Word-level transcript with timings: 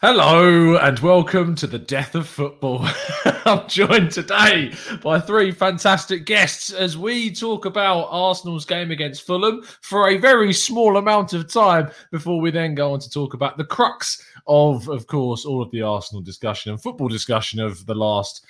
Hello 0.00 0.76
and 0.76 0.96
welcome 1.00 1.56
to 1.56 1.66
the 1.66 1.76
death 1.76 2.14
of 2.14 2.28
football. 2.28 2.88
I'm 3.24 3.68
joined 3.68 4.12
today 4.12 4.72
by 5.02 5.18
three 5.18 5.50
fantastic 5.50 6.24
guests 6.24 6.72
as 6.72 6.96
we 6.96 7.34
talk 7.34 7.64
about 7.64 8.06
Arsenal's 8.08 8.64
game 8.64 8.92
against 8.92 9.26
Fulham 9.26 9.64
for 9.80 10.08
a 10.08 10.16
very 10.16 10.52
small 10.52 10.98
amount 10.98 11.32
of 11.32 11.52
time 11.52 11.90
before 12.12 12.40
we 12.40 12.52
then 12.52 12.76
go 12.76 12.92
on 12.92 13.00
to 13.00 13.10
talk 13.10 13.34
about 13.34 13.58
the 13.58 13.64
crux 13.64 14.24
of, 14.46 14.88
of 14.88 15.08
course, 15.08 15.44
all 15.44 15.60
of 15.60 15.70
the 15.72 15.82
Arsenal 15.82 16.22
discussion 16.22 16.70
and 16.70 16.80
football 16.80 17.08
discussion 17.08 17.58
of 17.58 17.84
the 17.86 17.94
last 17.96 18.46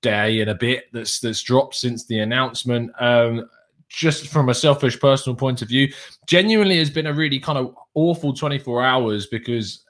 day 0.00 0.40
and 0.40 0.48
a 0.48 0.54
bit 0.54 0.84
that's 0.94 1.20
that's 1.20 1.42
dropped 1.42 1.74
since 1.74 2.06
the 2.06 2.20
announcement. 2.20 2.90
Um, 2.98 3.46
just 3.90 4.28
from 4.28 4.48
a 4.48 4.54
selfish 4.54 4.98
personal 4.98 5.36
point 5.36 5.60
of 5.60 5.68
view, 5.68 5.92
genuinely 6.26 6.78
has 6.78 6.88
been 6.88 7.08
a 7.08 7.12
really 7.12 7.38
kind 7.38 7.58
of 7.58 7.74
awful 7.92 8.32
24 8.32 8.82
hours 8.82 9.26
because 9.26 9.84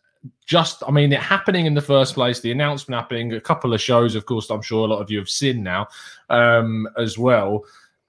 just 0.49 0.83
I 0.89 0.91
mean 0.91 1.13
it 1.13 1.21
happening 1.21 1.67
in 1.67 1.75
the 1.75 1.83
first 1.83 2.15
place, 2.15 2.41
the 2.41 2.51
announcement 2.51 2.99
happening, 2.99 3.35
a 3.35 3.41
couple 3.41 3.75
of 3.75 3.81
shows, 3.81 4.15
of 4.15 4.25
course, 4.25 4.51
I'm 4.51 4.63
sure 4.63 4.87
a 4.87 4.91
lot 4.91 5.01
of 5.01 5.11
you 5.11 5.19
have 5.19 5.29
seen 5.29 5.63
now 5.63 5.87
um, 6.31 6.89
as 6.97 7.19
well. 7.19 7.65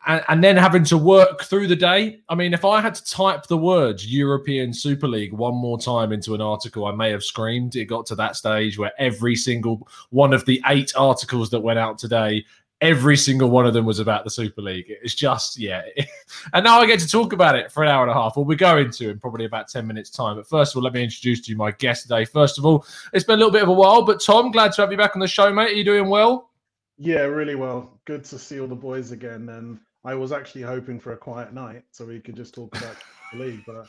And, 0.07 0.23
and, 0.29 0.41
then 0.41 0.55
having 0.55 0.85
to 0.85 0.97
work 0.97 1.43
through 1.43 1.67
the 1.67 1.75
day. 1.75 2.21
I 2.29 2.35
mean, 2.35 2.53
if 2.53 2.63
I 2.63 2.79
had 2.79 2.95
to 2.95 3.03
type 3.03 3.47
the 3.47 3.57
words 3.57 4.07
European 4.07 4.73
Super 4.73 5.09
League 5.09 5.33
one 5.33 5.55
more 5.55 5.77
time 5.77 6.13
into 6.13 6.33
an 6.33 6.39
article, 6.39 6.85
I 6.85 6.95
may 6.95 7.11
have 7.11 7.21
screamed. 7.21 7.75
It 7.75 7.85
got 7.85 8.05
to 8.05 8.15
that 8.15 8.37
stage 8.37 8.79
where 8.79 8.93
every 8.97 9.35
single 9.35 9.85
one 10.09 10.31
of 10.31 10.45
the 10.45 10.61
eight 10.67 10.93
articles 10.95 11.49
that 11.49 11.59
went 11.59 11.79
out 11.79 11.97
today 11.97 12.45
every 12.81 13.17
single 13.17 13.49
one 13.49 13.65
of 13.65 13.73
them 13.73 13.85
was 13.85 13.99
about 13.99 14.23
the 14.23 14.29
Super 14.29 14.61
League. 14.61 14.85
It's 14.89 15.13
just, 15.13 15.57
yeah. 15.57 15.81
and 16.53 16.63
now 16.63 16.79
I 16.79 16.85
get 16.85 16.99
to 17.01 17.07
talk 17.07 17.33
about 17.33 17.55
it 17.55 17.71
for 17.71 17.83
an 17.83 17.89
hour 17.89 18.03
and 18.03 18.11
a 18.11 18.13
half. 18.13 18.37
Well, 18.37 18.45
we 18.45 18.55
go 18.55 18.77
into 18.77 19.09
in 19.09 19.19
probably 19.19 19.45
about 19.45 19.67
10 19.67 19.85
minutes' 19.85 20.09
time. 20.09 20.37
But 20.37 20.47
first 20.47 20.73
of 20.73 20.77
all, 20.77 20.83
let 20.83 20.93
me 20.93 21.03
introduce 21.03 21.41
to 21.41 21.51
you 21.51 21.57
my 21.57 21.71
guest 21.71 22.03
today. 22.03 22.25
First 22.25 22.57
of 22.57 22.65
all, 22.65 22.85
it's 23.13 23.25
been 23.25 23.35
a 23.35 23.37
little 23.37 23.51
bit 23.51 23.63
of 23.63 23.69
a 23.69 23.73
while, 23.73 24.03
but 24.03 24.21
Tom, 24.21 24.51
glad 24.51 24.71
to 24.73 24.81
have 24.81 24.91
you 24.91 24.97
back 24.97 25.15
on 25.15 25.19
the 25.19 25.27
show, 25.27 25.51
mate. 25.51 25.71
Are 25.71 25.73
you 25.73 25.83
doing 25.83 26.07
well? 26.07 26.51
Yeah, 26.97 27.21
really 27.21 27.55
well. 27.55 27.99
Good 28.05 28.23
to 28.25 28.39
see 28.39 28.59
all 28.59 28.67
the 28.67 28.75
boys 28.75 29.11
again. 29.11 29.49
And 29.49 29.79
I 30.05 30.15
was 30.15 30.31
actually 30.31 30.61
hoping 30.61 30.99
for 30.99 31.13
a 31.13 31.17
quiet 31.17 31.53
night 31.53 31.83
so 31.91 32.05
we 32.05 32.19
could 32.19 32.35
just 32.35 32.53
talk 32.53 32.75
about 32.77 32.95
the 33.33 33.39
league, 33.39 33.63
but 33.65 33.87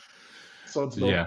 sod's 0.65 0.99
law. 0.99 1.09
Yeah. 1.09 1.25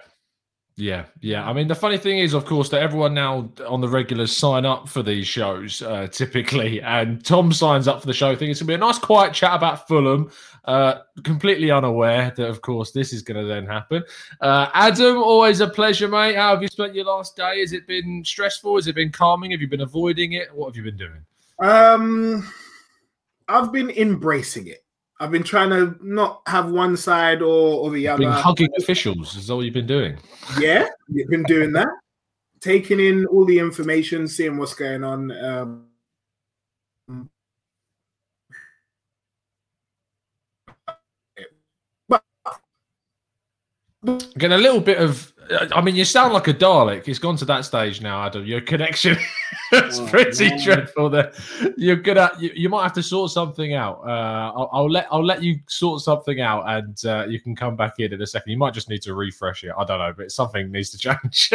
Yeah, 0.77 1.05
yeah. 1.21 1.49
I 1.49 1.53
mean, 1.53 1.69
the 1.69 1.75
funny 1.77 1.99
thing 1.99 2.19
is, 2.19 2.35
of 2.35 2.47
course, 2.47 2.69
that 2.71 2.83
everyone 2.83 3.15
now 3.15 3.49
on 3.65 3.81
the 3.81 3.89
regulars 3.89 4.37
sign 4.37 4.67
up 4.67 4.89
for 4.89 5.05
these 5.05 5.27
shows 5.27 5.83
uh, 5.83 6.09
typically, 6.09 6.83
and 6.83 7.25
Tom 7.25 7.53
signs 7.53 7.87
up 7.87 8.01
for 8.01 8.09
the 8.09 8.13
show. 8.13 8.31
I 8.31 8.35
think 8.37 8.51
it's 8.51 8.61
gonna 8.61 8.69
be 8.69 8.75
a 8.75 8.79
nice, 8.79 8.99
quiet 8.99 9.33
chat 9.35 9.55
about 9.55 9.87
Fulham. 9.87 10.33
Uh, 10.65 11.01
completely 11.23 11.71
unaware 11.71 12.33
that, 12.37 12.49
of 12.49 12.63
course, 12.63 12.91
this 12.91 13.13
is 13.13 13.23
going 13.23 13.39
to 13.39 13.47
then 13.47 13.67
happen. 13.67 14.03
Uh, 14.41 14.71
Adam, 14.73 15.19
always 15.19 15.61
a 15.61 15.69
pleasure, 15.69 16.09
mate. 16.09 16.37
How 16.37 16.55
have 16.55 16.63
you 16.63 16.69
spent 16.69 16.95
your 16.95 17.05
last 17.05 17.37
day? 17.37 17.61
Has 17.61 17.75
it 17.75 17.87
been 17.87 18.25
stressful? 18.25 18.77
Has 18.77 18.87
it 18.87 18.95
been 18.95 19.13
calming? 19.13 19.51
Have 19.51 19.61
you 19.61 19.69
been 19.69 19.83
avoiding 19.83 20.33
it? 20.33 20.55
What 20.55 20.69
have 20.69 20.77
you 20.77 20.83
been 20.83 20.97
doing? 20.97 21.25
Um, 21.59 22.51
I've 23.47 23.73
been 23.73 23.91
embracing 23.91 24.69
it. 24.69 24.84
I've 25.25 25.31
been 25.31 25.43
trying 25.43 25.71
to 25.71 25.97
not 26.03 26.43
have 26.47 26.71
one 26.71 26.99
side 26.99 27.41
or, 27.41 27.81
or 27.81 27.91
the 27.91 28.07
other. 28.09 28.25
Been 28.25 28.31
hugging 28.31 28.69
officials 28.77 29.37
is 29.37 29.51
all 29.51 29.65
you've 29.65 29.73
been 29.73 29.87
doing. 29.87 30.19
Yeah, 30.61 30.87
you've 31.09 31.31
been 31.31 31.45
doing 31.45 31.73
that. 31.73 31.89
Taking 32.61 33.01
in 33.01 33.25
all 33.27 33.47
the 33.47 33.59
information, 33.59 34.29
seeing 34.29 34.59
what's 34.59 34.75
going 34.75 35.03
on. 35.03 35.33
Um, 35.33 35.87
Getting 44.37 44.53
a 44.53 44.59
little 44.59 44.83
bit 44.83 44.99
of 44.99 45.33
I 45.51 45.81
mean, 45.81 45.95
you 45.95 46.05
sound 46.05 46.33
like 46.33 46.49
a 46.49 46.55
Dalek. 46.55 47.09
It's 47.09 47.19
gone 47.19 47.37
to 47.37 47.45
that 47.47 47.65
stage 47.65 48.01
now, 48.01 48.25
Adam. 48.25 48.45
Your 48.45 48.61
connection 48.61 49.17
is 49.73 49.99
oh, 49.99 50.07
pretty 50.07 50.49
man. 50.49 50.63
dreadful. 50.63 51.11
There, 51.11 51.33
you're 51.77 51.97
good 51.97 52.19
at. 52.19 52.41
You, 52.41 52.51
you, 52.55 52.69
might 52.69 52.83
have 52.83 52.93
to 52.95 53.03
sort 53.03 53.31
something 53.31 53.75
out. 53.75 54.01
Uh, 54.07 54.53
I'll, 54.55 54.71
I'll, 54.73 54.91
let 54.91 55.07
I'll 55.11 55.25
let 55.25 55.43
you 55.43 55.59
sort 55.67 56.01
something 56.01 56.41
out, 56.41 56.65
and 56.67 57.05
uh, 57.05 57.27
you 57.29 57.41
can 57.41 57.55
come 57.55 57.77
back 57.77 57.95
in 57.99 58.13
in 58.13 58.23
a 58.23 58.27
second. 58.27 58.53
You 58.53 58.59
might 58.59 58.75
just 58.75 58.89
need 58.89 59.03
to 59.03 59.15
refresh 59.15 59.65
it. 59.65 59.73
I 59.77 59.85
don't 59.85 59.99
know, 59.99 60.15
but 60.17 60.31
something 60.31 60.71
needs 60.71 60.91
to 60.91 60.99
change. 61.23 61.51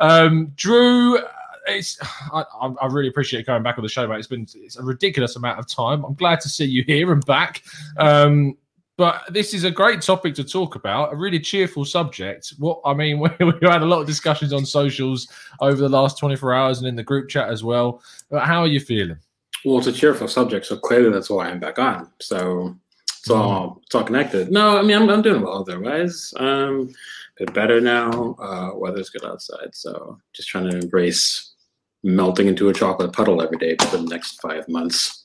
um, 0.00 0.52
Drew, 0.56 1.18
it's 1.66 1.98
I, 2.32 2.44
I, 2.80 2.86
really 2.86 3.08
appreciate 3.08 3.46
coming 3.46 3.62
back 3.62 3.78
on 3.78 3.82
the 3.82 3.88
show, 3.88 4.06
mate. 4.06 4.18
It's 4.18 4.26
been 4.26 4.46
it's 4.54 4.76
a 4.76 4.82
ridiculous 4.82 5.36
amount 5.36 5.58
of 5.58 5.66
time. 5.66 6.04
I'm 6.04 6.14
glad 6.14 6.40
to 6.40 6.48
see 6.48 6.64
you 6.64 6.82
here 6.84 7.12
and 7.12 7.24
back. 7.26 7.62
Um, 7.98 8.56
but 8.98 9.22
this 9.32 9.54
is 9.54 9.62
a 9.62 9.70
great 9.70 10.02
topic 10.02 10.34
to 10.34 10.44
talk 10.44 10.74
about, 10.74 11.12
a 11.12 11.16
really 11.16 11.38
cheerful 11.38 11.84
subject. 11.84 12.52
What 12.58 12.80
I 12.84 12.92
mean, 12.92 13.20
we, 13.20 13.30
we 13.40 13.52
had 13.62 13.82
a 13.82 13.86
lot 13.86 14.00
of 14.00 14.06
discussions 14.06 14.52
on 14.52 14.66
socials 14.66 15.28
over 15.60 15.76
the 15.76 15.88
last 15.88 16.18
24 16.18 16.52
hours 16.52 16.78
and 16.78 16.88
in 16.88 16.96
the 16.96 17.02
group 17.04 17.28
chat 17.28 17.48
as 17.48 17.64
well. 17.64 18.02
But 18.28 18.44
how 18.44 18.60
are 18.60 18.66
you 18.66 18.80
feeling? 18.80 19.18
Well, 19.64 19.78
it's 19.78 19.86
a 19.86 19.92
cheerful 19.92 20.28
subject, 20.28 20.66
so 20.66 20.76
clearly 20.76 21.10
that's 21.10 21.30
why 21.30 21.48
I'm 21.48 21.60
back 21.60 21.78
on. 21.78 22.10
So 22.20 22.76
it's 23.04 23.30
all 23.30 23.70
mm. 23.70 23.82
it's 23.84 23.94
all 23.94 24.04
connected. 24.04 24.50
No, 24.50 24.78
I 24.78 24.82
mean 24.82 24.96
I'm, 24.96 25.08
I'm 25.08 25.22
doing 25.22 25.42
well 25.42 25.60
otherwise. 25.60 26.34
Um, 26.36 26.92
a 27.40 27.44
bit 27.44 27.54
better 27.54 27.80
now. 27.80 28.34
Uh, 28.40 28.72
weather's 28.74 29.10
good 29.10 29.24
outside, 29.24 29.74
so 29.74 30.18
just 30.34 30.48
trying 30.48 30.68
to 30.70 30.76
embrace 30.76 31.54
melting 32.02 32.48
into 32.48 32.68
a 32.68 32.74
chocolate 32.74 33.12
puddle 33.12 33.42
every 33.42 33.58
day 33.58 33.76
for 33.80 33.96
the 33.96 34.02
next 34.04 34.40
five 34.40 34.68
months. 34.68 35.17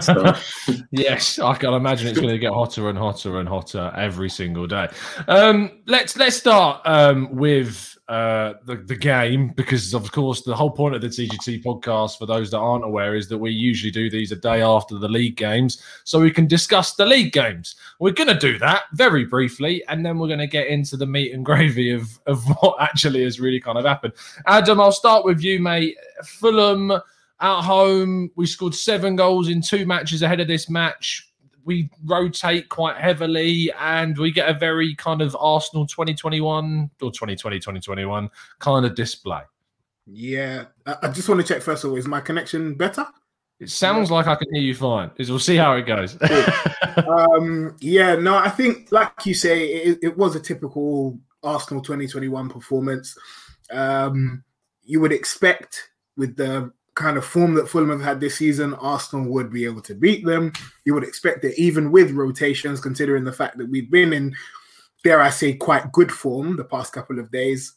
So. 0.00 0.34
yes, 0.90 1.38
I 1.38 1.54
can 1.54 1.74
imagine 1.74 2.08
it's 2.08 2.18
going 2.18 2.32
to 2.32 2.38
get 2.38 2.52
hotter 2.52 2.88
and 2.88 2.98
hotter 2.98 3.38
and 3.38 3.48
hotter 3.48 3.92
every 3.96 4.30
single 4.30 4.66
day. 4.66 4.88
Um, 5.28 5.82
let's 5.86 6.16
let's 6.16 6.36
start 6.36 6.80
um, 6.84 7.34
with 7.34 7.98
uh, 8.08 8.54
the 8.66 8.76
the 8.76 8.96
game 8.96 9.52
because 9.56 9.94
of 9.94 10.10
course 10.12 10.42
the 10.42 10.54
whole 10.54 10.70
point 10.70 10.94
of 10.94 11.00
the 11.00 11.08
TGT 11.08 11.62
podcast, 11.62 12.18
for 12.18 12.26
those 12.26 12.50
that 12.50 12.58
aren't 12.58 12.84
aware, 12.84 13.14
is 13.14 13.28
that 13.28 13.38
we 13.38 13.50
usually 13.50 13.90
do 13.90 14.10
these 14.10 14.32
a 14.32 14.36
day 14.36 14.62
after 14.62 14.98
the 14.98 15.08
league 15.08 15.36
games, 15.36 15.82
so 16.04 16.20
we 16.20 16.30
can 16.30 16.46
discuss 16.46 16.94
the 16.94 17.06
league 17.06 17.32
games. 17.32 17.74
We're 17.98 18.12
going 18.12 18.28
to 18.28 18.38
do 18.38 18.58
that 18.58 18.84
very 18.94 19.24
briefly, 19.24 19.82
and 19.88 20.04
then 20.04 20.18
we're 20.18 20.28
going 20.28 20.40
to 20.40 20.46
get 20.46 20.68
into 20.68 20.96
the 20.96 21.06
meat 21.06 21.32
and 21.32 21.44
gravy 21.44 21.92
of 21.92 22.18
of 22.26 22.44
what 22.60 22.76
actually 22.80 23.24
has 23.24 23.40
really 23.40 23.60
kind 23.60 23.78
of 23.78 23.84
happened. 23.84 24.14
Adam, 24.46 24.80
I'll 24.80 24.92
start 24.92 25.24
with 25.24 25.42
you, 25.42 25.60
mate. 25.60 25.96
Fulham 26.24 26.92
at 27.42 27.62
home. 27.62 28.30
We 28.36 28.46
scored 28.46 28.74
seven 28.74 29.16
goals 29.16 29.48
in 29.48 29.60
two 29.60 29.84
matches 29.84 30.22
ahead 30.22 30.40
of 30.40 30.46
this 30.46 30.70
match. 30.70 31.28
We 31.64 31.90
rotate 32.04 32.68
quite 32.68 32.96
heavily 32.96 33.72
and 33.78 34.16
we 34.16 34.32
get 34.32 34.48
a 34.48 34.54
very 34.54 34.94
kind 34.94 35.20
of 35.20 35.36
Arsenal 35.38 35.86
2021 35.86 36.90
or 37.00 37.12
2020 37.12 37.58
2021 37.58 38.30
kind 38.58 38.86
of 38.86 38.94
display. 38.94 39.42
Yeah, 40.06 40.66
I 40.86 41.08
just 41.08 41.28
want 41.28 41.40
to 41.40 41.46
check 41.46 41.62
first 41.62 41.84
of 41.84 41.90
all, 41.90 41.96
is 41.96 42.08
my 42.08 42.20
connection 42.20 42.74
better? 42.74 43.06
It 43.60 43.70
sounds 43.70 44.10
like 44.10 44.26
I 44.26 44.34
can 44.34 44.52
hear 44.52 44.62
you 44.62 44.74
fine. 44.74 45.12
We'll 45.16 45.38
see 45.38 45.54
how 45.54 45.74
it 45.74 45.82
goes. 45.82 46.18
um, 47.08 47.76
yeah, 47.80 48.16
no, 48.16 48.36
I 48.36 48.48
think, 48.48 48.90
like 48.90 49.12
you 49.24 49.34
say, 49.34 49.66
it, 49.68 49.98
it 50.02 50.18
was 50.18 50.34
a 50.34 50.40
typical 50.40 51.16
Arsenal 51.44 51.80
2021 51.80 52.48
performance. 52.48 53.16
Um, 53.70 54.42
you 54.82 54.98
would 55.00 55.12
expect 55.12 55.90
with 56.16 56.34
the 56.34 56.72
kind 56.94 57.16
of 57.16 57.24
form 57.24 57.54
that 57.54 57.68
Fulham 57.68 57.90
have 57.90 58.02
had 58.02 58.20
this 58.20 58.36
season, 58.36 58.74
Arsenal 58.74 59.30
would 59.30 59.50
be 59.50 59.64
able 59.64 59.82
to 59.82 59.94
beat 59.94 60.24
them. 60.24 60.52
You 60.84 60.94
would 60.94 61.04
expect 61.04 61.42
that 61.42 61.58
even 61.58 61.90
with 61.90 62.10
rotations, 62.12 62.80
considering 62.80 63.24
the 63.24 63.32
fact 63.32 63.58
that 63.58 63.68
we've 63.68 63.90
been 63.90 64.12
in, 64.12 64.34
dare 65.02 65.20
I 65.20 65.30
say, 65.30 65.54
quite 65.54 65.92
good 65.92 66.12
form 66.12 66.56
the 66.56 66.64
past 66.64 66.92
couple 66.92 67.18
of 67.18 67.30
days, 67.30 67.74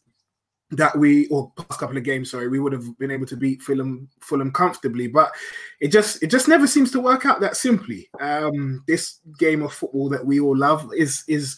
that 0.72 0.98
we 0.98 1.28
or 1.28 1.52
past 1.56 1.80
couple 1.80 1.98
of 1.98 2.04
games, 2.04 2.32
sorry, 2.32 2.48
we 2.48 2.60
would 2.60 2.74
have 2.74 2.98
been 2.98 3.12
able 3.12 3.26
to 3.28 3.38
beat 3.38 3.62
Fulham 3.62 4.10
Fulham 4.22 4.52
comfortably. 4.52 5.08
But 5.08 5.32
it 5.80 5.90
just 5.90 6.22
it 6.24 6.28
just 6.28 6.48
never 6.48 6.68
seems 6.68 6.92
to 6.92 7.00
work 7.00 7.26
out 7.26 7.40
that 7.42 7.56
simply. 7.56 8.10
Um, 8.20 8.84
this 8.88 9.20
game 9.38 9.62
of 9.62 9.74
football 9.74 10.10
that 10.10 10.26
we 10.26 10.40
all 10.40 10.58
love 10.58 10.90
is 10.96 11.24
is 11.28 11.56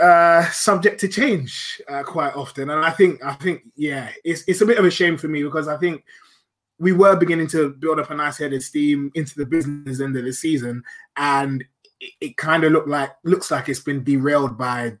uh, 0.00 0.44
subject 0.50 1.00
to 1.00 1.08
change 1.08 1.80
uh, 1.88 2.02
quite 2.02 2.34
often, 2.36 2.70
and 2.70 2.84
I 2.84 2.90
think 2.90 3.24
I 3.24 3.34
think 3.34 3.62
yeah, 3.76 4.10
it's 4.24 4.44
it's 4.46 4.60
a 4.60 4.66
bit 4.66 4.78
of 4.78 4.84
a 4.84 4.90
shame 4.90 5.16
for 5.16 5.28
me 5.28 5.42
because 5.42 5.66
I 5.66 5.78
think 5.78 6.04
we 6.82 6.90
were 6.92 7.14
beginning 7.14 7.46
to 7.46 7.70
build 7.70 8.00
up 8.00 8.10
a 8.10 8.14
nice 8.14 8.38
head 8.38 8.52
of 8.52 8.60
steam 8.60 9.12
into 9.14 9.36
the 9.36 9.46
business 9.46 10.00
end 10.00 10.16
of 10.16 10.24
the 10.24 10.32
season, 10.32 10.82
and 11.16 11.64
it, 12.00 12.12
it 12.20 12.36
kind 12.36 12.64
of 12.64 12.72
looked 12.72 12.88
like 12.88 13.12
looks 13.22 13.52
like 13.52 13.68
it's 13.68 13.78
been 13.78 14.02
derailed 14.02 14.58
by 14.58 14.98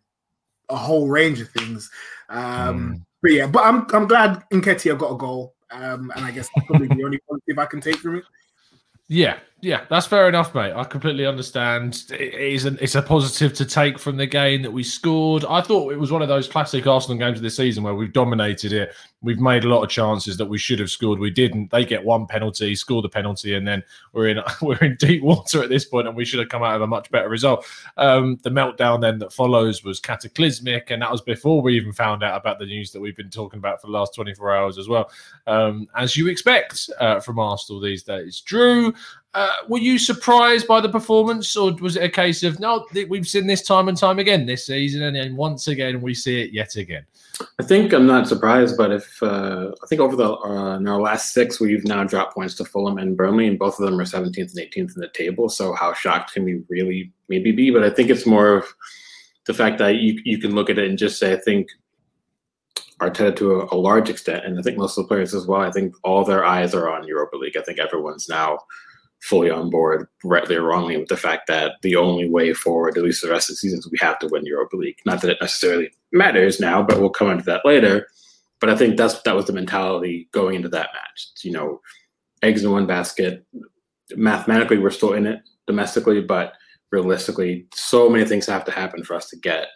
a 0.68 0.76
whole 0.76 1.08
range 1.08 1.40
of 1.40 1.48
things. 1.48 1.90
Um, 2.28 2.94
mm. 2.94 3.04
But 3.20 3.32
yeah, 3.32 3.46
but 3.48 3.64
I'm 3.64 3.84
I'm 3.92 4.06
glad 4.06 4.44
Nketiah 4.50 4.96
got 4.96 5.14
a 5.14 5.18
goal, 5.18 5.54
um, 5.72 6.12
and 6.14 6.24
I 6.24 6.30
guess 6.30 6.48
that's 6.54 6.68
probably 6.68 6.86
the 6.86 7.02
only 7.04 7.18
positive 7.28 7.58
I 7.58 7.66
can 7.66 7.80
take 7.80 7.96
from 7.96 8.18
it. 8.18 8.24
Yeah, 9.08 9.38
yeah, 9.64 9.84
that's 9.88 10.08
fair 10.08 10.28
enough, 10.28 10.56
mate. 10.56 10.72
I 10.72 10.82
completely 10.82 11.24
understand. 11.24 12.06
It 12.10 12.34
is 12.34 12.64
an, 12.64 12.78
it's 12.80 12.96
a 12.96 13.02
positive 13.02 13.52
to 13.54 13.64
take 13.64 13.96
from 13.96 14.16
the 14.16 14.26
game 14.26 14.60
that 14.62 14.72
we 14.72 14.82
scored. 14.82 15.44
I 15.48 15.60
thought 15.60 15.92
it 15.92 16.00
was 16.00 16.10
one 16.10 16.20
of 16.20 16.26
those 16.26 16.48
classic 16.48 16.84
Arsenal 16.88 17.16
games 17.16 17.38
of 17.38 17.44
the 17.44 17.50
season 17.50 17.84
where 17.84 17.94
we've 17.94 18.12
dominated 18.12 18.72
it. 18.72 18.92
We've 19.20 19.38
made 19.38 19.62
a 19.62 19.68
lot 19.68 19.84
of 19.84 19.88
chances 19.88 20.36
that 20.38 20.46
we 20.46 20.58
should 20.58 20.80
have 20.80 20.90
scored. 20.90 21.20
We 21.20 21.30
didn't. 21.30 21.70
They 21.70 21.84
get 21.84 22.04
one 22.04 22.26
penalty, 22.26 22.74
score 22.74 23.02
the 23.02 23.08
penalty, 23.08 23.54
and 23.54 23.64
then 23.64 23.84
we're 24.12 24.26
in 24.26 24.40
we're 24.62 24.78
in 24.78 24.96
deep 24.96 25.22
water 25.22 25.62
at 25.62 25.68
this 25.68 25.84
point, 25.84 26.08
and 26.08 26.16
we 26.16 26.24
should 26.24 26.40
have 26.40 26.48
come 26.48 26.64
out 26.64 26.74
of 26.74 26.82
a 26.82 26.88
much 26.88 27.08
better 27.12 27.28
result. 27.28 27.64
Um, 27.96 28.40
the 28.42 28.50
meltdown 28.50 29.00
then 29.00 29.20
that 29.20 29.32
follows 29.32 29.84
was 29.84 30.00
cataclysmic, 30.00 30.90
and 30.90 31.02
that 31.02 31.12
was 31.12 31.20
before 31.20 31.62
we 31.62 31.76
even 31.76 31.92
found 31.92 32.24
out 32.24 32.36
about 32.36 32.58
the 32.58 32.66
news 32.66 32.90
that 32.90 33.00
we've 33.00 33.16
been 33.16 33.30
talking 33.30 33.58
about 33.58 33.80
for 33.80 33.86
the 33.86 33.92
last 33.92 34.12
24 34.16 34.56
hours 34.56 34.76
as 34.76 34.88
well. 34.88 35.08
Um, 35.46 35.86
as 35.94 36.16
you 36.16 36.26
expect 36.26 36.90
uh, 36.98 37.20
from 37.20 37.38
Arsenal 37.38 37.80
these 37.80 38.02
days, 38.02 38.40
Drew. 38.40 38.92
Uh, 39.34 39.48
were 39.66 39.78
you 39.78 39.98
surprised 39.98 40.68
by 40.68 40.78
the 40.80 40.88
performance, 40.88 41.56
or 41.56 41.72
was 41.80 41.96
it 41.96 42.04
a 42.04 42.08
case 42.08 42.42
of 42.42 42.60
no? 42.60 42.86
We've 43.08 43.26
seen 43.26 43.46
this 43.46 43.62
time 43.62 43.88
and 43.88 43.96
time 43.96 44.18
again 44.18 44.44
this 44.44 44.66
season, 44.66 45.02
and 45.02 45.16
then 45.16 45.36
once 45.36 45.68
again 45.68 46.02
we 46.02 46.12
see 46.12 46.42
it 46.42 46.52
yet 46.52 46.76
again. 46.76 47.06
I 47.58 47.62
think 47.62 47.94
I'm 47.94 48.06
not 48.06 48.28
surprised, 48.28 48.76
but 48.76 48.92
if 48.92 49.22
uh, 49.22 49.70
I 49.82 49.86
think 49.86 50.02
over 50.02 50.16
the 50.16 50.34
uh, 50.34 50.76
in 50.76 50.86
our 50.86 51.00
last 51.00 51.32
six, 51.32 51.58
we've 51.58 51.84
now 51.84 52.04
dropped 52.04 52.34
points 52.34 52.54
to 52.56 52.66
Fulham 52.66 52.98
and 52.98 53.16
Burnley, 53.16 53.46
and 53.46 53.58
both 53.58 53.80
of 53.80 53.86
them 53.86 53.98
are 53.98 54.04
17th 54.04 54.36
and 54.36 54.70
18th 54.70 54.96
in 54.96 55.00
the 55.00 55.10
table. 55.14 55.48
So 55.48 55.72
how 55.72 55.94
shocked 55.94 56.34
can 56.34 56.44
we 56.44 56.62
really 56.68 57.10
maybe 57.28 57.52
be? 57.52 57.70
But 57.70 57.84
I 57.84 57.90
think 57.90 58.10
it's 58.10 58.26
more 58.26 58.54
of 58.54 58.66
the 59.46 59.54
fact 59.54 59.78
that 59.78 59.96
you 59.96 60.20
you 60.26 60.36
can 60.36 60.54
look 60.54 60.68
at 60.68 60.78
it 60.78 60.90
and 60.90 60.98
just 60.98 61.18
say, 61.18 61.32
I 61.32 61.40
think 61.40 61.68
Arteta 63.00 63.34
to 63.36 63.62
a, 63.62 63.74
a 63.74 63.76
large 63.76 64.10
extent, 64.10 64.44
and 64.44 64.58
I 64.58 64.62
think 64.62 64.76
most 64.76 64.98
of 64.98 65.04
the 65.04 65.08
players 65.08 65.34
as 65.34 65.46
well. 65.46 65.62
I 65.62 65.70
think 65.70 65.94
all 66.04 66.22
their 66.22 66.44
eyes 66.44 66.74
are 66.74 66.90
on 66.90 67.08
Europa 67.08 67.36
League. 67.36 67.56
I 67.56 67.62
think 67.62 67.78
everyone's 67.78 68.28
now 68.28 68.58
fully 69.22 69.50
on 69.50 69.70
board, 69.70 70.06
rightly 70.24 70.56
or 70.56 70.62
wrongly, 70.62 70.96
with 70.96 71.08
the 71.08 71.16
fact 71.16 71.46
that 71.46 71.74
the 71.82 71.96
only 71.96 72.28
way 72.28 72.52
forward, 72.52 72.96
at 72.98 73.04
least 73.04 73.22
the 73.22 73.30
rest 73.30 73.48
of 73.48 73.54
the 73.54 73.58
season, 73.58 73.78
is 73.78 73.90
we 73.90 73.98
have 74.00 74.18
to 74.18 74.28
win 74.28 74.44
Europa 74.44 74.76
League. 74.76 74.98
Not 75.06 75.22
that 75.22 75.30
it 75.30 75.38
necessarily 75.40 75.90
matters 76.10 76.60
now, 76.60 76.82
but 76.82 77.00
we'll 77.00 77.10
come 77.10 77.30
into 77.30 77.44
that 77.44 77.64
later. 77.64 78.08
But 78.60 78.70
I 78.70 78.76
think 78.76 78.96
that's 78.96 79.20
that 79.22 79.36
was 79.36 79.46
the 79.46 79.52
mentality 79.52 80.28
going 80.32 80.56
into 80.56 80.68
that 80.70 80.90
match. 80.92 81.28
It's, 81.32 81.44
you 81.44 81.52
know, 81.52 81.80
eggs 82.42 82.64
in 82.64 82.70
one 82.70 82.86
basket. 82.86 83.44
Mathematically, 84.14 84.78
we're 84.78 84.90
still 84.90 85.14
in 85.14 85.26
it 85.26 85.40
domestically, 85.66 86.20
but 86.20 86.54
realistically, 86.90 87.66
so 87.74 88.08
many 88.08 88.24
things 88.24 88.46
have 88.46 88.64
to 88.64 88.72
happen 88.72 89.04
for 89.04 89.14
us 89.14 89.28
to 89.30 89.36
get, 89.36 89.68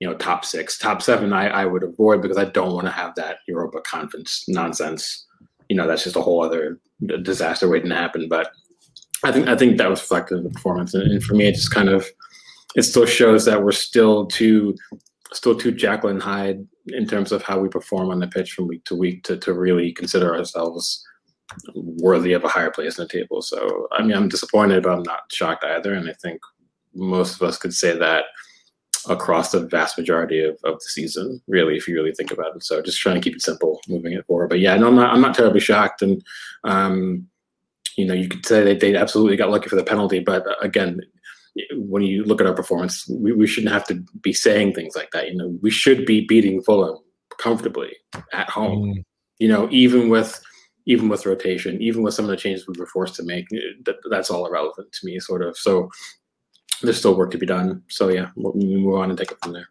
you 0.00 0.08
know, 0.08 0.14
top 0.14 0.44
six, 0.44 0.78
top 0.78 1.02
seven. 1.02 1.32
I, 1.32 1.48
I 1.48 1.64
would 1.66 1.82
avoid 1.82 2.22
because 2.22 2.38
I 2.38 2.46
don't 2.46 2.74
want 2.74 2.86
to 2.86 2.92
have 2.92 3.14
that 3.16 3.38
Europa 3.46 3.80
conference 3.82 4.44
nonsense. 4.48 5.26
You 5.68 5.76
know, 5.76 5.86
that's 5.86 6.04
just 6.04 6.16
a 6.16 6.22
whole 6.22 6.42
other 6.42 6.80
disaster 7.22 7.68
waiting 7.68 7.90
to 7.90 7.96
happen. 7.96 8.28
But 8.28 8.50
I 9.24 9.32
think 9.32 9.48
I 9.48 9.56
think 9.56 9.78
that 9.78 9.90
was 9.90 10.00
reflected 10.00 10.38
in 10.38 10.44
the 10.44 10.50
performance, 10.50 10.94
and, 10.94 11.10
and, 11.10 11.22
for 11.22 11.34
me, 11.34 11.48
it 11.48 11.54
just 11.54 11.72
kind 11.72 11.88
of 11.88 12.06
it 12.76 12.82
still 12.82 13.06
shows 13.06 13.44
that 13.46 13.64
we're 13.64 13.72
still 13.72 14.26
too 14.26 14.76
still 15.32 15.56
too 15.56 15.76
and 16.04 16.22
Hyde 16.22 16.66
in 16.88 17.06
terms 17.06 17.32
of 17.32 17.42
how 17.42 17.58
we 17.58 17.68
perform 17.68 18.10
on 18.10 18.20
the 18.20 18.28
pitch 18.28 18.52
from 18.52 18.66
week 18.68 18.84
to 18.84 18.94
week 18.94 19.24
to 19.24 19.36
to 19.36 19.52
really 19.52 19.92
consider 19.92 20.34
ourselves 20.34 21.04
worthy 21.74 22.32
of 22.32 22.44
a 22.44 22.48
higher 22.48 22.70
place 22.70 22.98
in 22.98 23.04
the 23.04 23.08
table. 23.08 23.42
So 23.42 23.88
I 23.92 24.02
mean, 24.02 24.16
I'm 24.16 24.28
disappointed, 24.28 24.84
but 24.84 24.92
I'm 24.92 25.02
not 25.02 25.32
shocked 25.32 25.64
either, 25.64 25.94
and 25.94 26.08
I 26.08 26.14
think 26.14 26.40
most 26.94 27.36
of 27.36 27.42
us 27.42 27.58
could 27.58 27.74
say 27.74 27.96
that 27.96 28.26
across 29.08 29.52
the 29.52 29.60
vast 29.60 29.96
majority 29.96 30.42
of, 30.42 30.58
of 30.64 30.74
the 30.74 30.86
season, 30.86 31.40
really, 31.46 31.76
if 31.76 31.88
you 31.88 31.94
really 31.94 32.12
think 32.12 32.30
about 32.30 32.54
it. 32.56 32.62
So 32.62 32.82
just 32.82 32.98
trying 32.98 33.14
to 33.14 33.20
keep 33.20 33.36
it 33.36 33.42
simple, 33.42 33.80
moving 33.88 34.12
it 34.12 34.26
forward. 34.26 34.48
But 34.48 34.60
yeah, 34.60 34.76
no, 34.76 34.88
I'm 34.88 34.96
not 34.96 35.12
I'm 35.12 35.20
not 35.20 35.34
terribly 35.34 35.60
shocked, 35.60 36.02
and 36.02 36.22
um, 36.64 37.26
you 37.98 38.06
know, 38.06 38.14
you 38.14 38.28
could 38.28 38.46
say 38.46 38.62
they, 38.62 38.76
they 38.76 38.96
absolutely 38.96 39.36
got 39.36 39.50
lucky 39.50 39.68
for 39.68 39.76
the 39.76 39.82
penalty, 39.82 40.20
but 40.20 40.46
uh, 40.46 40.54
again, 40.62 41.00
when 41.74 42.02
you 42.02 42.22
look 42.22 42.40
at 42.40 42.46
our 42.46 42.54
performance, 42.54 43.04
we, 43.08 43.32
we 43.32 43.46
shouldn't 43.46 43.72
have 43.72 43.84
to 43.88 44.02
be 44.22 44.32
saying 44.32 44.72
things 44.72 44.94
like 44.94 45.10
that. 45.10 45.28
You 45.28 45.34
know, 45.34 45.58
we 45.60 45.70
should 45.70 46.06
be 46.06 46.24
beating 46.24 46.62
Fulham 46.62 46.96
comfortably 47.40 47.96
at 48.32 48.48
home. 48.48 48.84
Mm. 48.84 49.02
You 49.40 49.48
know, 49.48 49.68
even 49.72 50.08
with 50.08 50.40
even 50.86 51.08
with 51.08 51.26
rotation, 51.26 51.82
even 51.82 52.02
with 52.02 52.14
some 52.14 52.24
of 52.24 52.30
the 52.30 52.36
changes 52.36 52.66
we 52.66 52.78
were 52.78 52.86
forced 52.86 53.14
to 53.16 53.22
make, 53.22 53.46
that, 53.84 53.96
that's 54.10 54.30
all 54.30 54.46
irrelevant 54.46 54.90
to 54.90 55.04
me, 55.04 55.18
sort 55.20 55.42
of. 55.42 55.56
So 55.56 55.90
there's 56.80 56.98
still 56.98 57.14
work 57.14 57.30
to 57.32 57.38
be 57.38 57.44
done. 57.44 57.82
So 57.90 58.08
yeah, 58.08 58.28
we'll 58.36 58.54
move 58.54 58.94
on 58.94 59.10
and 59.10 59.18
take 59.18 59.32
it 59.32 59.38
from 59.42 59.52
there. 59.52 59.68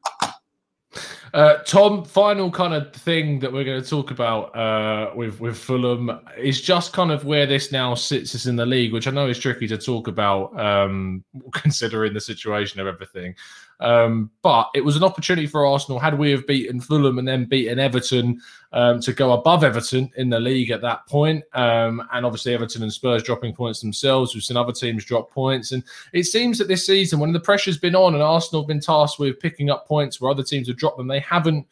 Uh, 1.34 1.58
Tom, 1.58 2.06
final 2.06 2.50
kind 2.50 2.74
of 2.74 2.94
thing 2.94 3.40
that 3.40 3.52
we're 3.52 3.64
going 3.64 3.82
to 3.82 3.90
talk 3.90 4.12
about 4.12 4.56
uh, 4.56 5.12
with 5.16 5.40
with 5.40 5.58
Fulham 5.58 6.20
is 6.38 6.62
just 6.62 6.94
kind 6.94 7.12
of 7.12 7.26
where 7.26 7.46
this 7.46 7.72
now 7.72 7.96
sits 7.96 8.34
us 8.36 8.46
in 8.46 8.56
the 8.56 8.66
league, 8.66 8.94
which 8.94 9.08
I 9.08 9.12
know 9.12 9.28
is 9.28 9.40
tricky 9.40 9.68
to 9.68 9.78
talk 9.78 10.08
about 10.08 10.58
um, 10.60 11.24
considering 11.54 12.14
the 12.14 12.22
situation 12.22 12.80
of 12.80 12.88
everything. 12.88 13.36
Um, 13.80 14.32
but 14.42 14.70
it 14.74 14.84
was 14.84 14.96
an 14.96 15.04
opportunity 15.04 15.48
for 15.48 15.66
Arsenal, 15.66 16.00
had 16.00 16.18
we 16.18 16.32
have 16.32 16.48
beaten 16.48 16.82
Fulham 16.82 17.20
and 17.20 17.28
then 17.28 17.46
beaten 17.46 17.80
Everton, 17.80 18.42
um, 18.78 19.02
to 19.02 19.12
go 19.12 19.34
above 19.34 19.64
Everton 19.64 20.12
in 20.18 20.30
the 20.30 20.40
league 20.40 20.70
at 20.70 20.82
that 20.82 21.08
point. 21.08 21.44
Um, 21.54 22.08
and 22.14 22.24
obviously, 22.24 22.54
Everton 22.54 22.84
and 22.84 22.94
Spurs 22.94 23.24
dropping 23.24 23.56
points 23.56 23.82
themselves. 23.82 24.36
We've 24.36 24.44
seen 24.44 24.56
other 24.56 24.72
teams 24.72 25.04
drop 25.04 25.32
points. 25.32 25.72
And 25.72 25.84
it 26.14 26.26
seems 26.26 26.60
that 26.60 26.68
this 26.68 26.86
season, 26.86 27.20
when 27.20 27.34
the 27.34 27.40
pressure's 27.40 27.80
been 27.80 27.96
on 27.96 28.14
and 28.14 28.22
Arsenal 28.22 28.62
have 28.62 28.68
been 28.68 28.80
tasked 28.80 29.18
with 29.18 29.40
picking 29.40 29.72
up 29.72 29.88
points 29.88 30.22
where 30.22 30.30
other 30.30 30.44
teams 30.44 30.68
have 30.68 30.78
dropped 30.78 30.98
them, 31.00 31.08
they 31.08 31.22
haven't 31.22 31.66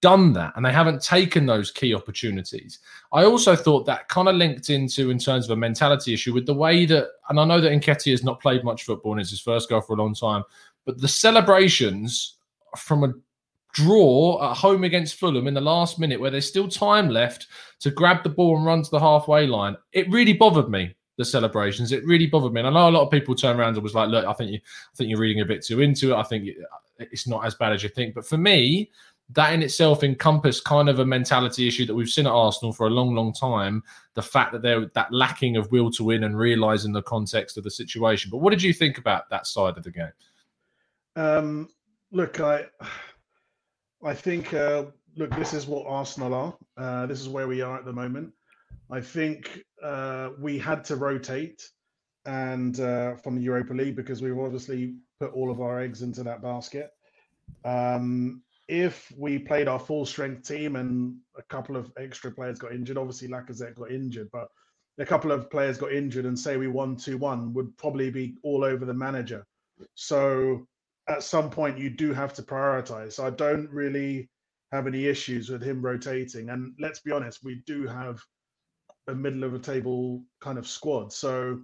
done 0.00 0.32
that 0.32 0.52
and 0.56 0.66
they 0.66 0.72
haven't 0.72 1.00
taken 1.00 1.46
those 1.46 1.70
key 1.70 1.94
opportunities. 1.94 2.80
I 3.12 3.22
also 3.22 3.54
thought 3.54 3.86
that 3.86 4.08
kind 4.08 4.28
of 4.28 4.34
linked 4.34 4.68
into 4.68 5.10
in 5.10 5.18
terms 5.20 5.44
of 5.44 5.52
a 5.52 5.56
mentality 5.56 6.12
issue 6.12 6.34
with 6.34 6.46
the 6.46 6.54
way 6.54 6.86
that, 6.86 7.06
and 7.28 7.38
I 7.38 7.44
know 7.44 7.60
that 7.60 7.70
Nketiah 7.70 8.10
has 8.10 8.24
not 8.24 8.40
played 8.40 8.64
much 8.64 8.82
football 8.82 9.12
and 9.12 9.20
it's 9.20 9.30
his 9.30 9.40
first 9.40 9.68
goal 9.68 9.80
for 9.80 9.92
a 9.92 10.02
long 10.02 10.12
time, 10.12 10.42
but 10.84 11.00
the 11.00 11.06
celebrations 11.06 12.34
from 12.76 13.04
a 13.04 13.14
draw 13.72 14.50
at 14.50 14.56
home 14.56 14.84
against 14.84 15.16
Fulham 15.16 15.46
in 15.46 15.54
the 15.54 15.60
last 15.60 15.98
minute, 15.98 16.20
where 16.20 16.30
there's 16.30 16.48
still 16.48 16.68
time 16.68 17.08
left 17.08 17.46
to 17.80 17.90
grab 17.90 18.22
the 18.22 18.28
ball 18.28 18.56
and 18.56 18.66
run 18.66 18.82
to 18.82 18.90
the 18.90 19.00
halfway 19.00 19.46
line, 19.46 19.76
it 19.92 20.10
really 20.10 20.32
bothered 20.32 20.68
me. 20.68 20.94
The 21.18 21.24
celebrations, 21.26 21.92
it 21.92 22.04
really 22.06 22.26
bothered 22.26 22.54
me. 22.54 22.60
And 22.60 22.68
I 22.68 22.72
know 22.72 22.88
a 22.88 22.90
lot 22.90 23.02
of 23.02 23.10
people 23.10 23.34
turned 23.34 23.60
around 23.60 23.74
and 23.74 23.82
was 23.82 23.94
like, 23.94 24.08
"Look, 24.08 24.24
I 24.24 24.32
think 24.32 24.50
you, 24.50 24.58
I 24.58 24.96
think 24.96 25.10
you're 25.10 25.18
reading 25.18 25.42
a 25.42 25.46
bit 25.46 25.62
too 25.62 25.82
into 25.82 26.12
it. 26.12 26.16
I 26.16 26.22
think 26.22 26.48
it's 26.98 27.28
not 27.28 27.44
as 27.44 27.54
bad 27.54 27.72
as 27.72 27.82
you 27.82 27.90
think." 27.90 28.14
But 28.14 28.26
for 28.26 28.38
me, 28.38 28.90
that 29.30 29.52
in 29.52 29.62
itself 29.62 30.02
encompassed 30.02 30.64
kind 30.64 30.88
of 30.88 31.00
a 31.00 31.04
mentality 31.04 31.68
issue 31.68 31.84
that 31.86 31.94
we've 31.94 32.08
seen 32.08 32.26
at 32.26 32.32
Arsenal 32.32 32.72
for 32.72 32.86
a 32.86 32.90
long, 32.90 33.14
long 33.14 33.32
time. 33.32 33.82
The 34.14 34.22
fact 34.22 34.52
that 34.52 34.62
they're 34.62 34.86
that 34.94 35.12
lacking 35.12 35.56
of 35.56 35.70
will 35.70 35.90
to 35.92 36.04
win 36.04 36.24
and 36.24 36.36
realizing 36.36 36.92
the 36.92 37.02
context 37.02 37.58
of 37.58 37.64
the 37.64 37.70
situation. 37.70 38.30
But 38.30 38.38
what 38.38 38.50
did 38.50 38.62
you 38.62 38.72
think 38.72 38.96
about 38.96 39.28
that 39.28 39.46
side 39.46 39.76
of 39.76 39.84
the 39.84 39.90
game? 39.90 40.12
Um, 41.14 41.68
look, 42.10 42.40
I 42.40 42.66
I 44.04 44.14
think 44.14 44.52
uh, 44.52 44.86
look, 45.16 45.30
this 45.36 45.54
is 45.54 45.66
what 45.66 45.86
Arsenal 45.86 46.34
are. 46.34 46.54
Uh, 46.76 47.06
this 47.06 47.20
is 47.20 47.28
where 47.28 47.46
we 47.46 47.60
are 47.60 47.78
at 47.78 47.84
the 47.84 47.92
moment. 47.92 48.32
I 48.90 49.00
think 49.00 49.62
uh, 49.82 50.30
we 50.38 50.58
had 50.58 50.84
to 50.86 50.96
rotate 50.96 51.62
and 52.24 52.78
uh, 52.80 53.16
from 53.16 53.36
the 53.36 53.42
Europa 53.42 53.74
League 53.74 53.96
because 53.96 54.22
we've 54.22 54.38
obviously 54.38 54.94
put 55.20 55.32
all 55.32 55.50
of 55.50 55.60
our 55.60 55.80
eggs 55.80 56.02
into 56.02 56.22
that 56.22 56.42
basket. 56.42 56.90
Um, 57.64 58.42
if 58.68 59.12
we 59.16 59.38
played 59.38 59.68
our 59.68 59.78
full 59.78 60.06
strength 60.06 60.46
team 60.46 60.76
and 60.76 61.16
a 61.36 61.42
couple 61.42 61.76
of 61.76 61.92
extra 61.98 62.30
players 62.30 62.58
got 62.58 62.72
injured, 62.72 62.98
obviously 62.98 63.28
Lacazette 63.28 63.74
got 63.74 63.90
injured, 63.90 64.30
but 64.32 64.48
a 64.98 65.06
couple 65.06 65.32
of 65.32 65.50
players 65.50 65.78
got 65.78 65.92
injured 65.92 66.26
and 66.26 66.38
say 66.38 66.56
we 66.56 66.68
won 66.68 66.96
2 66.96 67.18
1 67.18 67.52
would 67.54 67.76
probably 67.76 68.10
be 68.10 68.34
all 68.42 68.64
over 68.64 68.84
the 68.84 68.94
manager. 68.94 69.46
So 69.94 70.66
at 71.08 71.22
some 71.22 71.50
point, 71.50 71.78
you 71.78 71.90
do 71.90 72.12
have 72.12 72.34
to 72.34 72.42
prioritize. 72.42 73.14
So 73.14 73.26
I 73.26 73.30
don't 73.30 73.68
really 73.70 74.30
have 74.70 74.86
any 74.86 75.06
issues 75.06 75.48
with 75.48 75.62
him 75.62 75.82
rotating. 75.82 76.48
And 76.50 76.74
let's 76.78 77.00
be 77.00 77.12
honest, 77.12 77.44
we 77.44 77.62
do 77.66 77.86
have 77.86 78.20
a 79.08 79.14
middle 79.14 79.44
of 79.44 79.54
a 79.54 79.58
table 79.58 80.24
kind 80.40 80.58
of 80.58 80.66
squad. 80.66 81.12
So, 81.12 81.60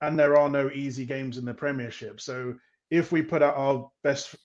and 0.00 0.18
there 0.18 0.36
are 0.36 0.48
no 0.48 0.70
easy 0.70 1.06
games 1.06 1.38
in 1.38 1.44
the 1.44 1.54
Premiership. 1.54 2.20
So 2.20 2.54
if 2.90 3.10
we 3.10 3.22
put 3.22 3.42
out 3.42 3.56
our 3.56 3.90
best 4.04 4.36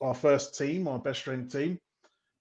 our 0.00 0.14
first 0.14 0.56
team, 0.56 0.86
our 0.86 1.00
best 1.00 1.18
strength 1.18 1.52
team, 1.52 1.78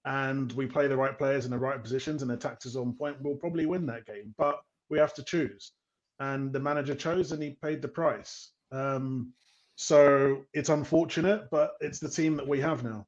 and 0.05 0.51
we 0.53 0.67
play 0.67 0.87
the 0.87 0.95
right 0.95 1.17
players 1.17 1.45
in 1.45 1.51
the 1.51 1.57
right 1.57 1.81
positions 1.81 2.21
and 2.21 2.29
the 2.29 2.37
tactics 2.37 2.75
on 2.75 2.93
point, 2.93 3.17
we'll 3.21 3.35
probably 3.35 3.65
win 3.65 3.85
that 3.87 4.05
game. 4.05 4.33
But 4.37 4.59
we 4.89 4.99
have 4.99 5.13
to 5.15 5.23
choose. 5.23 5.71
And 6.19 6.53
the 6.53 6.59
manager 6.59 6.95
chose 6.95 7.31
and 7.31 7.41
he 7.41 7.57
paid 7.61 7.81
the 7.81 7.87
price. 7.87 8.51
Um, 8.71 9.33
so 9.77 10.43
it's 10.53 10.69
unfortunate, 10.69 11.50
but 11.51 11.74
it's 11.79 12.00
the 12.00 12.10
team 12.10 12.36
that 12.38 12.48
we 12.48 12.60
have 12.60 12.84
now. 12.84 13.05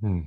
Hmm. 0.00 0.20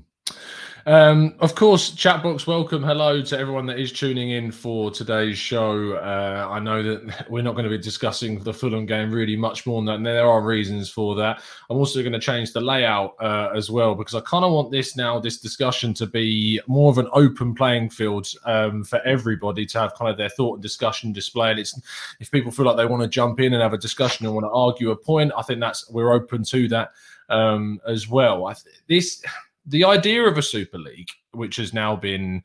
Um, 0.90 1.36
of 1.40 1.54
course, 1.54 1.92
chat 1.92 2.24
box 2.24 2.48
welcome. 2.48 2.82
Hello 2.82 3.22
to 3.22 3.38
everyone 3.38 3.68
that 3.68 3.78
is 3.78 3.92
tuning 3.92 4.32
in 4.32 4.52
for 4.52 4.90
today's 4.90 5.38
show. 5.38 5.94
Uh, 5.94 6.48
I 6.50 6.58
know 6.58 6.82
that 6.82 7.30
we're 7.30 7.44
not 7.44 7.52
going 7.52 7.66
to 7.66 7.70
be 7.70 7.78
discussing 7.78 8.40
the 8.40 8.52
Fulham 8.52 8.88
game 8.88 9.12
really 9.12 9.36
much 9.36 9.68
more 9.68 9.80
than 9.80 9.86
that, 9.86 9.96
and 9.98 10.06
there 10.08 10.26
are 10.28 10.42
reasons 10.42 10.90
for 10.90 11.14
that. 11.14 11.44
I'm 11.70 11.78
also 11.78 12.02
going 12.02 12.14
to 12.14 12.20
change 12.20 12.54
the 12.54 12.62
layout 12.62 13.14
uh, 13.20 13.52
as 13.56 13.70
well 13.70 13.94
because 13.94 14.16
I 14.16 14.22
kind 14.22 14.44
of 14.44 14.52
want 14.52 14.72
this 14.72 14.98
now, 14.98 15.20
this 15.20 15.38
discussion, 15.38 15.94
to 15.94 16.08
be 16.08 16.60
more 16.66 16.90
of 16.90 16.98
an 16.98 17.08
open 17.14 17.54
playing 17.54 17.92
field 17.92 18.28
um, 18.46 18.84
for 18.84 19.00
everybody 19.02 19.68
to 19.68 19.80
have 19.80 19.94
kind 19.94 20.10
of 20.10 20.18
their 20.18 20.30
thought 20.30 20.56
and 20.56 20.64
discussion 20.64 21.14
displayed. 21.14 21.60
It's 21.60 21.80
if 22.20 22.32
people 22.32 22.52
feel 22.52 22.66
like 22.66 22.78
they 22.78 22.88
want 22.88 23.04
to 23.04 23.08
jump 23.08 23.40
in 23.42 23.54
and 23.54 23.62
have 23.62 23.74
a 23.74 23.78
discussion 23.78 24.26
and 24.26 24.34
want 24.34 24.46
to 24.46 24.50
argue 24.50 24.90
a 24.90 24.96
point, 24.96 25.34
I 25.38 25.44
think 25.44 25.60
that's 25.60 25.88
we're 25.92 26.14
open 26.14 26.44
to 26.46 26.68
that 26.70 26.94
um, 27.30 27.80
as 27.88 28.10
well. 28.10 28.48
Th- 28.48 28.76
this 28.88 29.24
the 29.70 29.86
idea 29.86 30.24
of 30.24 30.38
a 30.38 30.42
Super 30.42 30.80
League, 30.80 31.10
which 31.32 31.58
has 31.58 31.74
now 31.74 31.96
been 31.96 32.44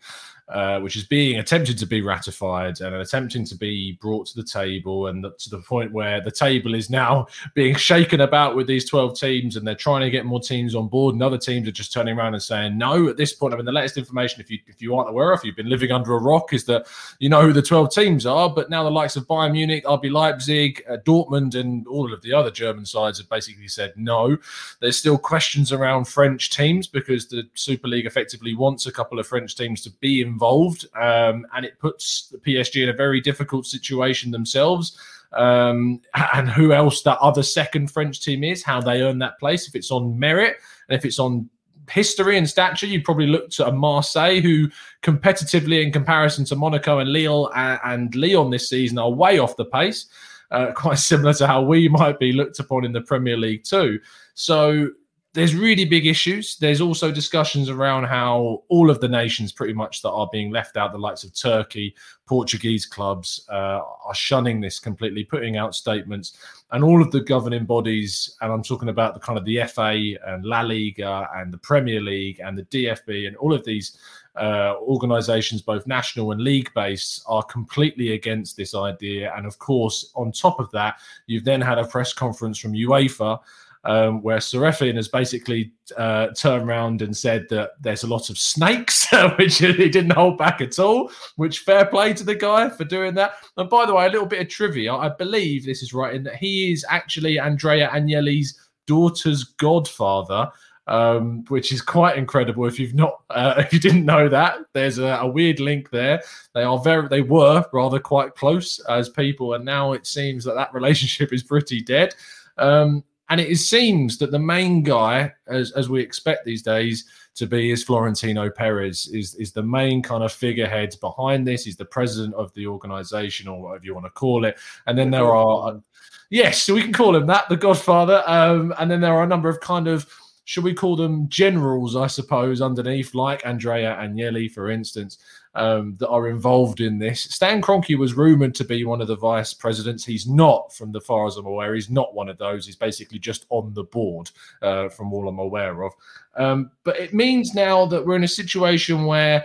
uh, 0.48 0.78
which 0.80 0.96
is 0.96 1.04
being 1.04 1.38
attempted 1.38 1.78
to 1.78 1.86
be 1.86 2.02
ratified 2.02 2.80
and 2.80 2.94
attempting 2.96 3.44
to 3.46 3.56
be 3.56 3.98
brought 4.00 4.26
to 4.26 4.36
the 4.36 4.46
table, 4.46 5.06
and 5.06 5.24
to 5.38 5.50
the 5.50 5.60
point 5.60 5.92
where 5.92 6.20
the 6.20 6.30
table 6.30 6.74
is 6.74 6.90
now 6.90 7.26
being 7.54 7.74
shaken 7.74 8.20
about 8.20 8.54
with 8.54 8.66
these 8.66 8.88
12 8.88 9.18
teams, 9.18 9.56
and 9.56 9.66
they're 9.66 9.74
trying 9.74 10.02
to 10.02 10.10
get 10.10 10.26
more 10.26 10.40
teams 10.40 10.74
on 10.74 10.88
board, 10.88 11.14
and 11.14 11.22
other 11.22 11.38
teams 11.38 11.66
are 11.66 11.72
just 11.72 11.92
turning 11.92 12.18
around 12.18 12.34
and 12.34 12.42
saying 12.42 12.76
no. 12.76 13.08
At 13.08 13.16
this 13.16 13.32
point, 13.32 13.54
I 13.54 13.56
mean, 13.56 13.66
the 13.66 13.72
latest 13.72 13.96
information, 13.96 14.40
if 14.40 14.50
you 14.50 14.58
if 14.66 14.82
you 14.82 14.94
aren't 14.94 15.08
aware, 15.08 15.32
if 15.32 15.44
you've 15.44 15.56
been 15.56 15.68
living 15.68 15.92
under 15.92 16.14
a 16.14 16.18
rock, 16.18 16.52
is 16.52 16.64
that 16.64 16.86
you 17.18 17.28
know 17.28 17.42
who 17.42 17.52
the 17.52 17.62
12 17.62 17.90
teams 17.90 18.26
are, 18.26 18.50
but 18.50 18.68
now 18.68 18.82
the 18.82 18.90
likes 18.90 19.16
of 19.16 19.26
Bayern 19.26 19.52
Munich, 19.52 19.84
RB 19.84 20.10
Leipzig, 20.10 20.82
uh, 20.88 20.98
Dortmund, 21.04 21.54
and 21.54 21.86
all 21.86 22.12
of 22.12 22.20
the 22.22 22.32
other 22.32 22.50
German 22.50 22.84
sides 22.84 23.18
have 23.18 23.28
basically 23.28 23.68
said 23.68 23.92
no. 23.96 24.36
There's 24.80 24.98
still 24.98 25.16
questions 25.16 25.72
around 25.72 26.04
French 26.04 26.50
teams 26.50 26.86
because 26.86 27.28
the 27.28 27.48
Super 27.54 27.88
League 27.88 28.06
effectively 28.06 28.54
wants 28.54 28.86
a 28.86 28.92
couple 28.92 29.18
of 29.18 29.26
French 29.26 29.56
teams 29.56 29.80
to 29.82 29.90
be 30.00 30.20
in 30.20 30.33
involved, 30.34 30.86
um, 30.96 31.46
and 31.54 31.64
it 31.64 31.78
puts 31.78 32.28
the 32.28 32.38
PSG 32.38 32.82
in 32.82 32.88
a 32.88 32.92
very 33.04 33.20
difficult 33.20 33.66
situation 33.66 34.30
themselves. 34.30 34.98
Um, 35.32 36.00
and 36.34 36.48
who 36.48 36.72
else 36.72 37.02
that 37.02 37.18
other 37.18 37.42
second 37.42 37.90
French 37.90 38.20
team 38.20 38.44
is, 38.44 38.62
how 38.62 38.80
they 38.80 39.02
earn 39.02 39.18
that 39.20 39.38
place, 39.38 39.66
if 39.68 39.74
it's 39.74 39.90
on 39.90 40.18
merit 40.18 40.56
and 40.88 40.98
if 40.98 41.04
it's 41.04 41.18
on 41.18 41.48
history 41.90 42.36
and 42.38 42.48
stature, 42.48 42.86
you 42.86 43.02
probably 43.02 43.26
looked 43.26 43.60
at 43.60 43.68
a 43.68 43.72
Marseille 43.72 44.40
who, 44.40 44.68
competitively 45.02 45.82
in 45.82 45.92
comparison 45.92 46.44
to 46.46 46.56
Monaco 46.56 46.98
and 46.98 47.12
Lille 47.12 47.50
and, 47.54 47.80
and 47.84 48.14
Lyon 48.14 48.50
this 48.50 48.68
season, 48.68 48.98
are 48.98 49.10
way 49.10 49.38
off 49.38 49.56
the 49.56 49.64
pace. 49.66 50.06
Uh, 50.50 50.72
quite 50.76 50.98
similar 50.98 51.34
to 51.34 51.46
how 51.46 51.62
we 51.62 51.88
might 51.88 52.18
be 52.18 52.32
looked 52.32 52.58
upon 52.58 52.84
in 52.84 52.92
the 52.92 53.00
Premier 53.00 53.36
League 53.36 53.64
too. 53.64 53.98
So 54.34 54.90
there's 55.34 55.56
really 55.56 55.84
big 55.84 56.06
issues. 56.06 56.56
There's 56.56 56.80
also 56.80 57.10
discussions 57.10 57.68
around 57.68 58.04
how 58.04 58.62
all 58.68 58.88
of 58.88 59.00
the 59.00 59.08
nations, 59.08 59.50
pretty 59.50 59.72
much, 59.72 60.00
that 60.02 60.10
are 60.10 60.28
being 60.30 60.52
left 60.52 60.76
out, 60.76 60.92
the 60.92 60.98
likes 60.98 61.24
of 61.24 61.34
Turkey, 61.34 61.96
Portuguese 62.24 62.86
clubs, 62.86 63.44
uh, 63.50 63.80
are 64.04 64.14
shunning 64.14 64.60
this 64.60 64.78
completely, 64.78 65.24
putting 65.24 65.56
out 65.56 65.74
statements, 65.74 66.38
and 66.70 66.84
all 66.84 67.02
of 67.02 67.10
the 67.10 67.20
governing 67.20 67.64
bodies. 67.64 68.36
And 68.42 68.52
I'm 68.52 68.62
talking 68.62 68.90
about 68.90 69.14
the 69.14 69.20
kind 69.20 69.36
of 69.36 69.44
the 69.44 69.64
FA 69.66 70.14
and 70.24 70.44
La 70.44 70.60
Liga 70.60 71.28
and 71.34 71.52
the 71.52 71.58
Premier 71.58 72.00
League 72.00 72.38
and 72.38 72.56
the 72.56 72.64
DFB 72.66 73.26
and 73.26 73.36
all 73.36 73.52
of 73.52 73.64
these 73.64 73.98
uh, 74.36 74.74
organizations, 74.82 75.62
both 75.62 75.84
national 75.88 76.30
and 76.30 76.42
league 76.42 76.70
based, 76.76 77.24
are 77.26 77.42
completely 77.42 78.12
against 78.12 78.56
this 78.56 78.72
idea. 78.72 79.34
And 79.36 79.46
of 79.46 79.58
course, 79.58 80.12
on 80.14 80.30
top 80.30 80.60
of 80.60 80.70
that, 80.70 81.00
you've 81.26 81.44
then 81.44 81.60
had 81.60 81.78
a 81.78 81.86
press 81.86 82.12
conference 82.12 82.56
from 82.56 82.72
UEFA 82.72 83.40
um, 83.84 84.22
where 84.22 84.38
Ceferin 84.38 84.96
has 84.96 85.08
basically 85.08 85.72
uh, 85.96 86.28
turned 86.28 86.68
around 86.68 87.02
and 87.02 87.16
said 87.16 87.46
that 87.50 87.72
there's 87.80 88.02
a 88.02 88.06
lot 88.08 88.30
of 88.30 88.38
snakes, 88.38 89.06
which 89.38 89.58
he 89.58 89.88
didn't 89.88 90.12
hold 90.12 90.38
back 90.38 90.60
at 90.60 90.78
all. 90.78 91.10
Which 91.36 91.60
fair 91.60 91.86
play 91.86 92.14
to 92.14 92.24
the 92.24 92.34
guy 92.34 92.70
for 92.70 92.84
doing 92.84 93.14
that. 93.14 93.34
And 93.56 93.68
by 93.68 93.86
the 93.86 93.94
way, 93.94 94.06
a 94.06 94.10
little 94.10 94.26
bit 94.26 94.40
of 94.40 94.48
trivia: 94.48 94.94
I 94.94 95.10
believe 95.10 95.64
this 95.64 95.82
is 95.82 95.92
right 95.92 96.14
in 96.14 96.24
that 96.24 96.36
he 96.36 96.72
is 96.72 96.84
actually 96.88 97.38
Andrea 97.38 97.88
Agnelli's 97.88 98.58
daughter's 98.86 99.44
godfather. 99.44 100.50
Um, 100.86 101.46
which 101.48 101.72
is 101.72 101.80
quite 101.80 102.18
incredible. 102.18 102.66
If 102.66 102.78
you've 102.78 102.94
not, 102.94 103.22
uh, 103.30 103.54
if 103.58 103.72
you 103.72 103.80
didn't 103.80 104.04
know 104.04 104.28
that, 104.28 104.58
there's 104.74 104.98
a, 104.98 105.16
a, 105.22 105.26
weird 105.26 105.58
link 105.58 105.88
there. 105.88 106.20
They 106.52 106.62
are 106.62 106.78
very, 106.78 107.08
they 107.08 107.22
were 107.22 107.64
rather 107.72 107.98
quite 107.98 108.34
close 108.34 108.78
as 108.80 109.08
people, 109.08 109.54
and 109.54 109.64
now 109.64 109.92
it 109.92 110.06
seems 110.06 110.44
that 110.44 110.56
that 110.56 110.74
relationship 110.74 111.32
is 111.32 111.42
pretty 111.42 111.80
dead. 111.80 112.14
Um, 112.58 113.02
and 113.34 113.40
it 113.40 113.56
seems 113.56 114.16
that 114.18 114.30
the 114.30 114.38
main 114.38 114.84
guy, 114.84 115.32
as, 115.48 115.72
as 115.72 115.88
we 115.88 116.00
expect 116.00 116.44
these 116.44 116.62
days 116.62 117.04
to 117.34 117.48
be, 117.48 117.72
is 117.72 117.82
Florentino 117.82 118.48
Perez, 118.48 119.08
is, 119.08 119.34
is 119.34 119.50
the 119.50 119.60
main 119.60 120.04
kind 120.04 120.22
of 120.22 120.30
figurehead 120.32 120.94
behind 121.00 121.44
this. 121.44 121.64
He's 121.64 121.76
the 121.76 121.84
president 121.84 122.32
of 122.34 122.54
the 122.54 122.68
organization, 122.68 123.48
or 123.48 123.60
whatever 123.60 123.84
you 123.86 123.92
want 123.92 124.06
to 124.06 124.10
call 124.10 124.44
it. 124.44 124.56
And 124.86 124.96
then 124.96 125.10
there 125.10 125.34
are, 125.34 125.82
yes, 126.30 126.62
so 126.62 126.74
we 126.74 126.82
can 126.82 126.92
call 126.92 127.16
him 127.16 127.26
that, 127.26 127.48
the 127.48 127.56
Godfather. 127.56 128.22
Um, 128.24 128.72
and 128.78 128.88
then 128.88 129.00
there 129.00 129.14
are 129.14 129.24
a 129.24 129.26
number 129.26 129.48
of 129.48 129.58
kind 129.58 129.88
of, 129.88 130.08
should 130.44 130.62
we 130.62 130.72
call 130.72 130.94
them 130.94 131.28
generals, 131.28 131.96
I 131.96 132.06
suppose, 132.06 132.62
underneath, 132.62 133.16
like 133.16 133.44
Andrea 133.44 133.96
Agnelli, 134.00 134.48
for 134.48 134.70
instance, 134.70 135.18
um, 135.54 135.96
that 135.98 136.08
are 136.08 136.28
involved 136.28 136.80
in 136.80 136.98
this. 136.98 137.22
Stan 137.22 137.62
Kroenke 137.62 137.96
was 137.98 138.14
rumored 138.14 138.54
to 138.56 138.64
be 138.64 138.84
one 138.84 139.00
of 139.00 139.08
the 139.08 139.16
vice 139.16 139.54
presidents. 139.54 140.04
He's 140.04 140.26
not, 140.26 140.74
from 140.74 140.92
the 140.92 141.00
far 141.00 141.26
as 141.26 141.36
I'm 141.36 141.46
aware, 141.46 141.74
he's 141.74 141.90
not 141.90 142.14
one 142.14 142.28
of 142.28 142.38
those. 142.38 142.66
He's 142.66 142.76
basically 142.76 143.18
just 143.18 143.46
on 143.50 143.72
the 143.74 143.84
board, 143.84 144.30
uh, 144.62 144.88
from 144.88 145.12
all 145.12 145.28
I'm 145.28 145.38
aware 145.38 145.82
of. 145.82 145.92
Um, 146.36 146.70
but 146.82 146.98
it 146.98 147.14
means 147.14 147.54
now 147.54 147.86
that 147.86 148.04
we're 148.04 148.16
in 148.16 148.24
a 148.24 148.28
situation 148.28 149.04
where 149.04 149.44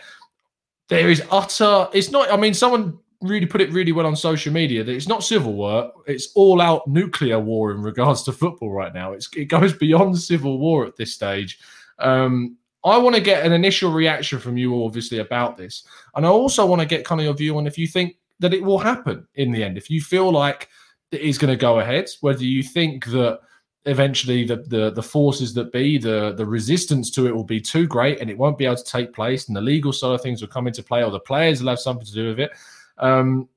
there 0.87 1.09
is 1.09 1.23
utter. 1.31 1.87
It's 1.93 2.11
not. 2.11 2.31
I 2.31 2.37
mean, 2.37 2.53
someone 2.53 2.97
really 3.21 3.45
put 3.45 3.61
it 3.61 3.71
really 3.71 3.91
well 3.91 4.05
on 4.05 4.15
social 4.15 4.51
media 4.51 4.83
that 4.83 4.95
it's 4.95 5.07
not 5.07 5.23
civil 5.23 5.53
war; 5.53 5.91
it's 6.07 6.31
all 6.35 6.61
out 6.61 6.87
nuclear 6.87 7.39
war 7.39 7.71
in 7.71 7.81
regards 7.81 8.23
to 8.23 8.31
football 8.31 8.71
right 8.71 8.93
now. 8.93 9.13
It's, 9.13 9.29
it 9.35 9.45
goes 9.45 9.73
beyond 9.73 10.17
civil 10.17 10.57
war 10.57 10.85
at 10.85 10.97
this 10.97 11.13
stage. 11.13 11.59
Um, 11.99 12.57
I 12.83 12.97
want 12.97 13.15
to 13.15 13.21
get 13.21 13.45
an 13.45 13.51
initial 13.51 13.91
reaction 13.91 14.39
from 14.39 14.57
you, 14.57 14.83
obviously, 14.83 15.19
about 15.19 15.57
this. 15.57 15.83
And 16.15 16.25
I 16.25 16.29
also 16.29 16.65
want 16.65 16.81
to 16.81 16.87
get 16.87 17.05
kind 17.05 17.19
of 17.19 17.25
your 17.25 17.33
view 17.33 17.57
on 17.57 17.67
if 17.67 17.77
you 17.77 17.87
think 17.87 18.15
that 18.39 18.53
it 18.53 18.63
will 18.63 18.79
happen 18.79 19.27
in 19.35 19.51
the 19.51 19.63
end. 19.63 19.77
If 19.77 19.89
you 19.89 20.01
feel 20.01 20.31
like 20.31 20.69
it 21.11 21.21
is 21.21 21.37
going 21.37 21.51
to 21.51 21.59
go 21.59 21.79
ahead, 21.79 22.09
whether 22.21 22.43
you 22.43 22.63
think 22.63 23.05
that 23.07 23.39
eventually 23.85 24.45
the, 24.45 24.57
the 24.67 24.91
the 24.91 25.03
forces 25.03 25.53
that 25.53 25.71
be, 25.71 25.97
the 25.97 26.33
the 26.37 26.45
resistance 26.45 27.09
to 27.11 27.27
it 27.27 27.35
will 27.35 27.43
be 27.43 27.61
too 27.61 27.87
great 27.87 28.19
and 28.19 28.29
it 28.29 28.37
won't 28.37 28.57
be 28.57 28.65
able 28.65 28.75
to 28.75 28.83
take 28.83 29.13
place, 29.13 29.47
and 29.47 29.57
the 29.57 29.61
legal 29.61 29.91
side 29.91 30.13
of 30.13 30.21
things 30.21 30.41
will 30.41 30.49
come 30.49 30.67
into 30.67 30.83
play, 30.83 31.03
or 31.03 31.11
the 31.11 31.19
players 31.19 31.61
will 31.61 31.69
have 31.69 31.79
something 31.79 32.05
to 32.05 32.13
do 32.13 32.29
with 32.29 32.39
it. 32.39 32.51
Um, 32.97 33.49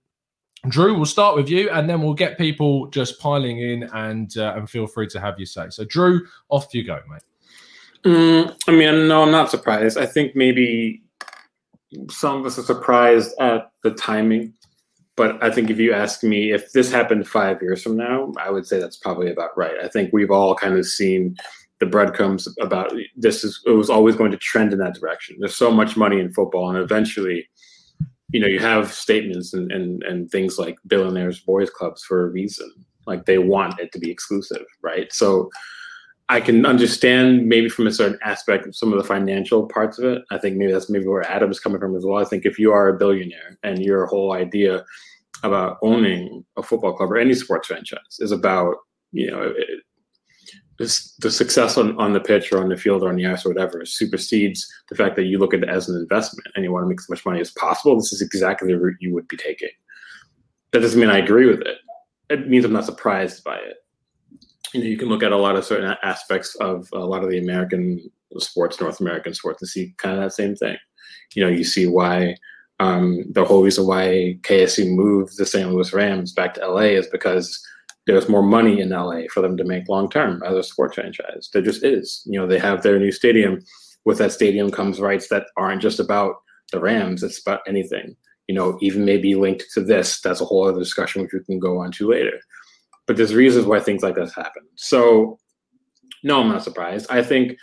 Drew, 0.68 0.94
we'll 0.94 1.06
start 1.06 1.34
with 1.36 1.48
you, 1.48 1.70
and 1.70 1.88
then 1.88 2.00
we'll 2.00 2.14
get 2.14 2.38
people 2.38 2.86
just 2.88 3.18
piling 3.20 3.58
in, 3.58 3.84
and 3.92 4.36
uh, 4.36 4.54
and 4.56 4.68
feel 4.70 4.86
free 4.86 5.08
to 5.08 5.20
have 5.20 5.38
your 5.38 5.46
say. 5.46 5.66
So, 5.70 5.84
Drew, 5.84 6.26
off 6.48 6.72
you 6.72 6.84
go, 6.84 7.00
mate. 7.08 7.22
Mm, 8.04 8.56
I 8.66 8.72
mean, 8.72 9.08
no, 9.08 9.22
I'm 9.22 9.30
not 9.30 9.50
surprised. 9.50 9.96
I 9.96 10.06
think 10.06 10.34
maybe 10.34 11.02
some 12.10 12.38
of 12.38 12.46
us 12.46 12.58
are 12.58 12.62
surprised 12.62 13.34
at 13.40 13.70
the 13.82 13.92
timing. 13.92 14.54
But 15.14 15.42
I 15.42 15.50
think 15.50 15.68
if 15.68 15.78
you 15.78 15.92
ask 15.92 16.22
me 16.22 16.52
if 16.52 16.72
this 16.72 16.90
happened 16.90 17.28
five 17.28 17.60
years 17.60 17.82
from 17.82 17.96
now, 17.96 18.32
I 18.38 18.50
would 18.50 18.66
say 18.66 18.80
that's 18.80 18.96
probably 18.96 19.30
about 19.30 19.56
right. 19.56 19.76
I 19.82 19.88
think 19.88 20.10
we've 20.12 20.30
all 20.30 20.54
kind 20.54 20.76
of 20.78 20.86
seen 20.86 21.36
the 21.80 21.86
breadcrumbs 21.86 22.48
about 22.60 22.92
this 23.16 23.44
is 23.44 23.60
it 23.66 23.72
was 23.72 23.90
always 23.90 24.16
going 24.16 24.30
to 24.30 24.38
trend 24.38 24.72
in 24.72 24.78
that 24.78 24.94
direction. 24.94 25.36
There's 25.38 25.54
so 25.54 25.70
much 25.70 25.96
money 25.96 26.18
in 26.18 26.32
football, 26.32 26.70
and 26.70 26.78
eventually 26.78 27.46
you 28.32 28.40
know, 28.40 28.46
you 28.46 28.58
have 28.58 28.92
statements 28.92 29.52
and, 29.52 29.70
and, 29.70 30.02
and 30.04 30.30
things 30.30 30.58
like 30.58 30.76
billionaires 30.86 31.40
boys 31.40 31.70
clubs 31.70 32.02
for 32.02 32.24
a 32.24 32.30
reason. 32.30 32.70
Like 33.06 33.26
they 33.26 33.38
want 33.38 33.78
it 33.78 33.92
to 33.92 33.98
be 33.98 34.10
exclusive, 34.10 34.64
right? 34.82 35.12
So 35.12 35.50
I 36.28 36.40
can 36.40 36.64
understand 36.64 37.46
maybe 37.46 37.68
from 37.68 37.86
a 37.86 37.92
certain 37.92 38.18
aspect 38.22 38.66
of 38.66 38.76
some 38.76 38.92
of 38.92 38.98
the 38.98 39.04
financial 39.04 39.66
parts 39.66 39.98
of 39.98 40.04
it. 40.04 40.22
I 40.30 40.38
think 40.38 40.56
maybe 40.56 40.72
that's 40.72 40.88
maybe 40.88 41.06
where 41.06 41.28
Adam's 41.30 41.60
coming 41.60 41.80
from 41.80 41.96
as 41.96 42.04
well. 42.04 42.22
I 42.22 42.24
think 42.24 42.46
if 42.46 42.58
you 42.58 42.72
are 42.72 42.88
a 42.88 42.96
billionaire 42.96 43.58
and 43.62 43.84
your 43.84 44.06
whole 44.06 44.32
idea 44.32 44.84
about 45.42 45.78
owning 45.82 46.44
a 46.56 46.62
football 46.62 46.94
club 46.94 47.10
or 47.10 47.18
any 47.18 47.34
sports 47.34 47.68
franchise 47.68 48.18
is 48.20 48.32
about, 48.32 48.76
you 49.10 49.30
know, 49.30 49.42
it, 49.42 49.68
the 50.78 51.30
success 51.30 51.76
on, 51.76 51.96
on 51.98 52.12
the 52.12 52.20
pitch 52.20 52.52
or 52.52 52.60
on 52.60 52.68
the 52.68 52.76
field 52.76 53.02
or 53.02 53.08
on 53.08 53.16
the 53.16 53.26
ice 53.26 53.46
or 53.46 53.50
whatever 53.50 53.84
supersedes 53.84 54.68
the 54.88 54.96
fact 54.96 55.16
that 55.16 55.24
you 55.24 55.38
look 55.38 55.54
at 55.54 55.62
it 55.62 55.68
as 55.68 55.88
an 55.88 55.96
investment 55.96 56.46
and 56.54 56.64
you 56.64 56.72
want 56.72 56.82
to 56.84 56.88
make 56.88 56.98
as 56.98 57.08
much 57.08 57.24
money 57.24 57.40
as 57.40 57.52
possible. 57.52 57.94
This 57.96 58.12
is 58.12 58.22
exactly 58.22 58.72
the 58.72 58.80
route 58.80 58.96
you 59.00 59.14
would 59.14 59.28
be 59.28 59.36
taking. 59.36 59.68
That 60.72 60.80
doesn't 60.80 60.98
mean 60.98 61.10
I 61.10 61.18
agree 61.18 61.46
with 61.46 61.60
it. 61.60 61.78
It 62.30 62.48
means 62.48 62.64
I'm 62.64 62.72
not 62.72 62.86
surprised 62.86 63.44
by 63.44 63.56
it. 63.56 63.76
You 64.72 64.80
know, 64.80 64.86
you 64.86 64.96
can 64.96 65.08
look 65.08 65.22
at 65.22 65.32
a 65.32 65.36
lot 65.36 65.56
of 65.56 65.64
certain 65.64 65.94
aspects 66.02 66.54
of 66.56 66.88
a 66.92 66.98
lot 66.98 67.24
of 67.24 67.30
the 67.30 67.38
American 67.38 68.10
sports, 68.38 68.80
North 68.80 69.00
American 69.00 69.34
sports, 69.34 69.60
and 69.60 69.68
see 69.68 69.94
kind 69.98 70.16
of 70.16 70.22
that 70.22 70.32
same 70.32 70.56
thing. 70.56 70.76
You 71.34 71.44
know, 71.44 71.50
you 71.50 71.64
see 71.64 71.86
why 71.86 72.36
um, 72.80 73.24
the 73.30 73.44
whole 73.44 73.62
reason 73.62 73.86
why 73.86 74.38
KSE 74.42 74.94
moved 74.94 75.36
the 75.36 75.46
St. 75.46 75.70
Louis 75.70 75.92
Rams 75.92 76.32
back 76.32 76.54
to 76.54 76.66
LA 76.66 76.96
is 76.98 77.06
because 77.06 77.64
there's 78.06 78.28
more 78.28 78.42
money 78.42 78.80
in 78.80 78.90
LA 78.90 79.22
for 79.32 79.40
them 79.40 79.56
to 79.56 79.64
make 79.64 79.88
long 79.88 80.10
term 80.10 80.42
as 80.44 80.54
a 80.54 80.62
sports 80.62 80.94
franchise. 80.94 81.48
There 81.52 81.62
just 81.62 81.84
is. 81.84 82.22
You 82.26 82.40
know, 82.40 82.46
they 82.46 82.58
have 82.58 82.82
their 82.82 82.98
new 82.98 83.12
stadium. 83.12 83.62
With 84.04 84.18
that 84.18 84.32
stadium 84.32 84.70
comes 84.70 85.00
rights 85.00 85.28
that 85.28 85.46
aren't 85.56 85.82
just 85.82 86.00
about 86.00 86.36
the 86.72 86.80
Rams, 86.80 87.22
it's 87.22 87.40
about 87.40 87.60
anything. 87.68 88.16
You 88.48 88.56
know, 88.56 88.78
even 88.80 89.04
maybe 89.04 89.36
linked 89.36 89.66
to 89.74 89.80
this. 89.80 90.20
That's 90.20 90.40
a 90.40 90.44
whole 90.44 90.66
other 90.66 90.80
discussion 90.80 91.22
which 91.22 91.32
we 91.32 91.44
can 91.44 91.60
go 91.60 91.78
on 91.78 91.92
to 91.92 92.08
later. 92.08 92.40
But 93.06 93.16
there's 93.16 93.34
reasons 93.34 93.66
why 93.66 93.80
things 93.80 94.02
like 94.02 94.14
this 94.14 94.34
happen. 94.34 94.62
So 94.76 95.38
no, 96.22 96.40
I'm 96.40 96.48
not 96.48 96.62
surprised. 96.62 97.06
I 97.10 97.22
think 97.22 97.56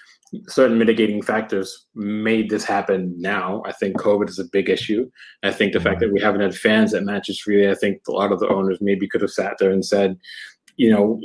certain 0.48 0.78
mitigating 0.78 1.22
factors 1.22 1.88
made 1.96 2.50
this 2.50 2.64
happen 2.64 3.16
now. 3.18 3.64
I 3.66 3.72
think 3.72 3.98
COVID 3.98 4.30
is 4.30 4.40
a 4.40 4.46
big 4.52 4.70
issue. 4.70 5.10
I 5.44 5.52
think 5.52 5.74
the 5.74 5.80
fact 5.80 6.00
that 6.02 6.14
we 6.14 6.22
haven't 6.22 6.42
had 6.42 6.56
fans 6.56 6.94
at 6.94 7.04
matches 7.04 7.40
freely, 7.40 7.70
I 7.70 7.76
think 7.76 8.02
a 8.08 8.12
lot 8.12 8.32
of 8.32 8.40
the 8.40 8.50
owners 8.50 8.78
maybe 8.82 9.08
could 9.08 9.22
have 9.22 9.32
sat 9.32 9.56
there 9.60 9.72
and 9.72 9.84
said, 9.84 10.18
you 10.76 10.92
know, 10.92 11.20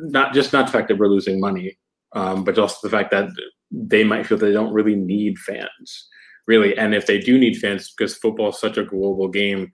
not 0.00 0.32
just 0.32 0.52
not 0.52 0.66
the 0.66 0.72
fact 0.72 0.88
that 0.88 0.98
we're 0.98 1.08
losing 1.08 1.40
money, 1.40 1.78
um, 2.14 2.44
but 2.44 2.58
also 2.58 2.78
the 2.82 2.96
fact 2.96 3.10
that 3.10 3.28
they 3.70 4.02
might 4.02 4.26
feel 4.26 4.38
they 4.38 4.52
don't 4.52 4.72
really 4.72 4.96
need 4.96 5.38
fans, 5.38 6.08
really. 6.46 6.76
And 6.78 6.94
if 6.94 7.06
they 7.06 7.18
do 7.18 7.38
need 7.38 7.58
fans, 7.58 7.92
because 7.96 8.16
football 8.16 8.50
is 8.50 8.58
such 8.58 8.78
a 8.78 8.84
global 8.84 9.28
game, 9.28 9.70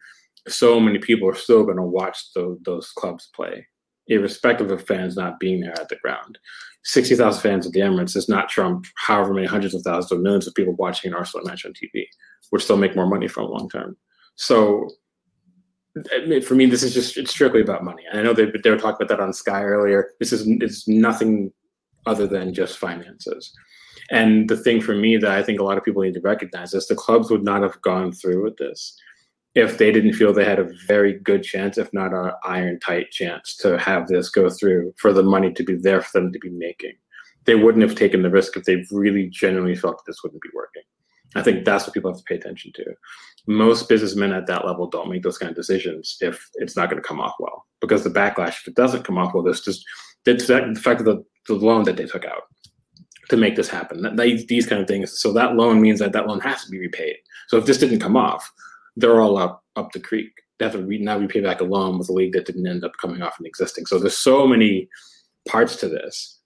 so 0.48 0.80
many 0.80 0.98
people 0.98 1.28
are 1.28 1.34
still 1.34 1.64
going 1.64 1.76
to 1.76 1.82
watch 1.82 2.32
the, 2.34 2.58
those 2.64 2.90
clubs 2.90 3.30
play, 3.34 3.66
irrespective 4.08 4.70
of 4.70 4.86
fans 4.86 5.16
not 5.16 5.40
being 5.40 5.60
there 5.60 5.78
at 5.80 5.88
the 5.88 5.96
ground. 5.96 6.38
60,000 6.84 7.40
fans 7.40 7.66
at 7.66 7.72
the 7.72 7.80
Emirates 7.80 8.12
does 8.12 8.28
not 8.28 8.48
trump 8.48 8.86
however 8.96 9.32
many 9.32 9.46
hundreds 9.46 9.74
of 9.74 9.82
thousands 9.82 10.12
or 10.12 10.22
millions 10.22 10.46
of 10.46 10.54
people 10.54 10.74
watching 10.74 11.10
an 11.10 11.16
Arsenal 11.16 11.46
match 11.46 11.64
on 11.64 11.72
TV, 11.72 12.04
which 12.50 12.64
still 12.64 12.76
make 12.76 12.94
more 12.94 13.06
money 13.06 13.26
from 13.26 13.50
long 13.50 13.68
term. 13.70 13.96
So 14.36 14.90
for 16.44 16.54
me, 16.54 16.66
this 16.66 16.82
is 16.82 16.92
just 16.92 17.16
it's 17.16 17.30
strictly 17.30 17.60
about 17.60 17.84
money. 17.84 18.02
And 18.10 18.20
I 18.20 18.22
know 18.22 18.34
they 18.34 18.50
they 18.62 18.70
were 18.70 18.76
talking 18.76 18.96
about 19.04 19.08
that 19.08 19.22
on 19.22 19.32
Sky 19.32 19.62
earlier. 19.62 20.10
This 20.18 20.32
is 20.32 20.46
it's 20.46 20.86
nothing 20.88 21.52
other 22.06 22.26
than 22.26 22.52
just 22.52 22.78
finances. 22.78 23.52
And 24.10 24.48
the 24.48 24.56
thing 24.56 24.80
for 24.80 24.94
me 24.94 25.16
that 25.16 25.30
I 25.30 25.42
think 25.42 25.60
a 25.60 25.64
lot 25.64 25.78
of 25.78 25.84
people 25.84 26.02
need 26.02 26.14
to 26.14 26.20
recognize 26.20 26.74
is 26.74 26.86
the 26.86 26.94
clubs 26.94 27.30
would 27.30 27.44
not 27.44 27.62
have 27.62 27.80
gone 27.80 28.12
through 28.12 28.42
with 28.42 28.56
this 28.58 28.98
if 29.54 29.78
they 29.78 29.92
didn't 29.92 30.14
feel 30.14 30.32
they 30.32 30.44
had 30.44 30.58
a 30.58 30.72
very 30.86 31.18
good 31.20 31.42
chance, 31.42 31.78
if 31.78 31.92
not 31.92 32.12
an 32.12 32.32
iron 32.44 32.80
tight 32.80 33.10
chance, 33.10 33.56
to 33.58 33.78
have 33.78 34.08
this 34.08 34.28
go 34.28 34.50
through 34.50 34.92
for 34.98 35.12
the 35.12 35.22
money 35.22 35.52
to 35.52 35.62
be 35.62 35.76
there 35.76 36.02
for 36.02 36.20
them 36.20 36.32
to 36.32 36.38
be 36.38 36.50
making. 36.50 36.92
They 37.44 37.54
wouldn't 37.54 37.88
have 37.88 37.96
taken 37.96 38.22
the 38.22 38.30
risk 38.30 38.56
if 38.56 38.64
they 38.64 38.84
really 38.90 39.28
genuinely 39.28 39.76
felt 39.76 39.98
that 39.98 40.10
this 40.10 40.22
wouldn't 40.22 40.42
be 40.42 40.48
working. 40.54 40.82
I 41.36 41.42
think 41.42 41.64
that's 41.64 41.86
what 41.86 41.94
people 41.94 42.10
have 42.10 42.18
to 42.18 42.24
pay 42.24 42.36
attention 42.36 42.72
to. 42.74 42.84
Most 43.46 43.88
businessmen 43.88 44.32
at 44.32 44.46
that 44.46 44.64
level 44.64 44.88
don't 44.88 45.10
make 45.10 45.22
those 45.22 45.38
kind 45.38 45.50
of 45.50 45.56
decisions 45.56 46.16
if 46.20 46.48
it's 46.54 46.76
not 46.76 46.90
going 46.90 47.02
to 47.02 47.06
come 47.06 47.20
off 47.20 47.34
well, 47.38 47.66
because 47.80 48.02
the 48.02 48.10
backlash, 48.10 48.60
if 48.60 48.68
it 48.68 48.76
doesn't 48.76 49.04
come 49.04 49.18
off 49.18 49.34
well, 49.34 49.42
this 49.42 49.60
just 49.60 49.84
the 50.24 50.80
fact 50.82 51.00
of 51.00 51.06
the, 51.06 51.24
the 51.46 51.54
loan 51.54 51.84
that 51.84 51.96
they 51.96 52.06
took 52.06 52.24
out 52.24 52.42
to 53.28 53.36
make 53.36 53.56
this 53.56 53.68
happen. 53.68 54.02
That, 54.02 54.16
these 54.48 54.66
kind 54.66 54.80
of 54.80 54.88
things. 54.88 55.18
So 55.18 55.32
that 55.32 55.54
loan 55.54 55.80
means 55.80 55.98
that 56.00 56.12
that 56.12 56.26
loan 56.26 56.40
has 56.40 56.64
to 56.64 56.70
be 56.70 56.78
repaid. 56.78 57.16
So 57.48 57.58
if 57.58 57.66
this 57.66 57.78
didn't 57.78 58.00
come 58.00 58.16
off, 58.16 58.50
they're 58.96 59.20
all 59.20 59.36
up 59.36 59.62
up 59.76 59.92
the 59.92 60.00
creek. 60.00 60.30
To 60.60 60.78
re- 60.78 60.98
now 60.98 61.18
repay 61.18 61.40
back 61.40 61.60
a 61.60 61.64
loan 61.64 61.98
with 61.98 62.08
a 62.08 62.12
league 62.12 62.32
that 62.32 62.46
didn't 62.46 62.66
end 62.66 62.84
up 62.84 62.92
coming 63.00 63.20
off 63.20 63.34
and 63.38 63.46
existing. 63.46 63.84
So 63.84 63.98
there's 63.98 64.16
so 64.16 64.46
many 64.46 64.88
parts 65.46 65.76
to 65.76 65.88
this 65.88 66.38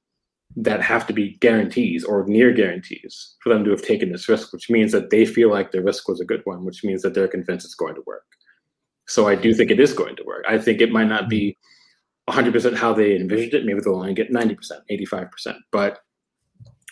that 0.57 0.83
have 0.83 1.07
to 1.07 1.13
be 1.13 1.37
guarantees 1.41 2.05
or 2.05 2.25
near 2.27 2.53
guarantees 2.53 3.37
for 3.43 3.53
them 3.53 3.65
to 3.65 3.71
have 3.71 3.83
taken 3.83 4.11
this 4.11 4.29
risk, 4.29 4.53
which 4.53 4.71
means 4.71 4.93
that 4.93 5.11
they 5.11 5.25
feel 5.25 5.51
like 5.51 5.71
the 5.71 5.83
risk 5.83 6.09
was 6.09 6.21
a 6.21 6.25
good 6.25 6.41
one, 6.45 6.65
which 6.65 6.83
means 6.83 7.03
that 7.03 7.15
they're 7.15 7.29
convinced 7.29 7.67
it's 7.67 7.75
going 7.75 7.95
to 7.95 8.03
work. 8.07 8.25
So 9.07 9.29
I 9.29 9.35
do 9.35 9.55
think 9.55 9.71
it 9.71 9.79
is 9.79 9.93
going 9.93 10.17
to 10.17 10.25
work. 10.25 10.45
I 10.49 10.59
think 10.59 10.81
it 10.81 10.91
might 10.91 11.09
not 11.09 11.29
be 11.29 11.57
100% 12.29 12.77
how 12.77 12.93
they 12.93 13.15
envisioned 13.15 13.55
it. 13.55 13.65
Maybe 13.65 13.81
they'll 13.81 13.95
only 13.95 14.15
get 14.15 14.33
90%, 14.33 14.57
85%. 14.91 15.57
But 15.71 16.01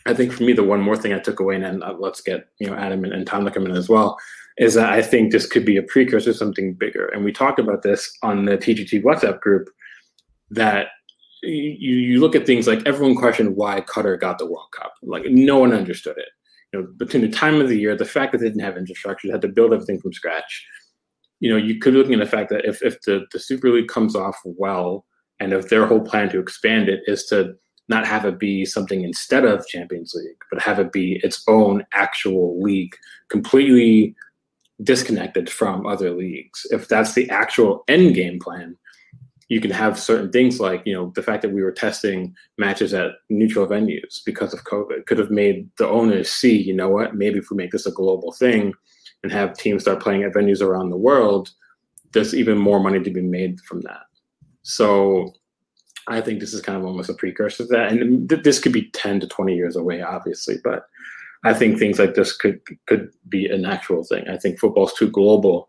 I 0.06 0.14
think 0.14 0.32
for 0.32 0.44
me, 0.44 0.52
the 0.52 0.64
one 0.64 0.80
more 0.80 0.96
thing 0.96 1.12
I 1.12 1.18
took 1.18 1.40
away, 1.40 1.56
and 1.56 1.82
uh, 1.82 1.94
let's 1.98 2.20
get 2.20 2.48
you 2.58 2.68
know 2.68 2.76
Adam 2.76 3.04
and, 3.04 3.12
and 3.12 3.26
Tom 3.26 3.44
to 3.44 3.50
come 3.50 3.66
in 3.66 3.76
as 3.76 3.88
well, 3.88 4.18
is 4.58 4.74
that 4.74 4.92
I 4.92 5.02
think 5.02 5.32
this 5.32 5.46
could 5.46 5.64
be 5.64 5.76
a 5.76 5.82
precursor 5.82 6.32
to 6.32 6.38
something 6.38 6.74
bigger. 6.74 7.06
And 7.08 7.24
we 7.24 7.32
talked 7.32 7.58
about 7.58 7.82
this 7.82 8.16
on 8.22 8.44
the 8.44 8.56
TGT 8.56 9.02
WhatsApp 9.02 9.40
group 9.40 9.68
that 10.50 10.88
you, 11.42 11.96
you 11.96 12.20
look 12.20 12.34
at 12.34 12.46
things 12.46 12.66
like 12.66 12.86
everyone 12.86 13.16
questioned 13.16 13.56
why 13.56 13.80
Qatar 13.82 14.18
got 14.18 14.38
the 14.38 14.46
World 14.46 14.68
Cup. 14.72 14.94
Like 15.02 15.26
no 15.26 15.58
one 15.58 15.72
understood 15.72 16.16
it. 16.18 16.28
You 16.72 16.80
know, 16.80 16.88
between 16.96 17.22
the 17.22 17.28
time 17.28 17.60
of 17.60 17.68
the 17.68 17.78
year, 17.78 17.96
the 17.96 18.04
fact 18.04 18.32
that 18.32 18.38
they 18.38 18.46
didn't 18.46 18.62
have 18.62 18.76
infrastructure, 18.76 19.28
they 19.28 19.32
had 19.32 19.42
to 19.42 19.48
build 19.48 19.72
everything 19.72 20.00
from 20.00 20.12
scratch. 20.12 20.66
You 21.40 21.50
know, 21.50 21.56
you 21.56 21.78
could 21.78 21.92
be 21.92 21.98
looking 21.98 22.14
at 22.14 22.20
the 22.20 22.26
fact 22.26 22.50
that 22.50 22.64
if, 22.64 22.82
if 22.82 23.00
the, 23.02 23.26
the 23.32 23.38
Super 23.38 23.70
League 23.70 23.88
comes 23.88 24.16
off 24.16 24.38
well, 24.44 25.04
and 25.38 25.52
if 25.52 25.68
their 25.68 25.86
whole 25.86 26.00
plan 26.00 26.30
to 26.30 26.40
expand 26.40 26.88
it 26.88 27.02
is 27.06 27.26
to 27.26 27.54
not 27.88 28.06
have 28.06 28.24
it 28.24 28.38
be 28.38 28.64
something 28.64 29.02
instead 29.02 29.44
of 29.44 29.66
Champions 29.66 30.14
League, 30.14 30.38
but 30.50 30.62
have 30.62 30.78
it 30.78 30.92
be 30.92 31.20
its 31.22 31.44
own 31.48 31.84
actual 31.92 32.60
league, 32.60 32.94
completely 33.28 34.14
disconnected 34.82 35.48
from 35.48 35.86
other 35.86 36.10
leagues. 36.10 36.66
If 36.70 36.88
that's 36.88 37.14
the 37.14 37.28
actual 37.30 37.84
end 37.88 38.14
game 38.14 38.38
plan, 38.38 38.76
you 39.48 39.60
can 39.60 39.70
have 39.70 39.98
certain 39.98 40.32
things 40.32 40.58
like, 40.58 40.82
you 40.84 40.92
know, 40.92 41.12
the 41.14 41.22
fact 41.22 41.42
that 41.42 41.52
we 41.52 41.62
were 41.62 41.70
testing 41.70 42.34
matches 42.58 42.92
at 42.92 43.12
neutral 43.30 43.66
venues 43.66 44.20
because 44.24 44.52
of 44.52 44.64
COVID 44.64 45.06
could 45.06 45.18
have 45.18 45.30
made 45.30 45.70
the 45.78 45.88
owners 45.88 46.30
see, 46.30 46.60
you 46.60 46.74
know 46.74 46.88
what, 46.88 47.14
maybe 47.14 47.38
if 47.38 47.50
we 47.50 47.56
make 47.56 47.70
this 47.70 47.86
a 47.86 47.92
global 47.92 48.32
thing 48.32 48.72
and 49.22 49.30
have 49.30 49.56
teams 49.56 49.82
start 49.82 50.02
playing 50.02 50.24
at 50.24 50.32
venues 50.32 50.60
around 50.60 50.90
the 50.90 50.96
world, 50.96 51.50
there's 52.12 52.34
even 52.34 52.58
more 52.58 52.80
money 52.80 53.00
to 53.00 53.10
be 53.10 53.22
made 53.22 53.60
from 53.60 53.80
that. 53.82 54.02
So 54.62 55.32
I 56.08 56.20
think 56.20 56.40
this 56.40 56.54
is 56.54 56.60
kind 56.60 56.78
of 56.78 56.84
almost 56.84 57.10
a 57.10 57.14
precursor 57.14 57.64
to 57.64 57.68
that. 57.70 57.92
And 57.92 58.28
th- 58.28 58.42
this 58.42 58.58
could 58.58 58.72
be 58.72 58.90
10 58.90 59.20
to 59.20 59.26
20 59.26 59.54
years 59.54 59.76
away, 59.76 60.02
obviously, 60.02 60.56
but 60.62 60.86
I 61.44 61.54
think 61.54 61.78
things 61.78 61.98
like 61.98 62.14
this 62.14 62.36
could 62.36 62.60
could 62.86 63.10
be 63.28 63.46
an 63.46 63.64
actual 63.64 64.04
thing. 64.04 64.28
I 64.28 64.36
think 64.36 64.58
football's 64.58 64.94
too 64.94 65.10
global 65.10 65.68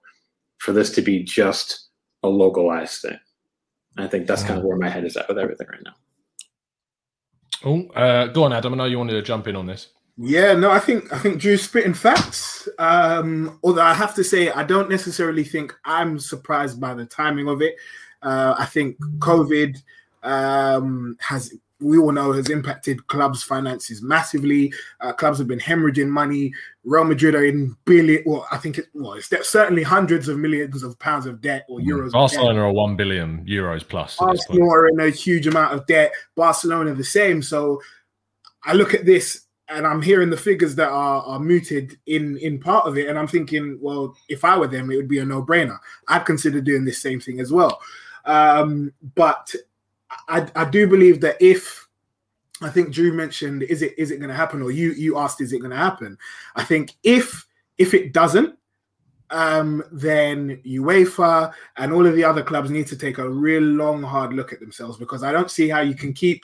for 0.60 0.72
this 0.72 0.90
to 0.92 1.02
be 1.02 1.24
just 1.24 1.90
a 2.24 2.28
localized 2.28 3.02
thing. 3.02 3.20
I 3.98 4.08
think 4.08 4.28
that's 4.28 4.44
kind 4.44 4.60
of 4.60 4.66
where 4.66 4.78
my 4.78 4.90
head 4.90 5.06
is 5.06 5.18
at 5.18 5.28
with 5.28 5.38
everything 5.40 5.68
right 5.72 5.84
now. 5.84 5.94
Oh, 7.66 7.88
uh, 7.90 8.28
go 8.28 8.44
on, 8.44 8.54
Adam. 8.54 8.74
I 8.74 8.78
know 8.78 8.86
you 8.86 8.98
wanted 8.98 9.14
to 9.14 9.22
jump 9.22 9.48
in 9.48 9.56
on 9.56 9.66
this. 9.66 9.90
Yeah, 10.18 10.54
no, 10.54 10.72
I 10.72 10.80
think 10.80 11.14
I 11.14 11.20
think 11.20 11.40
Drew's 11.40 11.64
spitting 11.64 11.94
facts. 11.94 12.68
Um, 12.80 13.60
although 13.64 13.84
I 13.84 13.94
have 13.94 14.16
to 14.16 14.24
say, 14.24 14.50
I 14.50 14.64
don't 14.64 14.90
necessarily 14.90 15.44
think 15.44 15.76
I'm 15.86 16.18
surprised 16.20 16.82
by 16.82 16.96
the 16.96 17.06
timing 17.06 17.48
of 17.48 17.62
it. 17.62 17.76
Uh, 18.24 18.56
I 18.58 18.66
think 18.66 18.98
COVID 19.20 19.78
um, 20.28 21.18
has 21.20 21.54
we 21.80 21.98
all 21.98 22.12
know 22.12 22.32
has 22.32 22.50
impacted 22.50 23.06
clubs' 23.08 23.44
finances 23.44 24.02
massively. 24.02 24.74
Uh, 25.00 25.14
clubs 25.14 25.38
have 25.38 25.48
been 25.48 25.60
hemorrhaging 25.60 26.10
money. 26.10 26.52
Real 26.84 27.04
Madrid 27.04 27.36
are 27.36 27.46
in 27.46 27.76
billion. 27.86 28.24
Well, 28.26 28.48
I 28.52 28.58
think 28.58 28.80
it 28.80 28.88
was 28.94 29.28
well, 29.32 29.44
certainly 29.44 29.84
hundreds 29.84 30.28
of 30.28 30.40
millions 30.40 30.82
of 30.82 30.98
pounds 30.98 31.28
of 31.28 31.40
debt 31.40 31.66
or 31.70 31.80
mm. 31.80 31.86
euros. 31.86 32.12
Barcelona 32.12 32.62
are 32.64 32.72
one 32.72 32.96
billion 32.96 33.46
euros 33.46 33.88
plus. 33.88 34.16
Arsenal 34.20 34.72
are 34.72 34.88
in 34.88 35.00
a 35.00 35.10
huge 35.10 35.46
amount 35.46 35.74
of 35.76 35.86
debt. 35.86 36.12
Barcelona 36.36 36.96
the 36.96 37.04
same. 37.04 37.42
So 37.44 37.82
I 38.64 38.74
look 38.74 38.96
at 38.96 39.06
this 39.06 39.46
and 39.70 39.86
I'm 39.86 40.02
hearing 40.02 40.30
the 40.30 40.38
figures 40.38 40.76
that 40.76 40.90
are, 40.90 41.22
are 41.24 41.40
mooted 41.40 42.00
in 42.08 42.38
in 42.38 42.60
part 42.60 42.88
of 42.88 42.98
it, 42.98 43.08
and 43.08 43.20
I'm 43.20 43.28
thinking, 43.28 43.78
well, 43.82 44.16
if 44.30 44.44
I 44.44 44.58
were 44.58 44.68
them, 44.68 44.90
it 44.90 44.96
would 44.96 45.10
be 45.10 45.20
a 45.20 45.26
no 45.26 45.44
brainer. 45.44 45.78
I'd 46.08 46.26
consider 46.26 46.60
doing 46.60 46.86
this 46.86 47.02
same 47.02 47.20
thing 47.20 47.40
as 47.40 47.52
well. 47.52 47.80
Um, 48.26 48.94
but 49.16 49.54
I, 50.28 50.48
I 50.56 50.66
do 50.66 50.88
believe 50.88 51.22
that 51.22 51.38
if 51.40 51.88
I 52.62 52.70
think 52.70 52.92
Drew 52.92 53.14
mentioned, 53.14 53.64
is 53.64 53.82
it 53.82 53.94
is 53.98 54.12
it 54.12 54.18
going 54.18 54.30
to 54.30 54.36
happen, 54.36 54.62
or 54.62 54.72
you 54.72 54.92
you 54.94 55.18
asked, 55.18 55.42
is 55.42 55.54
it 55.54 55.60
going 55.60 55.72
to 55.72 55.78
happen? 55.78 56.18
I 56.56 56.64
think 56.64 56.94
if 57.04 57.46
if 57.78 57.94
it 57.94 58.14
doesn't, 58.14 58.58
um, 59.30 59.84
then 59.92 60.62
UEFA 60.66 61.54
and 61.78 61.94
all 61.94 62.06
of 62.06 62.16
the 62.16 62.24
other 62.24 62.44
clubs 62.44 62.70
need 62.70 62.88
to 62.88 62.98
take 62.98 63.18
a 63.18 63.30
real 63.30 63.62
long, 63.62 64.02
hard 64.02 64.34
look 64.34 64.54
at 64.54 64.60
themselves 64.60 64.98
because 64.98 65.24
I 65.24 65.32
don't 65.32 65.52
see 65.52 65.70
how 65.70 65.82
you 65.82 65.96
can 65.96 66.14
keep 66.14 66.44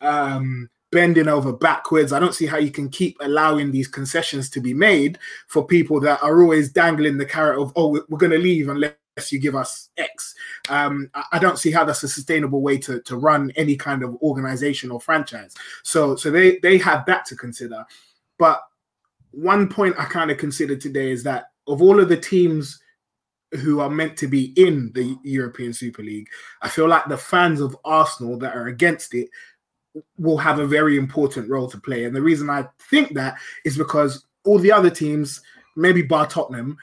um, 0.00 0.68
bending 0.90 1.28
over 1.28 1.52
backwards. 1.52 2.12
I 2.12 2.20
don't 2.20 2.34
see 2.34 2.46
how 2.46 2.58
you 2.58 2.70
can 2.70 2.88
keep 2.88 3.16
allowing 3.20 3.70
these 3.70 3.88
concessions 3.88 4.50
to 4.50 4.60
be 4.60 4.74
made 4.74 5.18
for 5.48 5.66
people 5.66 6.00
that 6.00 6.22
are 6.22 6.42
always 6.42 6.72
dangling 6.72 7.16
the 7.16 7.26
carrot 7.26 7.60
of, 7.60 7.72
oh, 7.76 8.04
we're 8.08 8.18
going 8.18 8.32
to 8.32 8.38
leave 8.38 8.68
unless 8.68 8.92
you 9.30 9.38
give 9.38 9.54
us 9.54 9.90
X. 9.96 10.34
Um, 10.68 11.10
I 11.32 11.38
don't 11.38 11.58
see 11.58 11.70
how 11.70 11.84
that's 11.84 12.02
a 12.02 12.08
sustainable 12.08 12.62
way 12.62 12.78
to, 12.78 13.00
to 13.02 13.16
run 13.16 13.52
any 13.56 13.76
kind 13.76 14.02
of 14.02 14.16
organization 14.16 14.90
or 14.90 15.00
franchise. 15.00 15.54
So, 15.82 16.16
so 16.16 16.30
they 16.30 16.58
they 16.58 16.78
have 16.78 17.06
that 17.06 17.24
to 17.26 17.36
consider. 17.36 17.84
But 18.38 18.62
one 19.30 19.68
point 19.68 19.96
I 19.98 20.04
kind 20.04 20.30
of 20.30 20.38
considered 20.38 20.80
today 20.80 21.10
is 21.10 21.22
that 21.24 21.46
of 21.66 21.80
all 21.80 22.00
of 22.00 22.08
the 22.08 22.16
teams 22.16 22.80
who 23.62 23.80
are 23.80 23.90
meant 23.90 24.16
to 24.16 24.26
be 24.26 24.52
in 24.56 24.90
the 24.94 25.16
European 25.22 25.72
Super 25.72 26.02
League, 26.02 26.28
I 26.62 26.68
feel 26.68 26.88
like 26.88 27.06
the 27.06 27.16
fans 27.16 27.60
of 27.60 27.76
Arsenal 27.84 28.36
that 28.38 28.56
are 28.56 28.66
against 28.66 29.14
it 29.14 29.28
will 30.18 30.38
have 30.38 30.58
a 30.58 30.66
very 30.66 30.96
important 30.96 31.48
role 31.48 31.68
to 31.70 31.78
play. 31.78 32.04
And 32.04 32.16
the 32.16 32.22
reason 32.22 32.50
I 32.50 32.66
think 32.90 33.14
that 33.14 33.36
is 33.64 33.78
because 33.78 34.24
all 34.44 34.58
the 34.58 34.72
other 34.72 34.90
teams, 34.90 35.40
maybe 35.76 36.02
bar 36.02 36.26
Tottenham, 36.26 36.76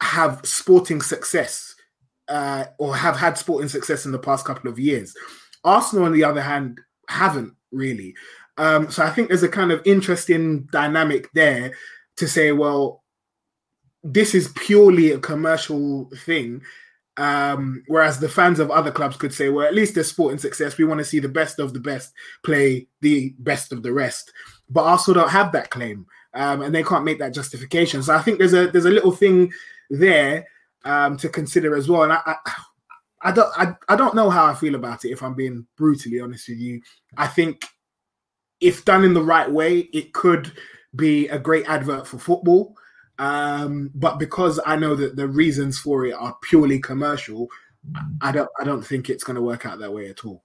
have 0.00 0.40
sporting 0.44 1.00
success 1.00 1.74
uh, 2.28 2.64
or 2.78 2.94
have 2.94 3.16
had 3.16 3.38
sporting 3.38 3.68
success 3.68 4.04
in 4.04 4.12
the 4.12 4.18
past 4.18 4.44
couple 4.44 4.70
of 4.70 4.78
years. 4.78 5.14
Arsenal, 5.64 6.04
on 6.04 6.12
the 6.12 6.24
other 6.24 6.42
hand, 6.42 6.80
haven't 7.08 7.54
really. 7.72 8.14
Um, 8.58 8.90
so 8.90 9.04
I 9.04 9.10
think 9.10 9.28
there's 9.28 9.42
a 9.42 9.48
kind 9.48 9.70
of 9.70 9.82
interesting 9.84 10.64
dynamic 10.72 11.30
there 11.34 11.72
to 12.16 12.26
say, 12.26 12.52
well, 12.52 13.02
this 14.02 14.34
is 14.34 14.52
purely 14.56 15.12
a 15.12 15.18
commercial 15.18 16.10
thing. 16.24 16.62
Um, 17.18 17.82
whereas 17.86 18.20
the 18.20 18.28
fans 18.28 18.60
of 18.60 18.70
other 18.70 18.90
clubs 18.90 19.16
could 19.16 19.32
say, 19.32 19.48
well, 19.48 19.66
at 19.66 19.74
least 19.74 19.94
there's 19.94 20.10
sporting 20.10 20.38
success. 20.38 20.76
We 20.76 20.84
want 20.84 20.98
to 20.98 21.04
see 21.04 21.18
the 21.18 21.28
best 21.28 21.58
of 21.58 21.72
the 21.72 21.80
best 21.80 22.12
play 22.44 22.88
the 23.00 23.34
best 23.38 23.72
of 23.72 23.82
the 23.82 23.92
rest. 23.92 24.32
But 24.68 24.84
Arsenal 24.84 25.22
don't 25.22 25.30
have 25.30 25.52
that 25.52 25.70
claim, 25.70 26.06
um, 26.36 26.62
and 26.62 26.74
they 26.74 26.82
can't 26.82 27.04
make 27.04 27.18
that 27.18 27.34
justification. 27.34 28.02
So 28.02 28.14
I 28.14 28.20
think 28.20 28.38
there's 28.38 28.54
a 28.54 28.68
there's 28.68 28.84
a 28.84 28.90
little 28.90 29.10
thing 29.10 29.52
there 29.90 30.46
um, 30.84 31.16
to 31.16 31.28
consider 31.28 31.74
as 31.74 31.88
well. 31.88 32.04
And 32.04 32.12
I, 32.12 32.20
I, 32.24 32.36
I 33.22 33.32
don't 33.32 33.52
I, 33.58 33.74
I 33.88 33.96
don't 33.96 34.14
know 34.14 34.30
how 34.30 34.46
I 34.46 34.54
feel 34.54 34.74
about 34.74 35.04
it. 35.04 35.10
If 35.10 35.22
I'm 35.22 35.34
being 35.34 35.66
brutally 35.76 36.20
honest 36.20 36.48
with 36.48 36.58
you, 36.58 36.80
I 37.16 37.26
think 37.26 37.64
if 38.60 38.84
done 38.84 39.04
in 39.04 39.14
the 39.14 39.22
right 39.22 39.50
way, 39.50 39.80
it 39.92 40.12
could 40.12 40.52
be 40.94 41.28
a 41.28 41.38
great 41.38 41.68
advert 41.68 42.06
for 42.06 42.18
football. 42.18 42.76
Um, 43.18 43.90
but 43.94 44.18
because 44.18 44.60
I 44.66 44.76
know 44.76 44.94
that 44.94 45.16
the 45.16 45.26
reasons 45.26 45.78
for 45.78 46.04
it 46.04 46.12
are 46.12 46.36
purely 46.42 46.78
commercial, 46.78 47.48
I 48.20 48.30
don't 48.30 48.50
I 48.60 48.64
don't 48.64 48.82
think 48.82 49.08
it's 49.08 49.24
going 49.24 49.36
to 49.36 49.42
work 49.42 49.64
out 49.64 49.78
that 49.78 49.92
way 49.92 50.08
at 50.08 50.24
all. 50.26 50.42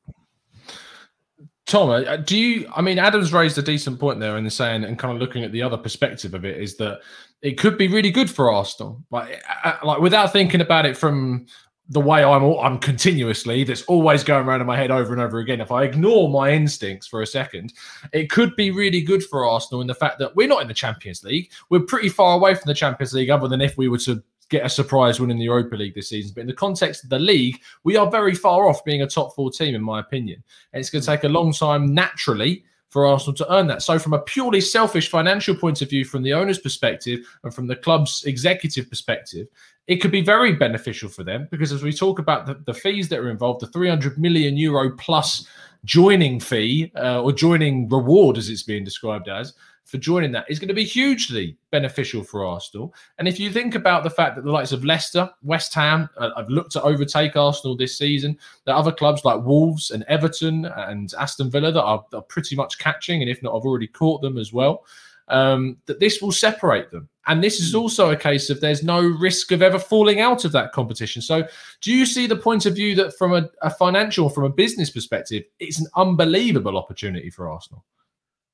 Tom, 1.68 1.90
uh, 1.90 2.18
do 2.18 2.38
you? 2.38 2.70
I 2.76 2.82
mean, 2.82 3.00
Adam's 3.00 3.32
raised 3.32 3.58
a 3.58 3.62
decent 3.62 4.00
point 4.00 4.20
there 4.20 4.38
in 4.38 4.44
the 4.44 4.52
saying, 4.52 4.84
and 4.84 4.98
kind 4.98 5.14
of 5.14 5.20
looking 5.20 5.44
at 5.44 5.52
the 5.52 5.62
other 5.62 5.78
perspective 5.78 6.34
of 6.34 6.44
it 6.44 6.62
is 6.62 6.76
that 6.78 7.00
it 7.42 7.58
could 7.58 7.78
be 7.78 7.88
really 7.88 8.12
good 8.12 8.30
for 8.30 8.52
Arsenal, 8.52 9.02
like, 9.12 9.42
uh, 9.64 9.78
like 9.84 10.00
without 10.00 10.34
thinking 10.34 10.62
about 10.62 10.86
it 10.86 10.98
from 10.98 11.46
the 11.90 12.00
way 12.00 12.24
I'm 12.24 12.44
I'm 12.44 12.80
continuously 12.80 13.64
that's 13.64 13.84
always 13.84 14.24
going 14.24 14.48
around 14.48 14.62
in 14.62 14.68
my 14.68 14.78
head 14.78 14.92
over 14.92 15.12
and 15.12 15.22
over 15.22 15.40
again. 15.40 15.60
If 15.60 15.72
I 15.72 15.84
ignore 15.84 16.30
my 16.30 16.52
instincts 16.52 17.06
for 17.06 17.22
a 17.22 17.28
second, 17.28 17.74
it 18.14 18.30
could 18.30 18.56
be 18.56 18.72
really 18.72 19.02
good 19.02 19.24
for 19.24 19.46
Arsenal 19.46 19.82
in 19.82 19.88
the 19.88 19.96
fact 19.96 20.18
that 20.20 20.36
we're 20.36 20.48
not 20.48 20.62
in 20.62 20.68
the 20.70 20.74
Champions 20.74 21.24
League. 21.24 21.52
We're 21.70 21.82
pretty 21.82 22.10
far 22.10 22.36
away 22.36 22.56
from 22.56 22.68
the 22.68 22.74
Champions 22.74 23.14
League, 23.14 23.30
other 23.30 23.48
than 23.48 23.62
if 23.62 23.78
we 23.78 23.90
were 23.90 23.98
to 24.00 24.24
get 24.52 24.66
a 24.66 24.70
surprise 24.70 25.20
win 25.20 25.32
in 25.32 25.40
the 25.40 25.46
Europa 25.46 25.76
League 25.76 25.96
this 25.96 26.10
season. 26.10 26.34
But 26.36 26.42
in 26.42 26.48
the 26.48 26.54
context 26.54 27.04
of 27.04 27.10
the 27.10 27.18
league, 27.18 27.60
we 27.84 27.96
are 27.96 28.12
very 28.12 28.36
far 28.36 28.68
off 28.70 28.84
being 28.84 29.02
a 29.02 29.08
top 29.08 29.34
four 29.34 29.50
team, 29.50 29.74
in 29.74 29.82
my 29.82 30.00
opinion. 30.00 30.44
And 30.74 30.80
it's 30.80 30.92
going 30.92 31.02
to 31.02 31.08
take 31.08 31.24
a 31.24 31.30
long 31.30 31.54
time 31.54 31.96
naturally 31.96 32.66
for 32.90 33.08
Arsenal 33.08 33.34
to 33.38 33.54
earn 33.54 33.68
that. 33.68 33.82
So, 33.82 33.98
from 33.98 34.14
a 34.14 34.20
purely 34.20 34.62
selfish 34.62 35.10
financial 35.10 35.56
point 35.56 35.82
of 35.82 35.90
view, 35.90 36.04
from 36.04 36.22
the 36.22 36.34
owner's 36.34 36.60
perspective 36.60 37.22
and 37.44 37.54
from 37.54 37.66
the 37.66 37.76
club's 37.76 38.26
executive 38.26 38.90
perspective, 38.90 39.48
it 39.88 39.98
could 39.98 40.12
be 40.12 40.22
very 40.22 40.54
beneficial 40.54 41.10
for 41.10 41.24
them 41.24 41.48
because 41.50 41.72
as 41.72 41.84
we 41.84 41.94
talk 41.94 42.20
about 42.20 42.46
the, 42.46 42.62
the 42.66 42.74
fees 42.74 43.08
that 43.10 43.20
are 43.20 43.32
involved, 43.32 43.62
the 43.62 43.68
300 43.68 44.18
million 44.20 44.58
euro 44.58 44.92
plus 44.98 45.48
joining 45.86 46.40
fee 46.40 46.92
uh, 46.96 47.22
or 47.22 47.32
joining 47.32 47.90
reward, 47.90 48.38
as 48.38 48.50
it's 48.50 48.64
being 48.64 48.84
described 48.84 49.30
as, 49.30 49.54
for 49.92 49.98
joining 49.98 50.32
that 50.32 50.46
is 50.50 50.58
going 50.58 50.70
to 50.70 50.74
be 50.74 50.86
hugely 50.86 51.58
beneficial 51.70 52.24
for 52.24 52.46
Arsenal. 52.46 52.94
And 53.20 53.28
if 53.28 53.42
you 53.42 53.52
think 53.52 53.76
about 53.76 54.06
the 54.06 54.10
fact 54.10 54.38
that 54.38 54.46
the 54.46 54.52
likes 54.52 54.72
of 54.72 54.86
Leicester, 54.86 55.30
West 55.44 55.74
Ham 55.74 56.10
uh, 56.18 56.30
have 56.38 56.50
looked 56.50 56.72
to 56.72 56.82
overtake 56.82 57.36
Arsenal 57.36 57.76
this 57.76 57.98
season, 57.98 58.38
there 58.64 58.74
are 58.74 58.80
other 58.80 58.94
clubs 58.94 59.26
like 59.26 59.44
Wolves 59.44 59.92
and 59.92 60.06
Everton 60.08 60.64
and 60.66 61.14
Aston 61.20 61.52
Villa 61.52 61.74
that 61.74 61.84
are, 61.84 62.06
are 62.14 62.22
pretty 62.22 62.56
much 62.56 62.80
catching, 62.80 63.22
and 63.22 63.30
if 63.30 63.44
not, 63.44 63.54
I've 63.54 63.66
already 63.66 63.88
caught 63.88 64.22
them 64.22 64.38
as 64.38 64.54
well. 64.54 64.86
Um, 65.28 65.78
that 65.86 66.00
this 66.00 66.22
will 66.22 66.32
separate 66.32 66.92
them. 66.92 67.08
And 67.28 67.42
this 67.42 67.62
is 67.62 67.76
also 67.76 68.12
a 68.12 68.18
case 68.18 68.50
of 68.50 68.60
there's 68.60 68.84
no 68.84 69.02
risk 69.02 69.52
of 69.52 69.62
ever 69.62 69.80
falling 69.80 70.20
out 70.20 70.44
of 70.44 70.52
that 70.54 70.74
competition. 70.74 71.22
So, 71.22 71.48
do 71.80 71.94
you 71.94 72.06
see 72.06 72.28
the 72.28 72.36
point 72.36 72.66
of 72.66 72.76
view 72.76 72.96
that 72.96 73.18
from 73.18 73.34
a, 73.34 73.50
a 73.62 73.70
financial, 73.70 74.30
from 74.30 74.44
a 74.44 74.50
business 74.50 74.90
perspective, 74.90 75.44
it's 75.60 75.80
an 75.80 75.88
unbelievable 75.96 76.78
opportunity 76.78 77.30
for 77.30 77.50
Arsenal? 77.50 77.86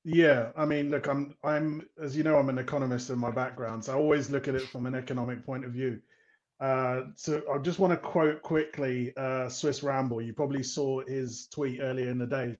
Yeah, 0.09 0.51
I 0.55 0.63
mean, 0.63 0.89
look, 0.89 1.05
I'm, 1.09 1.35
I'm, 1.43 1.85
as 2.01 2.15
you 2.15 2.23
know, 2.23 2.37
I'm 2.37 2.47
an 2.47 2.59
economist 2.59 3.09
in 3.09 3.19
my 3.19 3.29
background, 3.29 3.83
so 3.83 3.91
I 3.91 3.97
always 3.97 4.29
look 4.29 4.47
at 4.47 4.55
it 4.55 4.61
from 4.61 4.85
an 4.85 4.95
economic 4.95 5.45
point 5.45 5.65
of 5.65 5.71
view. 5.73 5.99
Uh, 6.61 7.01
so 7.15 7.41
I 7.53 7.57
just 7.57 7.77
want 7.77 7.91
to 7.91 7.97
quote 7.97 8.41
quickly 8.41 9.11
uh, 9.17 9.49
Swiss 9.49 9.83
Ramble. 9.83 10.21
You 10.21 10.31
probably 10.31 10.63
saw 10.63 11.01
his 11.05 11.47
tweet 11.47 11.81
earlier 11.81 12.09
in 12.09 12.19
the 12.19 12.25
day 12.25 12.57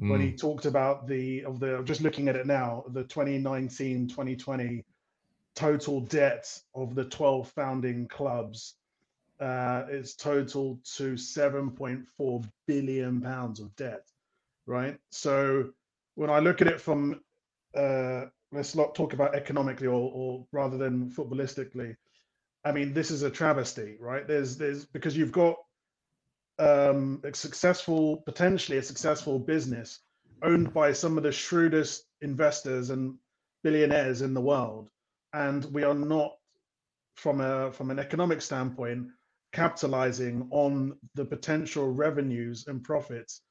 mm. 0.00 0.10
when 0.10 0.20
he 0.20 0.30
hmm. 0.30 0.36
talked 0.36 0.66
about 0.66 1.06
the 1.06 1.44
of 1.44 1.60
the. 1.60 1.82
Just 1.84 2.00
looking 2.00 2.26
at 2.26 2.34
it 2.34 2.46
now, 2.46 2.82
the 2.88 3.04
2019-2020 3.04 4.82
total 5.54 6.00
debt 6.00 6.60
of 6.74 6.96
the 6.96 7.04
12 7.04 7.48
founding 7.52 8.08
clubs 8.08 8.74
uh, 9.38 9.84
is 9.88 10.16
total 10.16 10.80
to 10.96 11.12
7.4 11.12 12.50
billion 12.66 13.20
pounds 13.20 13.60
of 13.60 13.74
debt, 13.76 14.02
right? 14.66 14.98
So 15.10 15.70
when 16.18 16.30
I 16.30 16.40
look 16.40 16.60
at 16.60 16.66
it 16.66 16.80
from 16.80 17.20
uh, 17.76 18.24
let's 18.50 18.74
not 18.74 18.96
talk 18.96 19.12
about 19.12 19.36
economically 19.36 19.86
or, 19.86 20.10
or 20.12 20.46
rather 20.50 20.76
than 20.76 21.10
footballistically. 21.10 21.94
I 22.64 22.72
mean, 22.72 22.92
this 22.92 23.12
is 23.12 23.22
a 23.22 23.30
travesty, 23.30 23.96
right? 24.00 24.26
There's 24.26 24.56
there's 24.56 24.84
because 24.84 25.16
you've 25.16 25.30
got 25.30 25.54
um, 26.58 27.20
a 27.22 27.32
successful, 27.32 28.22
potentially 28.26 28.78
a 28.78 28.82
successful 28.82 29.38
business 29.38 30.00
owned 30.42 30.74
by 30.74 30.92
some 30.92 31.16
of 31.18 31.22
the 31.22 31.30
shrewdest 31.30 32.04
investors 32.20 32.90
and 32.90 33.14
billionaires 33.62 34.20
in 34.20 34.34
the 34.34 34.40
world, 34.40 34.90
and 35.34 35.64
we 35.66 35.84
are 35.84 35.94
not, 35.94 36.32
from 37.14 37.40
a 37.40 37.70
from 37.70 37.92
an 37.92 38.00
economic 38.00 38.42
standpoint, 38.42 39.06
capitalizing 39.52 40.48
on 40.50 40.98
the 41.14 41.24
potential 41.24 41.92
revenues 41.92 42.64
and 42.66 42.82
profits 42.82 43.42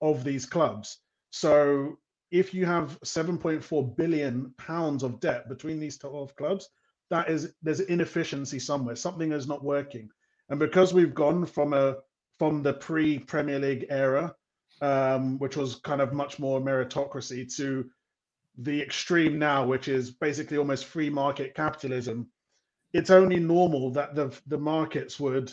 of 0.00 0.24
these 0.24 0.44
clubs. 0.44 0.98
So 1.30 1.98
if 2.30 2.52
you 2.52 2.66
have 2.66 2.98
7.4 3.04 3.96
billion 3.96 4.52
pounds 4.58 5.02
of 5.02 5.20
debt 5.20 5.48
between 5.48 5.78
these 5.78 5.98
12 5.98 6.34
clubs, 6.36 6.68
that 7.10 7.28
is 7.30 7.54
there's 7.62 7.80
inefficiency 7.80 8.58
somewhere. 8.58 8.96
Something 8.96 9.32
is 9.32 9.46
not 9.46 9.62
working. 9.62 10.08
And 10.48 10.58
because 10.58 10.92
we've 10.92 11.14
gone 11.14 11.46
from 11.46 11.72
a 11.72 11.96
from 12.38 12.62
the 12.62 12.74
pre-Premier 12.74 13.58
League 13.58 13.86
era, 13.88 14.34
um, 14.82 15.38
which 15.38 15.56
was 15.56 15.76
kind 15.76 16.00
of 16.00 16.12
much 16.12 16.38
more 16.38 16.60
meritocracy, 16.60 17.54
to 17.56 17.88
the 18.58 18.82
extreme 18.82 19.38
now, 19.38 19.64
which 19.64 19.88
is 19.88 20.10
basically 20.10 20.58
almost 20.58 20.86
free 20.86 21.10
market 21.10 21.54
capitalism, 21.54 22.28
it's 22.92 23.10
only 23.10 23.38
normal 23.38 23.90
that 23.90 24.14
the 24.14 24.36
the 24.46 24.58
markets 24.58 25.20
would 25.20 25.52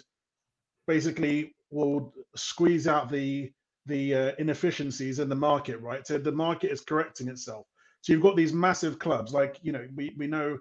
basically 0.87 1.55
will 1.69 2.13
squeeze 2.35 2.87
out 2.87 3.11
the 3.11 3.51
the 3.85 4.15
uh, 4.15 4.31
inefficiencies 4.39 5.19
in 5.19 5.29
the 5.29 5.35
market, 5.35 5.79
right? 5.81 6.05
So 6.05 6.17
the 6.17 6.31
market 6.31 6.71
is 6.71 6.81
correcting 6.81 7.27
itself. 7.27 7.65
So 8.01 8.13
you've 8.13 8.21
got 8.21 8.35
these 8.35 8.53
massive 8.53 8.99
clubs, 8.99 9.33
like 9.33 9.59
you 9.61 9.71
know, 9.71 9.87
we 9.95 10.13
we 10.17 10.27
know 10.27 10.57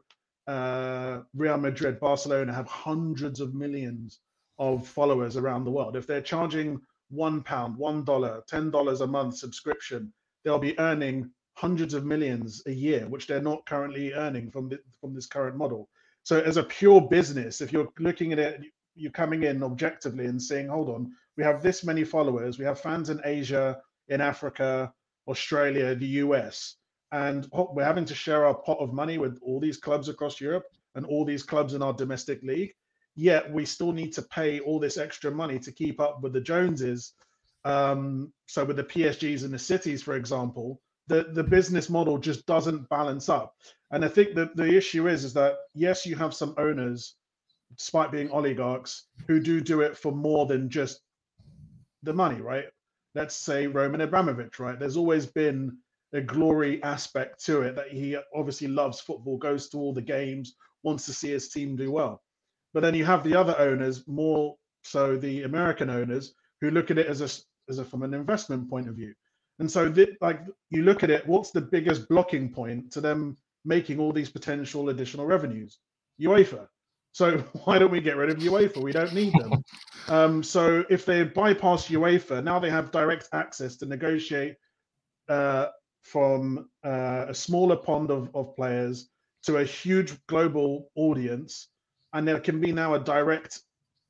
uh, 0.47 1.21
Real 1.35 1.57
Madrid, 1.59 2.01
Barcelona 2.01 2.53
have 2.53 2.67
hundreds 2.67 3.41
of 3.41 3.55
millions 3.55 4.21
of 4.59 4.87
followers 4.87 5.37
around 5.37 5.65
the 5.65 5.71
world. 5.71 5.97
If 5.97 6.07
they're 6.07 6.21
charging 6.21 6.81
one 7.11 7.43
pound, 7.43 7.77
one 7.77 8.05
dollar, 8.05 8.43
ten 8.49 8.71
dollars 8.71 9.01
a 9.01 9.07
month 9.07 9.37
subscription, 9.37 10.13
they'll 10.45 10.59
be 10.59 10.79
earning 10.79 11.31
hundreds 11.55 11.95
of 11.95 12.05
millions 12.05 12.63
a 12.67 12.73
year, 12.73 13.07
which 13.09 13.27
they're 13.27 13.43
not 13.43 13.67
currently 13.67 14.15
earning 14.15 14.51
from 14.51 14.69
the, 14.69 14.79
from 15.01 15.15
this 15.15 15.27
current 15.27 15.57
model. 15.57 15.89
So 16.25 16.41
as 16.41 16.57
a 16.57 16.63
pure 16.63 17.01
business, 17.01 17.61
if 17.61 17.73
you're 17.73 17.89
looking 17.99 18.33
at 18.33 18.39
it, 18.39 18.61
you're 18.95 19.13
coming 19.13 19.43
in 19.43 19.63
objectively 19.63 20.27
and 20.27 20.41
saying, 20.41 20.69
hold 20.69 20.89
on, 20.89 21.13
we 21.37 21.45
have 21.45 21.63
this 21.63 21.85
many 21.85 22.05
followers. 22.05 22.59
We 22.59 22.65
have 22.65 22.81
fans 22.81 23.11
in 23.11 23.21
Asia, 23.25 23.81
in 24.09 24.21
Africa, 24.21 24.93
Australia, 25.29 25.95
the 25.95 26.07
US, 26.25 26.77
and 27.13 27.49
we're 27.53 27.85
having 27.85 28.05
to 28.07 28.15
share 28.15 28.45
our 28.47 28.55
pot 28.55 28.79
of 28.79 28.93
money 28.93 29.19
with 29.19 29.39
all 29.43 29.61
these 29.61 29.77
clubs 29.77 30.09
across 30.09 30.41
Europe. 30.41 30.65
and 30.95 31.07
all 31.07 31.25
these 31.25 31.43
clubs 31.43 31.75
in 31.75 31.83
our 31.83 31.93
domestic 31.93 32.43
league. 32.43 32.73
Yet 33.15 33.51
we 33.53 33.65
still 33.65 33.93
need 33.93 34.13
to 34.15 34.23
pay 34.23 34.61
all 34.61 34.79
this 34.79 34.97
extra 34.97 35.31
money 35.31 35.59
to 35.61 35.73
keep 35.73 36.01
up 36.01 36.23
with 36.23 36.33
the 36.33 36.41
Joneses. 36.41 37.15
Um, 37.65 38.33
so 38.47 38.65
with 38.65 38.77
the 38.77 38.85
PSGs 38.85 39.45
and 39.45 39.53
the 39.53 39.59
cities, 39.59 40.03
for 40.03 40.17
example, 40.17 40.81
the, 41.09 41.29
the 41.33 41.45
business 41.45 41.91
model 41.91 42.19
just 42.19 42.47
doesn't 42.47 42.89
balance 42.89 43.29
up. 43.29 43.55
And 43.91 44.05
I 44.05 44.09
think 44.09 44.35
that 44.35 44.57
the 44.57 44.75
issue 44.77 45.09
is 45.09 45.25
is 45.25 45.35
that 45.35 45.57
yes, 45.75 46.07
you 46.07 46.17
have 46.17 46.35
some 46.35 46.55
owners, 46.57 47.17
despite 47.77 48.13
being 48.13 48.31
oligarchs, 48.31 49.07
who 49.27 49.41
do 49.41 49.61
do 49.61 49.81
it 49.83 49.97
for 49.97 50.13
more 50.13 50.47
than 50.47 50.71
just 50.71 51.01
the 52.03 52.13
money, 52.13 52.41
right? 52.41 52.67
Let's 53.15 53.35
say 53.35 53.67
Roman 53.67 54.01
Abramovich, 54.01 54.59
right? 54.59 54.79
There's 54.79 54.97
always 54.97 55.27
been 55.27 55.77
a 56.13 56.21
glory 56.21 56.83
aspect 56.83 57.45
to 57.45 57.63
it 57.63 57.75
that 57.77 57.89
he 57.89 58.17
obviously 58.35 58.69
loves 58.69 59.01
football, 59.01 59.39
goes 59.39 59.69
to 59.71 59.79
all 59.79 59.93
the 59.95 60.03
games, 60.03 60.55
wants 60.83 61.07
to 61.07 61.13
see 61.13 61.31
his 61.31 61.51
team 61.51 61.77
do 61.77 61.91
well. 61.91 62.23
But 62.75 62.81
then 62.81 62.95
you 62.95 63.05
have 63.05 63.25
the 63.25 63.39
other 63.39 63.59
owners, 63.59 64.07
more 64.07 64.57
so 64.83 65.17
the 65.17 65.43
American 65.43 65.91
owners, 65.91 66.35
who 66.61 66.71
look 66.71 66.91
at 66.91 66.99
it 66.99 67.07
as 67.07 67.21
a 67.21 67.29
as 67.69 67.79
a 67.79 67.85
from 67.85 68.03
an 68.03 68.15
investment 68.15 68.69
point 68.69 68.89
of 68.89 68.97
view. 68.97 69.15
And 69.59 69.71
so, 69.71 69.93
like 70.21 70.41
you 70.71 70.83
look 70.83 71.03
at 71.03 71.11
it, 71.11 71.27
what's 71.27 71.51
the 71.51 71.61
biggest 71.61 72.09
blocking 72.09 72.53
point 72.53 72.91
to 72.93 73.01
them 73.01 73.37
making 73.65 74.01
all 74.01 74.13
these 74.13 74.31
potential 74.31 74.89
additional 74.89 75.27
revenues? 75.27 75.79
UEFA. 76.21 76.67
So 77.13 77.39
why 77.65 77.79
don't 77.79 77.93
we 77.93 78.01
get 78.01 78.17
rid 78.17 78.31
of 78.31 78.39
UEFA? 78.39 78.83
We 78.83 78.93
don't 78.93 79.15
need 79.15 79.35
them. 79.35 79.63
Um, 80.09 80.43
so 80.43 80.85
if 80.91 81.05
they 81.05 81.25
bypass 81.25 81.89
UEFA, 81.89 82.43
now 82.43 82.59
they 82.59 82.71
have 82.71 82.91
direct 82.91 83.29
access 83.33 83.77
to 83.77 83.87
negotiate 83.87 84.57
uh, 85.29 85.69
from 86.03 86.69
uh, 86.85 87.27
a 87.29 87.35
smaller 87.35 87.77
pond 87.77 88.11
of, 88.11 88.31
of 88.35 88.55
players 88.57 89.09
to 89.45 89.59
a 89.59 89.65
huge 89.65 90.15
global 90.27 90.91
audience, 90.95 91.69
and 92.13 92.27
there 92.27 92.41
can 92.41 92.61
be 92.61 92.73
now 92.73 92.95
a 92.95 93.01
direct 93.01 93.61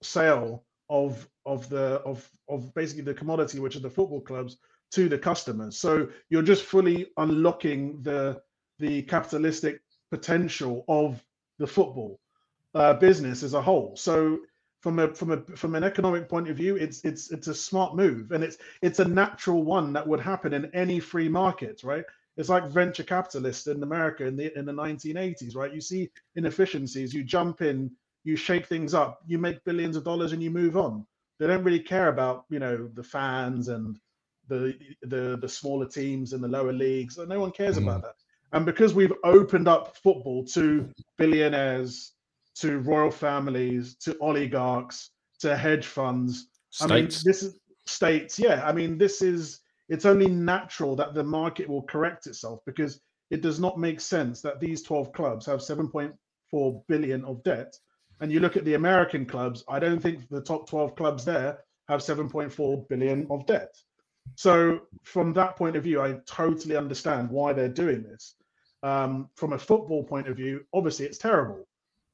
sale 0.02 0.64
of 0.90 1.28
of 1.46 1.68
the 1.68 2.00
of 2.04 2.28
of 2.48 2.74
basically 2.74 3.02
the 3.02 3.14
commodity, 3.14 3.60
which 3.60 3.76
are 3.76 3.80
the 3.80 3.90
football 3.90 4.20
clubs, 4.20 4.58
to 4.92 5.08
the 5.08 5.18
customers. 5.18 5.78
So 5.78 6.08
you're 6.28 6.42
just 6.42 6.64
fully 6.64 7.08
unlocking 7.16 8.02
the 8.02 8.40
the 8.78 9.02
capitalistic 9.02 9.80
potential 10.10 10.84
of 10.88 11.22
the 11.58 11.66
football 11.66 12.20
uh, 12.74 12.94
business 12.94 13.42
as 13.42 13.54
a 13.54 13.62
whole. 13.62 13.96
So 13.96 14.38
from 14.82 14.98
a 14.98 15.14
from 15.14 15.30
a 15.30 15.40
from 15.56 15.74
an 15.76 15.84
economic 15.84 16.28
point 16.28 16.50
of 16.50 16.56
view, 16.56 16.76
it's 16.76 17.04
it's 17.04 17.30
it's 17.30 17.46
a 17.46 17.54
smart 17.54 17.94
move, 17.94 18.32
and 18.32 18.42
it's 18.42 18.58
it's 18.82 18.98
a 18.98 19.04
natural 19.04 19.62
one 19.62 19.92
that 19.92 20.06
would 20.06 20.20
happen 20.20 20.52
in 20.52 20.66
any 20.74 20.98
free 20.98 21.28
market, 21.28 21.82
right? 21.84 22.04
It's 22.36 22.48
like 22.48 22.68
venture 22.68 23.04
capitalists 23.04 23.68
in 23.68 23.82
America 23.82 24.26
in 24.26 24.36
the 24.36 24.56
in 24.58 24.66
the 24.66 24.72
1980s, 24.72 25.54
right? 25.54 25.72
You 25.72 25.80
see 25.80 26.10
inefficiencies, 26.34 27.14
you 27.14 27.22
jump 27.22 27.62
in, 27.62 27.92
you 28.24 28.34
shake 28.34 28.66
things 28.66 28.92
up, 28.92 29.20
you 29.24 29.38
make 29.38 29.62
billions 29.64 29.96
of 29.96 30.04
dollars, 30.04 30.32
and 30.32 30.42
you 30.42 30.50
move 30.50 30.76
on. 30.76 31.06
They 31.38 31.46
don't 31.46 31.64
really 31.64 31.80
care 31.80 32.08
about 32.08 32.44
you 32.50 32.58
know 32.58 32.88
the 32.94 33.04
fans 33.04 33.68
and 33.68 33.98
the 34.48 34.76
the 35.02 35.38
the 35.40 35.48
smaller 35.48 35.86
teams 35.86 36.32
and 36.32 36.42
the 36.42 36.48
lower 36.48 36.72
leagues. 36.72 37.18
No 37.18 37.38
one 37.38 37.52
cares 37.52 37.78
mm. 37.78 37.84
about 37.84 38.02
that. 38.02 38.16
And 38.52 38.66
because 38.66 38.94
we've 38.94 39.14
opened 39.22 39.68
up 39.68 39.96
football 39.96 40.44
to 40.46 40.90
billionaires, 41.16 42.12
to 42.56 42.78
royal 42.80 43.10
families, 43.10 43.96
to 43.96 44.16
oligarchs, 44.18 45.10
to 45.40 45.56
hedge 45.56 45.86
funds, 45.86 46.48
states. 46.70 46.92
I 46.92 46.94
mean, 46.94 47.04
this 47.06 47.42
is 47.42 47.58
states. 47.86 48.38
Yeah, 48.38 48.62
I 48.66 48.72
mean, 48.72 48.98
this 48.98 49.22
is 49.22 49.60
it's 49.88 50.06
only 50.06 50.28
natural 50.28 50.96
that 50.96 51.14
the 51.14 51.24
market 51.24 51.68
will 51.68 51.82
correct 51.82 52.26
itself 52.26 52.60
because 52.64 53.00
it 53.30 53.40
does 53.40 53.58
not 53.58 53.78
make 53.78 54.00
sense 54.00 54.40
that 54.42 54.60
these 54.60 54.82
12 54.82 55.12
clubs 55.12 55.46
have 55.46 55.60
7.4 55.60 56.82
billion 56.86 57.24
of 57.24 57.42
debt. 57.42 57.74
And 58.20 58.30
you 58.30 58.40
look 58.40 58.56
at 58.56 58.64
the 58.64 58.74
American 58.74 59.26
clubs, 59.26 59.64
I 59.68 59.78
don't 59.78 60.00
think 60.00 60.28
the 60.28 60.40
top 60.40 60.68
12 60.68 60.94
clubs 60.94 61.24
there 61.24 61.58
have 61.88 62.00
7.4 62.00 62.88
billion 62.88 63.26
of 63.30 63.46
debt. 63.46 63.74
So 64.36 64.82
from 65.02 65.32
that 65.32 65.56
point 65.56 65.76
of 65.76 65.82
view, 65.82 66.00
I 66.00 66.20
totally 66.26 66.76
understand 66.76 67.28
why 67.30 67.52
they're 67.52 67.68
doing 67.68 68.02
this. 68.02 68.34
Um, 68.82 69.28
from 69.36 69.52
a 69.52 69.58
football 69.58 70.04
point 70.04 70.28
of 70.28 70.36
view, 70.36 70.64
obviously 70.72 71.06
it's 71.06 71.18
terrible, 71.18 71.66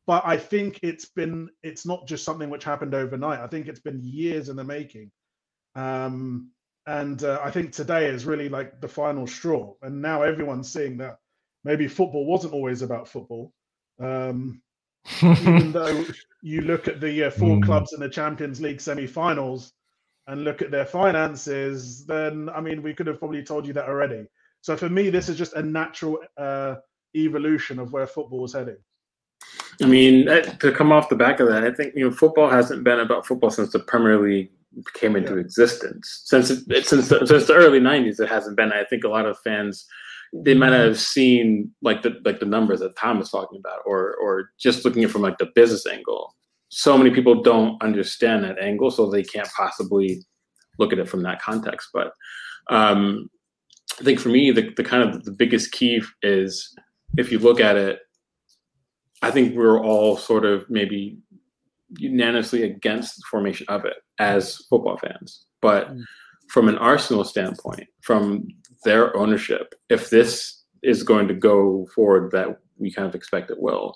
but 0.09 0.23
I 0.25 0.39
think 0.39 0.81
it's 0.83 1.05
been 1.05 1.51
it's 1.63 1.85
not 1.85 2.09
just 2.09 2.25
something 2.25 2.49
which 2.49 2.65
happened 2.65 2.95
overnight. 2.95 3.41
I 3.41 3.47
think 3.47 3.69
it's 3.69 3.79
been 3.79 4.01
years 4.03 4.49
in 4.49 4.57
the 4.57 4.65
making, 4.65 5.11
um, 5.75 6.51
and 6.87 7.23
uh, 7.23 7.39
I 7.45 7.51
think 7.51 7.73
today 7.73 8.07
is 8.07 8.25
really 8.25 8.49
like 8.49 8.81
the 8.81 8.89
final 8.89 9.27
straw. 9.27 9.75
And 9.83 10.01
now 10.01 10.23
everyone's 10.23 10.73
seeing 10.73 10.97
that 10.97 11.19
maybe 11.63 11.87
football 11.87 12.25
wasn't 12.25 12.55
always 12.55 12.81
about 12.81 13.07
football. 13.07 13.53
Um, 14.01 14.63
even 15.23 15.73
though 15.73 16.07
you 16.41 16.63
look 16.63 16.89
at 16.89 17.03
the 17.03 17.25
uh, 17.25 17.31
four 17.31 17.59
mm. 17.59 17.65
clubs 17.65 17.93
in 17.93 18.01
the 18.01 18.09
Champions 18.09 18.63
League 18.63 18.81
semi-finals 18.81 19.75
and 20.27 20.43
look 20.43 20.63
at 20.63 20.71
their 20.71 20.87
finances, 20.87 22.07
then 22.07 22.49
I 22.49 22.63
mean, 22.63 22.83
we 22.83 22.95
could 22.95 23.09
have 23.09 23.19
probably 23.19 23.43
told 23.43 23.67
you 23.67 23.75
that 23.75 23.91
already. 23.91 24.27
So 24.63 24.75
for 24.75 24.89
me, 24.89 25.11
this 25.11 25.29
is 25.29 25.37
just 25.37 25.53
a 25.53 25.63
natural 25.63 26.21
uh, 26.39 26.77
evolution 27.15 27.79
of 27.79 27.93
where 27.93 28.07
football 28.07 28.47
is 28.47 28.55
heading. 28.55 28.79
I 29.83 29.87
mean, 29.87 30.29
eh, 30.29 30.43
to 30.43 30.73
come 30.73 30.93
off 30.93 31.09
the 31.09 31.17
back 31.17 31.41
of 31.41 31.49
that, 31.49 31.65
I 31.65 31.73
think 31.73 31.95
you 31.95 32.05
know 32.05 32.15
football 32.15 32.51
hasn't 32.51 32.85
been 32.85 33.01
about 33.01 33.27
football 33.27 33.51
since 33.51 33.73
the 33.73 33.81
Premier 33.81 34.21
League 34.21 34.51
came 34.95 35.17
into 35.17 35.35
yeah. 35.35 35.41
existence. 35.41 36.23
Since 36.25 36.51
it, 36.51 36.87
since 36.87 37.09
the, 37.09 37.27
since 37.27 37.47
the 37.47 37.55
early 37.55 37.81
'90s, 37.81 38.21
it 38.21 38.29
hasn't 38.29 38.57
been. 38.57 38.73
I 38.73 38.85
think 38.85 39.05
a 39.05 39.09
lot 39.09 39.27
of 39.27 39.39
fans 39.41 39.87
they 40.33 40.55
might 40.55 40.73
mm-hmm. 40.73 40.89
have 40.89 41.01
seen 41.01 41.71
like 41.81 42.03
the 42.03 42.21
like 42.25 42.41
the 42.41 42.47
numbers 42.47 42.81
that 42.81 42.97
Tom 42.97 43.19
was 43.19 43.31
talking 43.31 43.59
about, 43.59 43.81
or 43.87 44.15
or 44.17 44.51
just 44.59 44.85
looking 44.85 45.05
at 45.05 45.11
from 45.11 45.23
like 45.23 45.39
the 45.39 45.51
business 45.55 45.87
angle 45.87 46.35
so 46.69 46.99
many 46.99 47.11
people 47.11 47.43
don't 47.43 47.83
understand 47.83 48.45
that 48.45 48.59
angle, 48.59 48.91
so 48.91 49.11
they 49.11 49.23
can't 49.23 49.49
possibly 49.57 50.23
look 50.79 50.93
at 50.93 50.99
it 50.99 51.09
from 51.09 51.23
that 51.23 51.41
context. 51.41 51.89
But 51.93 52.13
um, 52.69 53.31
I 53.99 54.05
think 54.05 54.21
for 54.21 54.29
me, 54.29 54.51
the, 54.51 54.71
the 54.77 54.85
kind 54.85 55.03
of 55.03 55.25
the 55.25 55.33
biggest 55.33 55.73
key 55.73 56.03
is 56.23 56.75
if 57.17 57.33
you 57.33 57.39
look 57.39 57.61
at 57.61 57.77
it, 57.77 58.01
I 59.23 59.31
think 59.31 59.57
we're 59.57 59.81
all 59.81 60.17
sort 60.17 60.45
of 60.45 60.69
maybe 60.69 61.19
unanimously 61.97 62.63
against 62.63 63.17
the 63.17 63.23
formation 63.31 63.67
of 63.69 63.85
it 63.85 63.97
as 64.19 64.57
football 64.69 64.99
fans. 64.99 65.45
But 65.61 65.91
mm. 65.91 66.03
from 66.51 66.69
an 66.69 66.79
Arsenal 66.79 67.25
standpoint, 67.25 67.87
from 68.03 68.49
their 68.85 69.17
ownership, 69.17 69.75
if 69.89 70.11
this 70.11 70.63
is 70.83 71.03
going 71.03 71.29
to 71.29 71.35
go 71.35 71.87
forward 71.95 72.31
that 72.33 72.59
we 72.77 72.93
kind 72.93 73.09
of 73.09 73.15
expect 73.15 73.51
it 73.51 73.61
will, 73.61 73.95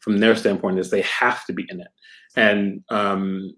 from 0.00 0.18
their 0.18 0.34
standpoint 0.34 0.78
is 0.78 0.90
they 0.90 1.02
have 1.02 1.44
to 1.46 1.52
be 1.52 1.66
in 1.68 1.80
it. 1.80 1.88
And 2.34 2.82
um, 2.88 3.54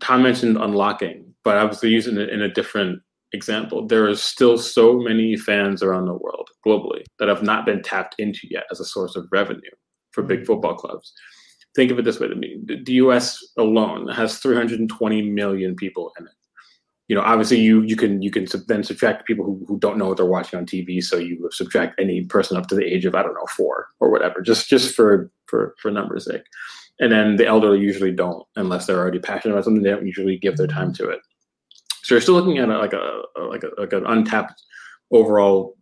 Tom 0.00 0.22
mentioned 0.22 0.56
unlocking, 0.56 1.34
but 1.44 1.58
I 1.58 1.64
was 1.64 1.82
using 1.82 2.16
it 2.16 2.30
in 2.30 2.42
a 2.42 2.52
different 2.52 3.02
example. 3.32 3.86
There 3.86 4.08
are 4.08 4.16
still 4.16 4.58
so 4.58 4.98
many 4.98 5.36
fans 5.36 5.82
around 5.82 6.06
the 6.06 6.14
world 6.14 6.48
globally 6.66 7.04
that 7.18 7.28
have 7.28 7.42
not 7.42 7.66
been 7.66 7.82
tapped 7.82 8.16
into 8.18 8.48
yet 8.50 8.64
as 8.70 8.80
a 8.80 8.84
source 8.84 9.14
of 9.14 9.28
revenue 9.30 9.60
for 10.12 10.22
big 10.22 10.46
football 10.46 10.74
clubs. 10.74 11.12
Think 11.74 11.90
of 11.90 11.98
it 11.98 12.04
this 12.04 12.18
way: 12.18 12.28
the 12.28 12.92
U.S. 12.94 13.38
alone 13.56 14.08
has 14.08 14.38
320 14.38 15.30
million 15.30 15.76
people 15.76 16.12
in 16.18 16.26
it 16.26 16.32
you 17.10 17.16
know, 17.16 17.22
obviously 17.22 17.58
you 17.58 17.82
you 17.82 17.96
can 17.96 18.22
you 18.22 18.30
can 18.30 18.46
then 18.68 18.84
subtract 18.84 19.26
people 19.26 19.44
who, 19.44 19.64
who 19.66 19.80
don't 19.80 19.98
know 19.98 20.06
what 20.06 20.16
they're 20.16 20.24
watching 20.24 20.60
on 20.60 20.64
TV. 20.64 21.02
So 21.02 21.16
you 21.16 21.48
subtract 21.50 22.00
any 22.00 22.24
person 22.24 22.56
up 22.56 22.68
to 22.68 22.76
the 22.76 22.84
age 22.84 23.04
of 23.04 23.16
I 23.16 23.22
don't 23.24 23.34
know 23.34 23.46
four 23.56 23.88
or 23.98 24.12
whatever, 24.12 24.40
just 24.40 24.68
just 24.68 24.94
for 24.94 25.28
for 25.46 25.74
for 25.82 25.90
numbers 25.90 26.26
sake. 26.26 26.44
And 27.00 27.10
then 27.10 27.34
the 27.34 27.48
elderly 27.48 27.80
usually 27.80 28.12
don't, 28.12 28.46
unless 28.54 28.86
they're 28.86 29.00
already 29.00 29.18
passionate 29.18 29.54
about 29.54 29.64
something. 29.64 29.82
They 29.82 29.90
don't 29.90 30.06
usually 30.06 30.38
give 30.38 30.56
their 30.56 30.68
time 30.68 30.92
to 30.94 31.08
it. 31.08 31.18
So 32.04 32.14
you're 32.14 32.22
still 32.22 32.34
looking 32.34 32.58
at 32.58 32.68
a, 32.68 32.78
like 32.78 32.92
a 32.92 33.22
like 33.40 33.64
a 33.64 33.70
like 33.76 33.92
an 33.92 34.06
untapped 34.06 34.62
overall 35.10 35.76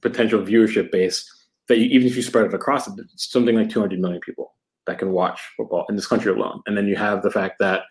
potential 0.00 0.42
viewership 0.42 0.90
base 0.90 1.24
that 1.68 1.78
you, 1.78 1.86
even 1.86 2.06
if 2.06 2.16
you 2.16 2.22
spread 2.22 2.46
it 2.46 2.54
across, 2.54 2.88
something 3.16 3.54
like 3.54 3.70
200 3.70 4.00
million 4.00 4.20
people 4.20 4.54
that 4.86 4.98
can 4.98 5.12
watch 5.12 5.40
football 5.56 5.86
in 5.88 5.96
this 5.96 6.06
country 6.06 6.32
alone. 6.32 6.62
And 6.66 6.76
then 6.76 6.86
you 6.86 6.96
have 6.96 7.22
the 7.22 7.30
fact 7.30 7.58
that 7.60 7.82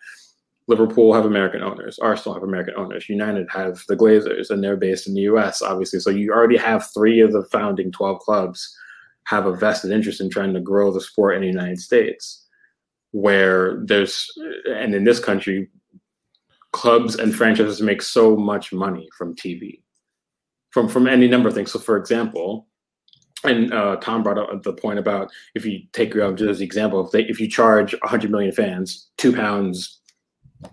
Liverpool 0.68 1.14
have 1.14 1.24
American 1.24 1.62
owners, 1.62 1.98
Arsenal 1.98 2.34
have 2.34 2.42
American 2.42 2.74
owners, 2.76 3.08
United 3.08 3.48
have 3.50 3.82
the 3.88 3.96
Glazers, 3.96 4.50
and 4.50 4.62
they're 4.62 4.76
based 4.76 5.08
in 5.08 5.14
the 5.14 5.22
US, 5.22 5.62
obviously. 5.62 5.98
So 5.98 6.10
you 6.10 6.30
already 6.30 6.58
have 6.58 6.90
three 6.92 7.20
of 7.20 7.32
the 7.32 7.44
founding 7.44 7.90
12 7.90 8.18
clubs 8.20 8.76
have 9.24 9.46
a 9.46 9.54
vested 9.54 9.90
interest 9.90 10.20
in 10.20 10.28
trying 10.28 10.52
to 10.54 10.60
grow 10.60 10.92
the 10.92 11.00
sport 11.00 11.36
in 11.36 11.40
the 11.40 11.46
United 11.46 11.80
States, 11.80 12.46
where 13.12 13.82
there's, 13.86 14.30
and 14.66 14.94
in 14.94 15.04
this 15.04 15.20
country, 15.20 15.68
clubs 16.72 17.16
and 17.16 17.34
franchises 17.34 17.80
make 17.80 18.02
so 18.02 18.36
much 18.36 18.72
money 18.72 19.08
from 19.16 19.34
TV, 19.34 19.82
from, 20.70 20.88
from 20.88 21.06
any 21.06 21.28
number 21.28 21.48
of 21.48 21.54
things. 21.54 21.72
So, 21.72 21.78
for 21.78 21.96
example, 21.96 22.67
and 23.44 23.72
uh, 23.72 23.96
Tom 23.96 24.22
brought 24.22 24.38
up 24.38 24.62
the 24.62 24.72
point 24.72 24.98
about 24.98 25.30
if 25.54 25.64
you 25.64 25.80
take 25.92 26.14
your 26.14 26.32
just 26.32 26.50
as 26.50 26.60
example, 26.60 27.04
if 27.04 27.12
they 27.12 27.22
if 27.24 27.40
you 27.40 27.48
charge 27.48 27.92
100 27.92 28.30
million 28.30 28.52
fans 28.52 29.08
two 29.16 29.32
pounds 29.32 30.00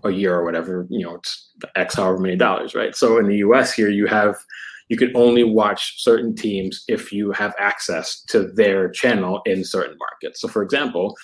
a 0.02 0.10
year 0.10 0.34
or 0.34 0.44
whatever, 0.44 0.86
you 0.90 1.04
know, 1.04 1.14
it's 1.14 1.52
X 1.76 1.94
however 1.94 2.18
many 2.18 2.36
dollars, 2.36 2.74
right? 2.74 2.96
So 2.96 3.18
in 3.18 3.28
the 3.28 3.36
US 3.36 3.72
here, 3.72 3.88
you 3.88 4.06
have 4.06 4.36
you 4.88 4.96
can 4.96 5.12
only 5.16 5.44
watch 5.44 6.02
certain 6.02 6.34
teams 6.34 6.84
if 6.88 7.12
you 7.12 7.32
have 7.32 7.54
access 7.58 8.22
to 8.28 8.52
their 8.52 8.88
channel 8.88 9.42
in 9.44 9.64
certain 9.64 9.96
markets. 9.98 10.40
So, 10.40 10.48
for 10.48 10.62
example, 10.62 11.16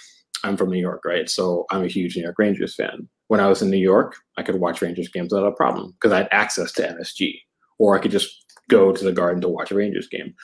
I'm 0.44 0.56
from 0.56 0.70
New 0.70 0.80
York, 0.80 1.04
right? 1.04 1.28
So 1.30 1.66
I'm 1.70 1.84
a 1.84 1.88
huge 1.88 2.16
New 2.16 2.24
York 2.24 2.38
Rangers 2.38 2.74
fan. 2.74 3.08
When 3.28 3.40
I 3.40 3.48
was 3.48 3.62
in 3.62 3.70
New 3.70 3.76
York, 3.76 4.16
I 4.36 4.42
could 4.42 4.56
watch 4.56 4.82
Rangers 4.82 5.08
games 5.08 5.32
without 5.32 5.46
a 5.46 5.52
problem 5.52 5.92
because 5.92 6.12
I 6.12 6.18
had 6.18 6.28
access 6.32 6.72
to 6.72 6.82
MSG, 6.82 7.34
or 7.78 7.96
I 7.96 8.00
could 8.00 8.10
just 8.10 8.44
go 8.68 8.92
to 8.92 9.04
the 9.04 9.12
Garden 9.12 9.40
to 9.42 9.48
watch 9.48 9.70
a 9.70 9.74
Rangers 9.74 10.08
game. 10.08 10.34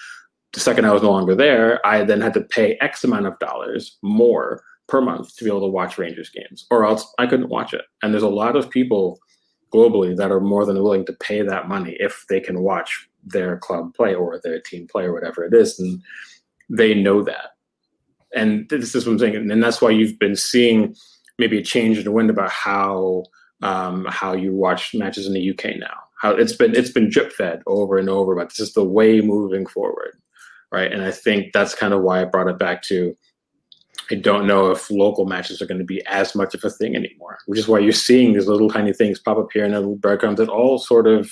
The 0.59 0.65
second 0.65 0.87
I 0.87 0.93
was 0.93 1.05
no 1.05 1.13
longer 1.13 1.37
there, 1.37 1.79
I 1.87 2.03
then 2.03 2.21
had 2.21 2.35
to 2.35 2.41
pay 2.41 2.77
X 2.81 3.05
amount 3.05 3.29
of 3.29 3.39
dollars 3.39 3.97
more 4.03 4.65
per 4.89 5.01
month 5.01 5.37
to 5.37 5.45
be 5.45 5.51
able 5.51 5.61
to 5.61 5.69
watch 5.69 5.99
Rangers 5.99 6.31
games, 6.31 6.67
or 6.73 6.85
else 6.85 7.07
I 7.17 7.29
couldn't 7.29 7.49
watch 7.49 7.73
it. 7.73 7.85
And 8.03 8.13
there's 8.13 8.25
a 8.25 8.29
lot 8.29 8.57
of 8.57 8.69
people 8.69 9.21
globally 9.73 10.17
that 10.17 10.33
are 10.33 10.41
more 10.41 10.67
than 10.67 10.83
willing 10.83 11.07
to 11.07 11.13
pay 11.13 11.43
that 11.43 11.69
money 11.69 11.97
if 12.01 12.25
they 12.29 12.41
can 12.41 12.63
watch 12.63 13.09
their 13.23 13.59
club 13.59 13.95
play 13.95 14.17
or 14.17 14.41
their 14.43 14.61
team 14.61 14.89
play 14.89 15.05
or 15.05 15.13
whatever 15.13 15.45
it 15.45 15.55
is. 15.55 15.79
And 15.79 16.03
they 16.69 16.93
know 16.93 17.23
that. 17.23 17.55
And 18.35 18.69
this 18.69 18.97
is 18.97 19.07
what 19.07 19.13
I'm 19.13 19.19
saying. 19.21 19.37
And 19.37 19.63
that's 19.63 19.81
why 19.81 19.91
you've 19.91 20.19
been 20.19 20.35
seeing 20.35 20.97
maybe 21.39 21.59
a 21.59 21.63
change 21.63 21.99
in 21.99 22.05
the 22.05 22.11
wind 22.11 22.31
about 22.31 22.51
how 22.51 23.23
um, 23.63 24.07
how 24.07 24.33
you 24.33 24.57
watch 24.57 24.93
matches 24.93 25.25
in 25.25 25.35
the 25.35 25.51
UK 25.51 25.77
now. 25.79 26.01
How 26.21 26.33
it's 26.33 26.55
been 26.55 26.75
it's 26.75 26.91
been 26.91 27.11
drip 27.11 27.31
fed 27.31 27.63
over 27.69 27.97
and 27.97 28.09
over, 28.09 28.35
but 28.35 28.49
this 28.49 28.59
is 28.59 28.73
the 28.73 28.83
way 28.83 29.21
moving 29.21 29.65
forward. 29.65 30.19
Right. 30.71 30.93
And 30.93 31.03
I 31.03 31.11
think 31.11 31.53
that's 31.53 31.75
kind 31.75 31.95
of 31.95 32.03
why 32.03 32.21
I 32.21 32.25
brought 32.25 32.49
it 32.49 32.59
back 32.59 32.83
to 32.85 33.17
I 34.11 34.15
don't 34.15 34.47
know 34.47 34.71
if 34.71 34.91
local 34.91 35.27
matches 35.27 35.61
are 35.61 35.67
going 35.67 35.79
to 35.79 35.85
be 35.85 36.05
as 36.07 36.35
much 36.35 36.55
of 36.55 36.65
a 36.65 36.71
thing 36.71 36.97
anymore, 36.97 37.39
which 37.47 37.59
is 37.59 37.69
why 37.69 37.79
you're 37.79 37.93
seeing 37.93 38.33
these 38.33 38.47
little 38.47 38.71
tiny 38.71 38.93
things 38.93 39.19
pop 39.19 39.39
up 39.39 39.49
here 39.53 39.65
and 39.65 39.75
little 39.75 39.97
breadcrumbs 39.97 40.39
that 40.39 40.49
all 40.49 40.79
sort 40.79 41.07
of 41.07 41.31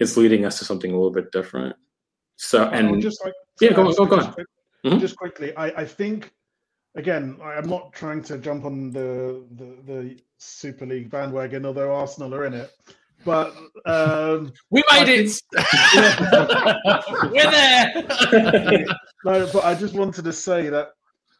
is 0.00 0.16
leading 0.16 0.44
us 0.44 0.58
to 0.58 0.64
something 0.64 0.90
a 0.90 0.94
little 0.94 1.12
bit 1.12 1.30
different. 1.30 1.76
So, 2.36 2.64
and 2.68 3.00
just 3.00 3.24
like 3.24 3.34
yeah, 3.60 3.72
go 3.72 3.86
on, 3.86 3.94
go, 3.94 4.06
go 4.06 4.16
on. 4.18 4.32
Quick, 4.32 4.46
mm-hmm. 4.84 4.98
Just 4.98 5.16
quickly, 5.16 5.56
I, 5.56 5.66
I 5.82 5.84
think 5.84 6.32
again, 6.94 7.38
I'm 7.42 7.68
not 7.68 7.92
trying 7.92 8.22
to 8.24 8.38
jump 8.38 8.64
on 8.64 8.90
the, 8.92 9.44
the, 9.52 9.92
the 9.92 10.18
Super 10.38 10.86
League 10.86 11.10
bandwagon, 11.10 11.66
although 11.66 11.94
Arsenal 11.94 12.34
are 12.34 12.44
in 12.44 12.54
it. 12.54 12.70
But 13.24 13.54
um, 13.84 14.52
we 14.70 14.82
made 14.92 15.08
it. 15.08 15.42
We're 17.32 17.50
there. 17.50 18.84
no, 19.24 19.50
but 19.52 19.64
I 19.64 19.74
just 19.74 19.94
wanted 19.94 20.24
to 20.24 20.32
say 20.32 20.68
that 20.68 20.90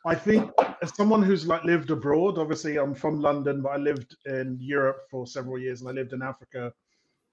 I 0.04 0.14
think 0.14 0.50
as 0.82 0.94
someone 0.96 1.22
who's 1.22 1.46
like 1.46 1.64
lived 1.64 1.90
abroad, 1.90 2.38
obviously 2.38 2.78
I'm 2.78 2.94
from 2.94 3.20
London, 3.20 3.62
but 3.62 3.70
I 3.70 3.76
lived 3.76 4.16
in 4.26 4.56
Europe 4.60 5.02
for 5.10 5.26
several 5.26 5.58
years 5.58 5.80
and 5.80 5.90
I 5.90 5.92
lived 5.92 6.12
in 6.12 6.22
Africa 6.22 6.72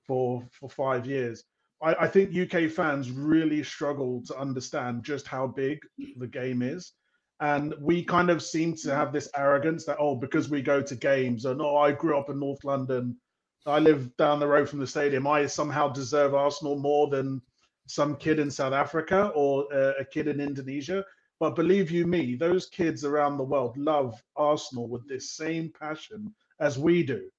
for 0.05 0.47
for 0.51 0.69
five 0.69 1.05
years. 1.05 1.43
I, 1.81 1.95
I 2.01 2.08
think 2.08 2.36
UK 2.36 2.69
fans 2.71 3.12
really 3.12 3.63
struggle 3.63 4.21
to 4.27 4.38
understand 4.38 5.03
just 5.03 5.27
how 5.27 5.47
big 5.47 5.79
the 6.17 6.27
game 6.27 6.62
is. 6.62 6.93
And 7.41 7.75
we 7.81 8.03
kind 8.03 8.29
of 8.29 8.41
seem 8.41 8.75
to 8.77 8.95
have 8.95 9.12
this 9.12 9.29
arrogance 9.36 9.86
that, 9.86 9.97
oh, 9.99 10.15
because 10.15 10.49
we 10.49 10.62
go 10.62 10.81
to 10.81 10.95
games, 10.95 11.45
and 11.45 11.62
oh, 11.62 11.75
I 11.75 11.91
grew 11.91 12.17
up 12.17 12.29
in 12.29 12.39
North 12.39 12.63
London, 12.63 13.17
I 13.65 13.80
live 13.80 14.15
down 14.17 14.39
the 14.39 14.47
road 14.47 14.69
from 14.69 14.80
the 14.80 14.88
stadium, 14.88 15.28
I 15.28 15.45
somehow 15.47 15.89
deserve 15.89 16.34
Arsenal 16.34 16.78
more 16.78 17.08
than 17.08 17.41
some 17.88 18.15
kid 18.15 18.39
in 18.39 18.49
South 18.49 18.73
Africa 18.73 19.32
or 19.36 19.71
uh, 19.73 19.93
a 19.99 20.06
kid 20.06 20.28
in 20.28 20.39
Indonesia. 20.39 21.04
But 21.39 21.56
believe 21.56 21.91
you 21.91 22.08
me, 22.08 22.36
those 22.36 22.67
kids 22.67 23.04
around 23.04 23.38
the 23.38 23.43
world 23.43 23.78
love 23.78 24.21
Arsenal 24.36 24.88
with 24.88 25.08
this 25.08 25.32
same 25.32 25.71
passion 25.78 26.34
as 26.60 26.80
we 26.80 27.04
do. 27.04 27.30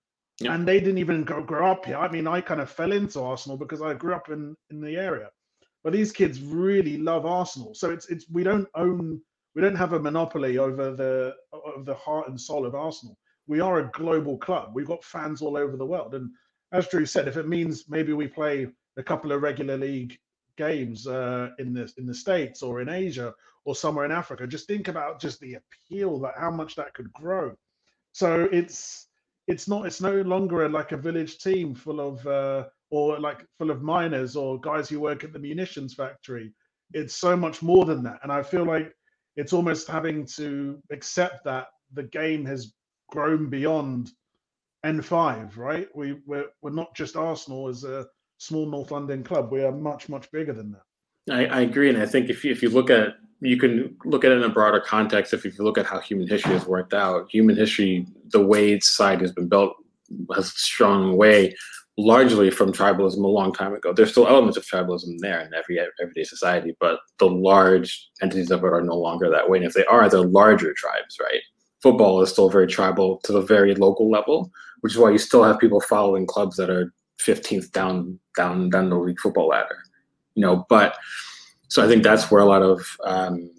Yeah. 0.41 0.55
And 0.55 0.69
they 0.69 0.81
didn't 0.81 0.99
even 0.99 1.25
grow, 1.25 1.43
grow 1.43 1.71
up 1.71 1.87
here. 1.87 1.97
I 1.97 2.11
mean, 2.11 2.27
I 2.27 2.43
kind 2.43 2.61
of 2.61 2.71
fell 2.71 2.93
into 2.93 3.23
Arsenal 3.23 3.57
because 3.57 3.81
I 3.81 3.95
grew 3.95 4.15
up 4.15 4.29
in, 4.29 4.55
in 4.71 4.81
the 4.81 4.97
area. 4.97 5.31
But 5.83 5.95
these 5.95 6.13
kids 6.13 6.43
really 6.43 6.99
love 6.99 7.25
Arsenal. 7.25 7.75
So 7.75 7.91
it's 7.91 8.09
it's 8.09 8.29
we 8.29 8.43
don't 8.43 8.69
own 8.75 9.21
we 9.55 9.63
don't 9.63 9.77
have 9.77 9.93
a 9.93 10.01
monopoly 10.01 10.59
over 10.59 10.91
the 10.91 11.35
of 11.53 11.87
the 11.87 11.95
heart 11.95 12.29
and 12.29 12.39
soul 12.39 12.67
of 12.67 12.75
Arsenal. 12.75 13.17
We 13.47 13.61
are 13.61 13.79
a 13.79 13.91
global 13.93 14.39
club. 14.39 14.73
We've 14.75 14.87
got 14.87 15.05
fans 15.05 15.43
all 15.43 15.57
over 15.57 15.77
the 15.77 15.87
world. 15.87 16.15
And 16.15 16.31
as 16.73 16.89
Drew 16.89 17.07
said, 17.07 17.29
if 17.29 17.37
it 17.37 17.49
means 17.49 17.85
maybe 17.89 18.13
we 18.13 18.27
play 18.27 18.67
a 18.97 19.03
couple 19.03 19.33
of 19.33 19.43
regular 19.43 19.77
league 19.77 20.19
games 20.57 21.07
uh, 21.07 21.51
in 21.59 21.73
the 21.73 21.91
in 21.99 22.07
the 22.07 22.15
states 22.15 22.63
or 22.63 22.81
in 22.81 22.89
Asia 22.89 23.33
or 23.65 23.75
somewhere 23.75 24.05
in 24.05 24.13
Africa. 24.13 24.47
Just 24.47 24.67
think 24.67 24.89
about 24.89 25.21
just 25.21 25.41
the 25.41 25.55
appeal 25.55 26.19
that 26.21 26.35
how 26.39 26.51
much 26.51 26.75
that 26.77 26.95
could 26.95 27.13
grow. 27.13 27.55
So 28.13 28.49
it's 28.53 29.09
it's 29.47 29.69
not 29.69 29.87
it's 29.87 30.01
no 30.01 30.23
longer 30.23 30.69
like 30.69 30.93
a 30.93 30.97
village 30.97 31.39
team 31.39 31.75
full 31.75 32.01
of 32.01 32.27
uh, 32.27 32.65
or 32.91 33.21
like 33.21 33.45
full 33.59 33.71
of 33.71 33.83
miners 33.83 34.37
or 34.37 34.61
guys 34.61 34.89
who 34.89 35.01
work 35.01 35.25
at 35.25 35.33
the 35.33 35.39
munitions 35.39 35.95
factory. 35.95 36.53
It's 36.93 37.17
so 37.17 37.37
much 37.37 37.63
more 37.63 37.85
than 37.85 38.03
that, 38.05 38.21
and 38.23 38.33
I 38.33 38.43
feel 38.43 38.65
like 38.65 38.93
it's 39.37 39.53
almost 39.53 39.89
having 39.89 40.25
to 40.37 40.81
accept 40.91 41.45
that 41.45 41.67
the 41.93 42.05
game 42.05 42.45
has 42.47 42.73
grown 43.11 43.49
beyond 43.49 44.13
N5. 44.85 45.57
Right? 45.57 45.89
We 45.95 46.19
we're 46.27 46.47
we're 46.63 46.71
not 46.71 46.95
just 46.95 47.17
Arsenal 47.17 47.69
as 47.69 47.85
a 47.85 48.07
small 48.39 48.67
North 48.67 48.91
London 48.91 49.25
club. 49.25 49.53
We 49.53 49.65
are 49.65 49.73
much 49.73 50.09
much 50.09 50.31
bigger 50.31 50.53
than 50.53 50.73
that. 50.73 50.83
I, 51.29 51.47
I 51.47 51.61
agree, 51.63 51.89
and 51.89 51.99
I 51.99 52.07
think 52.07 52.31
if 52.31 52.45
you, 52.45 52.53
if 52.53 52.63
you 52.63 52.69
look 52.69 52.91
at 52.91 53.15
you 53.41 53.59
can 53.59 53.97
look 54.05 54.25
at 54.25 54.33
it 54.33 54.39
in 54.39 54.45
a 54.45 54.49
broader 54.49 54.81
context. 54.81 55.35
If 55.35 55.45
you 55.45 55.53
look 55.59 55.79
at 55.79 55.87
how 55.87 56.01
human 56.01 56.27
history 56.27 56.53
has 56.53 56.67
worked 56.67 56.95
out, 56.95 57.31
human 57.31 57.57
history, 57.57 58.07
the 58.31 58.45
way 58.45 58.81
society 58.81 59.23
has 59.23 59.33
been 59.33 59.49
built, 59.49 59.75
has 60.35 60.53
strong 60.53 61.17
way, 61.17 61.55
largely 61.99 62.51
from 62.51 62.73
tribalism 62.73 63.23
a 63.23 63.29
long 63.29 63.53
time 63.53 63.75
ago. 63.75 63.93
There's 63.93 64.11
still 64.11 64.27
elements 64.27 64.57
of 64.57 64.65
tribalism 64.65 65.19
there 65.19 65.41
in 65.41 65.53
every 65.53 65.79
everyday 66.01 66.25
society, 66.25 66.77
but 66.81 67.01
the 67.19 67.29
large 67.29 68.09
entities 68.23 68.51
of 68.51 68.65
it 68.65 68.73
are 68.73 68.83
no 68.83 68.97
longer 68.97 69.29
that 69.31 69.49
way. 69.49 69.59
And 69.59 69.67
if 69.67 69.75
they 69.75 69.85
are, 69.85 70.09
they're 70.09 70.21
larger 70.21 70.73
tribes, 70.75 71.19
right? 71.21 71.43
Football 71.83 72.23
is 72.23 72.31
still 72.31 72.49
very 72.49 72.67
tribal 72.67 73.19
to 73.25 73.33
the 73.33 73.41
very 73.41 73.75
local 73.75 74.11
level, 74.11 74.51
which 74.81 74.93
is 74.93 74.99
why 74.99 75.11
you 75.11 75.19
still 75.19 75.45
have 75.45 75.59
people 75.59 75.81
following 75.81 76.27
clubs 76.27 76.57
that 76.57 76.71
are 76.71 76.93
15th 77.21 77.71
down 77.73 78.19
down 78.37 78.71
down 78.71 78.91
the 78.91 78.97
league 78.97 79.19
football 79.21 79.49
ladder 79.49 79.79
you 80.37 80.43
know, 80.43 80.65
but 80.69 80.97
so 81.69 81.85
I 81.85 81.89
think 81.89 82.05
that's 82.05 82.31
where 82.31 82.41
a 82.41 82.47
lot 82.47 82.63
of 82.63 82.87
um, 83.05 83.51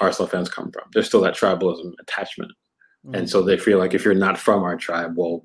Arsenal 0.00 0.28
fans 0.28 0.48
come 0.48 0.72
from. 0.72 0.84
There's 0.92 1.06
still 1.06 1.20
that 1.22 1.36
tribalism 1.36 1.92
attachment. 2.00 2.52
Mm-hmm. 3.04 3.16
And 3.16 3.30
so 3.30 3.42
they 3.42 3.58
feel 3.58 3.78
like 3.78 3.92
if 3.92 4.04
you're 4.04 4.14
not 4.14 4.38
from 4.38 4.62
our 4.62 4.76
tribe, 4.76 5.14
well, 5.16 5.42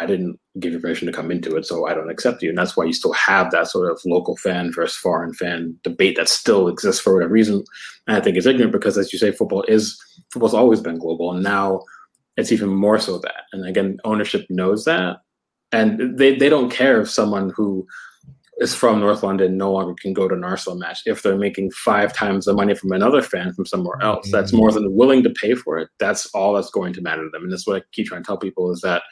I 0.00 0.06
didn't 0.06 0.38
give 0.58 0.72
you 0.72 0.80
permission 0.80 1.06
to 1.06 1.12
come 1.12 1.30
into 1.30 1.56
it, 1.56 1.66
so 1.66 1.86
I 1.86 1.94
don't 1.94 2.10
accept 2.10 2.42
you. 2.42 2.48
And 2.48 2.58
that's 2.58 2.76
why 2.76 2.84
you 2.84 2.92
still 2.92 3.12
have 3.12 3.50
that 3.50 3.68
sort 3.68 3.90
of 3.90 4.00
local 4.04 4.36
fan 4.36 4.72
versus 4.72 4.96
foreign 4.96 5.32
fan 5.34 5.76
debate 5.82 6.16
that 6.16 6.28
still 6.28 6.68
exists 6.68 7.00
for 7.00 7.14
whatever 7.14 7.32
reason. 7.32 7.64
And 8.06 8.16
I 8.16 8.20
think 8.20 8.36
it's 8.36 8.46
ignorant 8.46 8.72
because, 8.72 8.98
as 8.98 9.12
you 9.12 9.18
say, 9.18 9.32
football 9.32 9.64
is 9.68 9.98
football's 10.32 10.54
always 10.54 10.80
been 10.80 10.98
global, 10.98 11.32
and 11.32 11.42
now 11.42 11.82
it's 12.36 12.52
even 12.52 12.68
more 12.68 12.98
so 12.98 13.18
that. 13.18 13.44
And 13.52 13.66
again, 13.66 13.98
ownership 14.04 14.46
knows 14.50 14.84
that, 14.84 15.18
and 15.72 16.18
they 16.18 16.36
they 16.36 16.48
don't 16.48 16.70
care 16.70 17.00
if 17.00 17.10
someone 17.10 17.52
who 17.54 17.86
is 18.60 18.74
from 18.74 19.00
North 19.00 19.22
London 19.22 19.56
no 19.56 19.72
longer 19.72 19.94
can 20.00 20.12
go 20.12 20.28
to 20.28 20.34
an 20.34 20.44
Arsenal 20.44 20.78
match 20.78 21.00
if 21.06 21.22
they're 21.22 21.36
making 21.36 21.70
five 21.70 22.12
times 22.12 22.44
the 22.44 22.52
money 22.52 22.74
from 22.74 22.92
another 22.92 23.22
fan 23.22 23.52
from 23.54 23.64
somewhere 23.64 24.00
else 24.02 24.26
mm-hmm. 24.26 24.36
that's 24.36 24.52
more 24.52 24.70
than 24.70 24.94
willing 24.94 25.22
to 25.22 25.30
pay 25.30 25.54
for 25.54 25.78
it. 25.78 25.88
That's 25.98 26.26
all 26.34 26.52
that's 26.52 26.70
going 26.70 26.92
to 26.92 27.00
matter 27.00 27.24
to 27.24 27.30
them. 27.30 27.42
And 27.42 27.52
that's 27.52 27.66
what 27.66 27.76
I 27.78 27.84
keep 27.92 28.06
trying 28.06 28.22
to 28.22 28.26
tell 28.26 28.36
people 28.36 28.70
is 28.70 28.82
that 28.82 29.02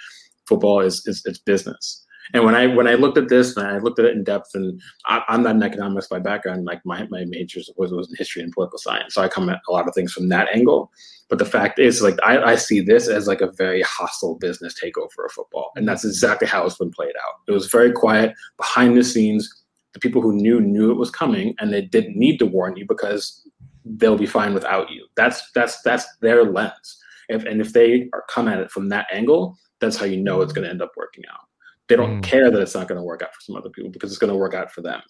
football 0.49 0.81
is, 0.81 1.07
is 1.07 1.23
it's 1.27 1.39
business. 1.39 2.05
And 2.35 2.45
when 2.45 2.55
I 2.55 2.67
when 2.67 2.87
I 2.87 2.95
looked 2.95 3.17
at 3.17 3.29
this 3.29 3.57
and 3.57 3.67
I 3.67 3.79
looked 3.79 3.99
at 3.99 4.05
it 4.05 4.15
in 4.15 4.25
depth, 4.25 4.51
and 4.55 4.81
I, 5.07 5.23
am 5.29 5.43
not 5.43 5.57
an 5.57 5.63
economist 5.63 6.11
by 6.11 6.19
background, 6.19 6.67
like 6.67 6.85
my 6.85 7.07
my 7.09 7.25
majors 7.25 7.71
was, 7.77 7.93
was 7.93 8.11
in 8.11 8.17
history 8.17 8.43
and 8.43 8.53
political 8.53 8.79
science, 8.79 9.15
so 9.15 9.23
I 9.23 9.29
come 9.29 9.49
at 9.49 9.61
a 9.69 9.73
lot 9.73 9.89
of 9.89 9.95
things 9.95 10.13
from 10.13 10.29
that 10.29 10.49
angle. 10.55 10.91
But 11.29 11.39
the 11.39 11.47
fact 11.47 11.79
is, 11.79 12.03
like 12.03 12.19
I, 12.23 12.53
I 12.53 12.55
see 12.57 12.81
this 12.81 13.09
as 13.09 13.27
like 13.27 13.41
a 13.41 13.53
very 13.53 13.83
hostile 13.83 14.37
business 14.37 14.75
takeover 14.83 15.25
of 15.25 15.33
football, 15.33 15.71
and 15.77 15.89
that's 15.89 16.05
exactly 16.05 16.47
how 16.47 16.67
it's 16.67 16.77
been 16.77 16.91
played 16.91 17.15
out. 17.27 17.41
It 17.47 17.53
was 17.53 17.71
very 17.71 17.93
quiet 17.93 18.35
behind 18.57 18.97
the 18.97 19.05
scenes. 19.05 19.49
The 19.95 20.01
people 20.01 20.21
who 20.21 20.35
knew 20.35 20.61
knew 20.61 20.91
it 20.91 20.99
was 20.99 21.11
coming, 21.11 21.55
and 21.59 21.73
they 21.73 21.83
didn't 21.83 22.17
need 22.17 22.39
to 22.39 22.47
warn 22.47 22.77
you 22.77 22.85
because 22.87 23.49
they'll 23.85 24.19
be 24.19 24.27
fine 24.27 24.53
without 24.53 24.91
you. 24.91 25.07
That's 25.17 25.51
that's 25.53 25.81
that's 25.81 26.07
their 26.19 26.45
lens. 26.45 26.99
If, 27.31 27.45
and 27.45 27.61
if 27.61 27.75
they 27.75 28.09
are 28.15 28.25
come 28.29 28.49
at 28.49 28.59
it 28.59 28.71
from 28.71 28.89
that 28.89 29.07
angle, 29.13 29.59
that's 29.81 29.97
how 29.97 30.07
you 30.07 30.17
know 30.17 30.41
it's 30.41 30.53
going 30.53 30.65
to 30.65 30.71
end 30.71 30.83
up 30.83 30.93
working 30.97 31.25
out 31.33 31.49
they 31.89 31.97
don't 31.97 32.21
mm. 32.21 32.23
care 32.23 32.51
that 32.51 32.61
it's 32.61 32.75
not 32.75 32.87
going 32.87 32.99
to 32.99 33.03
work 33.03 33.23
out 33.23 33.35
for 33.35 33.41
some 33.41 33.57
other 33.57 33.71
people 33.71 33.91
because 33.91 34.11
it's 34.11 34.19
going 34.19 34.33
to 34.33 34.39
work 34.39 34.55
out 34.55 34.71
for 34.71 34.83
them. 34.83 35.01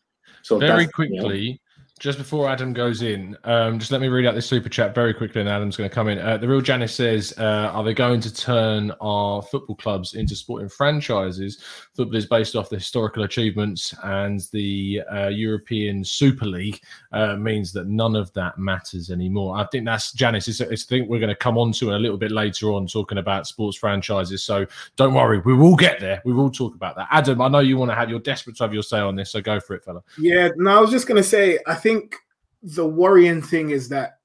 So 0.42 0.58
very 0.58 0.86
quickly, 0.86 1.16
you 1.16 1.52
know, 1.52 1.58
Just 1.98 2.18
before 2.18 2.48
Adam 2.48 2.72
goes 2.72 3.02
in, 3.02 3.36
um, 3.42 3.78
just 3.78 3.90
let 3.90 4.00
me 4.00 4.06
read 4.06 4.24
out 4.24 4.34
this 4.36 4.46
super 4.46 4.68
chat 4.68 4.94
very 4.94 5.12
quickly, 5.12 5.40
and 5.40 5.50
Adam's 5.50 5.76
going 5.76 5.90
to 5.90 5.94
come 5.94 6.06
in. 6.06 6.18
Uh, 6.18 6.36
the 6.36 6.46
real 6.46 6.60
Janice 6.60 6.94
says, 6.94 7.34
uh, 7.38 7.72
"Are 7.72 7.82
they 7.82 7.92
going 7.92 8.20
to 8.20 8.32
turn 8.32 8.92
our 9.00 9.42
football 9.42 9.74
clubs 9.74 10.14
into 10.14 10.36
sporting 10.36 10.68
franchises? 10.68 11.58
Football 11.94 12.16
is 12.16 12.26
based 12.26 12.54
off 12.54 12.68
the 12.68 12.76
historical 12.76 13.24
achievements, 13.24 13.92
and 14.04 14.42
the 14.52 15.02
uh, 15.12 15.28
European 15.28 16.04
Super 16.04 16.46
League 16.46 16.80
uh, 17.10 17.34
means 17.34 17.72
that 17.72 17.88
none 17.88 18.14
of 18.14 18.32
that 18.34 18.58
matters 18.58 19.10
anymore." 19.10 19.56
I 19.56 19.66
think 19.66 19.84
that's 19.84 20.12
Janice. 20.12 20.46
It's, 20.46 20.60
it's 20.60 20.84
thing 20.84 21.08
we're 21.08 21.18
going 21.18 21.28
to 21.30 21.34
come 21.34 21.58
on 21.58 21.72
to 21.72 21.96
a 21.96 21.98
little 21.98 22.18
bit 22.18 22.30
later 22.30 22.70
on, 22.70 22.86
talking 22.86 23.18
about 23.18 23.48
sports 23.48 23.76
franchises. 23.76 24.44
So 24.44 24.66
don't 24.94 25.14
worry, 25.14 25.40
we 25.40 25.54
will 25.54 25.74
get 25.74 25.98
there. 25.98 26.22
We 26.24 26.32
will 26.32 26.50
talk 26.50 26.76
about 26.76 26.94
that. 26.94 27.08
Adam, 27.10 27.40
I 27.40 27.48
know 27.48 27.58
you 27.58 27.76
want 27.76 27.90
to 27.90 27.96
have. 27.96 28.08
You're 28.08 28.20
desperate 28.20 28.56
to 28.58 28.62
have 28.62 28.72
your 28.72 28.84
say 28.84 29.00
on 29.00 29.16
this, 29.16 29.32
so 29.32 29.40
go 29.40 29.58
for 29.58 29.74
it, 29.74 29.84
fella. 29.84 30.04
Yeah, 30.16 30.50
no, 30.56 30.78
I 30.78 30.80
was 30.80 30.90
just 30.90 31.08
going 31.08 31.20
to 31.20 31.28
say, 31.28 31.58
I 31.66 31.74
think 31.74 31.87
think 31.88 32.16
the 32.62 32.86
worrying 32.86 33.42
thing 33.42 33.70
is 33.70 33.88
that, 33.88 34.18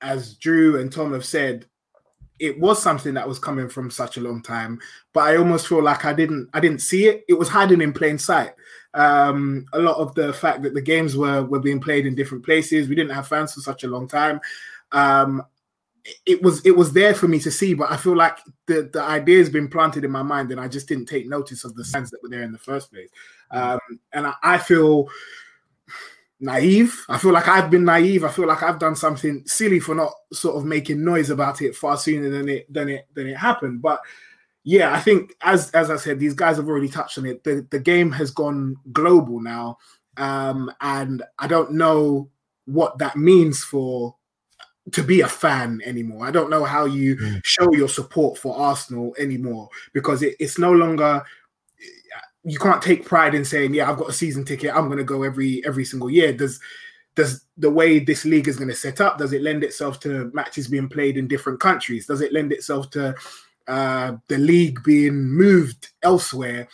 as 0.00 0.34
Drew 0.34 0.80
and 0.80 0.92
Tom 0.92 1.12
have 1.12 1.24
said, 1.24 1.66
it 2.38 2.58
was 2.60 2.80
something 2.80 3.14
that 3.14 3.26
was 3.26 3.40
coming 3.40 3.68
from 3.68 3.90
such 3.90 4.16
a 4.16 4.20
long 4.20 4.42
time, 4.42 4.78
but 5.12 5.24
I 5.24 5.36
almost 5.36 5.66
feel 5.66 5.82
like 5.82 6.04
I 6.04 6.12
didn't 6.12 6.48
I 6.54 6.60
didn't 6.60 6.82
see 6.82 7.06
it. 7.06 7.24
It 7.28 7.34
was 7.34 7.48
hiding 7.48 7.80
in 7.80 7.92
plain 7.92 8.16
sight. 8.18 8.52
Um, 8.94 9.66
a 9.72 9.80
lot 9.80 9.96
of 9.96 10.14
the 10.14 10.32
fact 10.32 10.62
that 10.62 10.74
the 10.74 10.80
games 10.80 11.16
were 11.16 11.42
were 11.42 11.58
being 11.58 11.80
played 11.80 12.06
in 12.06 12.14
different 12.14 12.44
places, 12.44 12.88
we 12.88 12.94
didn't 12.94 13.14
have 13.14 13.26
fans 13.26 13.54
for 13.54 13.60
such 13.60 13.82
a 13.82 13.88
long 13.88 14.06
time. 14.06 14.40
Um, 14.92 15.42
it 16.24 16.40
was 16.40 16.64
it 16.64 16.76
was 16.76 16.92
there 16.92 17.14
for 17.14 17.26
me 17.26 17.40
to 17.40 17.50
see, 17.50 17.74
but 17.74 17.90
I 17.90 17.96
feel 17.96 18.16
like 18.16 18.38
the 18.66 18.88
the 18.92 19.02
idea 19.02 19.38
has 19.38 19.50
been 19.50 19.68
planted 19.68 20.04
in 20.04 20.12
my 20.12 20.22
mind, 20.22 20.52
and 20.52 20.60
I 20.60 20.68
just 20.68 20.86
didn't 20.86 21.06
take 21.06 21.28
notice 21.28 21.64
of 21.64 21.74
the 21.74 21.84
signs 21.84 22.10
that 22.10 22.22
were 22.22 22.28
there 22.28 22.42
in 22.42 22.52
the 22.52 22.58
first 22.58 22.92
place. 22.92 23.10
Um, 23.50 23.80
and 24.12 24.28
I, 24.28 24.34
I 24.42 24.58
feel 24.58 25.08
naive. 26.40 27.04
I 27.08 27.18
feel 27.18 27.32
like 27.32 27.48
I've 27.48 27.70
been 27.70 27.84
naive. 27.84 28.24
I 28.24 28.28
feel 28.28 28.46
like 28.46 28.62
I've 28.62 28.78
done 28.78 28.96
something 28.96 29.42
silly 29.46 29.80
for 29.80 29.94
not 29.94 30.12
sort 30.32 30.56
of 30.56 30.64
making 30.64 31.04
noise 31.04 31.30
about 31.30 31.62
it 31.62 31.74
far 31.74 31.96
sooner 31.96 32.30
than 32.30 32.48
it 32.48 32.72
than 32.72 32.88
it 32.88 33.06
than 33.14 33.26
it 33.26 33.36
happened. 33.36 33.82
But 33.82 34.00
yeah, 34.64 34.92
I 34.92 35.00
think 35.00 35.34
as 35.42 35.70
as 35.72 35.90
I 35.90 35.96
said, 35.96 36.18
these 36.18 36.34
guys 36.34 36.56
have 36.56 36.68
already 36.68 36.88
touched 36.88 37.18
on 37.18 37.26
it. 37.26 37.42
The 37.44 37.66
the 37.70 37.80
game 37.80 38.12
has 38.12 38.30
gone 38.30 38.76
global 38.92 39.40
now, 39.40 39.78
um, 40.16 40.70
and 40.80 41.22
I 41.38 41.46
don't 41.46 41.72
know 41.72 42.30
what 42.66 42.98
that 42.98 43.16
means 43.16 43.64
for 43.64 44.14
to 44.92 45.02
be 45.02 45.20
a 45.20 45.28
fan 45.28 45.80
anymore. 45.84 46.26
I 46.26 46.30
don't 46.30 46.50
know 46.50 46.64
how 46.64 46.84
you 46.84 47.16
mm. 47.16 47.40
show 47.44 47.72
your 47.72 47.88
support 47.88 48.38
for 48.38 48.56
Arsenal 48.56 49.14
anymore 49.18 49.68
because 49.92 50.22
it, 50.22 50.36
it's 50.38 50.58
no 50.58 50.72
longer 50.72 51.22
you 52.44 52.58
can't 52.58 52.82
take 52.82 53.04
pride 53.04 53.34
in 53.34 53.44
saying, 53.44 53.74
"Yeah, 53.74 53.90
I've 53.90 53.98
got 53.98 54.10
a 54.10 54.12
season 54.12 54.44
ticket. 54.44 54.74
I'm 54.74 54.86
going 54.86 54.98
to 54.98 55.04
go 55.04 55.22
every 55.22 55.64
every 55.64 55.84
single 55.84 56.10
year." 56.10 56.32
Does 56.32 56.60
does 57.14 57.44
the 57.56 57.70
way 57.70 57.98
this 57.98 58.24
league 58.24 58.46
is 58.46 58.56
going 58.56 58.68
to 58.68 58.76
set 58.76 59.00
up 59.00 59.18
does 59.18 59.32
it 59.32 59.42
lend 59.42 59.64
itself 59.64 59.98
to 59.98 60.30
matches 60.34 60.68
being 60.68 60.88
played 60.88 61.16
in 61.16 61.26
different 61.26 61.58
countries? 61.58 62.06
Does 62.06 62.20
it 62.20 62.32
lend 62.32 62.52
itself 62.52 62.90
to 62.90 63.14
uh, 63.66 64.12
the 64.28 64.38
league 64.38 64.82
being 64.84 65.28
moved 65.28 65.88
elsewhere 66.02 66.68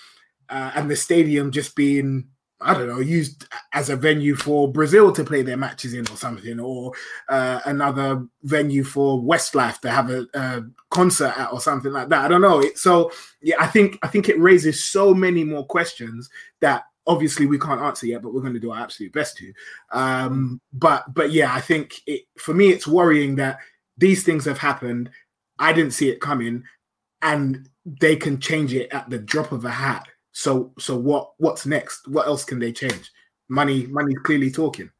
uh, 0.50 0.72
and 0.74 0.90
the 0.90 0.96
stadium 0.96 1.50
just 1.50 1.74
being 1.74 2.28
I 2.60 2.72
don't 2.72 2.88
know, 2.88 3.00
used 3.00 3.46
as 3.72 3.90
a 3.90 3.96
venue 3.96 4.36
for 4.36 4.70
Brazil 4.70 5.12
to 5.12 5.24
play 5.24 5.42
their 5.42 5.56
matches 5.56 5.92
in 5.92 6.08
or 6.08 6.16
something, 6.16 6.60
or 6.60 6.92
uh, 7.28 7.60
another 7.66 8.26
venue 8.42 8.84
for 8.84 9.20
Westlife 9.20 9.80
to 9.80 9.90
have 9.90 10.10
a, 10.10 10.26
a, 10.34 10.62
concert 10.90 11.36
at 11.36 11.52
or 11.52 11.60
something 11.60 11.92
like 11.92 12.08
that. 12.08 12.24
I 12.24 12.28
don't 12.28 12.40
know. 12.40 12.64
So 12.76 13.10
yeah, 13.42 13.56
I 13.58 13.66
think 13.66 13.98
I 14.02 14.08
think 14.08 14.28
it 14.28 14.38
raises 14.38 14.84
so 14.84 15.12
many 15.12 15.42
more 15.42 15.66
questions 15.66 16.30
that 16.60 16.84
obviously 17.06 17.46
we 17.46 17.58
can't 17.58 17.80
answer 17.80 18.06
yet, 18.06 18.22
but 18.22 18.32
we're 18.32 18.40
going 18.40 18.54
to 18.54 18.60
do 18.60 18.70
our 18.70 18.80
absolute 18.80 19.12
best 19.12 19.36
to. 19.38 19.52
Um, 19.90 20.60
but 20.72 21.12
but 21.12 21.32
yeah, 21.32 21.52
I 21.52 21.60
think 21.60 22.00
it, 22.06 22.22
for 22.38 22.54
me 22.54 22.68
it's 22.68 22.86
worrying 22.86 23.34
that 23.36 23.58
these 23.98 24.22
things 24.22 24.44
have 24.44 24.58
happened. 24.58 25.10
I 25.58 25.72
didn't 25.72 25.92
see 25.92 26.08
it 26.08 26.20
coming, 26.20 26.62
and 27.20 27.68
they 27.84 28.16
can 28.16 28.40
change 28.40 28.72
it 28.72 28.92
at 28.92 29.10
the 29.10 29.18
drop 29.18 29.52
of 29.52 29.64
a 29.64 29.70
hat 29.70 30.06
so 30.34 30.72
so 30.78 30.96
what 30.96 31.32
what's 31.38 31.64
next? 31.64 32.08
What 32.08 32.26
else 32.26 32.44
can 32.44 32.58
they 32.58 32.72
change? 32.72 33.10
Money 33.48 33.86
money's 33.86 34.18
clearly 34.18 34.50
talking. 34.50 34.90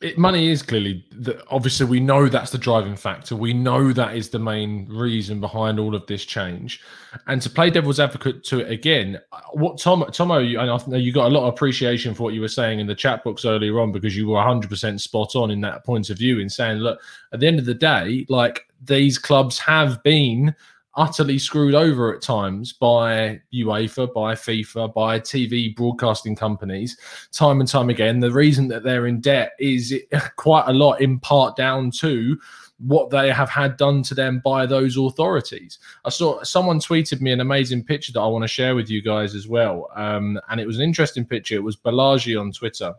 It, 0.00 0.16
money 0.16 0.48
is 0.48 0.62
clearly 0.62 1.04
the, 1.10 1.44
obviously 1.48 1.86
we 1.86 2.00
know 2.00 2.28
that's 2.28 2.50
the 2.50 2.58
driving 2.58 2.96
factor. 2.96 3.36
We 3.36 3.52
know 3.52 3.92
that 3.92 4.16
is 4.16 4.30
the 4.30 4.38
main 4.38 4.88
reason 4.88 5.38
behind 5.38 5.78
all 5.78 5.94
of 5.94 6.06
this 6.06 6.24
change. 6.24 6.80
And 7.26 7.42
to 7.42 7.50
play 7.50 7.68
devil's 7.68 8.00
advocate 8.00 8.42
to 8.44 8.60
it 8.60 8.70
again, 8.70 9.20
what 9.52 9.78
Tom 9.78 10.04
Tomo, 10.12 10.38
you, 10.38 10.58
and 10.60 10.70
I 10.70 10.78
know 10.86 10.96
you 10.96 11.12
got 11.12 11.26
a 11.26 11.34
lot 11.34 11.46
of 11.46 11.52
appreciation 11.52 12.14
for 12.14 12.22
what 12.22 12.34
you 12.34 12.40
were 12.40 12.48
saying 12.48 12.80
in 12.80 12.86
the 12.86 12.94
chat 12.94 13.22
box 13.22 13.44
earlier 13.44 13.78
on 13.80 13.92
because 13.92 14.16
you 14.16 14.28
were 14.28 14.38
100% 14.38 15.00
spot 15.00 15.36
on 15.36 15.50
in 15.50 15.60
that 15.60 15.84
point 15.84 16.10
of 16.10 16.16
view 16.16 16.38
in 16.38 16.48
saying, 16.48 16.78
look, 16.78 16.98
at 17.32 17.40
the 17.40 17.46
end 17.46 17.58
of 17.58 17.66
the 17.66 17.74
day, 17.74 18.24
like 18.28 18.66
these 18.82 19.18
clubs 19.18 19.58
have 19.58 20.02
been 20.02 20.54
utterly 20.96 21.38
screwed 21.38 21.74
over 21.74 22.14
at 22.14 22.22
times 22.22 22.72
by 22.72 23.40
UEFA, 23.52 24.12
by 24.12 24.34
FIFA, 24.34 24.92
by 24.94 25.20
TV 25.20 25.74
broadcasting 25.76 26.34
companies, 26.34 26.96
time 27.32 27.60
and 27.60 27.68
time 27.68 27.90
again. 27.90 28.20
The 28.20 28.32
reason 28.32 28.68
that 28.68 28.82
they're 28.82 29.06
in 29.06 29.20
debt 29.20 29.52
is 29.58 29.94
quite 30.36 30.64
a 30.66 30.72
lot 30.72 31.00
in 31.00 31.20
part 31.20 31.56
down 31.56 31.90
to 31.92 32.38
what 32.78 33.10
they 33.10 33.30
have 33.30 33.48
had 33.48 33.76
done 33.76 34.02
to 34.02 34.14
them 34.14 34.40
by 34.44 34.66
those 34.66 34.96
authorities. 34.96 35.78
I 36.04 36.10
saw 36.10 36.42
someone 36.42 36.78
tweeted 36.78 37.20
me 37.20 37.32
an 37.32 37.40
amazing 37.40 37.84
picture 37.84 38.12
that 38.12 38.20
I 38.20 38.26
want 38.26 38.42
to 38.42 38.48
share 38.48 38.74
with 38.74 38.90
you 38.90 39.00
guys 39.00 39.34
as 39.34 39.48
well. 39.48 39.88
Um, 39.94 40.38
and 40.50 40.60
it 40.60 40.66
was 40.66 40.76
an 40.76 40.82
interesting 40.82 41.24
picture. 41.24 41.54
It 41.54 41.62
was 41.62 41.76
Balaji 41.76 42.38
on 42.38 42.52
Twitter 42.52 42.94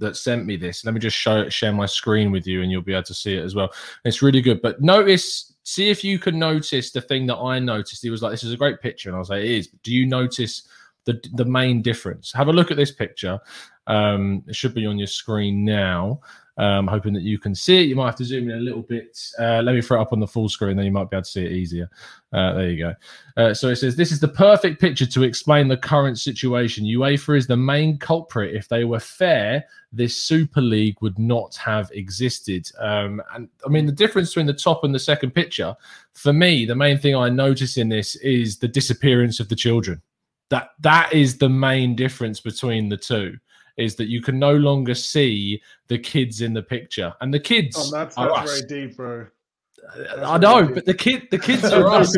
that 0.00 0.16
sent 0.16 0.46
me 0.46 0.56
this. 0.56 0.84
Let 0.84 0.94
me 0.94 1.00
just 1.00 1.16
show 1.16 1.48
share 1.48 1.72
my 1.72 1.86
screen 1.86 2.32
with 2.32 2.46
you 2.46 2.62
and 2.62 2.70
you'll 2.70 2.82
be 2.82 2.92
able 2.92 3.04
to 3.04 3.14
see 3.14 3.34
it 3.34 3.44
as 3.44 3.54
well. 3.54 3.72
It's 4.04 4.22
really 4.22 4.40
good. 4.40 4.60
But 4.60 4.82
notice 4.82 5.50
see 5.62 5.90
if 5.90 6.02
you 6.02 6.18
can 6.18 6.38
notice 6.38 6.90
the 6.90 7.00
thing 7.00 7.26
that 7.26 7.36
I 7.36 7.58
noticed. 7.58 8.02
He 8.02 8.10
was 8.10 8.22
like, 8.22 8.32
"This 8.32 8.44
is 8.44 8.52
a 8.52 8.56
great 8.56 8.80
picture," 8.80 9.08
and 9.08 9.16
I 9.16 9.18
was 9.18 9.30
like, 9.30 9.42
"It 9.42 9.50
is." 9.50 9.68
Do 9.82 9.92
you 9.94 10.06
notice 10.06 10.68
the 11.04 11.20
the 11.34 11.44
main 11.44 11.82
difference? 11.82 12.32
Have 12.32 12.48
a 12.48 12.52
look 12.52 12.70
at 12.70 12.76
this 12.76 12.92
picture. 12.92 13.38
Um, 13.86 14.42
it 14.46 14.56
should 14.56 14.74
be 14.74 14.86
on 14.86 14.98
your 14.98 15.06
screen 15.06 15.64
now. 15.64 16.20
Um, 16.60 16.86
hoping 16.86 17.14
that 17.14 17.22
you 17.22 17.38
can 17.38 17.54
see 17.54 17.80
it. 17.80 17.88
You 17.88 17.96
might 17.96 18.04
have 18.04 18.16
to 18.16 18.24
zoom 18.24 18.50
in 18.50 18.58
a 18.58 18.60
little 18.60 18.82
bit. 18.82 19.18
Uh, 19.38 19.62
let 19.62 19.74
me 19.74 19.80
throw 19.80 19.98
it 19.98 20.02
up 20.02 20.12
on 20.12 20.20
the 20.20 20.26
full 20.26 20.46
screen, 20.46 20.76
then 20.76 20.84
you 20.84 20.92
might 20.92 21.08
be 21.08 21.16
able 21.16 21.24
to 21.24 21.30
see 21.30 21.42
it 21.42 21.52
easier. 21.52 21.88
Uh, 22.34 22.52
there 22.52 22.68
you 22.68 22.76
go. 22.76 22.94
Uh, 23.38 23.54
so 23.54 23.68
it 23.68 23.76
says 23.76 23.96
this 23.96 24.12
is 24.12 24.20
the 24.20 24.28
perfect 24.28 24.78
picture 24.78 25.06
to 25.06 25.22
explain 25.22 25.68
the 25.68 25.76
current 25.78 26.18
situation. 26.18 26.84
UEFA 26.84 27.38
is 27.38 27.46
the 27.46 27.56
main 27.56 27.96
culprit. 27.96 28.54
If 28.54 28.68
they 28.68 28.84
were 28.84 29.00
fair, 29.00 29.64
this 29.90 30.14
Super 30.14 30.60
League 30.60 30.98
would 31.00 31.18
not 31.18 31.56
have 31.56 31.90
existed. 31.94 32.70
Um, 32.78 33.22
and 33.34 33.48
I 33.64 33.70
mean, 33.70 33.86
the 33.86 33.92
difference 33.92 34.28
between 34.28 34.44
the 34.44 34.52
top 34.52 34.84
and 34.84 34.94
the 34.94 34.98
second 34.98 35.30
picture, 35.30 35.74
for 36.12 36.34
me, 36.34 36.66
the 36.66 36.74
main 36.74 36.98
thing 36.98 37.16
I 37.16 37.30
notice 37.30 37.78
in 37.78 37.88
this 37.88 38.16
is 38.16 38.58
the 38.58 38.68
disappearance 38.68 39.40
of 39.40 39.48
the 39.48 39.56
children. 39.56 40.02
That 40.50 40.72
that 40.80 41.10
is 41.14 41.38
the 41.38 41.48
main 41.48 41.96
difference 41.96 42.38
between 42.38 42.90
the 42.90 42.98
two 42.98 43.38
is 43.80 43.96
that 43.96 44.08
you 44.08 44.20
can 44.22 44.38
no 44.38 44.54
longer 44.54 44.94
see 44.94 45.62
the 45.88 45.98
kids 45.98 46.40
in 46.40 46.52
the 46.52 46.62
picture, 46.62 47.14
and 47.20 47.32
the 47.32 47.40
kids. 47.40 47.76
Oh, 47.78 47.90
that's, 47.90 48.16
that's 48.16 48.50
very 48.50 48.86
deep, 48.86 48.96
bro. 48.96 49.22
Uh, 49.22 49.96
that's 49.96 50.22
I 50.22 50.38
know, 50.38 50.66
but 50.72 50.84
the 50.84 50.94
kid, 50.94 51.28
the 51.30 51.38
kids 51.38 51.64
are 51.64 51.86
us. 51.92 52.16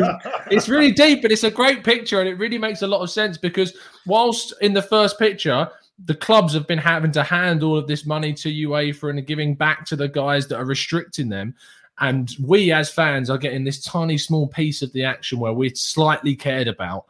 It's 0.51 0.69
really 0.69 0.91
deep, 0.91 1.21
but 1.21 1.31
it's 1.31 1.43
a 1.43 1.51
great 1.51 1.83
picture, 1.83 2.19
and 2.19 2.29
it 2.29 2.35
really 2.35 2.57
makes 2.57 2.81
a 2.81 2.87
lot 2.87 3.01
of 3.01 3.09
sense 3.09 3.37
because 3.37 3.75
whilst 4.05 4.53
in 4.61 4.73
the 4.73 4.81
first 4.81 5.17
picture, 5.17 5.69
the 6.05 6.15
clubs 6.15 6.53
have 6.53 6.67
been 6.67 6.79
having 6.79 7.11
to 7.11 7.23
hand 7.23 7.63
all 7.63 7.77
of 7.77 7.87
this 7.87 8.05
money 8.05 8.33
to 8.33 8.49
UEFA 8.49 9.11
and 9.11 9.25
giving 9.27 9.55
back 9.55 9.85
to 9.85 9.95
the 9.95 10.07
guys 10.07 10.47
that 10.47 10.57
are 10.57 10.65
restricting 10.65 11.29
them. 11.29 11.55
And 11.99 12.31
we 12.41 12.71
as 12.71 12.89
fans 12.89 13.29
are 13.29 13.37
getting 13.37 13.63
this 13.63 13.83
tiny 13.83 14.17
small 14.17 14.47
piece 14.47 14.81
of 14.81 14.91
the 14.93 15.03
action 15.03 15.39
where 15.39 15.53
we're 15.53 15.75
slightly 15.75 16.35
cared 16.35 16.67
about. 16.67 17.05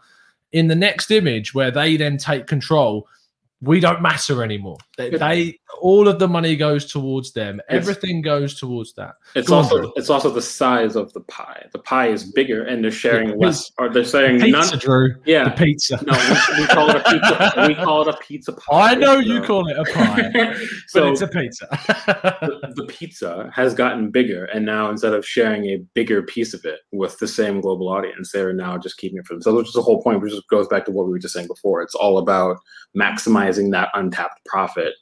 In 0.51 0.67
the 0.67 0.75
next 0.75 1.09
image, 1.09 1.53
where 1.53 1.71
they 1.71 1.97
then 1.97 2.17
take 2.17 2.45
control, 2.45 3.07
we 3.63 3.79
don't 3.79 4.01
matter 4.01 4.43
anymore. 4.43 4.77
They, 4.97 5.09
they, 5.09 5.59
all 5.81 6.07
of 6.07 6.19
the 6.19 6.27
money 6.27 6.55
goes 6.55 6.91
towards 6.91 7.33
them. 7.33 7.61
Everything 7.69 8.17
it's, 8.17 8.25
goes 8.25 8.59
towards 8.59 8.93
that. 8.93 9.15
It's 9.35 9.49
Go 9.49 9.55
also 9.55 9.83
on, 9.83 9.91
it's 9.95 10.09
also 10.09 10.29
the 10.29 10.41
size 10.41 10.95
of 10.95 11.11
the 11.13 11.21
pie. 11.21 11.65
The 11.71 11.79
pie 11.79 12.07
is 12.07 12.31
bigger, 12.31 12.63
and 12.63 12.83
they're 12.83 12.91
sharing 12.91 13.29
the 13.29 13.35
less. 13.35 13.71
Or 13.77 13.89
they're 13.89 14.03
saying 14.03 14.39
the 14.39 14.45
pizza, 14.45 14.71
none, 14.71 14.79
Drew. 14.79 15.15
Yeah, 15.25 15.45
the 15.45 15.51
pizza. 15.51 16.03
No, 16.05 16.13
we, 16.13 16.61
we, 16.61 16.67
call 16.67 16.89
it 16.89 16.95
a 16.95 17.03
pizza. 17.03 17.65
We 17.67 17.75
call 17.75 18.01
it 18.07 18.15
a 18.15 18.17
pizza 18.17 18.53
pie. 18.53 18.91
I 18.91 18.95
know 18.95 19.19
you 19.19 19.41
call 19.41 19.67
it 19.67 19.77
a 19.77 19.83
pie, 19.85 20.55
so 20.87 21.01
but 21.01 21.11
it's 21.11 21.21
a 21.21 21.27
pizza. 21.27 21.67
the, 21.71 22.73
the 22.75 22.85
pizza 22.85 23.49
has 23.53 23.73
gotten 23.73 24.11
bigger, 24.11 24.45
and 24.45 24.65
now 24.65 24.89
instead 24.89 25.13
of 25.13 25.25
sharing 25.25 25.65
a 25.65 25.77
bigger 25.93 26.23
piece 26.23 26.53
of 26.53 26.65
it 26.65 26.79
with 26.91 27.17
the 27.19 27.27
same 27.27 27.61
global 27.61 27.89
audience, 27.89 28.31
they're 28.31 28.53
now 28.53 28.77
just 28.77 28.97
keeping 28.97 29.17
it 29.17 29.25
for 29.25 29.33
themselves. 29.33 29.57
Which 29.57 29.67
is 29.67 29.73
the 29.73 29.81
whole 29.81 30.01
point. 30.01 30.21
Which 30.21 30.33
just 30.33 30.47
goes 30.49 30.67
back 30.67 30.85
to 30.85 30.91
what 30.91 31.05
we 31.05 31.11
were 31.11 31.19
just 31.19 31.33
saying 31.33 31.47
before. 31.47 31.81
It's 31.81 31.95
all 31.95 32.17
about 32.17 32.57
maximizing 32.97 33.71
that 33.71 33.89
untapped 33.93 34.45
profit 34.45 34.93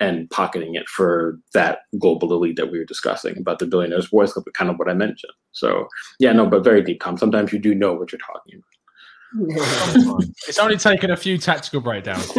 and 0.00 0.28
pocketing 0.30 0.74
it 0.74 0.88
for 0.88 1.38
that 1.54 1.80
global 1.98 2.32
elite 2.32 2.56
that 2.56 2.70
we 2.70 2.78
were 2.78 2.84
discussing 2.84 3.38
about 3.38 3.58
the 3.58 3.66
billionaires 3.66 4.08
voice 4.08 4.32
club, 4.32 4.44
kind 4.54 4.70
of 4.70 4.78
what 4.78 4.88
I 4.88 4.94
mentioned. 4.94 5.32
So 5.52 5.88
yeah, 6.18 6.32
no, 6.32 6.46
but 6.46 6.64
very 6.64 6.82
deep, 6.82 7.00
Tom. 7.00 7.16
Sometimes 7.16 7.52
you 7.52 7.58
do 7.58 7.74
know 7.74 7.94
what 7.94 8.12
you're 8.12 8.18
talking 8.18 8.54
about. 8.54 8.64
it's 10.48 10.58
only 10.58 10.76
taken 10.76 11.10
a 11.10 11.16
few 11.16 11.36
tactical 11.36 11.80
breakdowns 11.80 12.30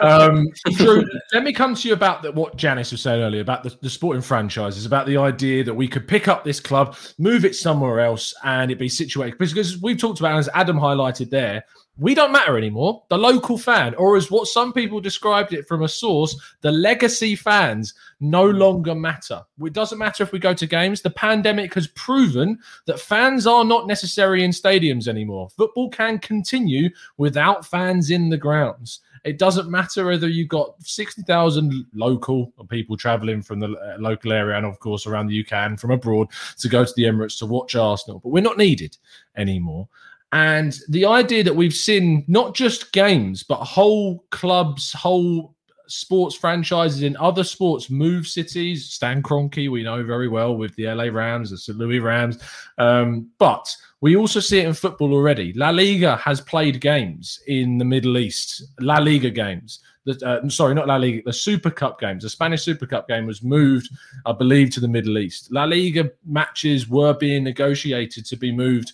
Um, 0.00 0.46
Drew, 0.74 1.04
let 1.32 1.42
me 1.42 1.52
come 1.52 1.74
to 1.74 1.88
you 1.88 1.94
about 1.94 2.22
the, 2.22 2.30
what 2.32 2.56
Janice 2.56 2.92
was 2.92 3.00
saying 3.00 3.22
earlier 3.22 3.40
about 3.40 3.62
the, 3.62 3.76
the 3.80 3.90
sporting 3.90 4.22
franchises, 4.22 4.84
about 4.84 5.06
the 5.06 5.16
idea 5.16 5.64
that 5.64 5.74
we 5.74 5.88
could 5.88 6.06
pick 6.06 6.28
up 6.28 6.44
this 6.44 6.60
club, 6.60 6.96
move 7.18 7.44
it 7.44 7.54
somewhere 7.54 8.00
else, 8.00 8.34
and 8.44 8.70
it 8.70 8.78
be 8.78 8.88
situated. 8.88 9.38
Because 9.38 9.80
we've 9.80 9.98
talked 9.98 10.20
about, 10.20 10.38
as 10.38 10.48
Adam 10.54 10.76
highlighted 10.76 11.30
there, 11.30 11.64
we 11.98 12.14
don't 12.14 12.32
matter 12.32 12.56
anymore. 12.56 13.02
The 13.10 13.18
local 13.18 13.58
fan, 13.58 13.94
or 13.96 14.16
as 14.16 14.30
what 14.30 14.48
some 14.48 14.72
people 14.72 15.00
described 15.00 15.52
it 15.52 15.68
from 15.68 15.82
a 15.82 15.88
source, 15.88 16.34
the 16.62 16.72
legacy 16.72 17.36
fans 17.36 17.92
no 18.18 18.46
longer 18.46 18.94
matter. 18.94 19.42
It 19.62 19.74
doesn't 19.74 19.98
matter 19.98 20.22
if 20.22 20.32
we 20.32 20.38
go 20.38 20.54
to 20.54 20.66
games. 20.66 21.02
The 21.02 21.10
pandemic 21.10 21.74
has 21.74 21.88
proven 21.88 22.58
that 22.86 22.98
fans 22.98 23.46
are 23.46 23.64
not 23.64 23.86
necessary 23.86 24.42
in 24.42 24.52
stadiums 24.52 25.06
anymore. 25.06 25.50
Football 25.50 25.90
can 25.90 26.18
continue 26.18 26.88
without 27.18 27.66
fans 27.66 28.10
in 28.10 28.30
the 28.30 28.38
grounds. 28.38 29.00
It 29.24 29.38
doesn't 29.38 29.70
matter 29.70 30.06
whether 30.06 30.28
you've 30.28 30.48
got 30.48 30.74
60,000 30.82 31.86
local 31.94 32.52
people 32.68 32.96
traveling 32.96 33.42
from 33.42 33.60
the 33.60 33.68
uh, 33.68 33.96
local 33.98 34.32
area 34.32 34.56
and, 34.56 34.66
of 34.66 34.80
course, 34.80 35.06
around 35.06 35.28
the 35.28 35.40
UK 35.40 35.52
and 35.52 35.80
from 35.80 35.92
abroad 35.92 36.28
to 36.58 36.68
go 36.68 36.84
to 36.84 36.92
the 36.96 37.04
Emirates 37.04 37.38
to 37.38 37.46
watch 37.46 37.76
Arsenal, 37.76 38.18
but 38.18 38.30
we're 38.30 38.42
not 38.42 38.58
needed 38.58 38.96
anymore. 39.36 39.88
And 40.32 40.76
the 40.88 41.04
idea 41.04 41.44
that 41.44 41.54
we've 41.54 41.74
seen 41.74 42.24
not 42.26 42.54
just 42.54 42.92
games, 42.92 43.42
but 43.42 43.56
whole 43.56 44.24
clubs, 44.30 44.92
whole 44.92 45.54
sports 45.92 46.34
franchises 46.34 47.02
in 47.02 47.16
other 47.18 47.44
sports 47.44 47.90
move 47.90 48.26
cities. 48.26 48.90
Stan 48.90 49.22
Kroenke, 49.22 49.70
we 49.70 49.82
know 49.82 50.02
very 50.02 50.28
well 50.28 50.56
with 50.56 50.74
the 50.76 50.86
LA 50.86 51.04
Rams, 51.04 51.50
the 51.50 51.58
St. 51.58 51.76
Louis 51.76 52.00
Rams. 52.00 52.38
Um, 52.78 53.28
but 53.38 53.68
we 54.00 54.16
also 54.16 54.40
see 54.40 54.58
it 54.58 54.66
in 54.66 54.72
football 54.72 55.12
already. 55.12 55.52
La 55.52 55.68
Liga 55.68 56.16
has 56.16 56.40
played 56.40 56.80
games 56.80 57.40
in 57.46 57.76
the 57.76 57.84
Middle 57.84 58.16
East, 58.16 58.64
La 58.80 58.98
Liga 58.98 59.30
games. 59.30 59.80
The, 60.04 60.18
uh, 60.26 60.48
sorry, 60.48 60.74
not 60.74 60.88
La 60.88 60.96
Liga, 60.96 61.22
the 61.24 61.32
Super 61.32 61.70
Cup 61.70 62.00
games. 62.00 62.24
The 62.24 62.30
Spanish 62.30 62.62
Super 62.62 62.86
Cup 62.86 63.06
game 63.06 63.26
was 63.26 63.42
moved, 63.42 63.88
I 64.26 64.32
believe, 64.32 64.70
to 64.70 64.80
the 64.80 64.88
Middle 64.88 65.18
East. 65.18 65.52
La 65.52 65.64
Liga 65.64 66.10
matches 66.24 66.88
were 66.88 67.12
being 67.12 67.44
negotiated 67.44 68.24
to 68.26 68.36
be 68.36 68.50
moved 68.50 68.92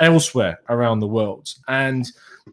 elsewhere 0.00 0.60
around 0.68 1.00
the 1.00 1.06
world. 1.06 1.54
And 1.68 2.10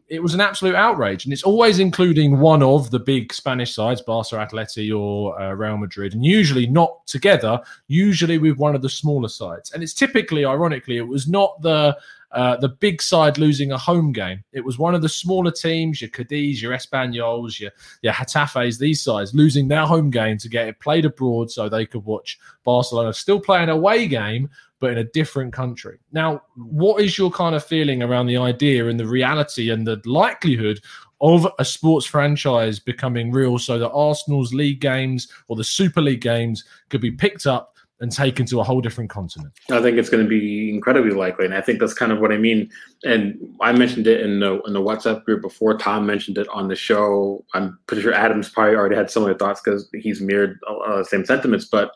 it 0.09 0.21
was 0.21 0.33
an 0.33 0.41
absolute 0.41 0.75
outrage. 0.75 1.25
And 1.25 1.33
it's 1.33 1.43
always 1.43 1.79
including 1.79 2.39
one 2.39 2.61
of 2.61 2.91
the 2.91 2.99
big 2.99 3.33
Spanish 3.33 3.73
sides, 3.73 4.01
Barca 4.01 4.35
Atleti 4.35 4.97
or 4.97 5.39
uh, 5.41 5.53
Real 5.53 5.77
Madrid, 5.77 6.13
and 6.13 6.23
usually 6.23 6.67
not 6.67 7.05
together, 7.07 7.59
usually 7.87 8.37
with 8.37 8.57
one 8.57 8.75
of 8.75 8.81
the 8.81 8.89
smaller 8.89 9.29
sides. 9.29 9.71
And 9.71 9.81
it's 9.81 9.93
typically, 9.93 10.45
ironically, 10.45 10.97
it 10.97 11.07
was 11.07 11.27
not 11.27 11.61
the 11.61 11.97
uh, 12.31 12.57
the 12.57 12.67
big 12.67 13.01
side 13.01 13.37
losing 13.37 13.71
a 13.71 13.77
home 13.77 14.11
game. 14.11 14.43
It 14.51 14.59
was 14.59 14.77
one 14.77 14.93
of 14.93 15.01
the 15.01 15.07
smaller 15.07 15.51
teams, 15.51 16.01
your 16.01 16.09
Cadiz, 16.09 16.61
your 16.61 16.73
Espanyols, 16.73 17.61
your, 17.61 17.71
your 18.01 18.11
Getafes, 18.11 18.77
these 18.77 19.01
sides, 19.01 19.33
losing 19.33 19.69
their 19.69 19.85
home 19.85 20.09
game 20.09 20.37
to 20.39 20.49
get 20.49 20.67
it 20.67 20.79
played 20.81 21.05
abroad 21.05 21.49
so 21.49 21.69
they 21.69 21.85
could 21.85 22.03
watch 22.03 22.37
Barcelona 22.65 23.13
still 23.13 23.39
play 23.39 23.63
an 23.63 23.69
away 23.69 24.05
game, 24.05 24.49
but 24.79 24.91
in 24.91 24.97
a 24.97 25.03
different 25.03 25.53
country. 25.53 25.97
Now, 26.11 26.41
what 26.55 27.01
is 27.01 27.17
your 27.17 27.31
kind 27.31 27.55
of 27.55 27.63
feeling 27.63 28.03
around 28.03 28.27
the 28.27 28.37
idea 28.37 28.87
and 28.87 28.99
the 28.99 29.07
reality 29.07 29.69
and 29.69 29.87
the 29.87 30.01
likelihood 30.05 30.79
of 31.21 31.47
a 31.59 31.65
sports 31.65 32.05
franchise 32.05 32.79
becoming 32.79 33.31
real 33.31 33.57
so 33.57 33.79
that 33.79 33.89
Arsenal's 33.91 34.53
league 34.53 34.81
games 34.81 35.27
or 35.47 35.55
the 35.55 35.63
Super 35.63 36.01
League 36.01 36.21
games 36.21 36.65
could 36.89 37.01
be 37.01 37.11
picked 37.11 37.47
up 37.47 37.75
and 38.01 38.11
taken 38.11 38.45
to 38.45 38.59
a 38.59 38.63
whole 38.63 38.81
different 38.81 39.09
continent? 39.09 39.53
I 39.71 39.81
think 39.81 39.97
it's 39.97 40.09
going 40.09 40.23
to 40.23 40.29
be 40.29 40.69
incredibly 40.69 41.11
likely, 41.11 41.45
and 41.45 41.53
I 41.53 41.61
think 41.61 41.79
that's 41.79 41.93
kind 41.93 42.11
of 42.11 42.19
what 42.19 42.31
I 42.31 42.37
mean. 42.37 42.69
And 43.05 43.37
I 43.61 43.71
mentioned 43.71 44.07
it 44.07 44.21
in 44.21 44.39
the 44.41 44.61
in 44.63 44.73
the 44.73 44.81
WhatsApp 44.81 45.23
group 45.23 45.41
before. 45.41 45.77
Tom 45.77 46.05
mentioned 46.05 46.37
it 46.37 46.47
on 46.49 46.67
the 46.67 46.75
show. 46.75 47.45
I'm 47.53 47.79
pretty 47.87 48.03
sure 48.03 48.13
Adams 48.13 48.49
probably 48.49 48.75
already 48.75 48.95
had 48.95 49.09
similar 49.09 49.33
thoughts 49.33 49.61
because 49.63 49.89
he's 49.93 50.21
mirrored 50.21 50.59
uh, 50.67 50.97
the 50.97 51.05
same 51.05 51.25
sentiments. 51.25 51.65
But 51.65 51.91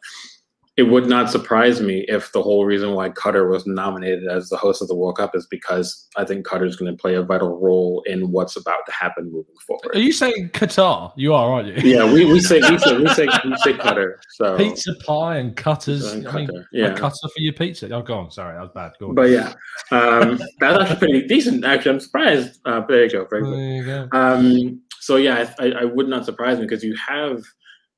it 0.80 0.84
would 0.84 1.08
not 1.08 1.30
surprise 1.30 1.82
me 1.82 2.06
if 2.08 2.32
the 2.32 2.42
whole 2.42 2.64
reason 2.64 2.94
why 2.94 3.10
Qatar 3.10 3.52
was 3.52 3.68
nominated 3.68 4.30
as 4.30 4.48
the 4.48 4.56
host 4.56 4.82
of 4.82 4.88
the 4.88 4.96
World 4.96 5.18
Cup 5.18 5.36
is 5.36 5.46
because 5.46 6.08
I 6.16 6.24
think 6.24 6.48
Qatar 6.48 6.66
is 6.66 6.78
going 6.78 6.90
to 6.90 6.98
play 6.98 7.16
a 7.16 7.22
vital 7.22 7.60
role 7.60 8.02
in 8.06 8.32
what's 8.32 8.56
about 8.56 8.86
to 8.86 8.94
happen 8.94 9.26
moving 9.26 9.56
forward. 9.68 9.94
Are 9.94 10.00
you 10.00 10.14
saying 10.14 10.52
Qatar? 10.54 11.12
You 11.18 11.34
are, 11.34 11.52
aren't 11.52 11.68
you? 11.68 11.98
Yeah, 11.98 12.10
we, 12.10 12.24
we 12.24 12.40
say 12.40 12.62
we 12.62 12.78
say 12.78 12.98
we 12.98 13.10
say 13.10 13.28
we 13.44 13.58
say 13.58 13.74
Qatar. 13.74 14.14
So 14.36 14.56
pizza 14.56 14.96
pie 15.06 15.36
and 15.40 15.54
cutters. 15.54 16.14
And 16.14 16.26
I 16.26 16.34
mean, 16.34 16.48
Qatar, 16.48 16.66
yeah. 16.72 16.86
a 16.86 16.98
cutter 16.98 17.28
for 17.28 17.40
your 17.40 17.52
pizza. 17.52 17.94
Oh, 17.94 18.02
go 18.02 18.14
on. 18.14 18.32
Sorry, 18.32 18.56
that 18.56 18.62
was 18.62 18.72
bad. 18.74 18.94
Go 19.02 19.10
on. 19.10 19.16
But 19.16 19.32
yeah, 19.32 19.54
um, 19.92 20.40
that's 20.62 20.80
actually 20.80 20.96
pretty 20.96 21.28
decent. 21.28 21.66
Actually, 21.66 21.92
I'm 21.92 22.00
surprised. 22.00 22.62
Uh, 22.64 22.86
there 22.88 23.04
you 23.04 23.10
go. 23.10 23.26
Very 23.30 23.44
good. 23.44 23.54
there 23.54 23.76
you 23.76 23.86
go. 23.86 24.08
Um, 24.14 24.82
so 25.02 25.18
yeah, 25.18 25.54
I, 25.60 25.72
I 25.72 25.84
would 25.84 26.08
not 26.08 26.24
surprise 26.24 26.58
me 26.58 26.64
because 26.64 26.86
you 26.86 26.96
have 26.96 27.44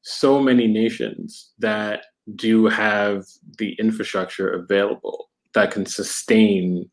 so 0.02 0.42
many 0.42 0.66
nations 0.66 1.52
that 1.60 2.06
do 2.36 2.68
have 2.68 3.26
the 3.58 3.74
infrastructure 3.74 4.50
available 4.50 5.30
that 5.54 5.72
can 5.72 5.86
sustain 5.86 6.90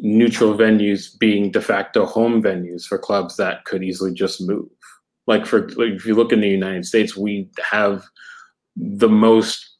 neutral 0.00 0.54
venues 0.54 1.18
being 1.18 1.50
de 1.50 1.60
facto 1.60 2.04
home 2.04 2.42
venues 2.42 2.84
for 2.84 2.98
clubs 2.98 3.36
that 3.36 3.64
could 3.64 3.82
easily 3.82 4.12
just 4.12 4.40
move. 4.40 4.68
Like 5.26 5.46
for 5.46 5.68
like 5.70 5.92
if 5.92 6.06
you 6.06 6.14
look 6.14 6.32
in 6.32 6.40
the 6.40 6.48
United 6.48 6.84
States, 6.84 7.16
we 7.16 7.48
have 7.70 8.04
the 8.76 9.08
most 9.08 9.76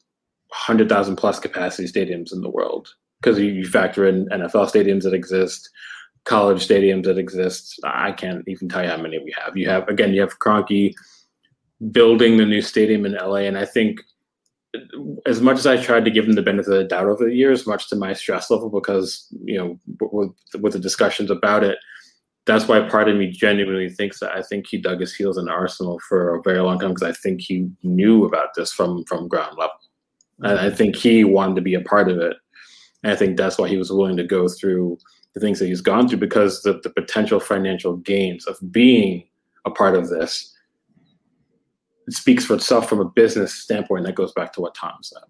hundred 0.51 0.87
thousand 0.87 1.15
plus 1.15 1.39
capacity 1.39 1.87
stadiums 1.87 2.31
in 2.31 2.41
the 2.41 2.49
world 2.49 2.89
because 3.21 3.39
you, 3.39 3.65
factor 3.65 4.05
in 4.05 4.27
NFL 4.27 4.69
stadiums 4.71 5.03
that 5.03 5.13
exist, 5.13 5.69
college 6.25 6.65
stadiums 6.65 7.03
that 7.03 7.17
exist. 7.17 7.79
I 7.83 8.11
can't 8.11 8.43
even 8.47 8.69
tell 8.69 8.83
you 8.83 8.89
how 8.89 8.97
many 8.97 9.19
we 9.19 9.33
have. 9.43 9.57
You 9.57 9.69
have 9.69 9.87
again, 9.89 10.13
you 10.13 10.21
have 10.21 10.39
Kroenke 10.39 10.93
building 11.91 12.37
the 12.37 12.45
new 12.45 12.61
stadium 12.61 13.05
in 13.05 13.13
LA, 13.13 13.47
and 13.47 13.57
I 13.57 13.65
think 13.65 14.01
as 15.25 15.41
much 15.41 15.57
as 15.57 15.67
I 15.67 15.81
tried 15.81 16.05
to 16.05 16.11
give 16.11 16.25
him 16.25 16.33
the 16.33 16.41
benefit 16.41 16.71
of 16.71 16.77
the 16.77 16.83
doubt 16.83 17.07
over 17.07 17.25
the 17.25 17.35
years, 17.35 17.67
much 17.67 17.89
to 17.89 17.95
my 17.95 18.13
stress 18.13 18.49
level, 18.49 18.69
because 18.69 19.27
you 19.43 19.57
know, 19.57 19.79
with, 19.99 20.31
with 20.59 20.73
the 20.73 20.79
discussions 20.79 21.29
about 21.29 21.63
it, 21.63 21.77
that's 22.45 22.67
why 22.67 22.81
part 22.89 23.07
of 23.07 23.15
me 23.15 23.31
genuinely 23.31 23.89
thinks 23.89 24.19
that 24.19 24.35
I 24.35 24.41
think 24.41 24.67
he 24.67 24.77
dug 24.77 24.99
his 24.99 25.15
heels 25.15 25.37
in 25.37 25.47
Arsenal 25.47 25.99
for 26.07 26.35
a 26.35 26.41
very 26.41 26.59
long 26.59 26.79
time 26.79 26.89
because 26.93 27.07
I 27.07 27.13
think 27.13 27.41
he 27.41 27.69
knew 27.83 28.25
about 28.25 28.49
this 28.55 28.71
from 28.71 29.03
from 29.05 29.27
ground 29.27 29.57
level, 29.57 29.75
and 30.39 30.59
I 30.59 30.69
think 30.69 30.95
he 30.95 31.23
wanted 31.23 31.55
to 31.55 31.61
be 31.61 31.75
a 31.75 31.81
part 31.81 32.09
of 32.09 32.17
it, 32.17 32.35
and 33.03 33.13
I 33.13 33.15
think 33.15 33.37
that's 33.37 33.57
why 33.57 33.67
he 33.67 33.77
was 33.77 33.91
willing 33.91 34.17
to 34.17 34.23
go 34.23 34.47
through 34.47 34.97
the 35.33 35.39
things 35.39 35.59
that 35.59 35.67
he's 35.67 35.81
gone 35.81 36.07
through 36.07 36.19
because 36.19 36.61
the, 36.61 36.79
the 36.83 36.91
potential 36.91 37.39
financial 37.39 37.97
gains 37.97 38.45
of 38.45 38.57
being 38.71 39.27
a 39.65 39.71
part 39.71 39.95
of 39.95 40.09
this 40.09 40.52
it 42.07 42.13
speaks 42.13 42.45
for 42.45 42.55
itself 42.55 42.89
from 42.89 42.99
a 42.99 43.05
business 43.05 43.53
standpoint. 43.53 44.05
That 44.05 44.15
goes 44.15 44.33
back 44.33 44.53
to 44.53 44.61
what 44.61 44.75
Tom 44.75 44.97
said. 45.01 45.23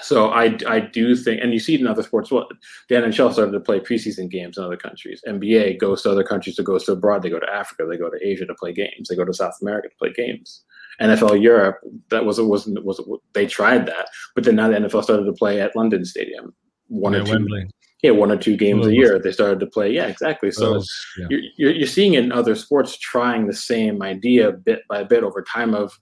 So 0.00 0.30
I, 0.30 0.58
I 0.66 0.80
do 0.80 1.14
think, 1.14 1.40
and 1.42 1.52
you 1.52 1.60
see 1.60 1.74
it 1.74 1.80
in 1.80 1.86
other 1.86 2.02
sports. 2.02 2.30
Well, 2.30 2.48
the 2.88 2.96
NHL 2.96 3.32
started 3.32 3.52
to 3.52 3.60
play 3.60 3.78
preseason 3.78 4.28
games 4.28 4.58
in 4.58 4.64
other 4.64 4.76
countries. 4.76 5.22
NBA 5.28 5.78
goes 5.78 6.02
to 6.02 6.10
other 6.10 6.24
countries 6.24 6.56
to 6.56 6.62
go 6.62 6.78
to 6.78 6.92
abroad. 6.92 7.22
They 7.22 7.30
go 7.30 7.38
to 7.38 7.54
Africa. 7.54 7.86
They 7.88 7.96
go 7.96 8.10
to 8.10 8.18
Asia 8.20 8.46
to 8.46 8.54
play 8.54 8.72
games. 8.72 9.08
They 9.08 9.16
go 9.16 9.24
to 9.24 9.32
South 9.32 9.56
America 9.62 9.88
to 9.88 9.94
play 9.96 10.12
games. 10.12 10.64
NFL 11.00 11.40
Europe, 11.40 11.80
that 12.10 12.24
was 12.24 12.38
it 12.38 12.44
wasn't 12.44 12.84
was 12.84 13.00
they 13.32 13.46
tried 13.46 13.86
that, 13.86 14.08
but 14.34 14.44
then 14.44 14.56
now 14.56 14.68
the 14.68 14.76
NFL 14.76 15.02
started 15.02 15.24
to 15.24 15.32
play 15.32 15.60
at 15.60 15.74
London 15.74 16.04
Stadium, 16.04 16.54
one 16.88 17.12
Yeah, 17.12 17.20
or 17.20 17.24
two, 17.24 17.32
Wembley. 17.32 17.70
Yeah, 18.02 18.10
one 18.10 18.32
or 18.32 18.36
two 18.36 18.56
games 18.56 18.86
a 18.86 18.94
year. 18.94 19.18
They 19.18 19.30
started 19.30 19.60
to 19.60 19.66
play, 19.66 19.92
yeah, 19.92 20.06
exactly. 20.06 20.50
So 20.50 20.74
Those- 20.74 21.06
yeah. 21.18 21.38
you're, 21.56 21.72
you're, 21.72 21.86
seeing 21.86 22.14
in 22.14 22.32
other 22.32 22.56
sports 22.56 22.98
trying 22.98 23.46
the 23.46 23.54
same 23.54 24.02
idea 24.02 24.52
bit 24.52 24.82
by 24.88 25.04
bit 25.04 25.22
over 25.22 25.42
time 25.42 25.72
of 25.74 25.96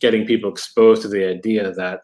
getting 0.00 0.26
people 0.26 0.50
exposed 0.50 1.02
to 1.02 1.08
the 1.08 1.26
idea 1.26 1.72
that 1.72 2.00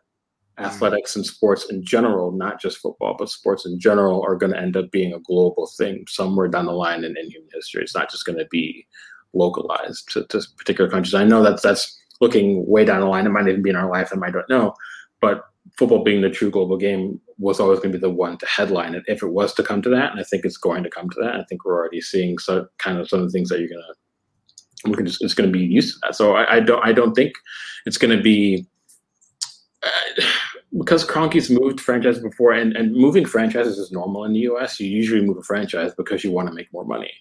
athletics 0.58 1.16
and 1.16 1.26
sports 1.26 1.70
in 1.70 1.84
general, 1.84 2.32
not 2.32 2.60
just 2.60 2.78
football, 2.78 3.14
but 3.18 3.28
sports 3.28 3.66
in 3.66 3.78
general, 3.78 4.22
are 4.26 4.36
going 4.36 4.52
to 4.52 4.58
end 4.58 4.76
up 4.76 4.90
being 4.90 5.12
a 5.12 5.20
global 5.20 5.70
thing 5.76 6.04
somewhere 6.08 6.48
down 6.48 6.66
the 6.66 6.72
line 6.72 7.04
in, 7.04 7.16
in 7.16 7.30
human 7.30 7.48
history. 7.52 7.82
It's 7.82 7.94
not 7.94 8.10
just 8.10 8.24
going 8.24 8.38
to 8.38 8.46
be 8.50 8.86
localized 9.34 10.10
to, 10.12 10.24
to 10.24 10.42
particular 10.56 10.90
countries. 10.90 11.14
I 11.14 11.24
know 11.24 11.42
that's 11.42 11.62
that's 11.62 11.98
looking 12.20 12.66
way 12.66 12.84
down 12.84 13.00
the 13.00 13.06
line. 13.06 13.26
It 13.26 13.30
might 13.30 13.48
even 13.48 13.62
be 13.62 13.70
in 13.70 13.76
our 13.76 13.90
lifetime. 13.90 14.22
I 14.22 14.30
don't 14.30 14.48
know, 14.48 14.74
but 15.20 15.42
football 15.76 16.04
being 16.04 16.22
the 16.22 16.30
true 16.30 16.50
global 16.50 16.76
game 16.76 17.20
was 17.42 17.60
always 17.60 17.80
going 17.80 17.92
to 17.92 17.98
be 17.98 18.02
the 18.02 18.10
one 18.10 18.38
to 18.38 18.46
headline 18.46 18.94
it. 18.94 19.02
If 19.06 19.22
it 19.22 19.28
was 19.28 19.52
to 19.54 19.62
come 19.62 19.82
to 19.82 19.88
that 19.90 20.12
and 20.12 20.20
i 20.20 20.24
think 20.24 20.44
it's 20.44 20.56
going 20.56 20.82
to 20.82 20.90
come 20.90 21.10
to 21.10 21.20
that 21.20 21.36
i 21.36 21.44
think 21.44 21.64
we're 21.64 21.76
already 21.76 22.00
seeing 22.00 22.38
so 22.38 22.66
kind 22.78 22.98
of 22.98 23.08
some 23.08 23.20
of 23.20 23.26
the 23.26 23.32
things 23.32 23.48
that 23.48 23.58
you're 23.58 23.68
going 23.68 23.82
to 23.82 24.88
we're 24.88 24.96
going 24.96 25.06
to 25.06 25.16
it's 25.20 25.34
going 25.34 25.50
to 25.50 25.58
be 25.58 25.64
used 25.64 25.94
to 25.94 26.00
that 26.02 26.14
so 26.14 26.34
i, 26.34 26.56
I 26.56 26.60
don't 26.60 26.84
i 26.84 26.92
don't 26.92 27.14
think 27.14 27.32
it's 27.86 27.98
going 27.98 28.16
to 28.16 28.22
be 28.22 28.66
uh, 29.82 30.22
because 30.78 31.06
Kroenke's 31.06 31.50
moved 31.50 31.80
franchises 31.80 32.22
before 32.22 32.52
and, 32.52 32.74
and 32.74 32.94
moving 32.94 33.26
franchises 33.26 33.76
is 33.78 33.92
normal 33.92 34.24
in 34.24 34.32
the 34.32 34.40
us 34.40 34.80
you 34.80 34.88
usually 34.88 35.20
move 35.20 35.36
a 35.36 35.42
franchise 35.42 35.92
because 35.94 36.24
you 36.24 36.30
want 36.30 36.48
to 36.48 36.54
make 36.54 36.72
more 36.72 36.86
money. 36.86 37.12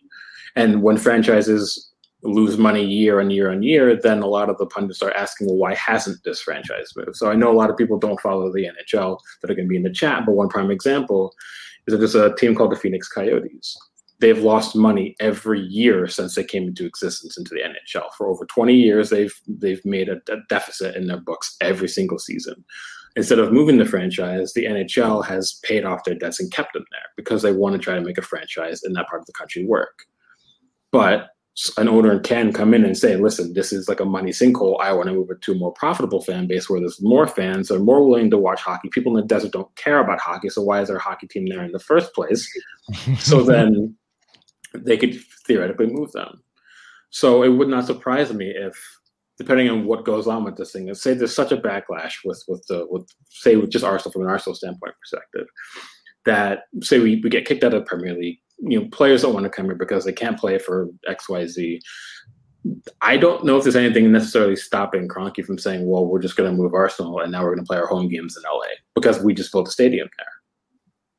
And 0.55 0.81
when 0.81 0.97
franchises 0.97 1.90
lose 2.23 2.57
money 2.57 2.85
year 2.85 3.19
on 3.19 3.31
year 3.31 3.51
on 3.51 3.63
year, 3.63 3.95
then 3.95 4.21
a 4.21 4.27
lot 4.27 4.49
of 4.49 4.57
the 4.57 4.65
pundits 4.65 5.01
are 5.01 5.13
asking, 5.13 5.47
well, 5.47 5.57
why 5.57 5.75
hasn't 5.75 6.23
this 6.23 6.41
franchise 6.41 6.93
moved? 6.95 7.15
So 7.15 7.31
I 7.31 7.35
know 7.35 7.51
a 7.51 7.57
lot 7.57 7.69
of 7.69 7.77
people 7.77 7.97
don't 7.97 8.19
follow 8.19 8.51
the 8.51 8.65
NHL 8.65 9.19
that 9.41 9.49
are 9.49 9.55
going 9.55 9.65
to 9.65 9.69
be 9.69 9.77
in 9.77 9.83
the 9.83 9.91
chat, 9.91 10.25
but 10.25 10.33
one 10.33 10.49
prime 10.49 10.71
example 10.71 11.33
is 11.87 11.93
that 11.93 11.97
there's 11.97 12.15
a 12.15 12.35
team 12.35 12.55
called 12.55 12.71
the 12.71 12.75
Phoenix 12.75 13.07
Coyotes. 13.07 13.77
they've 14.19 14.43
lost 14.43 14.75
money 14.75 15.15
every 15.19 15.61
year 15.61 16.07
since 16.07 16.35
they 16.35 16.43
came 16.43 16.67
into 16.67 16.85
existence 16.85 17.39
into 17.39 17.55
the 17.55 17.61
NHL. 17.61 18.13
For 18.15 18.27
over 18.27 18.45
20 18.45 18.73
years, 18.73 19.09
they've 19.09 19.33
they've 19.47 19.83
made 19.83 20.09
a, 20.09 20.21
a 20.31 20.37
deficit 20.47 20.95
in 20.95 21.07
their 21.07 21.19
books 21.19 21.57
every 21.59 21.87
single 21.87 22.19
season. 22.19 22.63
Instead 23.15 23.39
of 23.39 23.51
moving 23.51 23.77
the 23.77 23.85
franchise, 23.85 24.53
the 24.53 24.65
NHL 24.65 25.25
has 25.25 25.59
paid 25.63 25.83
off 25.83 26.03
their 26.05 26.15
debts 26.15 26.39
and 26.39 26.51
kept 26.51 26.73
them 26.73 26.85
there 26.91 27.09
because 27.17 27.41
they 27.41 27.51
want 27.51 27.73
to 27.73 27.79
try 27.79 27.95
to 27.95 28.01
make 28.01 28.17
a 28.17 28.21
franchise 28.21 28.83
in 28.83 28.93
that 28.93 29.07
part 29.09 29.21
of 29.21 29.25
the 29.25 29.33
country 29.33 29.65
work. 29.65 30.05
But 30.91 31.29
an 31.77 31.89
owner 31.89 32.19
can 32.19 32.53
come 32.53 32.73
in 32.73 32.85
and 32.85 32.97
say, 32.97 33.17
listen, 33.17 33.53
this 33.53 33.73
is 33.73 33.89
like 33.89 33.99
a 33.99 34.05
money 34.05 34.31
sinkhole. 34.31 34.79
I 34.79 34.93
want 34.93 35.07
to 35.09 35.13
move 35.13 35.29
it 35.31 35.41
to 35.41 35.51
a 35.51 35.55
more 35.55 35.73
profitable 35.73 36.21
fan 36.21 36.47
base 36.47 36.69
where 36.69 36.79
there's 36.79 37.01
more 37.01 37.27
fans, 37.27 37.67
that 37.67 37.75
are 37.75 37.79
more 37.79 38.07
willing 38.07 38.29
to 38.31 38.37
watch 38.37 38.61
hockey. 38.61 38.89
People 38.89 39.17
in 39.17 39.21
the 39.21 39.27
desert 39.27 39.51
don't 39.51 39.73
care 39.75 39.99
about 39.99 40.19
hockey. 40.19 40.49
So 40.49 40.61
why 40.61 40.81
is 40.81 40.87
there 40.87 40.97
a 40.97 41.01
hockey 41.01 41.27
team 41.27 41.45
there 41.47 41.63
in 41.63 41.73
the 41.73 41.79
first 41.79 42.13
place? 42.13 42.47
so 43.19 43.43
then 43.43 43.95
they 44.73 44.97
could 44.97 45.19
theoretically 45.45 45.87
move 45.87 46.11
them. 46.13 46.41
So 47.09 47.43
it 47.43 47.49
would 47.49 47.67
not 47.67 47.85
surprise 47.85 48.33
me 48.33 48.53
if, 48.55 48.73
depending 49.37 49.69
on 49.69 49.85
what 49.85 50.05
goes 50.05 50.27
on 50.27 50.45
with 50.45 50.55
this 50.55 50.71
thing, 50.71 50.87
and 50.87 50.97
say 50.97 51.13
there's 51.13 51.35
such 51.35 51.51
a 51.51 51.57
backlash 51.57 52.13
with 52.23 52.41
with 52.47 52.65
the 52.67 52.85
with 52.89 53.07
say 53.29 53.57
with 53.57 53.71
just 53.71 53.83
Arsenal 53.83 54.13
from 54.13 54.21
an 54.21 54.29
Arsenal 54.29 54.55
standpoint 54.55 54.93
perspective, 55.01 55.47
that 56.25 56.63
say 56.81 56.99
we, 56.99 57.19
we 57.21 57.29
get 57.29 57.45
kicked 57.45 57.63
out 57.63 57.73
of 57.73 57.85
Premier 57.85 58.13
League, 58.13 58.39
you 58.61 58.79
know, 58.79 58.87
players 58.89 59.21
don't 59.21 59.33
want 59.33 59.43
to 59.43 59.49
come 59.49 59.65
here 59.65 59.75
because 59.75 60.05
they 60.05 60.13
can't 60.13 60.39
play 60.39 60.57
for 60.57 60.89
X, 61.07 61.27
Y, 61.29 61.45
Z. 61.47 61.81
I 63.01 63.17
don't 63.17 63.43
know 63.43 63.57
if 63.57 63.63
there's 63.63 63.75
anything 63.75 64.11
necessarily 64.11 64.55
stopping 64.55 65.07
Kroenke 65.07 65.43
from 65.43 65.57
saying, 65.57 65.87
"Well, 65.87 66.05
we're 66.05 66.21
just 66.21 66.35
going 66.35 66.49
to 66.49 66.55
move 66.55 66.73
Arsenal 66.73 67.19
and 67.19 67.31
now 67.31 67.43
we're 67.43 67.55
going 67.55 67.65
to 67.65 67.67
play 67.67 67.77
our 67.77 67.87
home 67.87 68.07
games 68.07 68.37
in 68.37 68.43
LA 68.43 68.67
because 68.93 69.21
we 69.23 69.33
just 69.33 69.51
built 69.51 69.67
a 69.67 69.71
stadium 69.71 70.09
there 70.17 70.27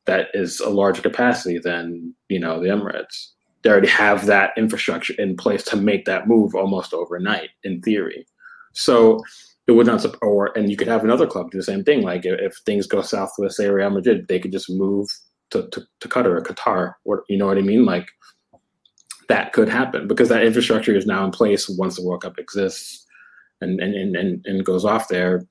that 0.04 0.28
is 0.34 0.60
a 0.60 0.70
larger 0.70 1.02
capacity 1.02 1.58
than 1.58 2.14
you 2.28 2.38
know 2.38 2.60
the 2.60 2.68
Emirates." 2.68 3.30
They 3.62 3.70
already 3.70 3.88
have 3.88 4.26
that 4.26 4.50
infrastructure 4.56 5.14
in 5.18 5.36
place 5.36 5.62
to 5.64 5.76
make 5.76 6.04
that 6.04 6.26
move 6.26 6.54
almost 6.54 6.92
overnight, 6.92 7.50
in 7.62 7.80
theory. 7.80 8.26
So 8.72 9.22
it 9.66 9.72
would 9.72 9.86
not 9.86 10.00
support 10.00 10.22
or 10.22 10.58
and 10.58 10.70
you 10.70 10.76
could 10.76 10.88
have 10.88 11.04
another 11.04 11.26
club 11.26 11.50
do 11.50 11.58
the 11.58 11.64
same 11.64 11.84
thing. 11.84 12.02
Like 12.02 12.22
if 12.24 12.56
things 12.66 12.86
go 12.86 13.02
south 13.02 13.32
with 13.38 13.52
say 13.52 13.68
Real 13.68 13.90
Madrid, 13.90 14.26
they 14.28 14.40
could 14.40 14.52
just 14.52 14.70
move 14.70 15.08
to, 15.52 15.68
to, 15.70 15.86
to 16.00 16.08
Qatar 16.08 16.26
or 16.26 16.42
Qatar, 16.42 16.94
or 17.04 17.24
you 17.28 17.38
know 17.38 17.46
what 17.46 17.58
I 17.58 17.62
mean? 17.62 17.84
Like 17.84 18.08
that 19.28 19.52
could 19.52 19.68
happen 19.68 20.08
because 20.08 20.28
that 20.28 20.44
infrastructure 20.44 20.94
is 20.94 21.06
now 21.06 21.24
in 21.24 21.30
place 21.30 21.68
once 21.68 21.96
the 21.96 22.04
World 22.04 22.22
Cup 22.22 22.38
exists 22.38 23.06
and 23.60 23.80
and, 23.80 23.94
and, 23.94 24.16
and, 24.16 24.46
and 24.46 24.64
goes 24.64 24.84
off 24.84 25.08
there. 25.08 25.46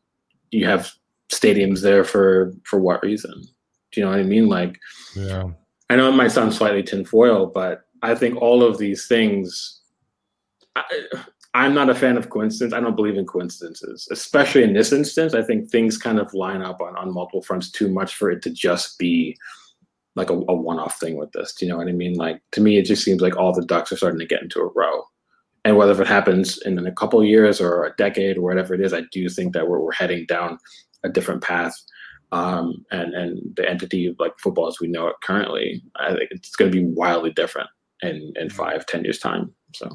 You 0.51 0.65
have 0.65 0.91
stadiums 1.31 1.81
there 1.81 2.03
for 2.03 2.53
for 2.65 2.79
what 2.79 3.03
reason? 3.03 3.33
Do 3.91 4.01
you 4.01 4.05
know 4.05 4.11
what 4.11 4.19
I 4.19 4.23
mean? 4.23 4.47
Like 4.47 4.77
yeah. 5.15 5.45
I 5.89 5.95
know 5.95 6.09
it 6.09 6.15
might 6.15 6.31
sound 6.31 6.53
slightly 6.53 6.83
tinfoil, 6.83 7.45
but 7.47 7.81
I 8.01 8.15
think 8.15 8.41
all 8.41 8.63
of 8.63 8.77
these 8.77 9.07
things 9.07 9.81
I, 10.75 10.83
I'm 11.53 11.73
not 11.73 11.89
a 11.89 11.95
fan 11.95 12.15
of 12.15 12.29
coincidence. 12.29 12.73
I 12.73 12.79
don't 12.79 12.95
believe 12.95 13.17
in 13.17 13.25
coincidences, 13.25 14.07
especially 14.09 14.63
in 14.63 14.73
this 14.73 14.93
instance. 14.93 15.33
I 15.33 15.41
think 15.41 15.69
things 15.69 15.97
kind 15.97 16.17
of 16.17 16.33
line 16.33 16.61
up 16.61 16.79
on, 16.79 16.95
on 16.95 17.13
multiple 17.13 17.41
fronts 17.41 17.69
too 17.69 17.89
much 17.89 18.15
for 18.15 18.31
it 18.31 18.41
to 18.43 18.49
just 18.49 18.97
be 18.97 19.37
like 20.15 20.29
a, 20.29 20.33
a 20.33 20.53
one-off 20.53 20.99
thing 20.99 21.17
with 21.17 21.31
this. 21.31 21.53
Do 21.53 21.65
you 21.65 21.71
know 21.71 21.77
what 21.77 21.87
I 21.87 21.93
mean? 21.93 22.15
Like 22.15 22.41
to 22.51 22.61
me, 22.61 22.77
it 22.77 22.85
just 22.85 23.03
seems 23.03 23.21
like 23.21 23.37
all 23.37 23.53
the 23.53 23.65
ducks 23.65 23.91
are 23.91 23.97
starting 23.97 24.19
to 24.19 24.25
get 24.25 24.41
into 24.41 24.59
a 24.59 24.71
row. 24.75 25.03
And 25.63 25.77
whether 25.77 26.01
it 26.01 26.07
happens 26.07 26.57
in 26.63 26.77
a 26.85 26.91
couple 26.91 27.23
years 27.23 27.61
or 27.61 27.85
a 27.85 27.93
decade 27.97 28.37
or 28.37 28.41
whatever 28.41 28.73
it 28.73 28.81
is, 28.81 28.93
I 28.93 29.03
do 29.11 29.29
think 29.29 29.53
that 29.53 29.67
we're, 29.67 29.79
we're 29.79 29.91
heading 29.91 30.25
down 30.27 30.57
a 31.03 31.09
different 31.09 31.43
path. 31.43 31.73
Um, 32.31 32.85
and 32.91 33.13
and 33.13 33.39
the 33.55 33.69
entity 33.69 34.07
of 34.07 34.15
like 34.17 34.31
football 34.39 34.67
as 34.67 34.79
we 34.79 34.87
know 34.87 35.07
it 35.07 35.15
currently, 35.23 35.83
I 35.97 36.15
think 36.15 36.31
it's 36.31 36.55
going 36.55 36.71
to 36.71 36.77
be 36.77 36.85
wildly 36.85 37.31
different 37.31 37.69
in 38.01 38.33
in 38.37 38.49
five, 38.49 38.85
ten 38.85 39.03
years 39.03 39.19
time. 39.19 39.53
So. 39.75 39.89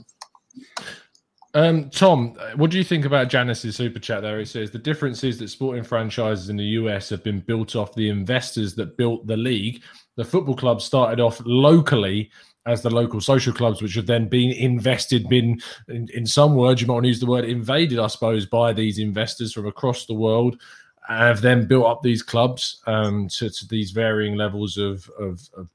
Um, 1.57 1.89
Tom, 1.89 2.35
what 2.57 2.71
do 2.71 2.77
you 2.77 2.85
think 2.85 3.07
about 3.07 3.31
Janice's 3.31 3.77
super 3.77 3.99
chat 3.99 4.21
there? 4.21 4.39
He 4.39 4.45
says 4.45 4.71
the 4.71 4.79
difference 4.79 5.25
is 5.25 5.39
that 5.39 5.49
sporting 5.49 5.85
franchises 5.85 6.51
in 6.51 6.59
the 6.59 6.65
US 6.65 7.09
have 7.09 7.25
been 7.25 7.41
built 7.41 7.75
off 7.75 7.95
the 7.95 8.11
investors 8.11 8.75
that 8.75 8.99
built 8.99 9.27
the 9.27 9.39
league. 9.39 9.83
The 10.17 10.25
football 10.25 10.55
clubs 10.55 10.85
started 10.85 11.19
off 11.19 11.41
locally 11.47 12.31
as 12.67 12.83
the 12.83 12.91
local 12.91 13.23
social 13.23 13.55
clubs, 13.55 13.81
which 13.81 13.95
have 13.95 14.05
then 14.05 14.29
been 14.29 14.51
invested, 14.51 15.31
been 15.31 15.59
in, 15.89 16.07
in 16.13 16.27
some 16.27 16.57
words, 16.57 16.83
you 16.83 16.87
might 16.89 16.95
want 16.95 17.05
to 17.05 17.09
use 17.09 17.21
the 17.21 17.27
word 17.27 17.47
invaded, 17.47 17.99
I 17.99 18.09
suppose, 18.09 18.45
by 18.45 18.75
these 18.75 18.99
investors 18.99 19.55
from 19.55 19.67
across 19.67 20.05
the 20.05 20.13
world, 20.13 20.61
have 21.09 21.41
then 21.41 21.67
built 21.67 21.87
up 21.87 22.03
these 22.03 22.23
clubs 22.23 22.83
um, 22.87 23.29
to, 23.29 23.49
to, 23.49 23.69
these 23.69 23.93
varying 23.93 24.35
levels 24.35 24.77
of, 24.77 25.09
of, 25.19 25.49
of 25.57 25.71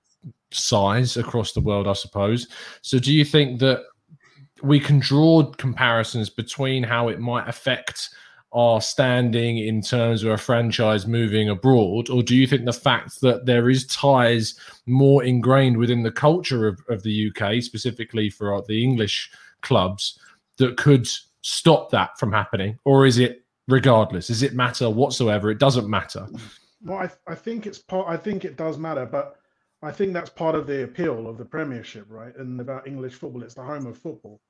size 0.52 1.18
across 1.18 1.54
the 1.54 1.62
world, 1.62 1.88
I 1.88 1.94
suppose. 1.94 2.50
So, 2.84 3.00
do 3.00 3.12
you 3.12 3.26
think 3.26 3.60
that 3.62 3.86
we 4.64 4.80
can 4.80 5.00
draw 5.00 5.44
comparisons 5.44 6.30
between 6.30 6.84
how 6.84 7.08
it 7.08 7.20
might 7.20 7.48
affect 7.48 8.10
our 8.54 8.82
standing 8.82 9.60
in 9.60 9.82
terms 9.82 10.24
of 10.24 10.32
a 10.32 10.38
franchise 10.38 11.08
moving 11.08 11.50
abroad, 11.50 12.10
or 12.10 12.22
do 12.22 12.36
you 12.36 12.46
think 12.46 12.66
the 12.66 12.74
fact 12.74 13.22
that 13.22 13.46
there 13.46 13.70
is 13.70 13.86
ties 13.88 14.56
more 14.86 15.24
ingrained 15.24 15.78
within 15.78 16.04
the 16.04 16.12
culture 16.12 16.68
of, 16.68 16.80
of 16.90 17.02
the 17.04 17.32
UK, 17.32 17.64
specifically 17.64 18.30
for 18.30 18.62
the 18.68 18.84
English 18.84 19.32
clubs, 19.62 20.20
that 20.58 20.76
could 20.76 21.08
stop 21.42 21.90
that 21.92 22.20
from 22.20 22.32
happening, 22.32 22.78
or 22.84 23.06
is 23.06 23.20
it 23.20 23.46
regardless? 23.68 24.28
Does 24.28 24.44
it 24.44 24.54
matter 24.54 24.90
whatsoever? 24.90 25.50
It 25.50 25.60
doesn't 25.60 25.90
matter. 25.90 26.28
Well, 26.84 26.98
I, 27.00 27.32
I 27.32 27.36
think 27.36 27.66
it's 27.66 27.80
part. 27.80 28.08
I 28.10 28.18
think 28.18 28.44
it 28.44 28.58
does 28.58 28.78
matter, 28.78 29.06
but 29.06 29.38
I 29.82 29.92
think 29.92 30.14
that's 30.14 30.30
part 30.30 30.56
of 30.56 30.68
the 30.68 30.84
appeal 30.84 31.28
of 31.28 31.38
the 31.38 31.46
Premiership, 31.46 32.06
right? 32.10 32.36
And 32.36 32.60
about 32.60 32.88
English 32.88 33.14
football, 33.14 33.44
it's 33.44 33.56
the 33.56 33.64
home 33.64 33.88
of 33.88 33.98
football. 33.98 34.42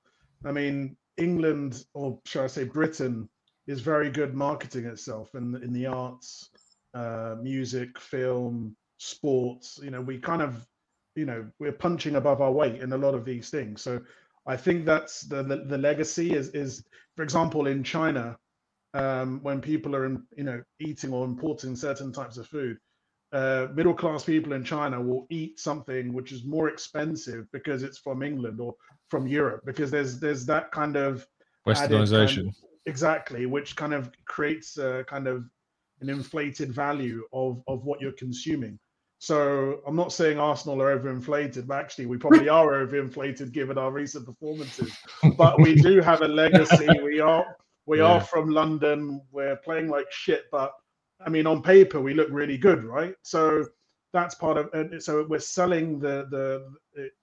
I 0.45 0.51
mean, 0.51 0.95
England, 1.17 1.85
or 1.93 2.19
shall 2.25 2.43
I 2.43 2.47
say 2.47 2.63
Britain, 2.63 3.29
is 3.67 3.81
very 3.81 4.09
good 4.09 4.33
marketing 4.33 4.85
itself 4.85 5.35
in 5.35 5.55
in 5.63 5.73
the 5.73 5.85
arts, 5.85 6.49
uh, 6.93 7.35
music, 7.41 7.99
film, 7.99 8.75
sports. 8.97 9.79
You 9.83 9.91
know, 9.91 10.01
we 10.01 10.17
kind 10.19 10.41
of, 10.41 10.65
you 11.15 11.25
know, 11.25 11.47
we're 11.59 11.71
punching 11.71 12.15
above 12.15 12.41
our 12.41 12.51
weight 12.51 12.81
in 12.81 12.93
a 12.93 12.97
lot 12.97 13.13
of 13.15 13.25
these 13.25 13.49
things. 13.49 13.81
So 13.81 14.01
I 14.47 14.57
think 14.57 14.85
that's 14.85 15.21
the 15.21 15.43
the, 15.43 15.57
the 15.65 15.77
legacy 15.77 16.33
is 16.33 16.49
is, 16.49 16.83
for 17.15 17.23
example, 17.23 17.67
in 17.67 17.83
China, 17.83 18.37
um, 18.93 19.39
when 19.43 19.61
people 19.61 19.95
are 19.95 20.05
in, 20.05 20.23
you 20.35 20.43
know 20.43 20.63
eating 20.79 21.13
or 21.13 21.25
importing 21.25 21.75
certain 21.75 22.11
types 22.11 22.37
of 22.37 22.47
food, 22.47 22.77
uh, 23.33 23.67
middle 23.73 23.93
class 23.93 24.25
people 24.25 24.53
in 24.53 24.63
China 24.63 25.01
will 25.01 25.25
eat 25.29 25.59
something 25.59 26.11
which 26.13 26.31
is 26.31 26.43
more 26.43 26.67
expensive 26.67 27.49
because 27.51 27.81
it's 27.81 27.97
from 27.97 28.23
England 28.23 28.59
or 28.59 28.75
from 29.09 29.27
Europe 29.27 29.61
because 29.65 29.89
there's 29.89 30.19
there's 30.19 30.45
that 30.45 30.71
kind 30.71 30.97
of 30.97 31.25
westernization 31.67 32.43
kind 32.43 32.55
exactly 32.87 33.45
which 33.45 33.75
kind 33.75 33.93
of 33.93 34.11
creates 34.25 34.77
a 34.77 35.05
kind 35.07 35.27
of 35.27 35.45
an 36.01 36.09
inflated 36.09 36.73
value 36.73 37.23
of 37.31 37.63
of 37.67 37.85
what 37.85 38.01
you're 38.01 38.11
consuming. 38.13 38.77
So 39.19 39.81
i'm 39.85 39.95
not 39.95 40.11
saying 40.11 40.39
arsenal 40.39 40.81
are 40.81 40.97
overinflated 40.97 41.67
but 41.67 41.77
actually 41.77 42.07
we 42.07 42.17
probably 42.17 42.49
are 42.49 42.85
overinflated 42.85 43.53
given 43.53 43.77
our 43.77 43.91
recent 43.91 44.25
performances. 44.25 44.91
But 45.37 45.61
we 45.61 45.75
do 45.75 46.01
have 46.01 46.21
a 46.21 46.27
legacy. 46.27 46.89
We 47.01 47.21
are 47.21 47.45
we 47.85 47.99
yeah. 47.99 48.05
are 48.05 48.21
from 48.21 48.49
london. 48.49 49.21
We're 49.31 49.55
playing 49.55 49.87
like 49.87 50.11
shit 50.11 50.45
but 50.51 50.73
i 51.25 51.29
mean 51.29 51.47
on 51.47 51.61
paper 51.61 52.01
we 52.01 52.13
look 52.13 52.27
really 52.31 52.57
good 52.57 52.83
right 52.83 53.15
so 53.21 53.65
that's 54.13 54.35
part 54.35 54.57
of 54.57 54.69
so 55.01 55.25
we're 55.29 55.39
selling 55.39 55.99
the 55.99 56.27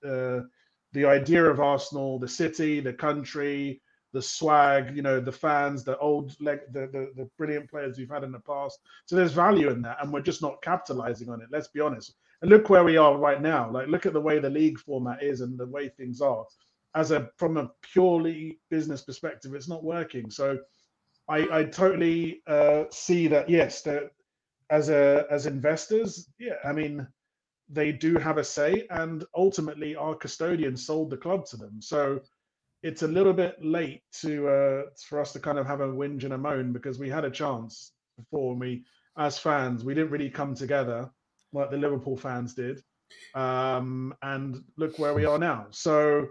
the 0.02 0.08
uh, 0.08 0.42
the 0.92 1.04
idea 1.04 1.44
of 1.44 1.60
Arsenal, 1.60 2.18
the 2.18 2.28
city, 2.28 2.80
the 2.80 2.92
country, 2.92 3.82
the 4.12 4.22
swag, 4.22 4.96
you 4.96 5.02
know, 5.02 5.20
the 5.20 5.32
fans, 5.32 5.84
the 5.84 5.98
old 5.98 6.34
leg, 6.40 6.60
the, 6.72 6.86
the, 6.86 7.12
the 7.14 7.28
brilliant 7.36 7.68
players 7.68 7.98
we've 7.98 8.08
had 8.08 8.24
in 8.24 8.32
the 8.32 8.40
past. 8.40 8.80
So 9.04 9.16
there's 9.16 9.32
value 9.32 9.68
in 9.68 9.82
that, 9.82 9.98
and 10.00 10.12
we're 10.12 10.22
just 10.22 10.42
not 10.42 10.62
capitalizing 10.62 11.28
on 11.28 11.42
it. 11.42 11.48
Let's 11.50 11.68
be 11.68 11.80
honest. 11.80 12.14
And 12.40 12.50
look 12.50 12.70
where 12.70 12.84
we 12.84 12.96
are 12.96 13.18
right 13.18 13.42
now. 13.42 13.70
Like, 13.70 13.88
look 13.88 14.06
at 14.06 14.12
the 14.12 14.20
way 14.20 14.38
the 14.38 14.48
league 14.48 14.78
format 14.78 15.22
is 15.22 15.40
and 15.40 15.58
the 15.58 15.66
way 15.66 15.88
things 15.88 16.20
are. 16.20 16.44
As 16.94 17.10
a 17.10 17.28
from 17.36 17.58
a 17.58 17.70
purely 17.82 18.58
business 18.70 19.02
perspective, 19.02 19.54
it's 19.54 19.68
not 19.68 19.84
working. 19.84 20.30
So 20.30 20.58
I, 21.28 21.60
I 21.60 21.64
totally 21.64 22.42
uh, 22.46 22.84
see 22.90 23.28
that. 23.28 23.48
Yes, 23.48 23.82
that 23.82 24.10
as 24.70 24.88
a 24.88 25.26
as 25.30 25.46
investors, 25.46 26.30
yeah. 26.38 26.56
I 26.64 26.72
mean, 26.72 27.06
they 27.68 27.92
do 27.92 28.16
have 28.16 28.38
a 28.38 28.44
say, 28.44 28.86
and 28.90 29.24
ultimately 29.34 29.94
our 29.96 30.14
custodian 30.14 30.76
sold 30.76 31.10
the 31.10 31.16
club 31.16 31.46
to 31.46 31.56
them. 31.56 31.80
So 31.80 32.20
it's 32.82 33.02
a 33.02 33.08
little 33.08 33.32
bit 33.32 33.56
late 33.62 34.02
to 34.20 34.48
uh, 34.48 34.82
for 35.08 35.20
us 35.20 35.32
to 35.32 35.40
kind 35.40 35.58
of 35.58 35.66
have 35.66 35.80
a 35.80 35.88
whinge 35.88 36.24
and 36.24 36.34
a 36.34 36.38
moan 36.38 36.72
because 36.72 36.98
we 36.98 37.10
had 37.10 37.24
a 37.24 37.30
chance 37.30 37.92
before 38.16 38.52
and 38.52 38.60
we, 38.60 38.84
as 39.16 39.38
fans, 39.38 39.84
we 39.84 39.94
didn't 39.94 40.10
really 40.10 40.30
come 40.30 40.54
together 40.54 41.10
like 41.52 41.70
the 41.70 41.76
Liverpool 41.76 42.16
fans 42.16 42.54
did. 42.54 42.82
Um, 43.34 44.14
and 44.22 44.62
look 44.76 44.98
where 44.98 45.14
we 45.14 45.24
are 45.24 45.38
now. 45.38 45.66
So, 45.70 46.28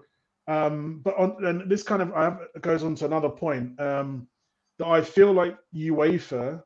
um, 0.47 1.01
but 1.03 1.17
on 1.17 1.43
and 1.43 1.69
this 1.69 1.83
kind 1.83 2.01
of 2.01 2.13
have, 2.13 2.39
goes 2.61 2.83
on 2.83 2.95
to 2.95 3.05
another 3.05 3.29
point 3.29 3.79
um, 3.81 4.27
that 4.79 4.87
I 4.87 5.01
feel 5.01 5.33
like 5.33 5.57
UEFA 5.75 6.61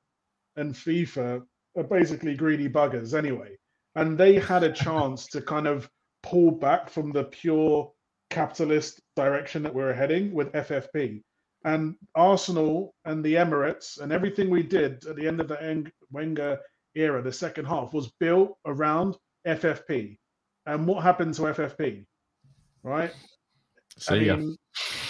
and 0.58 0.74
FIFA 0.74 1.42
are 1.78 1.84
basically 1.84 2.36
greedy 2.36 2.68
buggers 2.68 3.18
anyway 3.18 3.56
and 3.96 4.18
they 4.18 4.36
had 4.36 4.64
a 4.64 4.72
chance 4.72 5.28
to 5.28 5.42
kind 5.42 5.68
of 5.68 5.90
pull 6.24 6.52
back 6.52 6.90
from 6.90 7.12
the 7.12 7.26
pure 7.26 7.92
capitalist 8.30 9.02
direction 9.16 9.64
that 9.64 9.74
we're 9.74 9.94
heading 9.94 10.34
with 10.34 10.52
FFP. 10.54 11.22
And 11.64 11.96
Arsenal 12.16 12.96
and 13.06 13.24
the 13.24 13.36
Emirates 13.36 14.00
and 14.00 14.12
everything 14.12 14.50
we 14.50 14.64
did 14.64 15.06
at 15.06 15.16
the 15.16 15.28
end 15.28 15.42
of 15.42 15.48
the 15.48 15.62
Eng- 15.62 15.92
Wenger 16.12 16.60
era, 16.96 17.22
the 17.22 17.32
second 17.32 17.66
half, 17.66 17.94
was 17.94 18.12
built 18.20 18.58
around 18.66 19.18
FFP. 19.46 20.18
And 20.66 20.88
what 20.88 21.04
happened 21.04 21.34
to 21.36 21.44
FFP? 21.44 22.06
Right? 22.84 23.12
See 23.98 24.16
I 24.16 24.18
ya. 24.20 24.36
mean, 24.38 24.58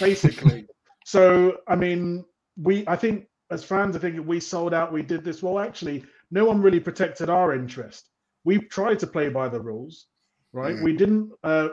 basically. 0.00 0.66
so 1.06 1.56
I 1.68 1.76
mean, 1.76 2.24
we 2.62 2.86
I 2.86 2.96
think 2.96 3.26
as 3.50 3.62
fans, 3.64 3.94
I 3.94 3.98
think 3.98 4.26
we 4.26 4.40
sold 4.40 4.72
out. 4.72 4.92
We 4.92 5.02
did 5.02 5.24
this 5.24 5.42
well. 5.42 5.58
Actually, 5.58 6.04
no 6.30 6.44
one 6.44 6.62
really 6.62 6.80
protected 6.80 7.28
our 7.28 7.54
interest. 7.54 8.08
We 8.44 8.58
tried 8.58 8.98
to 9.00 9.06
play 9.06 9.28
by 9.28 9.48
the 9.48 9.60
rules, 9.60 10.06
right? 10.52 10.74
Mm. 10.74 10.82
We 10.82 10.96
didn't 10.96 11.32
uh, 11.44 11.68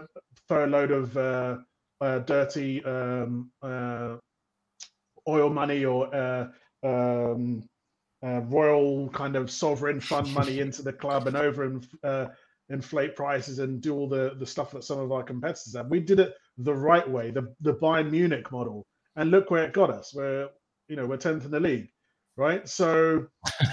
throw 0.48 0.66
a 0.66 0.68
load 0.68 0.92
of 0.92 1.18
uh, 1.18 1.58
uh, 2.02 2.20
dirty 2.20 2.84
um, 2.84 3.52
uh, 3.62 4.18
oil 5.28 5.50
money 5.50 5.86
or 5.86 6.14
uh, 6.14 6.48
um, 6.84 7.64
uh, 8.24 8.42
royal 8.42 9.10
kind 9.10 9.36
of 9.36 9.50
sovereign 9.50 10.00
fund 10.00 10.32
money 10.34 10.60
into 10.66 10.82
the 10.82 10.94
club 10.94 11.28
and 11.28 11.38
over 11.38 11.80
uh, 12.04 12.26
inflate 12.70 13.16
prices 13.16 13.60
and 13.60 13.82
do 13.82 13.96
all 13.96 14.08
the, 14.08 14.36
the 14.38 14.46
stuff 14.46 14.72
that 14.72 14.84
some 14.84 15.00
of 15.00 15.12
our 15.12 15.24
competitors 15.24 15.76
have. 15.76 15.88
We 15.88 16.02
did 16.02 16.20
it 16.20 16.36
the 16.58 16.74
right 16.74 17.10
way, 17.10 17.32
the 17.32 17.54
the 17.62 17.76
Bayern 17.76 18.12
Munich 18.12 18.52
model, 18.52 18.86
and 19.16 19.32
look 19.32 19.50
where 19.50 19.64
it 19.64 19.74
got 19.74 19.90
us. 19.90 20.14
We're 20.14 20.50
you 20.90 20.96
know 20.96 21.06
we're 21.06 21.18
tenth 21.18 21.46
in 21.46 21.52
the 21.52 21.60
league, 21.60 21.90
right? 22.36 22.68
So 22.68 23.28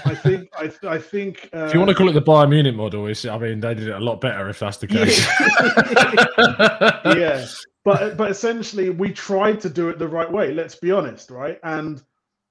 I 0.04 0.14
think 0.14 0.48
I 0.56 0.70
I 0.86 0.98
think 0.98 1.48
uh, 1.52 1.64
If 1.64 1.74
you 1.74 1.80
want 1.80 1.88
to 1.88 1.96
call 1.96 2.08
it 2.08 2.12
the 2.12 2.22
Bayern 2.22 2.50
Munich 2.50 2.76
model, 2.76 3.06
it's, 3.06 3.24
I 3.24 3.36
mean, 3.38 3.58
they 3.58 3.74
did 3.74 3.88
it 3.88 3.94
a 3.94 4.00
lot 4.00 4.20
better 4.20 4.48
if 4.48 4.58
that's 4.60 4.76
the 4.76 4.86
case. 4.86 5.26
yeah, 7.18 7.46
but 7.84 8.16
but 8.16 8.30
essentially 8.30 8.90
we 8.90 9.12
tried 9.12 9.60
to 9.62 9.70
do 9.70 9.88
it 9.88 9.98
the 9.98 10.06
right 10.06 10.30
way. 10.30 10.52
Let's 10.52 10.76
be 10.76 10.92
honest, 10.92 11.30
right? 11.30 11.58
And 11.64 12.02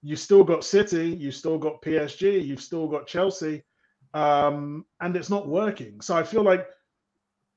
you 0.02 0.16
still 0.16 0.44
got 0.44 0.66
City, 0.66 1.10
you 1.10 1.32
still 1.32 1.58
got 1.58 1.82
PSG, 1.82 2.46
you've 2.46 2.62
still 2.62 2.88
got 2.88 3.08
Chelsea, 3.08 3.64
um, 4.14 4.86
and 5.02 5.16
it's 5.16 5.30
not 5.30 5.48
working. 5.48 6.02
So 6.02 6.18
I 6.18 6.24
feel 6.24 6.44
like 6.44 6.68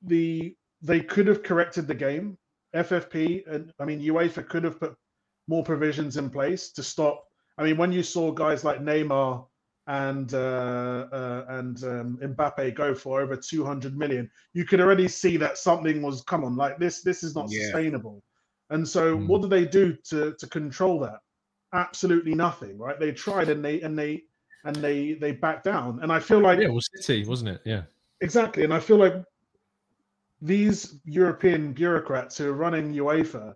the 0.03 0.55
they 0.81 1.01
could 1.01 1.27
have 1.27 1.43
corrected 1.43 1.87
the 1.87 1.95
game. 1.95 2.37
FFP 2.75 3.51
and 3.51 3.73
I 3.79 3.85
mean 3.85 3.99
UEFA 3.99 4.47
could 4.47 4.63
have 4.63 4.79
put 4.79 4.95
more 5.49 5.63
provisions 5.63 6.15
in 6.15 6.29
place 6.29 6.71
to 6.71 6.83
stop. 6.83 7.25
I 7.57 7.63
mean, 7.63 7.75
when 7.75 7.91
you 7.91 8.03
saw 8.03 8.31
guys 8.31 8.63
like 8.63 8.79
Neymar 8.79 9.45
and 9.87 10.31
uh, 10.33 11.07
uh, 11.11 11.45
and 11.49 11.83
um, 11.83 12.19
Mbappe 12.21 12.75
go 12.75 12.93
for 12.93 13.19
over 13.19 13.35
200 13.35 13.97
million, 13.97 14.29
you 14.53 14.63
could 14.63 14.79
already 14.79 15.07
see 15.07 15.35
that 15.37 15.57
something 15.57 16.03
was 16.03 16.21
come 16.21 16.43
on 16.43 16.55
like 16.55 16.77
this. 16.77 17.01
This 17.01 17.23
is 17.23 17.35
not 17.35 17.49
Yeah. 17.49 17.59
sustainable. 17.61 18.23
And 18.69 18.87
so, 18.87 19.17
Mm. 19.17 19.27
what 19.27 19.41
do 19.41 19.47
they 19.47 19.65
do 19.65 19.97
to 20.11 20.35
to 20.37 20.47
control 20.47 20.99
that? 20.99 21.19
Absolutely 21.73 22.35
nothing, 22.35 22.77
right? 22.77 22.99
They 22.99 23.11
tried 23.11 23.49
and 23.49 23.65
they 23.65 23.81
and 23.81 23.97
they 23.97 24.23
and 24.65 24.75
they 24.75 25.13
they 25.13 25.31
backed 25.31 25.63
down. 25.63 25.99
And 26.03 26.11
I 26.11 26.19
feel 26.19 26.39
like 26.39 26.59
yeah, 26.59 26.65
it 26.65 26.73
was 26.73 26.87
City, 26.93 27.25
wasn't 27.25 27.49
it? 27.49 27.61
Yeah. 27.65 27.83
Exactly. 28.21 28.63
And 28.63 28.73
I 28.73 28.79
feel 28.79 28.97
like 28.97 29.15
these 30.41 30.99
European 31.05 31.73
bureaucrats 31.73 32.37
who 32.37 32.49
are 32.49 32.53
running 32.53 32.93
UEFA 32.93 33.55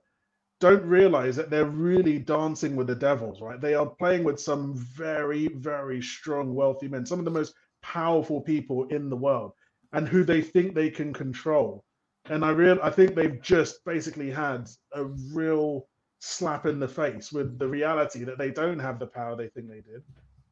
don't 0.64 0.86
realize 0.86 1.36
that 1.36 1.50
they're 1.50 1.66
really 1.66 2.18
dancing 2.18 2.78
with 2.78 2.88
the 2.88 2.96
devils, 2.96 3.42
right? 3.42 3.60
They 3.60 3.74
are 3.74 3.86
playing 3.86 4.24
with 4.24 4.40
some 4.40 4.74
very, 4.78 5.50
very 5.50 6.02
strong, 6.02 6.56
wealthy 6.56 6.88
men, 6.88 7.06
some 7.06 7.20
of 7.20 7.26
the 7.26 7.32
most 7.32 7.54
powerful 7.82 8.40
people 8.40 8.86
in 8.86 9.10
the 9.10 9.18
world, 9.18 9.52
and 9.92 10.08
who 10.08 10.24
they 10.24 10.42
think 10.42 10.74
they 10.74 10.90
can 10.90 11.12
control. 11.12 11.84
And 12.30 12.46
I 12.46 12.52
real 12.52 12.80
I 12.82 12.92
think 12.92 13.14
they've 13.14 13.42
just 13.42 13.84
basically 13.84 14.32
had 14.32 14.70
a 14.94 15.04
real 15.34 15.86
slap 16.20 16.66
in 16.66 16.80
the 16.80 16.88
face 16.88 17.34
with 17.34 17.60
the 17.60 17.68
reality 17.68 18.24
that 18.24 18.38
they 18.38 18.50
don't 18.50 18.80
have 18.80 19.00
the 19.00 19.08
power 19.08 19.36
they 19.36 19.50
think 19.50 19.68
they 19.68 19.82
did. 19.82 20.02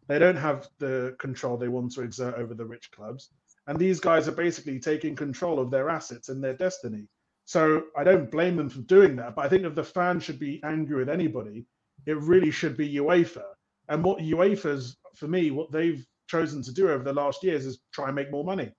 They 0.10 0.20
don't 0.20 0.36
have 0.36 0.68
the 0.78 1.16
control 1.20 1.56
they 1.56 1.70
want 1.70 1.94
to 1.94 2.02
exert 2.02 2.36
over 2.36 2.54
the 2.54 2.66
rich 2.66 2.92
clubs. 2.92 3.30
And 3.68 3.80
these 3.80 4.02
guys 4.02 4.28
are 4.28 4.34
basically 4.34 4.78
taking 4.78 5.16
control 5.16 5.58
of 5.58 5.72
their 5.72 5.90
assets 5.90 6.28
and 6.28 6.44
their 6.44 6.58
destiny. 6.58 7.08
So 7.46 7.84
I 7.98 8.04
don't 8.04 8.32
blame 8.32 8.56
them 8.56 8.70
for 8.70 8.82
doing 8.82 9.16
that. 9.18 9.36
But 9.36 9.46
I 9.46 9.50
think 9.50 9.64
if 9.64 9.76
the 9.76 9.84
fans 9.84 10.24
should 10.24 10.40
be 10.40 10.62
angry 10.64 10.98
with 10.98 11.10
anybody, 11.10 11.66
it 12.06 12.18
really 12.18 12.52
should 12.52 12.78
be 12.78 12.96
UEFA. 12.96 13.44
And 13.90 14.04
what 14.04 14.20
UEFA's, 14.20 14.98
for 15.16 15.28
me, 15.28 15.52
what 15.52 15.72
they've 15.72 16.06
chosen 16.28 16.62
to 16.64 16.74
do 16.74 16.90
over 16.90 17.04
the 17.04 17.14
last 17.14 17.44
years 17.44 17.66
is 17.66 17.82
try 17.94 18.08
and 18.08 18.16
make 18.16 18.32
more 18.32 18.46
money 18.46 18.72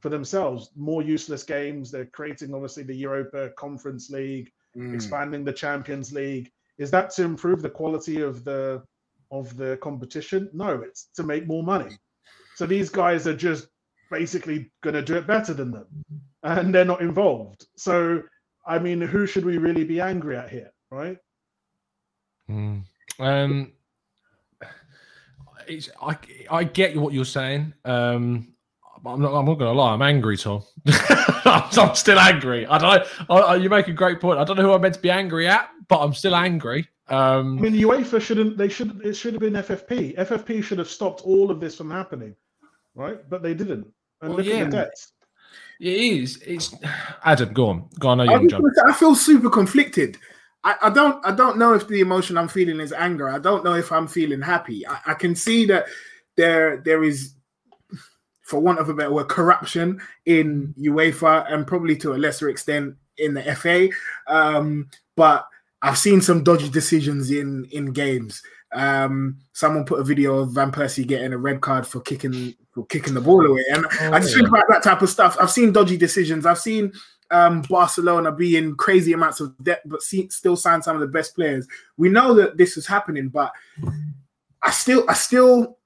for 0.00 0.08
themselves. 0.08 0.70
More 0.76 1.02
useless 1.02 1.44
games. 1.44 1.90
They're 1.90 2.06
creating, 2.06 2.52
obviously, 2.52 2.82
the 2.82 2.96
Europa 2.96 3.50
Conference 3.56 4.10
League, 4.10 4.50
Mm. 4.76 4.94
expanding 4.94 5.42
the 5.42 5.52
Champions 5.52 6.12
League. 6.12 6.50
Is 6.76 6.90
that 6.90 7.08
to 7.12 7.22
improve 7.22 7.62
the 7.62 7.70
quality 7.70 8.20
of 8.20 8.44
the 8.44 8.82
of 9.30 9.56
the 9.56 9.78
competition? 9.78 10.50
No, 10.52 10.82
it's 10.82 11.08
to 11.16 11.22
make 11.22 11.46
more 11.46 11.62
money. 11.62 11.96
So 12.56 12.66
these 12.66 12.90
guys 12.90 13.26
are 13.26 13.34
just 13.34 13.68
basically 14.10 14.70
going 14.82 14.94
to 14.94 15.02
do 15.02 15.16
it 15.16 15.26
better 15.26 15.54
than 15.54 15.70
them, 15.70 15.86
and 16.46 16.74
they're 16.74 16.84
not 16.84 17.00
involved. 17.00 17.66
So 17.76 18.22
I 18.66 18.78
mean, 18.78 19.00
who 19.00 19.26
should 19.26 19.44
we 19.44 19.58
really 19.58 19.84
be 19.84 20.00
angry 20.00 20.36
at 20.36 20.50
here, 20.50 20.72
right? 20.90 21.18
Mm. 22.50 22.84
Um, 23.18 23.72
it's 25.66 25.90
I 26.00 26.16
I 26.50 26.64
get 26.64 26.96
what 26.96 27.12
you're 27.12 27.24
saying. 27.24 27.72
Um, 27.84 28.52
I'm 29.04 29.20
not. 29.20 29.34
I'm 29.34 29.46
not 29.46 29.54
going 29.54 29.72
to 29.72 29.78
lie. 29.80 29.92
I'm 29.92 30.02
angry, 30.02 30.36
Tom. 30.36 30.62
I'm, 31.44 31.94
still 31.94 32.18
angry. 32.18 32.66
I 32.66 32.78
don't. 32.78 33.06
I, 33.30 33.34
I, 33.34 33.56
you 33.56 33.68
make 33.68 33.88
a 33.88 33.92
great 33.92 34.20
point. 34.20 34.38
I 34.38 34.44
don't 34.44 34.56
know 34.56 34.62
who 34.62 34.72
I'm 34.72 34.80
meant 34.80 34.94
to 34.94 35.00
be 35.00 35.10
angry 35.10 35.46
at, 35.46 35.68
but 35.88 36.00
I'm 36.00 36.12
still 36.12 36.34
angry. 36.34 36.88
Um, 37.08 37.58
I 37.58 37.62
mean, 37.62 37.74
UEFA 37.74 38.20
shouldn't. 38.20 38.56
They 38.56 38.68
should. 38.68 39.00
It 39.04 39.14
should 39.14 39.34
have 39.34 39.40
been 39.40 39.52
FFP. 39.52 40.16
FFP 40.16 40.62
should 40.64 40.78
have 40.78 40.88
stopped 40.88 41.22
all 41.22 41.50
of 41.50 41.60
this 41.60 41.76
from 41.76 41.90
happening, 41.90 42.34
right? 42.94 43.18
But 43.28 43.42
they 43.42 43.54
didn't. 43.54 43.86
And 44.22 44.30
Well, 44.30 44.38
look 44.38 44.46
yeah, 44.46 44.56
at 44.56 44.70
the 44.70 44.76
debts. 44.78 45.12
It 45.80 45.88
is. 45.88 46.42
It's 46.46 46.74
Adam. 47.24 47.52
Go 47.52 47.68
on. 47.68 47.88
Go 47.98 48.08
on. 48.08 48.20
I 48.20 48.26
know 48.26 48.32
I, 48.32 48.34
you 48.34 48.38
can 48.38 48.44
was 48.44 48.50
jump. 48.52 48.62
gonna 48.64 48.74
say, 48.74 48.96
I 48.96 48.98
feel 48.98 49.14
super 49.14 49.50
conflicted. 49.50 50.18
I, 50.64 50.76
I 50.82 50.90
don't 50.90 51.24
I 51.24 51.32
don't 51.34 51.58
know 51.58 51.74
if 51.74 51.86
the 51.86 52.00
emotion 52.00 52.36
I'm 52.36 52.48
feeling 52.48 52.80
is 52.80 52.92
anger. 52.92 53.28
I 53.28 53.38
don't 53.38 53.64
know 53.64 53.74
if 53.74 53.92
I'm 53.92 54.08
feeling 54.08 54.42
happy. 54.42 54.86
I, 54.86 54.98
I 55.08 55.14
can 55.14 55.34
see 55.36 55.66
that 55.66 55.86
there 56.36 56.78
there 56.78 57.04
is, 57.04 57.34
for 58.42 58.60
want 58.60 58.78
of 58.78 58.88
a 58.88 58.94
better 58.94 59.12
word, 59.12 59.28
corruption 59.28 60.00
in 60.24 60.74
UEFA 60.78 61.52
and 61.52 61.66
probably 61.66 61.96
to 61.96 62.14
a 62.14 62.16
lesser 62.16 62.48
extent 62.48 62.96
in 63.18 63.34
the 63.34 63.42
FA. 63.54 63.88
Um, 64.26 64.90
but 65.16 65.46
I've 65.82 65.98
seen 65.98 66.20
some 66.20 66.42
dodgy 66.42 66.68
decisions 66.68 67.30
in 67.30 67.66
in 67.70 67.92
games. 67.92 68.42
Um, 68.72 69.38
someone 69.52 69.84
put 69.84 70.00
a 70.00 70.04
video 70.04 70.38
of 70.38 70.52
Van 70.52 70.72
Persie 70.72 71.06
getting 71.06 71.32
a 71.32 71.38
red 71.38 71.60
card 71.60 71.86
for 71.86 72.00
kicking 72.00 72.54
for 72.76 72.84
kicking 72.86 73.14
the 73.14 73.20
ball 73.22 73.44
away, 73.44 73.64
and 73.70 73.86
I 74.14 74.20
just 74.20 74.34
think 74.34 74.48
about 74.48 74.64
that 74.68 74.82
type 74.82 75.00
of 75.00 75.08
stuff. 75.08 75.34
I've 75.40 75.50
seen 75.50 75.72
dodgy 75.72 75.96
decisions. 75.96 76.44
I've 76.44 76.58
seen 76.58 76.92
um, 77.30 77.62
Barcelona 77.62 78.30
be 78.30 78.58
in 78.58 78.76
crazy 78.76 79.14
amounts 79.14 79.40
of 79.40 79.54
debt, 79.64 79.80
but 79.86 80.02
see, 80.02 80.28
still 80.28 80.56
sign 80.56 80.82
some 80.82 80.94
of 80.94 81.00
the 81.00 81.08
best 81.08 81.34
players. 81.34 81.66
We 81.96 82.10
know 82.10 82.34
that 82.34 82.58
this 82.58 82.76
is 82.76 82.86
happening, 82.86 83.28
but 83.30 83.50
I 84.62 84.72
still, 84.72 85.06
I 85.08 85.14
still 85.14 85.78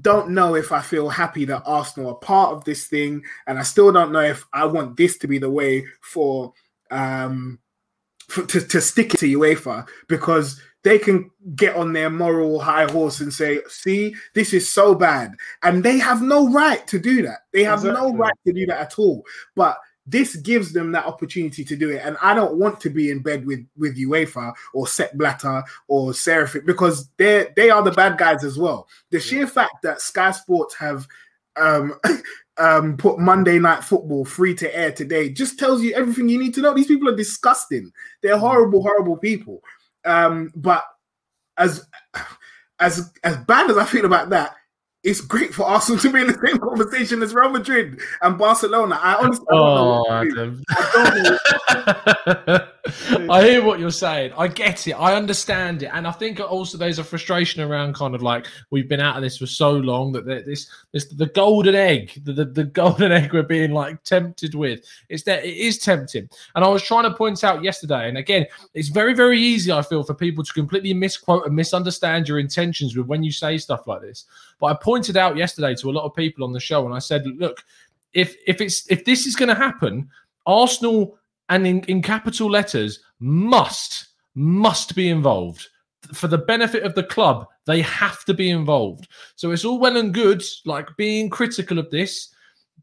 don't 0.00 0.30
know 0.30 0.54
if 0.54 0.70
I 0.70 0.80
feel 0.80 1.08
happy 1.08 1.44
that 1.46 1.64
Arsenal 1.66 2.10
are 2.10 2.14
part 2.14 2.54
of 2.54 2.64
this 2.64 2.86
thing, 2.86 3.24
and 3.48 3.58
I 3.58 3.62
still 3.64 3.90
don't 3.90 4.12
know 4.12 4.20
if 4.20 4.46
I 4.52 4.64
want 4.64 4.96
this 4.96 5.18
to 5.18 5.26
be 5.26 5.38
the 5.38 5.50
way 5.50 5.84
for 6.02 6.52
um 6.92 7.58
for, 8.28 8.46
to, 8.46 8.60
to 8.60 8.80
stick 8.80 9.14
it 9.14 9.18
to 9.18 9.38
UEFA 9.38 9.86
because 10.08 10.60
they 10.82 10.98
can 10.98 11.30
get 11.54 11.76
on 11.76 11.92
their 11.92 12.10
moral 12.10 12.60
high 12.60 12.90
horse 12.90 13.20
and 13.20 13.32
say, 13.32 13.60
"See, 13.68 14.14
this 14.34 14.52
is 14.52 14.70
so 14.70 14.94
bad," 14.94 15.34
and 15.62 15.82
they 15.82 15.98
have 15.98 16.22
no 16.22 16.50
right 16.50 16.86
to 16.88 16.98
do 16.98 17.22
that. 17.22 17.40
They 17.52 17.64
have 17.64 17.84
no 17.84 18.14
right 18.14 18.34
to 18.46 18.52
do 18.52 18.66
that 18.66 18.80
at 18.80 18.98
all. 18.98 19.24
But 19.54 19.78
this 20.06 20.34
gives 20.36 20.72
them 20.72 20.92
that 20.92 21.06
opportunity 21.06 21.64
to 21.64 21.76
do 21.76 21.90
it, 21.90 22.02
and 22.04 22.16
I 22.20 22.34
don't 22.34 22.56
want 22.56 22.80
to 22.80 22.90
be 22.90 23.10
in 23.10 23.20
bed 23.20 23.46
with 23.46 23.64
with 23.76 23.96
UEFA 23.96 24.52
or 24.74 24.88
Sepp 24.88 25.12
Blatter 25.14 25.62
or 25.86 26.10
Ceferin 26.10 26.66
because 26.66 27.08
they 27.16 27.48
they 27.54 27.70
are 27.70 27.82
the 27.82 27.92
bad 27.92 28.18
guys 28.18 28.42
as 28.42 28.58
well. 28.58 28.88
The 29.10 29.20
sheer 29.20 29.46
fact 29.46 29.82
that 29.82 30.00
Sky 30.00 30.32
Sports 30.32 30.74
have 30.74 31.06
um 31.56 31.94
um 32.58 32.96
put 32.96 33.18
Monday 33.20 33.58
night 33.58 33.84
football 33.84 34.24
free 34.24 34.54
to 34.56 34.76
air 34.76 34.90
today 34.90 35.30
just 35.30 35.58
tells 35.58 35.82
you 35.82 35.94
everything 35.94 36.28
you 36.28 36.38
need 36.38 36.54
to 36.54 36.60
know. 36.60 36.74
These 36.74 36.88
people 36.88 37.08
are 37.08 37.16
disgusting. 37.16 37.92
They're 38.22 38.38
horrible, 38.38 38.82
horrible 38.82 39.16
people. 39.16 39.62
Um, 40.04 40.52
but 40.54 40.84
as 41.56 41.86
as 42.80 43.12
as 43.22 43.36
bad 43.38 43.70
as 43.70 43.78
I 43.78 43.84
feel 43.84 44.04
about 44.04 44.30
that, 44.30 44.54
it's 45.04 45.20
great 45.20 45.52
for 45.52 45.64
Arsenal 45.64 46.00
to 46.00 46.12
be 46.12 46.20
in 46.20 46.28
the 46.28 46.38
same 46.46 46.58
conversation 46.58 47.22
as 47.22 47.34
Real 47.34 47.50
Madrid 47.50 47.98
and 48.20 48.38
Barcelona. 48.38 48.98
I 49.00 49.14
honestly 49.16 49.46
oh, 49.50 50.08
I 50.08 50.24
don't 50.24 50.34
know. 50.34 50.60
Oh. 50.70 51.38
I 51.74 52.34
don't. 52.46 52.62
I 53.30 53.44
hear 53.44 53.64
what 53.64 53.78
you're 53.78 53.90
saying. 53.90 54.32
I 54.36 54.48
get 54.48 54.86
it. 54.86 54.92
I 54.92 55.14
understand 55.14 55.82
it, 55.82 55.90
and 55.92 56.06
I 56.06 56.10
think 56.12 56.40
also 56.40 56.76
there's 56.76 56.98
a 56.98 57.04
frustration 57.04 57.62
around 57.62 57.94
kind 57.94 58.14
of 58.14 58.22
like 58.22 58.46
we've 58.70 58.88
been 58.88 59.00
out 59.00 59.16
of 59.16 59.22
this 59.22 59.38
for 59.38 59.46
so 59.46 59.72
long 59.72 60.12
that 60.12 60.24
this 60.24 60.68
this 60.92 61.06
the 61.06 61.26
golden 61.26 61.74
egg, 61.74 62.20
the, 62.24 62.32
the, 62.32 62.44
the 62.44 62.64
golden 62.80 63.12
egg 63.12 63.32
we're 63.32 63.42
being 63.42 63.72
like 63.72 64.02
tempted 64.04 64.54
with. 64.54 64.84
It's 65.08 65.22
that 65.24 65.44
it 65.44 65.56
is 65.56 65.78
tempting, 65.78 66.28
and 66.54 66.64
I 66.64 66.68
was 66.68 66.82
trying 66.82 67.04
to 67.04 67.14
point 67.14 67.42
out 67.44 67.62
yesterday, 67.62 68.08
and 68.08 68.18
again, 68.18 68.46
it's 68.74 68.88
very 68.88 69.14
very 69.14 69.40
easy. 69.40 69.72
I 69.72 69.82
feel 69.82 70.02
for 70.02 70.14
people 70.14 70.44
to 70.44 70.52
completely 70.52 70.94
misquote 70.94 71.46
and 71.46 71.56
misunderstand 71.56 72.28
your 72.28 72.38
intentions 72.38 72.96
with 72.96 73.06
when 73.06 73.22
you 73.22 73.32
say 73.32 73.58
stuff 73.58 73.86
like 73.86 74.00
this. 74.00 74.26
But 74.58 74.66
I 74.66 74.74
pointed 74.92 75.16
out 75.16 75.38
yesterday 75.38 75.74
to 75.74 75.88
a 75.88 75.96
lot 75.96 76.04
of 76.04 76.14
people 76.14 76.44
on 76.44 76.52
the 76.52 76.60
show, 76.60 76.84
and 76.84 76.94
I 76.94 76.98
said, 76.98 77.26
look, 77.38 77.64
if 78.12 78.36
if 78.46 78.60
it's 78.60 78.78
if 78.90 79.06
this 79.06 79.26
is 79.26 79.34
going 79.34 79.48
to 79.48 79.54
happen, 79.54 80.06
Arsenal 80.44 81.18
and 81.48 81.66
in, 81.66 81.80
in 81.84 82.02
capital 82.02 82.50
letters 82.50 83.00
must 83.18 84.08
must 84.34 84.94
be 84.94 85.08
involved 85.08 85.66
for 86.12 86.28
the 86.28 86.36
benefit 86.36 86.82
of 86.82 86.94
the 86.94 87.04
club. 87.04 87.46
They 87.64 87.80
have 87.80 88.22
to 88.26 88.34
be 88.34 88.50
involved. 88.50 89.08
So 89.34 89.50
it's 89.50 89.64
all 89.64 89.78
well 89.78 89.96
and 89.96 90.12
good, 90.12 90.42
like 90.66 90.88
being 90.98 91.30
critical 91.30 91.78
of 91.78 91.90
this, 91.90 92.34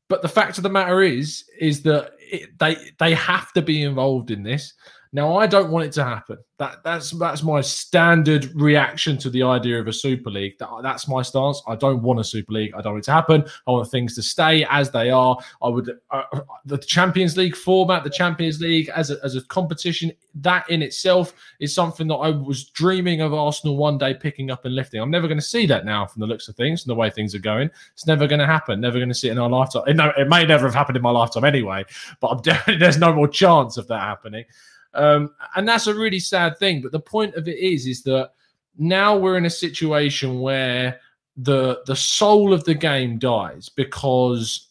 but 0.08 0.24
the 0.24 0.36
fact 0.40 0.58
of 0.58 0.64
the 0.64 0.70
matter 0.70 1.04
is, 1.04 1.44
is 1.60 1.84
that 1.84 2.14
it, 2.20 2.58
they 2.58 2.76
they 2.98 3.14
have 3.14 3.54
to 3.54 3.62
be 3.62 3.84
involved 3.84 4.32
in 4.32 4.42
this. 4.42 4.74
Now, 5.12 5.38
I 5.38 5.48
don't 5.48 5.72
want 5.72 5.88
it 5.88 5.92
to 5.94 6.04
happen. 6.04 6.38
That 6.60 6.84
that's 6.84 7.12
that's 7.12 7.42
my 7.42 7.62
standard 7.62 8.54
reaction 8.54 9.18
to 9.20 9.30
the 9.32 9.42
idea 9.42 9.80
of 9.80 9.88
a 9.88 9.94
Super 9.94 10.30
League. 10.30 10.60
That, 10.60 10.70
that's 10.84 11.08
my 11.08 11.24
stance. 11.24 11.64
I 11.68 11.76
don't 11.76 12.04
want 12.04 12.20
a 12.20 12.24
Super 12.24 12.52
League. 12.52 12.74
I 12.76 12.82
don't 12.82 12.94
want 12.94 13.06
it 13.06 13.08
to 13.08 13.14
happen. 13.14 13.46
I 13.66 13.72
want 13.72 13.90
things 13.90 14.14
to 14.16 14.22
stay 14.22 14.68
as 14.70 14.92
they 14.92 15.10
are. 15.10 15.38
I 15.64 15.70
would 15.70 15.98
uh, 16.12 16.24
the 16.66 16.78
Champions 16.78 17.38
League 17.38 17.56
format, 17.56 18.04
the 18.04 18.10
Champions 18.12 18.62
League 18.62 18.90
as 18.90 19.10
a, 19.10 19.18
as 19.24 19.36
a 19.36 19.42
competition, 19.46 20.12
that 20.36 20.70
in 20.70 20.84
itself 20.84 21.34
is 21.60 21.74
something 21.74 22.08
that 22.10 22.16
I 22.16 22.30
was 22.30 22.66
dreaming 22.66 23.22
of 23.22 23.34
Arsenal 23.34 23.78
one 23.78 23.98
day 23.98 24.14
picking 24.14 24.52
up 24.52 24.66
and 24.66 24.76
lifting. 24.76 25.02
I'm 25.02 25.10
never 25.10 25.28
going 25.28 25.40
to 25.40 25.46
see 25.46 25.66
that 25.68 25.86
now 25.86 26.06
from 26.06 26.20
the 26.20 26.28
looks 26.28 26.50
of 26.50 26.56
things 26.56 26.84
and 26.84 26.92
the 26.92 26.96
way 26.96 27.10
things 27.10 27.34
are 27.34 27.40
going. 27.40 27.72
It's 27.94 28.06
never 28.06 28.28
going 28.28 28.40
to 28.40 28.46
happen. 28.46 28.80
Never 28.80 29.00
going 29.00 29.10
to 29.10 29.16
see 29.16 29.30
it 29.30 29.32
in 29.32 29.40
our 29.40 29.50
lifetime. 29.50 29.84
It, 29.88 29.96
no, 29.96 30.12
it 30.18 30.28
may 30.28 30.46
never 30.46 30.66
have 30.66 30.76
happened 30.76 30.98
in 30.98 31.04
my 31.04 31.12
lifetime 31.12 31.46
anyway. 31.46 31.86
But 32.20 32.28
I'm 32.28 32.42
definitely 32.44 32.80
there's 32.80 33.00
no 33.00 33.12
more 33.12 33.28
chance 33.28 33.78
of 33.78 33.88
that 33.88 34.02
happening. 34.02 34.46
Um, 34.94 35.34
and 35.56 35.68
that's 35.68 35.88
a 35.88 35.94
really 35.94 36.20
sad 36.20 36.58
thing. 36.58 36.82
But 36.82 36.92
the 36.92 37.00
point 37.00 37.36
of 37.36 37.48
it 37.48 37.58
is, 37.58 37.86
is 37.86 38.04
that 38.04 38.32
now 38.78 39.18
we're 39.18 39.38
in 39.38 39.46
a 39.46 39.50
situation 39.50 40.40
where 40.40 41.00
the 41.38 41.82
the 41.86 41.96
soul 41.96 42.54
of 42.54 42.64
the 42.66 42.74
game 42.74 43.18
dies 43.18 43.70
because 43.70 44.68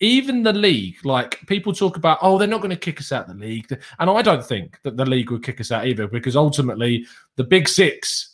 even 0.00 0.42
the 0.42 0.52
league, 0.52 1.04
like 1.04 1.40
people 1.46 1.72
talk 1.72 1.96
about, 1.96 2.18
oh, 2.22 2.38
they're 2.38 2.48
not 2.48 2.60
going 2.60 2.70
to 2.70 2.76
kick 2.76 3.00
us 3.00 3.12
out 3.12 3.28
of 3.28 3.36
the 3.36 3.44
league, 3.46 3.66
and 3.98 4.10
I 4.10 4.22
don't 4.22 4.44
think 4.44 4.78
that 4.82 4.96
the 4.96 5.04
league 5.04 5.30
would 5.30 5.42
kick 5.42 5.60
us 5.60 5.72
out 5.72 5.86
either, 5.86 6.06
because 6.06 6.36
ultimately 6.36 7.04
the 7.36 7.44
big 7.44 7.68
six 7.68 8.27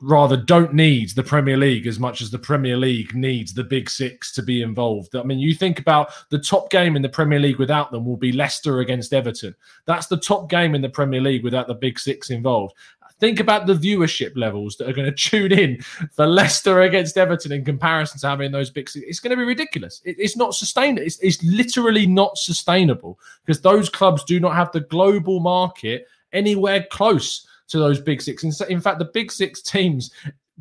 rather 0.00 0.36
don't 0.36 0.74
need 0.74 1.10
the 1.10 1.22
Premier 1.22 1.56
League 1.56 1.86
as 1.86 1.98
much 1.98 2.20
as 2.20 2.30
the 2.30 2.38
Premier 2.38 2.76
League 2.76 3.14
needs 3.14 3.54
the 3.54 3.64
big 3.64 3.88
six 3.88 4.32
to 4.34 4.42
be 4.42 4.62
involved. 4.62 5.14
I 5.16 5.22
mean, 5.22 5.38
you 5.38 5.54
think 5.54 5.78
about 5.78 6.10
the 6.30 6.38
top 6.38 6.70
game 6.70 6.96
in 6.96 7.02
the 7.02 7.08
Premier 7.08 7.38
League 7.38 7.58
without 7.58 7.90
them 7.90 8.04
will 8.04 8.16
be 8.16 8.32
Leicester 8.32 8.80
against 8.80 9.12
Everton. 9.12 9.54
That's 9.86 10.06
the 10.06 10.16
top 10.16 10.50
game 10.50 10.74
in 10.74 10.82
the 10.82 10.88
Premier 10.88 11.20
League 11.20 11.44
without 11.44 11.66
the 11.66 11.74
big 11.74 11.98
six 11.98 12.30
involved. 12.30 12.74
Think 13.18 13.40
about 13.40 13.66
the 13.66 13.74
viewership 13.74 14.36
levels 14.36 14.76
that 14.76 14.88
are 14.88 14.92
going 14.92 15.10
to 15.12 15.12
tune 15.12 15.52
in 15.52 15.80
for 16.12 16.26
Leicester 16.26 16.82
against 16.82 17.16
Everton 17.16 17.52
in 17.52 17.64
comparison 17.64 18.20
to 18.20 18.28
having 18.28 18.52
those 18.52 18.70
big. 18.70 18.90
It's 18.94 19.20
going 19.20 19.30
to 19.30 19.36
be 19.36 19.44
ridiculous. 19.44 20.02
It- 20.04 20.16
it's 20.18 20.36
not 20.36 20.54
sustainable. 20.54 21.06
It's, 21.06 21.18
it's 21.20 21.42
literally 21.42 22.06
not 22.06 22.36
sustainable 22.36 23.18
because 23.44 23.60
those 23.60 23.88
clubs 23.88 24.24
do 24.24 24.38
not 24.40 24.54
have 24.54 24.70
the 24.72 24.80
global 24.80 25.40
market 25.40 26.06
anywhere 26.32 26.84
close 26.90 27.45
to 27.68 27.78
those 27.78 28.00
big 28.00 28.22
six. 28.22 28.44
In, 28.44 28.52
in 28.68 28.80
fact, 28.80 28.98
the 28.98 29.06
big 29.06 29.32
six 29.32 29.62
teams 29.62 30.10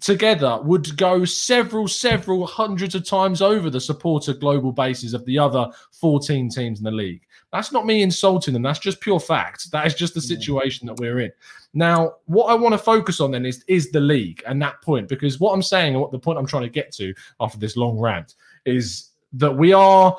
together 0.02 0.60
would 0.64 0.98
go 0.98 1.24
several, 1.24 1.88
several 1.88 2.46
hundreds 2.46 2.96
of 2.96 3.08
times 3.08 3.42
over 3.42 3.70
the 3.70 3.80
supporter 3.80 4.34
global 4.34 4.72
bases 4.72 5.14
of 5.14 5.24
the 5.26 5.40
other 5.40 5.70
14 5.94 6.50
teams 6.50 6.80
in 6.80 6.84
the 6.84 6.92
league. 6.92 7.22
That's 7.52 7.72
not 7.72 7.86
me 7.86 8.02
insulting 8.02 8.54
them. 8.54 8.64
That's 8.64 8.80
just 8.80 9.00
pure 9.00 9.20
fact. 9.20 9.72
That 9.72 9.88
is 9.88 9.96
just 9.96 10.14
the 10.14 10.20
situation 10.20 10.88
that 10.88 11.00
we're 11.00 11.20
in. 11.20 11.32
Now, 11.74 12.16
what 12.26 12.48
I 12.48 12.54
want 12.54 12.74
to 12.74 12.78
focus 12.78 13.22
on 13.22 13.32
then 13.32 13.46
is 13.46 13.64
is 13.68 13.92
the 13.92 14.02
league 14.02 14.44
and 14.46 14.62
that 14.62 14.82
point, 14.82 15.08
because 15.08 15.40
what 15.40 15.54
I'm 15.54 15.62
saying 15.62 15.94
and 15.94 16.02
what 16.02 16.12
the 16.12 16.20
point 16.20 16.38
I'm 16.38 16.46
trying 16.46 16.64
to 16.64 16.70
get 16.70 16.92
to 16.94 17.14
after 17.40 17.58
this 17.58 17.78
long 17.78 17.98
rant 17.98 18.36
is 18.66 19.12
that 19.34 19.52
we 19.56 19.72
are, 19.72 20.18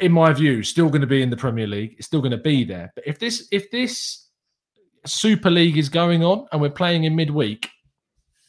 in 0.00 0.12
my 0.12 0.32
view, 0.32 0.62
still 0.62 0.88
going 0.88 1.00
to 1.00 1.06
be 1.06 1.22
in 1.22 1.30
the 1.30 1.36
Premier 1.36 1.66
League. 1.66 1.94
It's 1.96 2.06
still 2.06 2.20
going 2.20 2.32
to 2.32 2.36
be 2.36 2.64
there. 2.64 2.92
But 2.94 3.06
if 3.06 3.18
this 3.18 3.48
if 3.50 3.70
this 3.70 4.21
Super 5.06 5.50
League 5.50 5.78
is 5.78 5.88
going 5.88 6.24
on 6.24 6.46
and 6.52 6.60
we're 6.60 6.70
playing 6.70 7.04
in 7.04 7.16
midweek, 7.16 7.68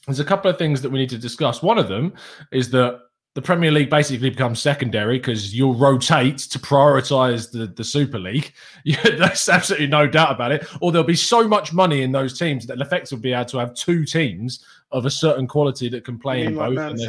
there's 0.05 0.19
a 0.19 0.25
couple 0.25 0.51
of 0.51 0.57
things 0.57 0.81
that 0.81 0.89
we 0.89 0.99
need 0.99 1.09
to 1.09 1.17
discuss. 1.17 1.61
One 1.63 1.77
of 1.77 1.87
them 1.87 2.13
is 2.51 2.69
that 2.71 2.99
the 3.35 3.41
Premier 3.41 3.71
League 3.71 3.89
basically 3.89 4.29
becomes 4.29 4.61
secondary 4.61 5.17
because 5.17 5.55
you'll 5.55 5.73
rotate 5.73 6.37
to 6.37 6.59
prioritize 6.59 7.51
the, 7.51 7.65
the 7.65 7.83
Super 7.83 8.19
League. 8.19 8.53
There's 8.85 9.49
absolutely 9.49 9.87
no 9.87 10.05
doubt 10.05 10.31
about 10.31 10.51
it. 10.51 10.67
Or 10.81 10.91
there'll 10.91 11.07
be 11.07 11.15
so 11.15 11.47
much 11.47 11.73
money 11.73 12.03
in 12.03 12.11
those 12.11 12.37
teams 12.37 12.67
that 12.67 12.79
effectively 12.79 13.15
will 13.15 13.23
be 13.23 13.33
able 13.33 13.45
to 13.45 13.57
have 13.57 13.73
two 13.73 14.05
teams 14.05 14.63
of 14.91 15.05
a 15.07 15.09
certain 15.09 15.47
quality 15.47 15.89
that 15.89 16.05
can 16.05 16.19
play 16.19 16.43
in 16.43 16.55
like 16.55 16.75
both. 16.75 16.99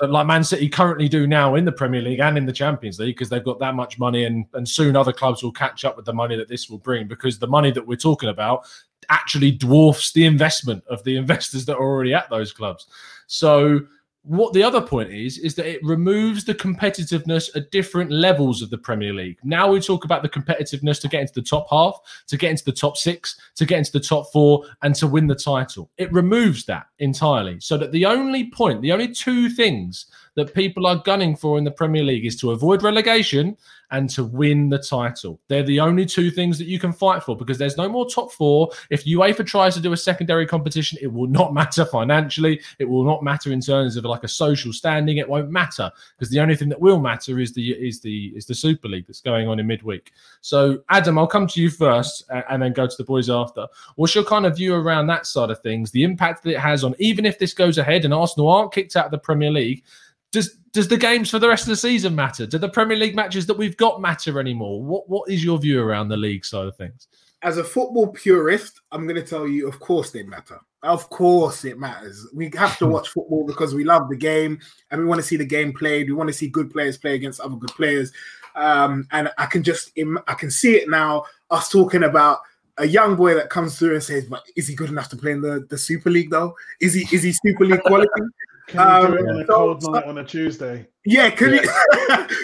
That 0.00 0.10
like 0.10 0.26
Man 0.26 0.42
City 0.42 0.68
currently 0.68 1.08
do 1.08 1.26
now 1.26 1.54
in 1.54 1.64
the 1.64 1.72
Premier 1.72 2.02
League 2.02 2.20
and 2.20 2.36
in 2.36 2.46
the 2.46 2.52
Champions 2.52 2.98
League 2.98 3.14
because 3.14 3.28
they've 3.28 3.44
got 3.44 3.58
that 3.60 3.74
much 3.74 3.98
money 3.98 4.24
and 4.24 4.46
and 4.54 4.68
soon 4.68 4.96
other 4.96 5.12
clubs 5.12 5.42
will 5.42 5.52
catch 5.52 5.84
up 5.84 5.96
with 5.96 6.06
the 6.06 6.12
money 6.12 6.34
that 6.36 6.48
this 6.48 6.68
will 6.68 6.78
bring 6.78 7.06
because 7.06 7.38
the 7.38 7.46
money 7.46 7.70
that 7.70 7.86
we're 7.86 7.96
talking 7.96 8.30
about 8.30 8.64
actually 9.10 9.50
dwarfs 9.50 10.12
the 10.12 10.24
investment 10.24 10.82
of 10.88 11.02
the 11.04 11.16
investors 11.22 11.66
that 11.66 11.76
are 11.76 11.84
already 11.84 12.14
at 12.14 12.28
those 12.30 12.52
clubs. 12.52 12.86
So 13.26 13.80
what 14.24 14.52
the 14.52 14.62
other 14.62 14.80
point 14.80 15.10
is 15.10 15.38
is 15.38 15.56
that 15.56 15.66
it 15.66 15.82
removes 15.82 16.44
the 16.44 16.54
competitiveness 16.54 17.54
at 17.56 17.70
different 17.72 18.10
levels 18.10 18.62
of 18.62 18.70
the 18.70 18.78
Premier 18.78 19.12
League. 19.12 19.38
Now 19.42 19.70
we 19.70 19.80
talk 19.80 20.04
about 20.04 20.22
the 20.22 20.28
competitiveness 20.28 21.00
to 21.00 21.08
get 21.08 21.22
into 21.22 21.34
the 21.34 21.42
top 21.42 21.66
half, 21.70 21.98
to 22.28 22.36
get 22.36 22.52
into 22.52 22.64
the 22.64 22.72
top 22.72 22.96
6, 22.96 23.36
to 23.56 23.66
get 23.66 23.78
into 23.78 23.92
the 23.92 24.00
top 24.00 24.30
4 24.32 24.64
and 24.82 24.94
to 24.94 25.08
win 25.08 25.26
the 25.26 25.34
title. 25.34 25.90
It 25.98 26.12
removes 26.12 26.64
that 26.66 26.86
entirely 27.00 27.58
so 27.60 27.76
that 27.78 27.90
the 27.90 28.06
only 28.06 28.50
point, 28.50 28.80
the 28.80 28.92
only 28.92 29.08
two 29.08 29.48
things 29.48 30.06
that 30.34 30.54
people 30.54 30.86
are 30.86 30.96
gunning 30.96 31.36
for 31.36 31.58
in 31.58 31.64
the 31.64 31.70
Premier 31.70 32.02
League 32.02 32.24
is 32.24 32.36
to 32.36 32.52
avoid 32.52 32.82
relegation 32.82 33.56
and 33.92 34.08
to 34.08 34.24
win 34.24 34.70
the 34.70 34.78
title. 34.78 35.38
They're 35.48 35.62
the 35.62 35.78
only 35.78 36.06
two 36.06 36.30
things 36.30 36.56
that 36.58 36.66
you 36.66 36.78
can 36.78 36.94
fight 36.94 37.22
for 37.22 37.36
because 37.36 37.58
there's 37.58 37.76
no 37.76 37.90
more 37.90 38.08
top 38.08 38.32
four. 38.32 38.70
If 38.88 39.04
UEFA 39.04 39.46
tries 39.46 39.74
to 39.74 39.82
do 39.82 39.92
a 39.92 39.96
secondary 39.98 40.46
competition, 40.46 40.98
it 41.02 41.12
will 41.12 41.26
not 41.26 41.52
matter 41.62 41.84
financially. 41.84 42.60
It 42.78 42.86
will 42.86 43.04
not 43.04 43.22
matter 43.22 43.52
in 43.52 43.60
terms 43.60 43.96
of 43.96 44.04
like 44.06 44.24
a 44.24 44.28
social 44.28 44.72
standing. 44.72 45.18
It 45.18 45.28
won't 45.28 45.50
matter 45.50 45.92
because 46.16 46.30
the 46.30 46.40
only 46.40 46.56
thing 46.56 46.70
that 46.70 46.80
will 46.80 47.00
matter 47.00 47.38
is 47.38 47.52
the 47.52 47.72
is 47.72 48.00
the 48.00 48.32
is 48.34 48.46
the 48.46 48.54
Super 48.54 48.88
League 48.88 49.06
that's 49.06 49.20
going 49.20 49.46
on 49.46 49.60
in 49.60 49.66
midweek. 49.66 50.12
So 50.40 50.82
Adam, 50.88 51.18
I'll 51.18 51.26
come 51.26 51.46
to 51.48 51.60
you 51.60 51.68
first 51.68 52.24
and 52.48 52.62
then 52.62 52.72
go 52.72 52.86
to 52.86 52.96
the 52.96 53.04
boys 53.04 53.28
after. 53.28 53.66
What's 53.96 54.14
your 54.14 54.24
kind 54.24 54.46
of 54.46 54.56
view 54.56 54.74
around 54.74 55.06
that 55.08 55.26
side 55.26 55.50
of 55.50 55.60
things? 55.60 55.90
The 55.90 56.02
impact 56.02 56.42
that 56.44 56.52
it 56.52 56.58
has 56.58 56.82
on 56.82 56.94
even 56.98 57.26
if 57.26 57.38
this 57.38 57.52
goes 57.52 57.76
ahead 57.76 58.06
and 58.06 58.14
Arsenal 58.14 58.48
aren't 58.48 58.72
kicked 58.72 58.96
out 58.96 59.04
of 59.04 59.10
the 59.10 59.18
Premier 59.18 59.50
League, 59.50 59.84
does 60.32 60.56
does 60.72 60.88
the 60.88 60.96
games 60.96 61.30
for 61.30 61.38
the 61.38 61.48
rest 61.48 61.64
of 61.64 61.68
the 61.68 61.76
season 61.76 62.14
matter? 62.14 62.46
Do 62.46 62.58
the 62.58 62.68
Premier 62.68 62.96
League 62.96 63.14
matches 63.14 63.46
that 63.46 63.56
we've 63.56 63.76
got 63.76 64.00
matter 64.00 64.40
anymore? 64.40 64.82
What 64.82 65.08
what 65.08 65.30
is 65.30 65.44
your 65.44 65.58
view 65.58 65.80
around 65.80 66.08
the 66.08 66.16
league 66.16 66.44
side 66.44 66.66
of 66.66 66.76
things? 66.76 67.06
As 67.42 67.58
a 67.58 67.64
football 67.64 68.08
purist, 68.08 68.80
I'm 68.92 69.04
going 69.04 69.20
to 69.20 69.26
tell 69.26 69.48
you, 69.48 69.68
of 69.68 69.78
course 69.80 70.10
they 70.10 70.22
matter. 70.22 70.60
Of 70.82 71.10
course 71.10 71.64
it 71.64 71.78
matters. 71.78 72.26
We 72.32 72.50
have 72.54 72.78
to 72.78 72.86
watch 72.94 73.08
football 73.08 73.44
because 73.44 73.74
we 73.74 73.84
love 73.84 74.08
the 74.08 74.16
game 74.16 74.60
and 74.90 75.00
we 75.00 75.06
want 75.06 75.20
to 75.20 75.26
see 75.26 75.36
the 75.36 75.44
game 75.44 75.72
played. 75.72 76.08
We 76.08 76.14
want 76.14 76.28
to 76.28 76.34
see 76.34 76.48
good 76.48 76.70
players 76.70 76.98
play 76.98 77.14
against 77.14 77.40
other 77.40 77.56
good 77.56 77.70
players. 77.70 78.12
Um, 78.54 79.08
and 79.10 79.30
I 79.38 79.46
can 79.46 79.62
just, 79.62 79.92
I 80.28 80.34
can 80.34 80.50
see 80.50 80.76
it 80.76 80.88
now. 80.88 81.24
Us 81.50 81.68
talking 81.68 82.04
about 82.04 82.38
a 82.78 82.86
young 82.86 83.16
boy 83.16 83.34
that 83.34 83.50
comes 83.50 83.78
through 83.78 83.94
and 83.94 84.02
says, 84.02 84.24
"But 84.24 84.44
is 84.56 84.68
he 84.68 84.74
good 84.74 84.90
enough 84.90 85.08
to 85.10 85.16
play 85.16 85.32
in 85.32 85.40
the, 85.40 85.66
the 85.68 85.76
Super 85.76 86.10
League? 86.10 86.30
Though 86.30 86.54
is 86.80 86.94
he 86.94 87.02
is 87.14 87.22
he 87.22 87.32
Super 87.32 87.66
League 87.66 87.82
quality? 87.82 88.08
Can 88.72 89.10
we 89.12 89.18
do 89.18 89.22
Um, 89.22 89.26
it 89.28 89.30
on 89.30 89.40
a 89.40 89.44
cold 89.46 89.82
so- 89.82 89.90
night 89.92 90.04
on 90.04 90.18
a 90.18 90.24
Tuesday? 90.24 90.86
yeah, 91.04 91.30
could 91.38 91.52
you? 91.52 91.60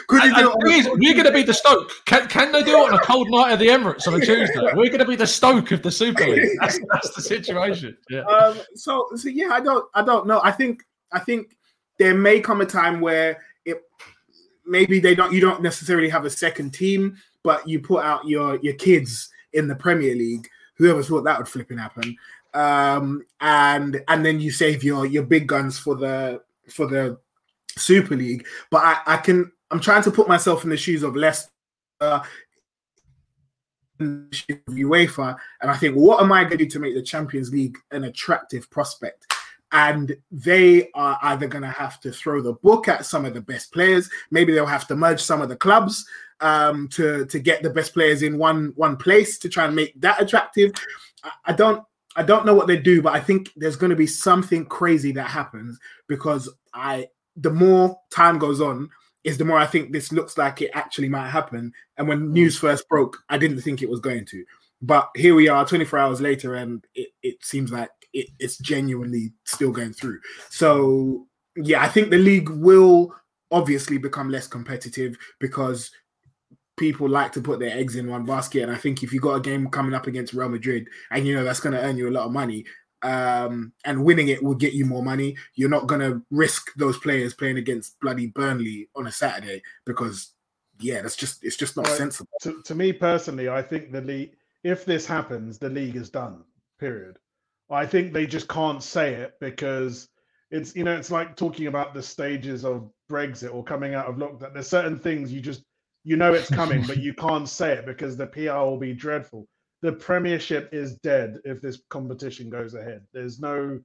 could 0.09 0.23
he 0.23 0.29
And- 0.29 0.37
do 0.37 0.41
it 0.41 0.45
and 0.45 0.47
on 0.49 0.59
the 0.61 0.89
a- 0.91 0.95
we're 0.95 1.15
going 1.15 1.25
to 1.27 1.33
be 1.33 1.43
the 1.43 1.55
Stoke. 1.55 1.91
Can, 2.07 2.29
can 2.29 2.53
they 2.53 2.63
do 2.63 2.77
it 2.77 2.93
on 2.93 2.95
a 2.95 3.01
cold 3.01 3.29
night 3.31 3.53
at 3.53 3.59
the 3.59 3.69
Emirates 3.69 4.07
on 4.07 4.15
a 4.15 4.21
Tuesday? 4.25 4.61
We're 4.75 4.87
going 4.89 4.99
to 4.99 5.05
be 5.05 5.17
the 5.17 5.27
Stoke 5.27 5.73
of 5.73 5.83
the 5.83 5.91
Super 5.91 6.27
League. 6.27 6.49
That's, 6.61 6.79
that's 6.93 7.15
the 7.15 7.23
situation. 7.23 7.97
Yeah. 8.11 8.21
um, 8.23 8.59
so 8.75 9.09
so 9.17 9.29
yeah, 9.29 9.49
I 9.53 9.61
don't 9.61 9.85
I 9.95 10.03
don't 10.03 10.27
know. 10.27 10.41
I 10.45 10.51
think 10.53 10.83
I 11.13 11.19
think 11.21 11.57
there 11.99 12.15
may 12.15 12.41
come 12.41 12.61
a 12.61 12.67
time 12.67 13.01
where 13.01 13.43
it 13.65 13.83
maybe 14.67 15.01
they 15.01 15.15
don't 15.15 15.33
you 15.33 15.41
don't 15.41 15.63
necessarily 15.63 16.09
have 16.09 16.25
a 16.25 16.31
second 16.31 16.73
team, 16.75 17.17
but 17.43 17.67
you 17.69 17.81
put 17.81 18.05
out 18.05 18.27
your 18.29 18.57
your 18.57 18.75
kids 18.75 19.31
in 19.53 19.67
the 19.69 19.75
Premier 19.75 20.15
League. 20.15 20.47
Whoever 20.77 21.03
thought 21.03 21.25
that 21.25 21.39
would 21.39 21.49
flipping 21.49 21.79
happen. 21.79 22.17
Um, 22.59 23.23
and 23.41 24.03
and 24.09 24.27
then 24.27 24.41
you 24.41 24.51
save 24.51 24.83
your 24.83 25.07
your 25.07 25.23
big 25.23 25.47
guns 25.47 25.79
for 25.79 25.95
the 25.95 26.43
for 26.69 26.89
the 26.89 27.19
Super 27.77 28.17
League, 28.17 28.47
but 28.69 28.83
I, 28.83 28.99
I 29.07 29.17
can. 29.19 29.53
I'm 29.71 29.79
trying 29.79 30.03
to 30.03 30.11
put 30.11 30.27
myself 30.27 30.65
in 30.65 30.71
the 30.71 30.77
shoes 30.77 31.05
of 31.05 31.15
Leicester. 31.15 31.51
UEFA, 34.01 35.37
and 35.61 35.71
I 35.71 35.77
think, 35.77 35.95
what 35.95 36.23
am 36.23 36.33
I 36.33 36.45
going 36.45 36.59
to 36.59 36.65
do 36.65 36.71
to 36.71 36.79
make 36.79 36.95
the 36.95 37.03
Champions 37.03 37.53
League 37.53 37.77
an 37.91 38.05
attractive 38.05 38.71
prospect? 38.71 39.33
And 39.73 40.17
they 40.31 40.91
are 40.95 41.19
either 41.23 41.47
going 41.47 41.63
to 41.63 41.71
have 41.71 42.01
to 42.01 42.13
throw 42.13 42.41
the 42.41 42.55
book 42.55 42.89
at 42.89 43.07
some 43.07 43.25
of 43.25 43.35
the 43.35 43.41
best 43.41 43.73
players. 43.73 44.09
Maybe 44.31 44.53
they'll 44.53 44.67
have 44.67 44.87
to 44.89 44.97
merge 44.97 45.21
some 45.21 45.43
of 45.43 45.49
the 45.49 45.57
clubs 45.57 46.07
um, 46.41 46.89
to 46.89 47.25
to 47.27 47.39
get 47.39 47.63
the 47.63 47.71
best 47.71 47.93
players 47.93 48.23
in 48.23 48.37
one 48.37 48.73
one 48.75 48.97
place 48.97 49.39
to 49.39 49.49
try 49.49 49.67
and 49.67 49.77
make 49.77 50.01
that 50.01 50.21
attractive. 50.21 50.73
I, 51.23 51.31
I 51.47 51.53
don't 51.53 51.85
I 52.19 52.25
don't 52.25 52.45
know 52.45 52.55
what 52.55 52.67
they 52.67 52.77
do, 52.77 53.01
but 53.01 53.15
I 53.15 53.21
think 53.21 53.53
there's 53.55 53.77
going 53.77 53.91
to 53.91 53.97
be 53.97 54.07
something 54.07 54.67
crazy 54.67 55.13
that 55.13 55.29
happens 55.29 55.79
because 56.09 56.53
I 56.75 57.09
the 57.37 57.53
more 57.53 57.97
time 58.11 58.39
goes 58.39 58.61
on, 58.61 58.91
is 59.23 59.39
the 59.39 59.45
more 59.45 59.59
I 59.59 59.67
think 59.67 59.93
this 59.93 60.11
looks 60.11 60.37
like 60.37 60.61
it 60.61 60.73
actually 60.75 61.09
might 61.09 61.29
happen. 61.29 61.73
And 61.97 62.09
when 62.09 62.21
mm. 62.21 62.31
news 62.31 62.59
first 62.59 62.89
broke, 62.89 63.17
I 63.29 63.39
didn't 63.39 63.61
think 63.61 63.83
it 63.83 63.89
was 63.89 64.01
going 64.01 64.27
to. 64.27 64.45
But 64.83 65.11
here 65.15 65.37
we 65.37 65.49
are 65.49 65.65
24 65.65 65.99
hours 65.99 66.21
later, 66.21 66.57
and 66.57 66.85
it, 66.95 67.11
it 67.23 67.37
seems 67.45 67.71
like 67.71 67.91
it, 68.13 68.29
it's 68.41 68.59
genuinely 68.59 69.33
still 69.45 69.71
going 69.71 69.93
through. 69.93 70.19
So, 70.51 71.27
yeah, 71.57 71.83
I 71.83 71.89
think 71.89 72.11
the 72.11 72.19
league 72.19 72.49
will 72.49 73.15
obviously 73.51 73.99
become 73.99 74.29
less 74.29 74.47
competitive 74.49 75.17
because 75.39 75.91
people 76.79 77.09
like 77.09 77.33
to 77.33 77.43
put 77.43 77.59
their 77.59 77.77
eggs 77.77 77.97
in 77.97 78.09
one 78.09 78.25
basket. 78.25 78.63
And 78.63 78.73
I 78.73 78.77
think 78.77 79.03
if 79.03 79.13
you 79.13 79.21
got 79.21 79.35
a 79.35 79.41
game 79.41 79.69
coming 79.69 79.95
up 79.95 80.07
against 80.07 80.33
Real 80.33 80.49
Madrid 80.49 80.89
and 81.11 81.27
you 81.27 81.35
know 81.35 81.45
that's 81.45 81.61
going 81.61 81.75
to 81.75 81.83
earn 81.83 81.99
you 81.99 82.09
a 82.09 82.11
lot 82.11 82.27
of 82.27 82.33
money, 82.33 82.65
um, 83.03 83.73
and 83.85 84.05
winning 84.05 84.29
it 84.29 84.43
will 84.43 84.55
get 84.55 84.73
you 84.73 84.85
more 84.85 85.03
money. 85.03 85.37
You're 85.55 85.69
not 85.69 85.87
going 85.87 86.01
to 86.01 86.23
risk 86.31 86.75
those 86.77 86.99
players 86.99 87.35
playing 87.35 87.59
against 87.59 87.99
bloody 88.01 88.29
Burnley 88.29 88.89
on 88.97 89.07
a 89.07 89.13
Saturday 89.13 89.63
because, 89.85 90.33
yeah, 90.81 91.03
that's 91.03 91.17
just 91.17 91.45
it's 91.45 91.57
just 91.57 91.77
not 91.77 91.87
sensible. 91.87 92.31
To, 92.43 92.63
to 92.63 92.75
me 92.75 92.93
personally, 92.93 93.49
I 93.49 93.63
think 93.63 93.93
the 93.93 94.01
league, 94.01 94.33
if 94.65 94.85
this 94.85 95.07
happens, 95.07 95.59
the 95.59 95.71
league 95.71 95.97
is 95.97 96.11
done. 96.11 96.45
Period. 96.79 97.19
I 97.71 97.85
think 97.87 98.13
they 98.13 98.27
just 98.27 98.49
can't 98.49 98.83
say 98.83 99.15
it 99.15 99.35
because 99.41 100.09
it's 100.51 100.75
you 100.75 100.85
know 100.85 100.97
it's 100.97 101.11
like 101.11 101.37
talking 101.37 101.67
about 101.67 101.93
the 101.93 102.03
stages 102.03 102.65
of 102.65 102.91
Brexit 103.11 103.55
or 103.55 103.63
coming 103.63 103.95
out 103.95 104.07
of 104.07 104.17
lockdown. 104.17 104.55
There's 104.55 104.69
certain 104.69 104.99
things 104.99 105.33
you 105.33 105.41
just 105.41 105.63
you 106.05 106.17
know 106.17 106.33
it's 106.33 106.51
coming, 106.51 106.83
but 106.87 106.99
you 107.07 107.15
can't 107.15 107.49
say 107.49 107.73
it 107.75 107.87
because 107.87 108.17
the 108.17 108.27
PR 108.27 108.59
will 108.59 108.79
be 108.79 108.93
dreadful. 108.95 109.47
The 109.83 109.93
Premiership 109.93 110.71
is 110.73 110.97
dead 110.99 111.39
if 111.45 111.61
this 111.61 111.81
competition 111.89 112.51
goes 112.51 112.75
ahead. 112.75 113.03
There's 113.13 113.39
no 113.41 113.79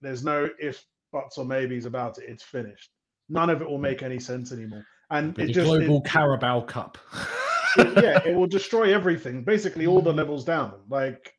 there's 0.00 0.24
no 0.24 0.48
if 0.58 0.84
buts 1.12 1.38
or 1.38 1.44
maybes 1.44 1.84
about 1.86 2.18
it. 2.18 2.24
It's 2.28 2.42
finished. 2.42 2.90
None 3.28 3.50
of 3.50 3.62
it 3.62 3.68
will 3.70 3.78
make 3.78 4.02
any 4.02 4.18
sense 4.18 4.50
anymore. 4.52 4.84
And 5.10 5.34
The 5.34 5.42
it 5.44 5.46
just 5.52 5.70
it- 5.72 5.78
global 5.86 6.00
Carabao 6.00 6.62
Cup. 6.62 6.98
it- 7.78 8.02
yeah, 8.02 8.20
it 8.26 8.34
will 8.34 8.46
destroy 8.48 8.92
everything. 8.94 9.44
Basically, 9.44 9.86
all 9.86 10.02
the 10.02 10.12
levels 10.12 10.44
down. 10.44 10.74
Like, 10.88 11.32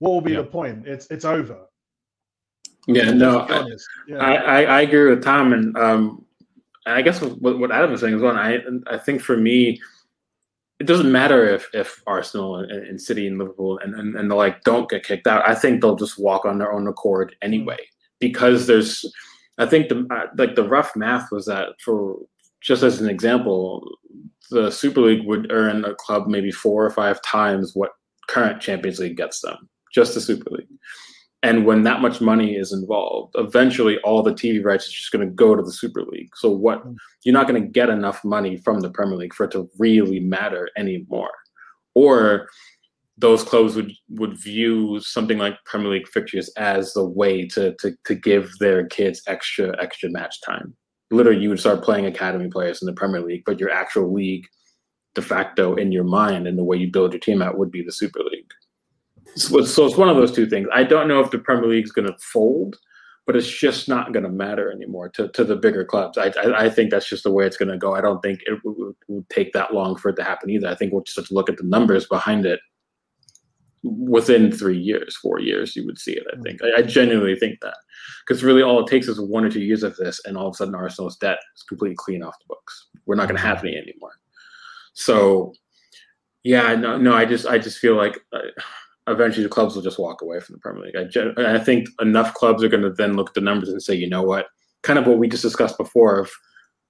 what 0.00 0.10
will 0.10 0.20
be 0.20 0.32
Yeah. 0.32 0.38
the 0.42 0.44
point? 0.48 0.86
It's 0.86 1.06
it's 1.10 1.24
over. 1.24 1.66
Yeah, 2.86 3.12
no, 3.12 3.40
I. 3.40 3.66
Yeah. 4.08 4.16
I, 4.18 4.34
I, 4.34 4.62
I 4.62 4.80
agree 4.82 5.10
with 5.10 5.22
Tom, 5.22 5.52
and 5.52 5.76
um, 5.76 6.02
and 6.02 6.24
I 6.86 7.02
guess 7.02 7.20
what, 7.20 7.58
what 7.58 7.72
Adam 7.72 7.90
was 7.90 8.00
saying 8.00 8.20
well. 8.20 8.36
And 8.36 8.84
I 8.88 8.94
I 8.94 8.98
think 8.98 9.20
for 9.20 9.36
me, 9.36 9.80
it 10.78 10.86
doesn't 10.86 11.12
matter 11.12 11.46
if 11.46 11.68
if 11.74 12.02
Arsenal 12.06 12.56
and, 12.56 12.70
and 12.70 13.00
City 13.00 13.26
and 13.26 13.38
Liverpool 13.38 13.78
and, 13.78 13.94
and 13.94 14.16
and 14.16 14.30
the 14.30 14.34
like 14.34 14.62
don't 14.62 14.88
get 14.88 15.04
kicked 15.04 15.26
out. 15.26 15.48
I 15.48 15.54
think 15.54 15.80
they'll 15.80 15.96
just 15.96 16.18
walk 16.18 16.44
on 16.44 16.58
their 16.58 16.72
own 16.72 16.86
accord 16.86 17.36
anyway 17.42 17.78
because 18.18 18.66
there's. 18.66 19.04
I 19.58 19.66
think 19.66 19.90
the 19.90 20.06
uh, 20.10 20.26
like 20.38 20.54
the 20.54 20.66
rough 20.66 20.96
math 20.96 21.30
was 21.30 21.44
that 21.46 21.68
for 21.84 22.16
just 22.62 22.82
as 22.82 23.00
an 23.00 23.10
example, 23.10 23.86
the 24.50 24.70
Super 24.70 25.02
League 25.02 25.26
would 25.26 25.52
earn 25.52 25.84
a 25.84 25.94
club 25.94 26.26
maybe 26.26 26.50
four 26.50 26.84
or 26.84 26.90
five 26.90 27.20
times 27.22 27.72
what 27.74 27.92
current 28.28 28.60
Champions 28.60 28.98
League 28.98 29.16
gets 29.16 29.40
them, 29.40 29.68
just 29.92 30.14
the 30.14 30.20
Super 30.20 30.50
League. 30.50 30.68
And 31.42 31.64
when 31.64 31.84
that 31.84 32.02
much 32.02 32.20
money 32.20 32.54
is 32.54 32.72
involved, 32.72 33.34
eventually 33.36 33.98
all 34.00 34.22
the 34.22 34.32
TV 34.32 34.62
rights 34.62 34.86
is 34.86 34.92
just 34.92 35.10
going 35.10 35.26
to 35.26 35.34
go 35.34 35.56
to 35.56 35.62
the 35.62 35.72
Super 35.72 36.02
League. 36.04 36.36
So 36.36 36.50
what 36.50 36.82
hmm. 36.82 36.94
you're 37.24 37.32
not 37.32 37.48
going 37.48 37.62
to 37.62 37.68
get 37.68 37.88
enough 37.88 38.22
money 38.24 38.56
from 38.58 38.80
the 38.80 38.90
Premier 38.90 39.16
League 39.16 39.34
for 39.34 39.44
it 39.44 39.52
to 39.52 39.68
really 39.78 40.20
matter 40.20 40.68
anymore. 40.76 41.30
Or 41.94 42.48
those 43.20 43.42
clubs 43.42 43.76
would 43.76 43.92
would 44.10 44.36
view 44.36 44.98
something 45.00 45.38
like 45.38 45.62
Premier 45.64 45.92
League 45.92 46.08
fixtures 46.08 46.48
as 46.56 46.94
the 46.94 47.04
way 47.04 47.46
to 47.48 47.74
to 47.76 47.94
to 48.06 48.14
give 48.14 48.50
their 48.58 48.86
kids 48.86 49.22
extra 49.26 49.74
extra 49.82 50.10
match 50.10 50.40
time. 50.42 50.74
Literally, 51.10 51.40
you 51.40 51.48
would 51.48 51.60
start 51.60 51.82
playing 51.82 52.06
academy 52.06 52.48
players 52.48 52.80
in 52.80 52.86
the 52.86 52.92
Premier 52.92 53.20
League, 53.20 53.42
but 53.44 53.58
your 53.58 53.70
actual 53.70 54.12
league, 54.12 54.46
de 55.14 55.22
facto, 55.22 55.74
in 55.74 55.90
your 55.90 56.04
mind 56.04 56.46
and 56.46 56.56
the 56.56 56.64
way 56.64 56.76
you 56.76 56.90
build 56.90 57.12
your 57.12 57.20
team 57.20 57.42
out 57.42 57.58
would 57.58 57.70
be 57.70 57.82
the 57.82 57.92
Super 57.92 58.20
League. 58.20 58.50
So, 59.36 59.64
so 59.64 59.86
it's 59.86 59.96
one 59.96 60.08
of 60.08 60.16
those 60.16 60.32
two 60.32 60.46
things. 60.46 60.68
I 60.72 60.84
don't 60.84 61.08
know 61.08 61.20
if 61.20 61.30
the 61.30 61.38
Premier 61.38 61.68
League 61.68 61.84
is 61.84 61.92
going 61.92 62.08
to 62.08 62.16
fold, 62.18 62.76
but 63.26 63.36
it's 63.36 63.48
just 63.48 63.88
not 63.88 64.12
going 64.12 64.24
to 64.24 64.30
matter 64.30 64.72
anymore 64.72 65.08
to, 65.10 65.28
to 65.28 65.44
the 65.44 65.56
bigger 65.56 65.84
clubs. 65.84 66.18
I, 66.18 66.32
I, 66.42 66.64
I 66.64 66.70
think 66.70 66.90
that's 66.90 67.08
just 67.08 67.22
the 67.22 67.30
way 67.30 67.46
it's 67.46 67.56
going 67.56 67.68
to 67.68 67.78
go. 67.78 67.94
I 67.94 68.00
don't 68.00 68.20
think 68.20 68.40
it 68.46 68.58
would, 68.64 68.94
would 69.08 69.30
take 69.30 69.52
that 69.52 69.72
long 69.72 69.96
for 69.96 70.08
it 70.08 70.16
to 70.16 70.24
happen 70.24 70.50
either. 70.50 70.68
I 70.68 70.74
think 70.74 70.92
we'll 70.92 71.04
just 71.04 71.16
have 71.16 71.28
to 71.28 71.34
look 71.34 71.48
at 71.48 71.56
the 71.56 71.64
numbers 71.64 72.06
behind 72.06 72.44
it 72.44 72.60
within 73.82 74.52
three 74.52 74.78
years, 74.78 75.16
four 75.16 75.40
years, 75.40 75.74
you 75.74 75.86
would 75.86 75.98
see 75.98 76.12
it. 76.12 76.24
I 76.32 76.40
think. 76.42 76.60
I, 76.62 76.80
I 76.80 76.82
genuinely 76.82 77.36
think 77.36 77.60
that 77.60 77.76
because 78.26 78.44
really 78.44 78.62
all 78.62 78.84
it 78.84 78.90
takes 78.90 79.08
is 79.08 79.20
one 79.20 79.44
or 79.44 79.50
two 79.50 79.60
years 79.60 79.82
of 79.82 79.96
this, 79.96 80.20
and 80.24 80.36
all 80.36 80.48
of 80.48 80.54
a 80.54 80.56
sudden 80.56 80.74
Arsenal's 80.74 81.16
debt 81.16 81.38
is 81.56 81.62
completely 81.62 81.96
clean 81.96 82.22
off 82.22 82.38
the 82.40 82.46
books. 82.48 82.88
We're 83.06 83.16
not 83.16 83.28
going 83.28 83.40
to 83.40 83.46
have 83.46 83.64
any 83.64 83.76
anymore. 83.76 84.12
So, 84.92 85.54
yeah, 86.42 86.74
no, 86.74 86.98
no, 86.98 87.14
I 87.14 87.24
just, 87.24 87.46
I 87.46 87.58
just 87.58 87.78
feel 87.78 87.94
like 87.94 88.20
uh, 88.32 88.40
eventually 89.10 89.42
the 89.44 89.50
clubs 89.50 89.74
will 89.74 89.82
just 89.82 89.98
walk 89.98 90.22
away 90.22 90.40
from 90.40 90.54
the 90.54 90.60
Premier 90.60 90.84
League. 90.84 91.36
I, 91.38 91.56
I 91.56 91.58
think 91.58 91.88
enough 92.00 92.34
clubs 92.34 92.62
are 92.62 92.68
going 92.68 92.82
to 92.82 92.92
then 92.92 93.14
look 93.14 93.28
at 93.28 93.34
the 93.34 93.40
numbers 93.40 93.68
and 93.68 93.82
say, 93.82 93.94
you 93.94 94.08
know 94.08 94.22
what, 94.22 94.46
kind 94.82 94.98
of 94.98 95.06
what 95.06 95.18
we 95.18 95.28
just 95.28 95.42
discussed 95.42 95.78
before 95.78 96.18
of 96.18 96.30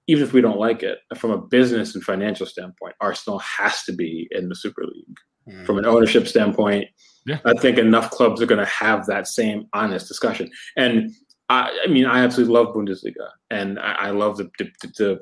even 0.07 0.25
if 0.25 0.33
we 0.33 0.41
don't 0.41 0.59
like 0.59 0.83
it, 0.83 0.99
from 1.17 1.31
a 1.31 1.39
business 1.39 1.95
and 1.95 2.03
financial 2.03 2.47
standpoint, 2.47 2.97
Arsenal 3.01 3.39
has 3.39 3.85
to 3.85 3.93
be 3.93 4.27
in 4.33 4.49
the 4.49 4.57
Super 4.57 4.83
League. 4.85 5.17
Mm. 5.49 5.65
From 5.65 5.79
an 5.79 5.87
ownership 5.87 6.27
standpoint, 6.27 6.87
Yeah. 7.27 7.39
I 7.45 7.53
think 7.55 7.79
enough 7.79 8.11
clubs 8.11 8.43
are 8.43 8.47
going 8.47 8.65
to 8.65 8.73
have 8.73 9.07
that 9.07 9.29
same 9.29 9.67
honest 9.73 10.09
discussion. 10.09 10.51
And 10.77 11.13
I, 11.49 11.71
I 11.85 11.89
mean, 11.89 12.07
I 12.07 12.21
absolutely 12.21 12.55
love 12.55 12.75
Bundesliga, 12.75 13.29
and 13.51 13.79
I, 13.79 13.93
I 13.93 14.11
love 14.11 14.37
the, 14.37 14.51
the 14.59 14.71
the 14.99 15.21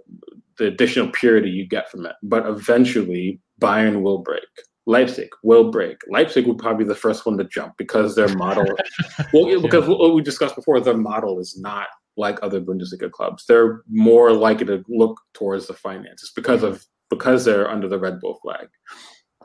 the 0.58 0.66
additional 0.66 1.10
purity 1.12 1.50
you 1.50 1.66
get 1.66 1.90
from 1.90 2.04
it. 2.06 2.12
But 2.22 2.46
eventually, 2.46 3.40
Bayern 3.60 4.02
will 4.02 4.18
break. 4.18 4.42
Leipzig 4.88 5.28
will 5.42 5.70
break. 5.70 5.98
Leipzig 6.08 6.46
would 6.46 6.56
probably 6.56 6.84
be 6.84 6.88
the 6.88 6.94
first 6.94 7.26
one 7.26 7.36
to 7.36 7.44
jump 7.44 7.74
because 7.76 8.16
their 8.16 8.34
model, 8.36 8.64
well, 9.34 9.60
because 9.60 9.86
what 9.86 10.14
we 10.14 10.22
discussed 10.22 10.56
before, 10.56 10.80
their 10.80 10.96
model 10.96 11.38
is 11.38 11.58
not 11.60 11.88
like 12.16 12.38
other 12.42 12.58
Bundesliga 12.58 13.10
clubs. 13.10 13.44
They're 13.46 13.82
more 13.90 14.32
likely 14.32 14.64
to 14.64 14.82
look 14.88 15.20
towards 15.34 15.66
the 15.66 15.74
finances 15.74 16.32
because 16.34 16.62
of 16.62 16.86
because 17.10 17.44
they're 17.44 17.70
under 17.70 17.86
the 17.86 17.98
Red 17.98 18.18
Bull 18.18 18.38
flag. 18.42 18.68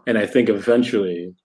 And 0.07 0.17
I 0.17 0.25
think 0.25 0.47
eventually 0.47 1.35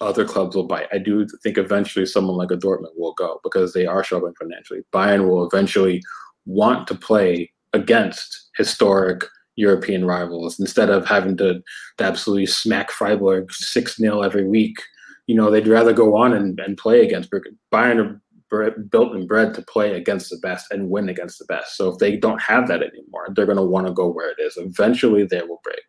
other 0.00 0.24
clubs 0.24 0.54
will 0.54 0.68
bite. 0.68 0.86
I 0.92 0.98
do 0.98 1.26
think 1.42 1.58
eventually 1.58 2.06
someone 2.06 2.36
like 2.36 2.52
a 2.52 2.56
Dortmund 2.56 2.94
will 2.96 3.14
go 3.14 3.40
because 3.42 3.72
they 3.72 3.86
are 3.86 4.04
struggling 4.04 4.34
financially. 4.38 4.82
Bayern 4.92 5.28
will 5.28 5.44
eventually 5.44 6.00
want 6.44 6.86
to 6.86 6.94
play 6.94 7.52
against 7.72 8.50
historic 8.56 9.24
European 9.56 10.04
rivals 10.04 10.60
instead 10.60 10.90
of 10.90 11.06
having 11.06 11.36
to, 11.38 11.62
to 11.98 12.04
absolutely 12.04 12.46
smack 12.46 12.90
Freiburg 12.90 13.52
6 13.52 13.96
0 13.96 14.22
every 14.22 14.46
week. 14.46 14.76
You 15.26 15.34
know, 15.34 15.50
they'd 15.50 15.66
rather 15.66 15.92
go 15.92 16.16
on 16.16 16.32
and, 16.32 16.60
and 16.60 16.76
play 16.76 17.04
against 17.04 17.30
Bayern 17.72 18.20
are 18.52 18.70
built 18.70 19.14
and 19.14 19.26
bred 19.26 19.54
to 19.54 19.62
play 19.62 19.94
against 19.94 20.30
the 20.30 20.38
best 20.38 20.70
and 20.70 20.88
win 20.88 21.08
against 21.08 21.38
the 21.38 21.44
best. 21.46 21.76
So 21.76 21.88
if 21.88 21.98
they 21.98 22.16
don't 22.16 22.40
have 22.40 22.68
that 22.68 22.82
anymore, 22.82 23.28
they're 23.34 23.46
going 23.46 23.56
to 23.56 23.62
want 23.62 23.86
to 23.86 23.92
go 23.92 24.08
where 24.08 24.30
it 24.30 24.38
is. 24.38 24.56
Eventually, 24.56 25.24
they 25.24 25.42
will 25.42 25.60
break. 25.64 25.82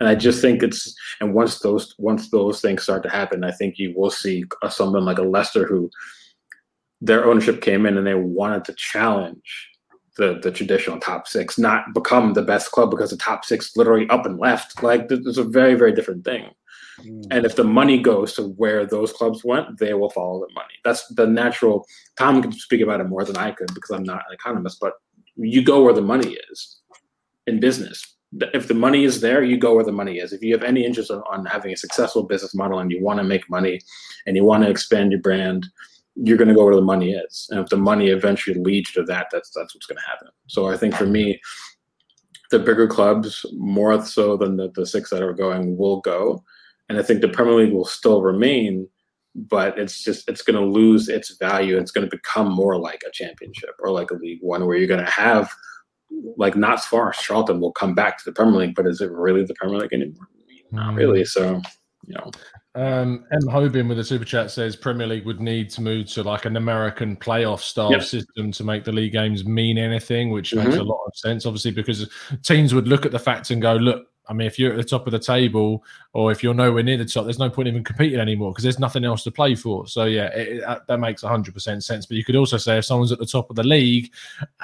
And 0.00 0.08
I 0.08 0.16
just 0.16 0.40
think 0.40 0.62
it's 0.62 0.92
and 1.20 1.34
once 1.34 1.60
those 1.60 1.94
once 1.98 2.30
those 2.30 2.60
things 2.60 2.82
start 2.82 3.04
to 3.04 3.08
happen, 3.08 3.44
I 3.44 3.52
think 3.52 3.78
you 3.78 3.94
will 3.96 4.10
see 4.10 4.44
someone 4.68 5.04
like 5.04 5.18
a 5.18 5.22
Leicester 5.22 5.66
who 5.66 5.88
their 7.00 7.26
ownership 7.26 7.60
came 7.60 7.86
in 7.86 7.96
and 7.96 8.06
they 8.06 8.14
wanted 8.14 8.64
to 8.64 8.74
challenge 8.74 9.70
the 10.16 10.38
the 10.42 10.50
traditional 10.50 10.98
top 11.00 11.26
six, 11.26 11.58
not 11.58 11.92
become 11.94 12.34
the 12.34 12.42
best 12.42 12.70
club 12.72 12.90
because 12.90 13.10
the 13.10 13.16
top 13.16 13.44
six 13.44 13.76
literally 13.76 14.08
up 14.10 14.26
and 14.26 14.38
left. 14.38 14.82
Like 14.82 15.06
it's 15.10 15.38
a 15.38 15.44
very 15.44 15.74
very 15.74 15.92
different 15.92 16.24
thing. 16.24 16.50
Mm. 17.00 17.26
And 17.30 17.46
if 17.46 17.56
the 17.56 17.64
money 17.64 18.00
goes 18.00 18.34
to 18.34 18.48
where 18.50 18.86
those 18.86 19.12
clubs 19.12 19.44
went, 19.44 19.78
they 19.78 19.94
will 19.94 20.10
follow 20.10 20.40
the 20.40 20.54
money. 20.54 20.74
That's 20.84 21.06
the 21.08 21.26
natural. 21.26 21.86
Tom 22.16 22.40
can 22.42 22.52
speak 22.52 22.80
about 22.80 23.00
it 23.00 23.04
more 23.04 23.24
than 23.24 23.36
I 23.36 23.50
could 23.50 23.72
because 23.74 23.90
I'm 23.90 24.04
not 24.04 24.22
an 24.28 24.34
economist, 24.34 24.78
but 24.80 24.94
you 25.36 25.64
go 25.64 25.82
where 25.82 25.94
the 25.94 26.02
money 26.02 26.36
is 26.50 26.80
in 27.46 27.60
business. 27.60 28.14
If 28.52 28.66
the 28.68 28.74
money 28.74 29.04
is 29.04 29.20
there, 29.20 29.44
you 29.44 29.56
go 29.56 29.74
where 29.74 29.84
the 29.84 29.92
money 29.92 30.18
is. 30.18 30.32
If 30.32 30.42
you 30.42 30.52
have 30.54 30.64
any 30.64 30.84
interest 30.84 31.10
on, 31.10 31.22
on 31.30 31.44
having 31.46 31.72
a 31.72 31.76
successful 31.76 32.24
business 32.24 32.54
model 32.54 32.80
and 32.80 32.90
you 32.90 33.02
want 33.02 33.18
to 33.18 33.24
make 33.24 33.48
money 33.48 33.80
and 34.26 34.36
you 34.36 34.44
want 34.44 34.64
to 34.64 34.70
expand 34.70 35.12
your 35.12 35.20
brand, 35.20 35.66
you're 36.16 36.36
going 36.38 36.48
to 36.48 36.54
go 36.54 36.64
where 36.64 36.74
the 36.76 36.80
money 36.82 37.12
is, 37.12 37.46
and 37.50 37.60
if 37.60 37.68
the 37.68 37.76
money 37.76 38.08
eventually 38.08 38.58
leads 38.60 38.92
to 38.92 39.02
that, 39.04 39.26
that's 39.32 39.50
that's 39.50 39.74
what's 39.74 39.86
going 39.86 39.98
to 39.98 40.06
happen. 40.10 40.28
So 40.46 40.68
I 40.68 40.76
think 40.76 40.94
for 40.94 41.06
me, 41.06 41.40
the 42.50 42.58
bigger 42.58 42.86
clubs 42.86 43.44
more 43.54 44.00
so 44.04 44.36
than 44.36 44.56
the, 44.56 44.70
the 44.74 44.86
six 44.86 45.10
that 45.10 45.22
are 45.22 45.32
going 45.32 45.76
will 45.76 46.00
go, 46.00 46.42
and 46.88 46.98
I 46.98 47.02
think 47.02 47.20
the 47.20 47.28
Premier 47.28 47.54
League 47.54 47.72
will 47.72 47.84
still 47.84 48.22
remain, 48.22 48.88
but 49.34 49.78
it's 49.78 50.04
just 50.04 50.28
it's 50.28 50.42
going 50.42 50.60
to 50.62 50.64
lose 50.66 51.08
its 51.08 51.36
value. 51.38 51.78
It's 51.78 51.90
going 51.90 52.08
to 52.08 52.16
become 52.16 52.52
more 52.54 52.78
like 52.78 53.02
a 53.06 53.10
championship 53.12 53.70
or 53.80 53.90
like 53.90 54.10
a 54.10 54.14
League 54.14 54.38
One, 54.40 54.66
where 54.66 54.76
you're 54.76 54.86
going 54.86 55.04
to 55.04 55.10
have 55.10 55.50
like 56.36 56.54
not 56.56 56.80
far. 56.84 57.12
Charlton 57.12 57.60
will 57.60 57.72
come 57.72 57.94
back 57.94 58.18
to 58.18 58.24
the 58.24 58.32
Premier 58.32 58.60
League, 58.60 58.74
but 58.76 58.86
is 58.86 59.00
it 59.00 59.10
really 59.10 59.44
the 59.44 59.54
Premier 59.54 59.78
League 59.80 59.92
anymore? 59.92 60.28
Not 60.70 60.94
Mm. 60.94 60.96
really. 60.96 61.24
So 61.24 61.60
you 62.06 62.14
know, 62.14 62.30
Um, 62.76 63.24
M. 63.32 63.46
Hobin 63.48 63.86
with 63.88 63.98
a 64.00 64.04
super 64.04 64.24
chat 64.24 64.50
says 64.50 64.74
Premier 64.74 65.06
League 65.06 65.24
would 65.26 65.40
need 65.40 65.70
to 65.70 65.80
move 65.80 66.06
to 66.12 66.24
like 66.24 66.44
an 66.44 66.56
American 66.56 67.16
playoff 67.16 67.60
style 67.60 67.92
Yep. 67.92 68.02
system 68.02 68.50
to 68.52 68.64
make 68.64 68.82
the 68.82 68.90
league 68.90 69.12
games 69.12 69.44
mean 69.44 69.78
anything, 69.78 70.30
which 70.30 70.50
Mhm. 70.52 70.64
makes 70.64 70.76
a 70.76 70.82
lot 70.82 70.98
of 71.06 71.16
sense, 71.16 71.46
obviously, 71.46 71.70
because 71.70 72.08
teams 72.42 72.74
would 72.74 72.88
look 72.88 73.06
at 73.06 73.12
the 73.12 73.18
facts 73.18 73.50
and 73.52 73.62
go, 73.62 73.74
look, 73.76 74.06
I 74.26 74.32
mean, 74.32 74.46
if 74.46 74.58
you're 74.58 74.70
at 74.72 74.76
the 74.78 74.84
top 74.84 75.06
of 75.06 75.10
the 75.12 75.18
table 75.18 75.84
or 76.14 76.32
if 76.32 76.42
you're 76.42 76.54
nowhere 76.54 76.82
near 76.82 76.96
the 76.96 77.04
top, 77.04 77.24
there's 77.24 77.38
no 77.38 77.50
point 77.50 77.68
even 77.68 77.84
competing 77.84 78.18
anymore 78.20 78.52
because 78.52 78.62
there's 78.64 78.78
nothing 78.78 79.04
else 79.04 79.22
to 79.24 79.30
play 79.30 79.54
for. 79.54 79.86
So, 79.86 80.04
yeah, 80.04 80.26
it, 80.34 80.48
it- 80.58 80.86
that- 80.88 80.98
makes 80.98 81.22
100% 81.22 81.82
sense. 81.82 82.06
But 82.06 82.16
you 82.16 82.24
could 82.24 82.36
also 82.36 82.56
say 82.56 82.78
if 82.78 82.84
someone's 82.86 83.12
at 83.12 83.18
the 83.18 83.26
top 83.26 83.50
of 83.50 83.56
the 83.56 83.62
league 83.64 84.10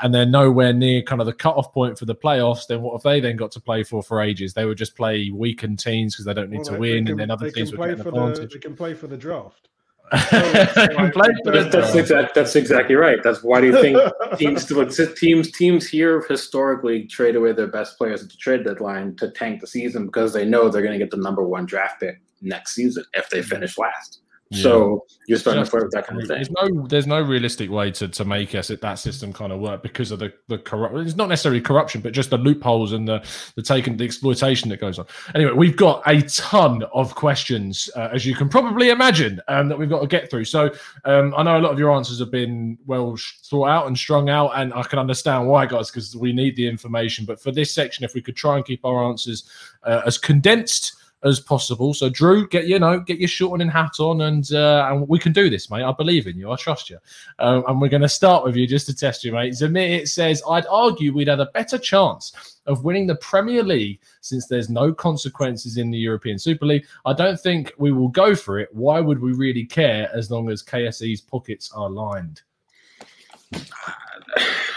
and 0.02 0.14
they're 0.14 0.24
nowhere 0.24 0.72
near 0.72 1.02
kind 1.02 1.20
of 1.20 1.26
the 1.26 1.32
cutoff 1.34 1.72
point 1.74 1.98
for 1.98 2.06
the 2.06 2.14
playoffs, 2.14 2.66
then 2.66 2.80
what 2.80 2.92
have 2.94 3.02
they 3.02 3.20
then 3.20 3.36
got 3.36 3.50
to 3.52 3.60
play 3.60 3.82
for 3.82 4.02
for 4.02 4.22
ages? 4.22 4.54
They 4.54 4.64
would 4.64 4.78
just 4.78 4.96
play 4.96 5.30
weakened 5.30 5.78
teams 5.78 6.14
because 6.14 6.24
they 6.24 6.32
don't 6.34 6.48
need 6.50 6.58
Well, 6.58 6.64
to 6.66 6.72
they- 6.72 6.78
win, 6.78 7.04
they 7.04 7.10
and 7.10 7.20
then 7.20 7.30
other 7.30 7.50
teams 7.50 7.72
would 7.72 7.78
get 7.80 7.98
an 7.98 8.02
for 8.02 8.10
the 8.12 8.48
they 8.52 8.58
can 8.58 8.74
play 8.74 8.94
for 8.94 9.06
the 9.08 9.16
draft. 9.16 9.68
They 10.10 10.88
can 10.88 11.12
play 11.12 11.28
for 11.44 11.52
the 11.52 11.68
that's, 11.70 11.74
that's, 11.74 11.94
exact, 11.94 12.34
that's 12.34 12.56
exactly 12.56 12.96
right. 12.96 13.22
That's 13.22 13.42
why 13.42 13.60
do 13.60 13.68
you 13.68 13.80
think 13.80 13.98
teams 14.38 14.62
still 14.62 14.80
exist? 14.80 15.16
Teams 15.16 15.52
teams 15.52 15.86
here 15.88 16.24
historically 16.28 17.06
trade 17.06 17.36
away 17.36 17.52
their 17.52 17.68
best 17.68 17.96
players 17.96 18.22
at 18.22 18.30
the 18.30 18.36
trade 18.36 18.64
deadline 18.64 19.14
to 19.16 19.30
tank 19.30 19.60
the 19.60 19.66
season 19.66 20.06
because 20.06 20.32
they 20.32 20.44
know 20.44 20.68
they're 20.68 20.82
going 20.82 20.98
to 20.98 20.98
get 20.98 21.10
the 21.10 21.16
number 21.16 21.46
one 21.46 21.64
draft 21.64 22.00
pick 22.00 22.20
next 22.42 22.74
season 22.74 23.04
if 23.14 23.28
they 23.30 23.42
finish 23.42 23.78
last. 23.78 24.20
So 24.52 25.06
you're 25.28 25.38
starting 25.38 25.64
to 25.64 25.70
play 25.70 25.80
with 25.80 25.92
that 25.92 26.08
kind 26.08 26.20
of 26.20 26.26
thing. 26.26 26.36
There's 26.36 26.50
no, 26.50 26.86
there's 26.88 27.06
no 27.06 27.20
realistic 27.22 27.70
way 27.70 27.92
to, 27.92 28.08
to 28.08 28.24
make 28.24 28.52
us 28.56 28.66
that 28.66 28.94
system 28.98 29.32
kind 29.32 29.52
of 29.52 29.60
work 29.60 29.80
because 29.80 30.10
of 30.10 30.18
the 30.18 30.32
the 30.48 30.58
corrupt. 30.58 30.96
It's 30.96 31.14
not 31.14 31.28
necessarily 31.28 31.60
corruption, 31.60 32.00
but 32.00 32.12
just 32.12 32.30
the 32.30 32.38
loopholes 32.38 32.92
and 32.92 33.06
the 33.06 33.24
the 33.54 33.62
taking 33.62 33.96
the 33.96 34.04
exploitation 34.04 34.68
that 34.70 34.80
goes 34.80 34.98
on. 34.98 35.06
Anyway, 35.36 35.52
we've 35.52 35.76
got 35.76 36.02
a 36.06 36.22
ton 36.22 36.82
of 36.92 37.14
questions, 37.14 37.88
uh, 37.94 38.08
as 38.12 38.26
you 38.26 38.34
can 38.34 38.48
probably 38.48 38.90
imagine, 38.90 39.40
um, 39.46 39.68
that 39.68 39.78
we've 39.78 39.88
got 39.88 40.00
to 40.00 40.08
get 40.08 40.28
through. 40.28 40.46
So 40.46 40.72
um, 41.04 41.32
I 41.36 41.44
know 41.44 41.56
a 41.56 41.62
lot 41.62 41.70
of 41.70 41.78
your 41.78 41.92
answers 41.92 42.18
have 42.18 42.32
been 42.32 42.76
well 42.86 43.16
thought 43.44 43.68
out 43.68 43.86
and 43.86 43.96
strung 43.96 44.30
out, 44.30 44.50
and 44.56 44.74
I 44.74 44.82
can 44.82 44.98
understand 44.98 45.46
why, 45.46 45.66
guys, 45.66 45.92
because 45.92 46.16
we 46.16 46.32
need 46.32 46.56
the 46.56 46.66
information. 46.66 47.24
But 47.24 47.40
for 47.40 47.52
this 47.52 47.72
section, 47.72 48.04
if 48.04 48.14
we 48.14 48.20
could 48.20 48.34
try 48.34 48.56
and 48.56 48.64
keep 48.64 48.84
our 48.84 49.04
answers 49.04 49.48
uh, 49.84 50.02
as 50.04 50.18
condensed 50.18 50.96
as 51.22 51.40
possible. 51.40 51.92
So, 51.92 52.08
Drew, 52.08 52.48
get 52.48 52.66
you 52.66 52.78
know, 52.78 53.00
get 53.00 53.18
your 53.18 53.28
shortening 53.28 53.68
hat 53.68 54.00
on, 54.00 54.22
and 54.22 54.50
uh, 54.52 54.88
and 54.90 55.08
we 55.08 55.18
can 55.18 55.32
do 55.32 55.50
this, 55.50 55.70
mate. 55.70 55.82
I 55.82 55.92
believe 55.92 56.26
in 56.26 56.38
you. 56.38 56.50
I 56.50 56.56
trust 56.56 56.90
you. 56.90 56.98
Um, 57.38 57.64
and 57.68 57.80
we're 57.80 57.88
going 57.88 58.02
to 58.02 58.08
start 58.08 58.44
with 58.44 58.56
you 58.56 58.66
just 58.66 58.86
to 58.86 58.94
test 58.94 59.24
you, 59.24 59.32
mate. 59.32 59.52
Zamir 59.52 60.00
it 60.00 60.08
says, 60.08 60.42
I'd 60.48 60.66
argue 60.66 61.12
we'd 61.12 61.28
have 61.28 61.40
a 61.40 61.50
better 61.52 61.78
chance 61.78 62.60
of 62.66 62.84
winning 62.84 63.06
the 63.06 63.16
Premier 63.16 63.62
League 63.62 64.00
since 64.20 64.46
there's 64.46 64.70
no 64.70 64.92
consequences 64.92 65.76
in 65.76 65.90
the 65.90 65.98
European 65.98 66.38
Super 66.38 66.66
League. 66.66 66.86
I 67.04 67.12
don't 67.12 67.38
think 67.38 67.72
we 67.78 67.92
will 67.92 68.08
go 68.08 68.34
for 68.34 68.58
it. 68.58 68.68
Why 68.72 69.00
would 69.00 69.20
we 69.20 69.32
really 69.32 69.64
care 69.64 70.08
as 70.14 70.30
long 70.30 70.50
as 70.50 70.62
KSE's 70.62 71.20
pockets 71.20 71.70
are 71.72 71.90
lined? 71.90 72.42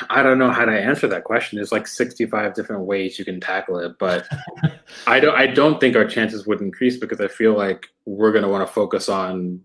I 0.10 0.24
don't 0.24 0.38
know 0.38 0.52
how 0.52 0.66
to 0.66 0.72
answer 0.72 1.08
that 1.08 1.24
question. 1.24 1.58
There's 1.58 1.72
like 1.72 1.88
65 1.88 2.54
different 2.54 2.84
ways 2.84 3.20
you 3.20 3.26
can 3.26 3.40
tackle 3.40 3.80
it, 3.80 3.94
but 4.00 4.28
I 5.08 5.20
don't. 5.20 5.36
I 5.36 5.48
don't 5.48 5.80
think 5.80 5.96
our 5.96 6.06
chances 6.06 6.46
would 6.46 6.62
increase 6.62 6.98
because 6.98 7.22
I 7.22 7.28
feel 7.28 7.56
like 7.58 7.88
we're 8.06 8.32
going 8.32 8.44
to 8.44 8.50
want 8.50 8.68
to 8.68 8.74
focus 8.74 9.10
on 9.10 9.62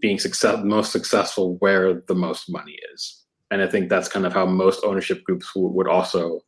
being 0.00 0.18
success, 0.18 0.60
most 0.64 0.92
successful 0.92 1.56
where 1.56 2.02
the 2.08 2.14
most 2.14 2.50
money 2.50 2.76
is, 2.94 3.24
and 3.50 3.62
I 3.62 3.66
think 3.66 3.88
that's 3.88 4.08
kind 4.08 4.26
of 4.26 4.32
how 4.32 4.46
most 4.46 4.84
ownership 4.84 5.24
groups 5.24 5.50
w- 5.54 5.72
would 5.72 5.88
also 5.88 6.40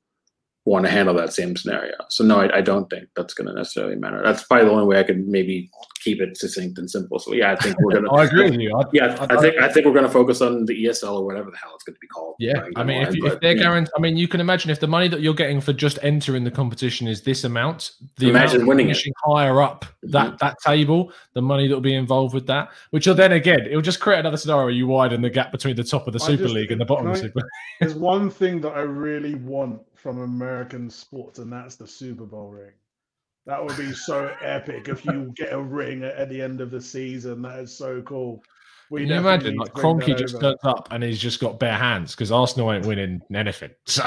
want 0.65 0.85
to 0.85 0.91
handle 0.93 1.13
that 1.15 1.33
same 1.33 1.57
scenario. 1.57 1.93
So 2.09 2.23
no, 2.23 2.41
I, 2.41 2.59
I 2.59 2.61
don't 2.61 2.89
think 2.89 3.09
that's 3.17 3.35
going 3.35 3.49
to 3.49 3.53
necessarily 3.53 3.97
matter. 3.97 4.23
That's 4.25 4.45
probably 4.45 4.67
the 4.67 4.71
only 4.73 4.87
way 4.87 5.01
I 5.01 5.03
could 5.03 5.27
maybe 5.27 5.69
keep 6.05 6.21
it 6.21 6.37
succinct 6.37 6.79
and 6.79 6.89
simple. 6.89 7.19
So 7.19 7.33
yeah, 7.35 7.51
I 7.53 7.57
think 7.57 7.77
we're 7.81 7.93
going 8.01 8.05
to. 8.09 8.11
I 8.13 8.25
agree 8.25 8.49
with 8.51 8.61
you. 8.61 8.73
I, 8.79 8.85
Yeah, 8.93 9.17
I 9.29 9.41
think 9.41 9.57
I 9.57 9.69
think 9.69 9.87
we're 9.87 9.93
going 9.93 10.05
to 10.07 10.11
focus 10.11 10.41
on 10.41 10.65
the 10.67 10.85
ESL 10.85 11.17
or 11.19 11.25
whatever 11.27 11.51
the 11.51 11.57
hell 11.57 11.73
it's 11.75 11.83
going 11.83 11.95
to 11.95 12.01
be 12.01 12.07
called. 12.07 12.37
Yeah, 12.39 12.61
I 12.77 12.85
mean, 12.85 12.99
going 13.03 13.09
if, 13.09 13.15
you, 13.17 13.27
on, 13.27 13.33
if 13.33 13.41
they're 13.41 13.57
yeah. 13.57 13.63
guaranteed, 13.63 13.93
I 13.97 14.01
mean, 14.01 14.17
you 14.17 14.29
can 14.29 14.41
imagine 14.41 14.71
if 14.71 14.79
the 14.79 14.87
money 14.87 15.09
that 15.09 15.21
you're 15.21 15.35
getting 15.35 15.61
for 15.61 15.73
just 15.73 15.99
entering 16.03 16.45
the 16.45 16.51
competition 16.53 17.09
is 17.09 17.23
this 17.23 17.43
amount, 17.43 17.93
the 18.19 18.29
Imagine 18.31 18.57
amount 18.57 18.63
of 18.63 18.69
winning 18.69 18.91
it. 18.91 19.03
higher 19.25 19.61
up 19.61 19.85
that 20.05 20.35
Mhm. 20.35 20.39
that 20.39 20.57
table, 20.65 21.13
the 21.35 21.43
money 21.43 21.67
that 21.67 21.75
will 21.75 21.81
be 21.81 21.95
involved 21.95 22.35
with 22.35 22.47
that, 22.47 22.69
which 22.91 23.07
will 23.09 23.15
then 23.15 23.33
again, 23.33 23.67
it 23.69 23.75
will 23.75 23.83
just 23.83 23.99
create 24.01 24.21
another 24.21 24.37
scenario. 24.37 24.69
You 24.69 24.87
widen 24.87 25.23
the 25.23 25.31
gap 25.31 25.51
between 25.51 25.75
the 25.75 25.83
top 25.85 26.07
of 26.07 26.13
the 26.13 26.23
I 26.23 26.27
Super 26.27 26.45
just- 26.45 26.55
League 26.55 26.71
and 26.71 26.81
the 26.81 26.85
bottom 26.85 27.09
of 27.09 27.15
the 27.15 27.21
can 27.21 27.31
I- 27.31 27.33
Super. 27.41 27.49
There's 27.81 27.95
one 27.95 28.31
thing 28.31 28.61
that 28.61 28.71
I 28.75 28.83
really 28.83 29.35
want 29.35 29.81
from 30.03 30.21
American 30.21 30.91
sports, 30.91 31.39
and 31.39 31.53
that's 31.53 31.77
the 31.77 31.87
Super 31.87 32.27
Bowl 32.27 32.51
ring. 32.51 32.73
That 33.47 33.65
would 33.65 33.77
be 33.77 33.93
so 33.93 34.35
epic 34.43 34.89
if 34.89 35.05
you 35.05 35.33
get 35.37 35.53
a 35.53 35.61
ring 35.61 36.05
at, 36.05 36.17
at 36.17 36.29
the 36.29 36.43
end 36.43 36.61
of 36.61 36.71
the 36.71 36.81
season. 36.81 37.43
That 37.43 37.61
is 37.61 37.77
so 37.77 38.03
cool. 38.03 38.43
We 38.91 39.03
Can 39.03 39.09
you 39.09 39.15
imagine, 39.17 39.57
like 39.57 39.73
Kroenke 39.73 40.19
just 40.19 40.35
over. 40.35 40.51
turns 40.51 40.65
up 40.65 40.89
and 40.91 41.03
he's 41.03 41.19
just 41.19 41.41
got 41.41 41.59
bare 41.59 41.79
hands 41.79 42.15
because 42.15 42.31
Arsenal 42.31 42.73
ain't 42.73 42.85
winning 42.85 43.23
anything. 43.35 43.71
So, 43.87 44.03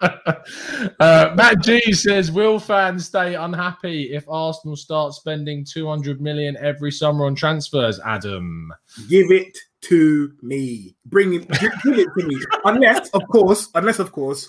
uh, 1.00 1.32
Matt 1.34 1.62
G 1.62 1.92
says, 1.92 2.30
"Will 2.30 2.58
fans 2.58 3.06
stay 3.06 3.34
unhappy 3.34 4.14
if 4.14 4.28
Arsenal 4.28 4.76
start 4.76 5.14
spending 5.14 5.64
200 5.64 6.20
million 6.20 6.56
every 6.60 6.92
summer 6.92 7.26
on 7.26 7.34
transfers?" 7.34 8.00
Adam, 8.04 8.72
Give 9.08 9.30
it 9.30 9.58
to 9.82 10.32
me. 10.42 10.96
Bring 11.06 11.34
it. 11.34 11.48
Give, 11.48 11.72
give 11.84 11.98
it 11.98 12.08
to 12.18 12.26
me. 12.26 12.36
Unless, 12.64 13.10
of 13.10 13.22
course, 13.28 13.68
unless 13.74 13.98
of 13.98 14.12
course, 14.12 14.48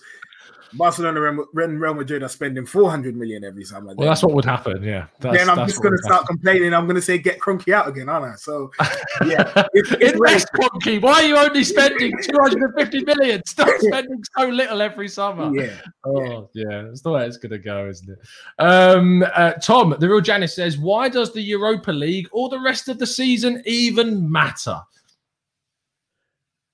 Barcelona 0.73 1.23
and 1.23 1.39
Real- 1.53 1.67
Real 1.69 1.93
Madrid 1.93 2.23
are 2.23 2.29
spending 2.29 2.65
400 2.65 3.15
million 3.15 3.43
every 3.43 3.63
summer. 3.63 3.93
well, 3.95 4.07
that's 4.07 4.23
what 4.23 4.33
would 4.33 4.45
happen. 4.45 4.83
Yeah, 4.83 5.07
that's, 5.19 5.37
then 5.37 5.49
I'm 5.49 5.57
that's 5.57 5.71
just 5.71 5.81
going 5.81 5.95
to 5.95 6.03
start 6.03 6.21
happen. 6.21 6.37
complaining. 6.37 6.73
I'm 6.73 6.85
going 6.85 6.95
to 6.95 7.01
say 7.01 7.17
get 7.17 7.39
Kroenke 7.39 7.73
out 7.73 7.87
again, 7.87 8.09
aren't 8.09 8.25
I? 8.25 8.35
So 8.35 8.71
yeah, 9.25 9.65
it's, 9.73 9.91
it's 9.93 10.13
Invest, 10.13 10.47
Kroenke. 10.53 11.01
Why 11.01 11.13
are 11.13 11.25
you 11.25 11.37
only 11.37 11.63
spending 11.63 12.11
250 12.21 13.03
million? 13.05 13.41
Stop 13.45 13.69
spending 13.79 14.23
so 14.37 14.47
little 14.47 14.81
every 14.81 15.07
summer. 15.07 15.51
yeah. 15.53 15.75
Oh 16.05 16.49
yeah, 16.53 16.83
that's 16.83 17.01
the 17.01 17.11
way 17.11 17.25
it's 17.25 17.37
gonna 17.37 17.57
go, 17.57 17.87
isn't 17.87 18.09
it? 18.09 18.19
Um, 18.59 19.23
uh, 19.33 19.53
Tom, 19.53 19.95
the 19.99 20.09
real 20.09 20.21
Janice 20.21 20.55
says, 20.55 20.77
"Why 20.77 21.09
does 21.09 21.33
the 21.33 21.41
Europa 21.41 21.91
League 21.91 22.27
or 22.31 22.49
the 22.49 22.59
rest 22.59 22.89
of 22.89 22.99
the 22.99 23.07
season 23.07 23.61
even 23.65 24.31
matter?" 24.31 24.79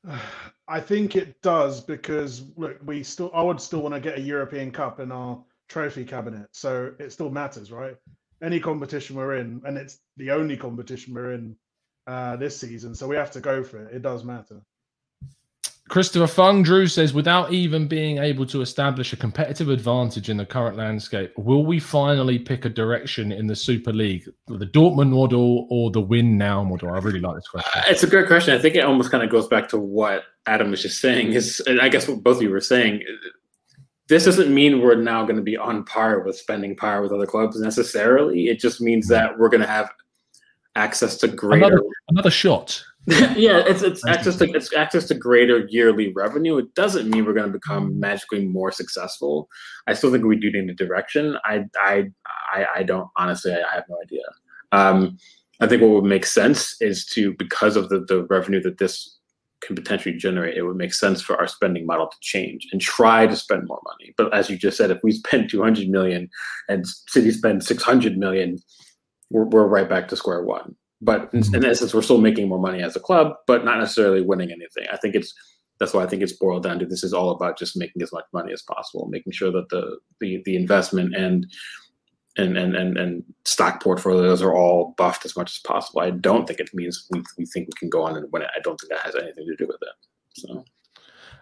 I 0.68 0.80
think 0.80 1.16
it 1.16 1.42
does 1.42 1.82
because 1.82 2.44
look, 2.56 2.78
we 2.86 3.04
still 3.04 3.32
I 3.34 3.42
would 3.42 3.60
still 3.60 3.82
want 3.82 3.96
to 3.96 4.00
get 4.00 4.18
a 4.18 4.22
European 4.22 4.72
Cup 4.72 5.00
in 5.00 5.12
our 5.12 5.44
trophy 5.68 6.06
cabinet, 6.06 6.48
so 6.52 6.94
it 7.00 7.12
still 7.12 7.30
matters, 7.30 7.72
right? 7.72 7.96
Any 8.42 8.60
competition 8.60 9.16
we're 9.16 9.38
in, 9.38 9.62
and 9.66 9.78
it's 9.78 10.00
the 10.18 10.32
only 10.32 10.58
competition 10.58 11.14
we're 11.14 11.34
in 11.34 11.56
uh, 12.08 12.36
this 12.38 12.58
season, 12.58 12.96
so 12.96 13.08
we 13.08 13.16
have 13.16 13.32
to 13.32 13.42
go 13.42 13.64
for 13.64 13.86
it. 13.86 13.96
It 13.96 14.02
does 14.02 14.24
matter. 14.24 14.62
Christopher 15.90 16.28
Fung 16.28 16.64
Drew 16.64 16.88
says, 16.88 17.14
"Without 17.14 17.52
even 17.52 17.88
being 17.88 18.18
able 18.18 18.46
to 18.46 18.62
establish 18.62 19.12
a 19.12 19.18
competitive 19.18 19.70
advantage 19.70 20.30
in 20.30 20.38
the 20.38 20.46
current 20.46 20.78
landscape, 20.78 21.34
will 21.38 21.66
we 21.66 21.78
finally 21.80 22.40
pick 22.40 22.64
a 22.64 22.70
direction 22.70 23.34
in 23.34 23.48
the 23.48 23.56
Super 23.56 23.92
League, 23.92 24.28
the 24.48 24.66
Dortmund 24.66 25.10
model 25.10 25.68
or 25.70 25.92
the 25.92 26.00
Win 26.02 26.38
Now 26.38 26.64
model?" 26.64 26.90
I 26.90 27.00
really 27.00 27.20
like 27.20 27.36
this 27.36 27.48
question. 27.50 27.72
Uh, 27.76 27.84
it's 27.88 28.02
a 28.02 28.08
great 28.08 28.28
question. 28.28 28.56
I 28.56 28.60
think 28.60 28.76
it 28.76 28.86
almost 28.86 29.12
kind 29.12 29.24
of 29.24 29.30
goes 29.30 29.48
back 29.48 29.68
to 29.70 29.78
what 29.78 30.24
Adam 30.46 30.72
was 30.72 30.82
just 30.82 31.02
saying. 31.02 31.34
Is 31.34 31.62
I 31.68 31.90
guess 31.90 32.08
what 32.08 32.24
both 32.24 32.38
of 32.38 32.44
you 32.44 32.50
were 32.50 32.62
saying. 32.62 33.04
This 34.08 34.26
doesn't 34.26 34.54
mean 34.54 34.82
we're 34.82 34.96
now 34.96 35.24
going 35.24 35.38
to 35.38 35.42
be 35.42 35.58
on 35.58 35.86
par 35.86 36.22
with 36.22 36.38
spending 36.38 36.76
power 36.76 37.02
with 37.02 37.12
other 37.12 37.26
clubs 37.26 37.60
necessarily. 37.60 38.48
It 38.48 38.60
just 38.60 38.82
means 38.82 39.08
that 39.08 39.38
we're 39.38 39.50
going 39.50 39.62
to 39.62 39.68
have 39.68 39.90
access 40.76 41.18
to 41.18 41.28
greater. 41.28 41.68
Another, 41.68 41.84
another 42.10 42.32
shot. 42.32 42.84
yeah, 43.36 43.62
it's 43.68 43.82
it's 43.82 44.06
access 44.08 44.38
to 44.38 44.50
it's 44.52 44.74
access 44.74 45.08
to 45.10 45.14
greater 45.14 45.66
yearly 45.70 46.14
revenue. 46.14 46.58
It 46.58 46.74
doesn't 46.74 47.10
mean 47.10 47.26
we're 47.26 47.34
going 47.34 47.52
to 47.52 47.60
become 47.60 48.00
magically 48.00 48.46
more 48.46 48.72
successful. 48.72 49.50
I 49.88 49.94
still 49.94 50.10
think 50.12 50.24
we 50.24 50.38
do 50.38 50.50
need 50.52 50.70
a 50.70 50.74
direction. 50.74 51.38
I 51.44 51.66
I 51.76 52.06
I, 52.54 52.66
I 52.78 52.84
don't 52.84 53.10
honestly. 53.18 53.52
I, 53.52 53.76
have 53.76 53.84
no 53.90 53.98
idea. 54.02 54.24
Um, 54.72 55.18
I 55.60 55.68
think 55.68 55.82
what 55.82 55.92
would 55.92 56.06
make 56.06 56.26
sense 56.26 56.82
is 56.82 57.06
to 57.08 57.34
because 57.34 57.76
of 57.76 57.90
the 57.90 58.06
the 58.06 58.24
revenue 58.30 58.62
that 58.62 58.78
this 58.78 59.20
can 59.64 59.76
potentially 59.76 60.16
generate, 60.16 60.58
it 60.58 60.64
would 60.64 60.76
make 60.76 60.94
sense 60.94 61.22
for 61.22 61.36
our 61.38 61.48
spending 61.48 61.86
model 61.86 62.08
to 62.08 62.18
change 62.22 62.68
and 62.72 62.82
try 62.82 63.26
to 63.26 63.36
spend 63.36 63.68
more 63.68 63.82
money. 63.84 64.14
But 64.18 64.34
as 64.34 64.50
you 64.50 64.58
just 64.58 64.78
said, 64.78 64.92
if 64.92 65.04
we 65.04 65.12
spend 65.12 65.50
200 65.50 65.90
million 65.90 66.30
and 66.70 66.86
City 66.88 67.32
spend 67.32 67.64
600 67.64 68.18
million, 68.18 68.60
we're, 69.30 69.46
we're 69.46 69.68
right 69.68 69.90
back 69.90 70.08
to 70.10 70.16
square 70.16 70.44
one. 70.44 70.76
But 71.04 71.30
in, 71.34 71.40
in 71.40 71.44
mm-hmm. 71.44 71.66
essence, 71.66 71.94
we're 71.94 72.02
still 72.02 72.22
making 72.22 72.48
more 72.48 72.60
money 72.60 72.82
as 72.82 72.96
a 72.96 73.00
club, 73.00 73.34
but 73.46 73.66
not 73.66 73.80
necessarily 73.80 74.22
winning 74.22 74.52
anything. 74.52 74.86
I 74.92 74.98
think 74.98 75.16
it's 75.16 75.34
that's 75.80 75.94
why 75.94 76.04
I 76.04 76.08
think 76.08 76.22
it's 76.22 76.34
boiled 76.34 76.64
down 76.64 76.80
to 76.80 76.86
this 76.86 77.04
is 77.04 77.14
all 77.14 77.32
about 77.32 77.58
just 77.58 77.76
making 77.76 78.02
as 78.02 78.14
much 78.14 78.26
money 78.32 78.54
as 78.54 78.62
possible, 78.62 79.08
making 79.10 79.34
sure 79.34 79.52
that 79.52 79.70
the 79.70 79.98
the, 80.20 80.42
the 80.46 80.56
investment 80.56 81.16
and 81.16 81.46
and, 82.38 82.58
and 82.58 82.76
and 82.76 82.98
and 82.98 83.24
stock 83.46 83.84
portfolios 83.84 84.42
are 84.42 84.56
all 84.56 84.96
buffed 84.98 85.26
as 85.26 85.36
much 85.36 85.52
as 85.52 85.60
possible. 85.60 86.02
I 86.02 86.12
don't 86.12 86.48
think 86.48 86.60
it 86.60 86.74
means 86.74 87.06
we, 87.12 87.22
we 87.38 87.46
think 87.46 87.68
we 87.68 87.78
can 87.78 87.90
go 87.90 88.04
on 88.04 88.16
and 88.16 88.32
win 88.32 88.44
it. 88.44 88.50
I 88.56 88.62
don't 88.62 88.80
think 88.80 88.92
that 88.92 89.02
has 89.02 89.16
anything 89.16 89.46
to 89.46 89.56
do 89.56 89.68
with 89.68 89.82
it. 89.82 90.40
So 90.40 90.66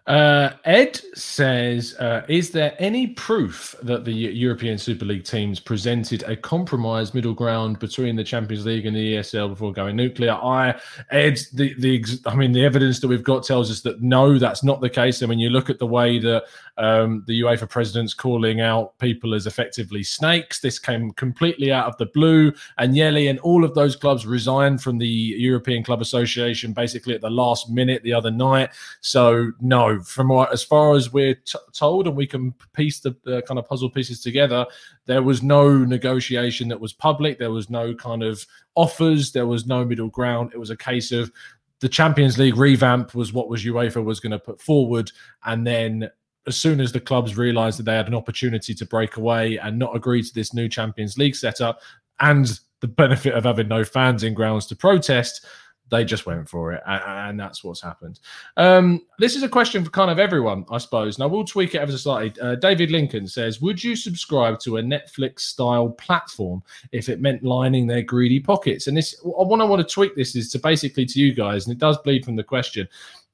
Uh, 0.08 0.50
Ed 0.66 1.00
says, 1.14 1.96
uh, 2.00 2.24
"Is 2.28 2.50
there 2.50 2.76
any 2.80 3.08
proof 3.08 3.76
that 3.84 4.04
the 4.04 4.12
European 4.12 4.80
Super 4.80 5.06
League 5.06 5.24
teams 5.24 5.60
presented 5.60 6.24
a 6.24 6.36
compromised 6.36 7.14
middle 7.14 7.36
ground 7.36 7.78
between 7.78 8.16
the 8.16 8.24
Champions 8.24 8.66
League 8.66 8.88
and 8.88 8.96
the 8.96 9.16
ESL 9.16 9.50
before 9.50 9.72
going 9.72 9.96
nuclear?" 9.96 10.34
I, 10.34 10.74
Ed, 11.12 11.40
the 11.54 11.76
the 11.80 12.04
I 12.26 12.36
mean, 12.36 12.52
the 12.52 12.66
evidence 12.66 13.00
that 13.00 13.10
we've 13.10 13.24
got 13.24 13.44
tells 13.44 13.70
us 13.70 13.82
that 13.82 14.02
no, 14.02 14.40
that's 14.40 14.64
not 14.64 14.82
the 14.82 14.90
case. 14.90 15.22
I 15.22 15.28
mean, 15.28 15.40
you 15.40 15.52
look 15.52 15.70
at 15.70 15.78
the 15.78 15.86
way 15.86 16.18
that 16.18 16.46
um, 16.78 17.24
the 17.28 17.42
UEFA 17.42 17.70
president's 17.70 18.14
calling 18.14 18.60
out 18.60 18.98
people 18.98 19.36
as 19.36 19.46
effectively 19.46 20.04
snakes. 20.04 20.60
This 20.60 20.80
came 20.80 21.12
completely 21.12 21.72
out 21.72 21.86
of 21.86 21.98
the 21.98 22.08
blue. 22.08 22.52
Agnelli 22.80 23.30
and 23.30 23.40
all 23.40 23.64
of 23.64 23.76
those 23.76 23.96
clubs 23.96 24.26
resigned 24.26 24.82
from 24.82 24.98
the 24.98 25.08
European 25.08 25.84
Club 25.84 26.02
Association 26.02 26.74
basically 26.74 27.14
at 27.14 27.22
the 27.22 27.30
last 27.30 27.70
minute 27.70 28.02
the 28.04 28.14
other 28.14 28.32
night. 28.32 28.72
So 29.02 29.52
no, 29.60 30.01
from 30.02 30.30
what 30.30 30.52
as 30.52 30.64
far 30.64 30.96
as 30.96 31.12
we're 31.12 31.36
t- 31.36 31.60
told, 31.74 32.08
and 32.08 32.16
we 32.16 32.28
can 32.28 32.54
piece 32.74 33.00
the 33.00 33.16
uh, 33.28 33.42
kind 33.42 33.60
of 33.60 33.68
puzzle 33.68 33.90
pieces 33.90 34.22
together, 34.22 34.66
there 35.06 35.24
was 35.24 35.42
no 35.42 35.78
negotiation 35.78 36.68
that 36.70 36.80
was 36.80 36.94
public. 36.94 37.40
There 37.40 37.52
was 37.52 37.70
no 37.70 37.94
kind 37.94 38.24
of 38.24 38.46
offers. 38.76 39.32
There 39.32 39.48
was 39.48 39.66
no 39.66 39.86
middle 39.86 40.10
ground. 40.10 40.52
It 40.54 40.60
was 40.60 40.70
a 40.70 40.78
case 40.78 41.12
of 41.12 41.32
the 41.80 41.90
Champions 41.90 42.38
League 42.38 42.58
revamp 42.58 43.16
was 43.16 43.34
what 43.34 43.50
was 43.50 43.66
UEFA 43.66 44.04
was 44.04 44.20
going 44.20 44.32
to 44.32 44.40
put 44.40 44.62
forward, 44.62 45.12
and 45.46 45.66
then 45.66 46.10
as 46.48 46.58
soon 46.58 46.80
as 46.80 46.92
the 46.92 47.00
clubs 47.00 47.38
realised 47.38 47.80
that 47.80 47.84
they 47.84 47.96
had 47.96 48.08
an 48.08 48.16
opportunity 48.16 48.74
to 48.74 48.86
break 48.86 49.18
away 49.18 49.58
and 49.58 49.78
not 49.78 49.96
agree 49.96 50.24
to 50.24 50.34
this 50.34 50.54
new 50.54 50.68
Champions 50.68 51.18
League 51.18 51.36
setup 51.36 51.80
and 52.20 52.60
the 52.80 52.88
benefit 52.88 53.34
of 53.34 53.44
having 53.44 53.68
no 53.68 53.84
fans 53.84 54.24
in 54.24 54.34
grounds 54.34 54.66
to 54.68 54.76
protest, 54.76 55.46
they 55.92 56.04
just 56.06 56.26
went 56.26 56.50
for 56.50 56.72
it, 56.72 56.82
and, 56.88 57.04
and 57.06 57.40
that's 57.40 57.64
what's 57.64 57.82
happened. 57.82 58.20
Um, 58.58 59.06
this 59.20 59.36
is 59.36 59.44
a 59.44 59.50
question 59.50 59.84
for 59.86 59.92
kind 59.92 60.10
of 60.10 60.18
everyone, 60.18 60.66
I 60.72 60.80
suppose. 60.80 61.20
Now 61.20 61.28
we'll 61.28 61.44
tweak 61.44 61.76
it 61.76 61.82
ever 61.82 61.92
so 61.92 61.98
slightly. 61.98 62.42
Uh, 62.42 62.56
David 62.56 62.90
Lincoln 62.90 63.28
says, 63.28 63.62
"Would 63.62 63.84
you 63.84 63.96
subscribe 63.96 64.60
to 64.62 64.78
a 64.78 64.82
Netflix-style 64.82 65.90
platform 65.92 66.64
if 66.92 67.10
it 67.10 67.22
meant 67.22 67.44
lining 67.44 67.86
their 67.86 68.02
greedy 68.02 68.40
pockets?" 68.40 68.88
And 68.88 68.98
this, 68.98 69.16
what 69.22 69.62
I 69.62 69.66
want 69.66 69.88
to 69.88 69.94
tweak 69.94 70.16
this 70.16 70.36
is 70.36 70.50
to 70.54 70.60
basically 70.60 71.06
to 71.06 71.20
you 71.20 71.34
guys, 71.34 71.68
and 71.68 71.76
it 71.76 71.80
does 71.80 71.98
bleed 72.00 72.26
from 72.26 72.38
the 72.38 72.44
question 72.44 72.88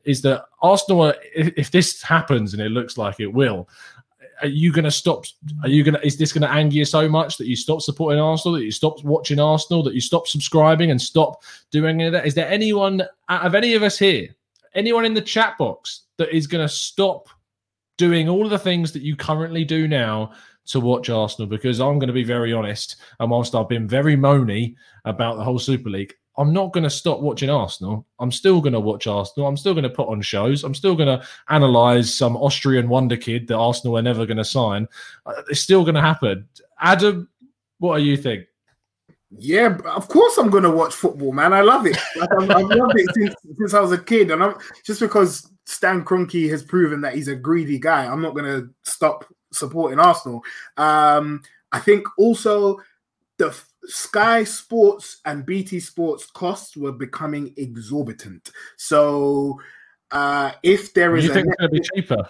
is 0.07 0.21
that 0.21 0.45
Arsenal, 0.61 1.13
if, 1.35 1.53
if 1.57 1.69
this 1.69 2.01
happens 2.01 2.53
and 2.53 2.61
it 2.61 2.71
looks 2.71 2.97
like 2.97 3.19
it 3.19 3.31
will, 3.31 3.69
are 4.41 4.47
you 4.47 4.72
going 4.72 4.85
to 4.85 4.91
stop? 4.91 5.26
Are 5.64 5.69
you 5.69 5.84
going 5.84 5.95
to? 5.95 6.05
Is 6.05 6.18
this 6.18 6.31
going 6.31 6.43
to 6.43 6.51
anger 6.51 6.76
you 6.76 6.85
so 6.85 7.09
much 7.09 7.38
that 7.38 7.47
you 7.47 7.55
stop 7.55 7.81
supporting 7.81 8.19
Arsenal, 8.19 8.57
that 8.57 8.64
you 8.64 8.72
stop 8.72 9.03
watching 9.03 9.39
Arsenal, 9.39 9.84
that 9.84 9.93
you 9.93 10.01
stop 10.01 10.27
subscribing 10.27 10.91
and 10.91 11.01
stop 11.01 11.43
doing 11.72 11.95
any 11.95 12.05
of 12.05 12.14
that? 12.14 12.26
Is 12.26 12.35
there 12.35 12.47
anyone 12.47 13.01
out 13.30 13.45
of 13.45 13.55
any 13.55 13.73
of 13.73 13.84
us 13.84 13.97
here, 13.97 14.27
anyone 14.76 15.05
in 15.05 15.14
the 15.14 15.22
chat 15.22 15.57
box 15.57 16.03
that 16.18 16.35
is 16.35 16.47
going 16.47 16.65
to 16.65 16.73
stop 16.73 17.30
doing 17.97 18.30
all 18.30 18.45
of 18.45 18.51
the 18.51 18.59
things 18.59 18.91
that 18.91 19.01
you 19.01 19.15
currently 19.15 19.65
do 19.65 19.88
now 19.88 20.31
to 20.68 20.80
watch 20.80 21.09
Arsenal? 21.09 21.47
Because 21.47 21.80
I'm 21.80 21.97
going 21.97 22.07
to 22.07 22.14
be 22.14 22.23
very 22.23 22.53
honest, 22.53 22.97
and 23.19 23.31
whilst 23.31 23.55
I've 23.55 23.69
been 23.69 23.88
very 23.88 24.15
moany 24.15 24.76
about 25.05 25.38
the 25.38 25.43
whole 25.43 25.59
Super 25.59 25.89
League, 25.89 26.14
I'm 26.38 26.53
not 26.53 26.72
going 26.72 26.84
to 26.84 26.89
stop 26.89 27.19
watching 27.19 27.49
Arsenal. 27.49 28.05
I'm 28.19 28.31
still 28.31 28.61
going 28.61 28.73
to 28.73 28.80
watch 28.80 29.07
Arsenal. 29.07 29.47
I'm 29.47 29.57
still 29.57 29.73
going 29.73 29.84
to 29.84 29.89
put 29.89 30.07
on 30.07 30.22
shows. 30.22 30.64
I'm 30.64 30.76
still 30.76 30.95
going 30.95 31.19
to 31.19 31.26
analyze 31.49 32.15
some 32.15 32.38
Austrian 32.38 32.89
wonder 32.89 33.18
kid 33.18 33.47
that 33.47 33.57
Arsenal 33.57 33.97
are 33.97 34.03
never 34.03 34.26
going 34.26 34.38
to 34.38 34.45
sign. 34.45 34.88
Uh, 35.26 35.41
It's 35.49 35.61
still 35.61 35.84
going 35.84 35.95
to 35.95 36.01
happen. 36.01 36.47
Adam, 36.80 37.27
what 37.80 37.97
do 37.97 38.03
you 38.03 38.18
think? 38.18 38.45
Yeah, 39.38 39.77
of 39.85 40.07
course 40.07 40.38
I'm 40.38 40.49
gonna 40.49 40.72
watch 40.72 40.93
football, 40.93 41.34
man. 41.34 41.51
I 41.51 41.59
love 41.59 41.85
it. 41.85 41.97
Like, 42.15 42.30
I've, 42.31 42.47
loved 42.47 42.97
it 42.97 43.14
since, 43.14 43.35
since 43.57 43.73
I 43.73 43.81
was 43.81 43.91
a 43.91 43.97
kid, 43.97 44.31
and 44.31 44.41
I'm 44.41 44.55
just 44.85 45.01
because 45.01 45.51
Stan 45.65 46.05
Kroenke 46.05 46.49
has 46.49 46.64
proven 46.64 47.01
that 47.01 47.14
he's 47.14 47.27
a 47.27 47.35
greedy 47.35 47.77
guy. 47.77 48.05
I'm 48.05 48.22
not 48.22 48.35
gonna 48.35 48.69
stop 48.84 49.26
supporting 49.51 49.99
Arsenal. 49.99 50.43
Um, 50.77 51.43
I 51.73 51.80
think 51.80 52.07
also 52.18 52.80
the 53.38 53.55
Sky 53.88 54.43
Sports 54.43 55.22
and 55.26 55.45
BT 55.45 55.80
Sports 55.80 56.26
costs 56.27 56.76
were 56.76 56.91
becoming 56.91 57.53
exorbitant. 57.57 58.51
So 58.76 59.59
uh, 60.11 60.51
if 60.64 60.93
there 60.93 61.15
is 61.15 61.26
you 61.26 61.31
a 61.31 61.34
think 61.34 61.47
it's 61.47 61.55
going 61.57 61.72
to 61.72 61.80
be 61.80 61.88
cheaper? 61.95 62.30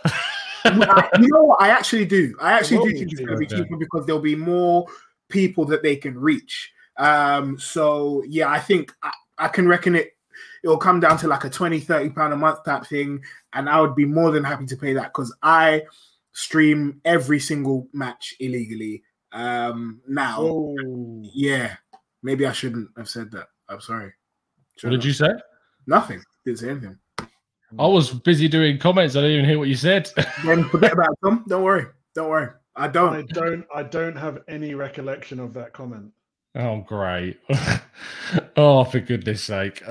I- 0.66 1.10
you 1.20 1.28
know 1.30 1.44
what? 1.44 1.62
I 1.62 1.70
actually 1.70 2.06
do. 2.06 2.36
I 2.42 2.54
actually 2.54 2.78
do 2.92 2.98
think 2.98 3.12
it's 3.12 3.22
going 3.22 3.32
to 3.32 3.38
be 3.38 3.48
cheaper 3.48 3.78
because 3.78 4.06
there'll 4.06 4.22
be 4.22 4.36
more 4.36 4.86
people 5.30 5.66
that 5.66 5.84
they 5.84 5.96
can 5.96 6.18
reach. 6.18 6.72
Um, 6.98 7.60
so 7.60 8.24
yeah, 8.28 8.50
I 8.50 8.60
think 8.60 8.94
I, 9.04 9.12
I 9.38 9.48
can 9.48 9.68
reckon 9.68 9.96
it. 9.96 10.14
It'll 10.64 10.78
come 10.78 11.00
down 11.00 11.18
to 11.20 11.28
like 11.28 11.44
a 11.44 11.50
20, 11.50 11.80
30 11.80 12.10
pound 12.12 12.34
a 12.34 12.38
month 12.38 12.64
type 12.64 12.86
thing, 12.86 13.22
and 13.54 13.70
I 13.70 13.80
would 13.80 13.96
be 13.96 14.06
more 14.06 14.32
than 14.32 14.44
happy 14.44 14.66
to 14.66 14.76
pay 14.78 14.94
that 14.94 15.14
because 15.14 15.34
I 15.42 15.84
stream 16.34 17.02
every 17.06 17.40
single 17.40 17.88
match 17.94 18.36
illegally 18.40 19.04
um 19.38 20.02
now. 20.08 20.38
Oh, 20.40 21.22
Yeah, 21.34 21.76
maybe 22.24 22.46
I 22.46 22.52
shouldn't 22.52 22.90
have 22.98 23.08
said 23.08 23.32
that. 23.32 23.48
I'm 23.70 23.82
sorry. 23.82 24.12
what 24.82 24.90
did 24.90 25.06
you 25.06 25.14
say? 25.14 25.30
Nothing. 25.86 26.22
Didn't 26.46 26.60
say 26.60 26.70
anything. 26.70 26.98
I 27.78 27.86
was 27.86 28.12
busy 28.12 28.48
doing 28.48 28.80
comments. 28.80 29.16
I 29.16 29.22
didn't 29.22 29.36
even 29.38 29.46
hear 29.50 29.60
what 29.60 29.68
you 29.68 29.76
said. 29.76 30.10
Then 30.46 30.64
forget 30.70 30.94
about 30.94 31.10
it, 31.12 31.20
Tom. 31.24 31.44
Don't 31.48 31.64
worry. 31.64 31.86
Don't 32.16 32.30
worry. 32.30 32.50
I 32.76 32.88
don't. 32.88 33.16
I 33.16 33.22
don't. 33.24 33.66
I 33.76 33.84
don't 33.84 34.16
have 34.16 34.40
any 34.48 34.74
recollection 34.74 35.40
of 35.40 35.54
that 35.54 35.74
comment. 35.74 36.12
Oh, 36.56 36.78
great. 36.82 37.40
oh, 38.58 38.84
for 38.86 39.00
goodness 39.00 39.44
sake. 39.44 39.84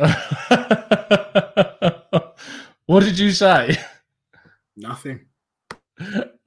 what 2.87 3.05
did 3.05 3.19
you 3.19 3.31
say? 3.31 3.77
Nothing. 4.77 5.27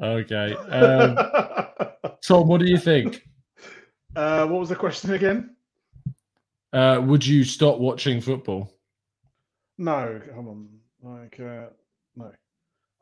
Okay. 0.02 0.54
Um, 0.54 1.18
Tom, 2.26 2.48
what 2.48 2.60
do 2.60 2.66
you 2.66 2.78
think? 2.78 3.28
uh, 4.16 4.46
what 4.48 4.60
was 4.60 4.70
the 4.70 4.76
question 4.76 5.14
again? 5.14 5.56
Uh, 6.72 7.02
would 7.04 7.26
you 7.26 7.44
stop 7.44 7.80
watching 7.80 8.22
football? 8.22 8.72
No, 9.78 10.22
come 10.36 10.48
on. 10.48 10.70
Like, 11.02 11.40
uh, 11.40 11.68
no. 12.16 12.32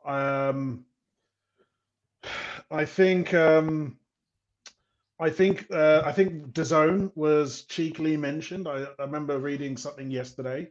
Um, 0.04 0.84
I 2.70 2.84
think. 2.84 3.34
Um, 3.34 3.98
I 5.20 5.30
think. 5.30 5.66
Uh, 5.70 6.02
I 6.04 6.12
think 6.12 6.52
DAZN 6.52 7.12
was 7.14 7.62
cheekily 7.62 8.16
mentioned. 8.16 8.68
I, 8.68 8.86
I 8.98 9.02
remember 9.02 9.38
reading 9.38 9.76
something 9.76 10.10
yesterday. 10.10 10.70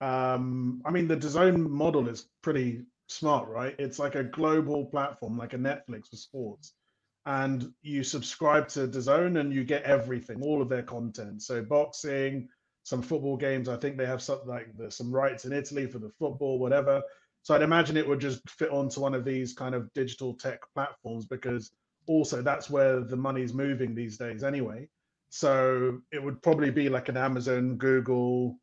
Um, 0.00 0.82
I 0.84 0.90
mean, 0.90 1.08
the 1.08 1.16
DAZN 1.16 1.68
model 1.68 2.08
is 2.08 2.26
pretty 2.42 2.82
smart, 3.08 3.48
right? 3.48 3.74
It's 3.78 3.98
like 3.98 4.14
a 4.14 4.24
global 4.24 4.86
platform, 4.86 5.36
like 5.36 5.54
a 5.54 5.58
Netflix 5.58 6.08
for 6.10 6.16
sports, 6.16 6.74
and 7.26 7.72
you 7.82 8.02
subscribe 8.02 8.68
to 8.68 8.86
DAZN 8.86 9.40
and 9.40 9.52
you 9.52 9.64
get 9.64 9.82
everything, 9.82 10.42
all 10.42 10.62
of 10.62 10.68
their 10.68 10.82
content. 10.82 11.42
So 11.42 11.62
boxing, 11.62 12.48
some 12.84 13.02
football 13.02 13.36
games. 13.36 13.68
I 13.68 13.76
think 13.76 13.96
they 13.96 14.06
have 14.06 14.22
something 14.22 14.48
like 14.48 14.68
there's 14.76 14.96
some 14.96 15.12
rights 15.12 15.44
in 15.44 15.52
Italy 15.52 15.86
for 15.86 15.98
the 15.98 16.12
football, 16.20 16.58
whatever. 16.58 17.02
So 17.42 17.54
I'd 17.54 17.62
imagine 17.62 17.96
it 17.96 18.08
would 18.08 18.20
just 18.20 18.48
fit 18.48 18.70
onto 18.70 19.00
one 19.00 19.14
of 19.14 19.24
these 19.24 19.52
kind 19.52 19.74
of 19.74 19.92
digital 19.92 20.34
tech 20.34 20.60
platforms 20.72 21.26
because 21.26 21.72
also 22.06 22.42
that's 22.42 22.70
where 22.70 23.00
the 23.00 23.16
money's 23.16 23.52
moving 23.52 23.94
these 23.94 24.16
days 24.16 24.44
anyway. 24.44 24.88
So 25.30 25.98
it 26.12 26.22
would 26.22 26.40
probably 26.42 26.70
be 26.70 26.88
like 26.88 27.08
an 27.08 27.16
Amazon, 27.16 27.76
Google, 27.76 28.56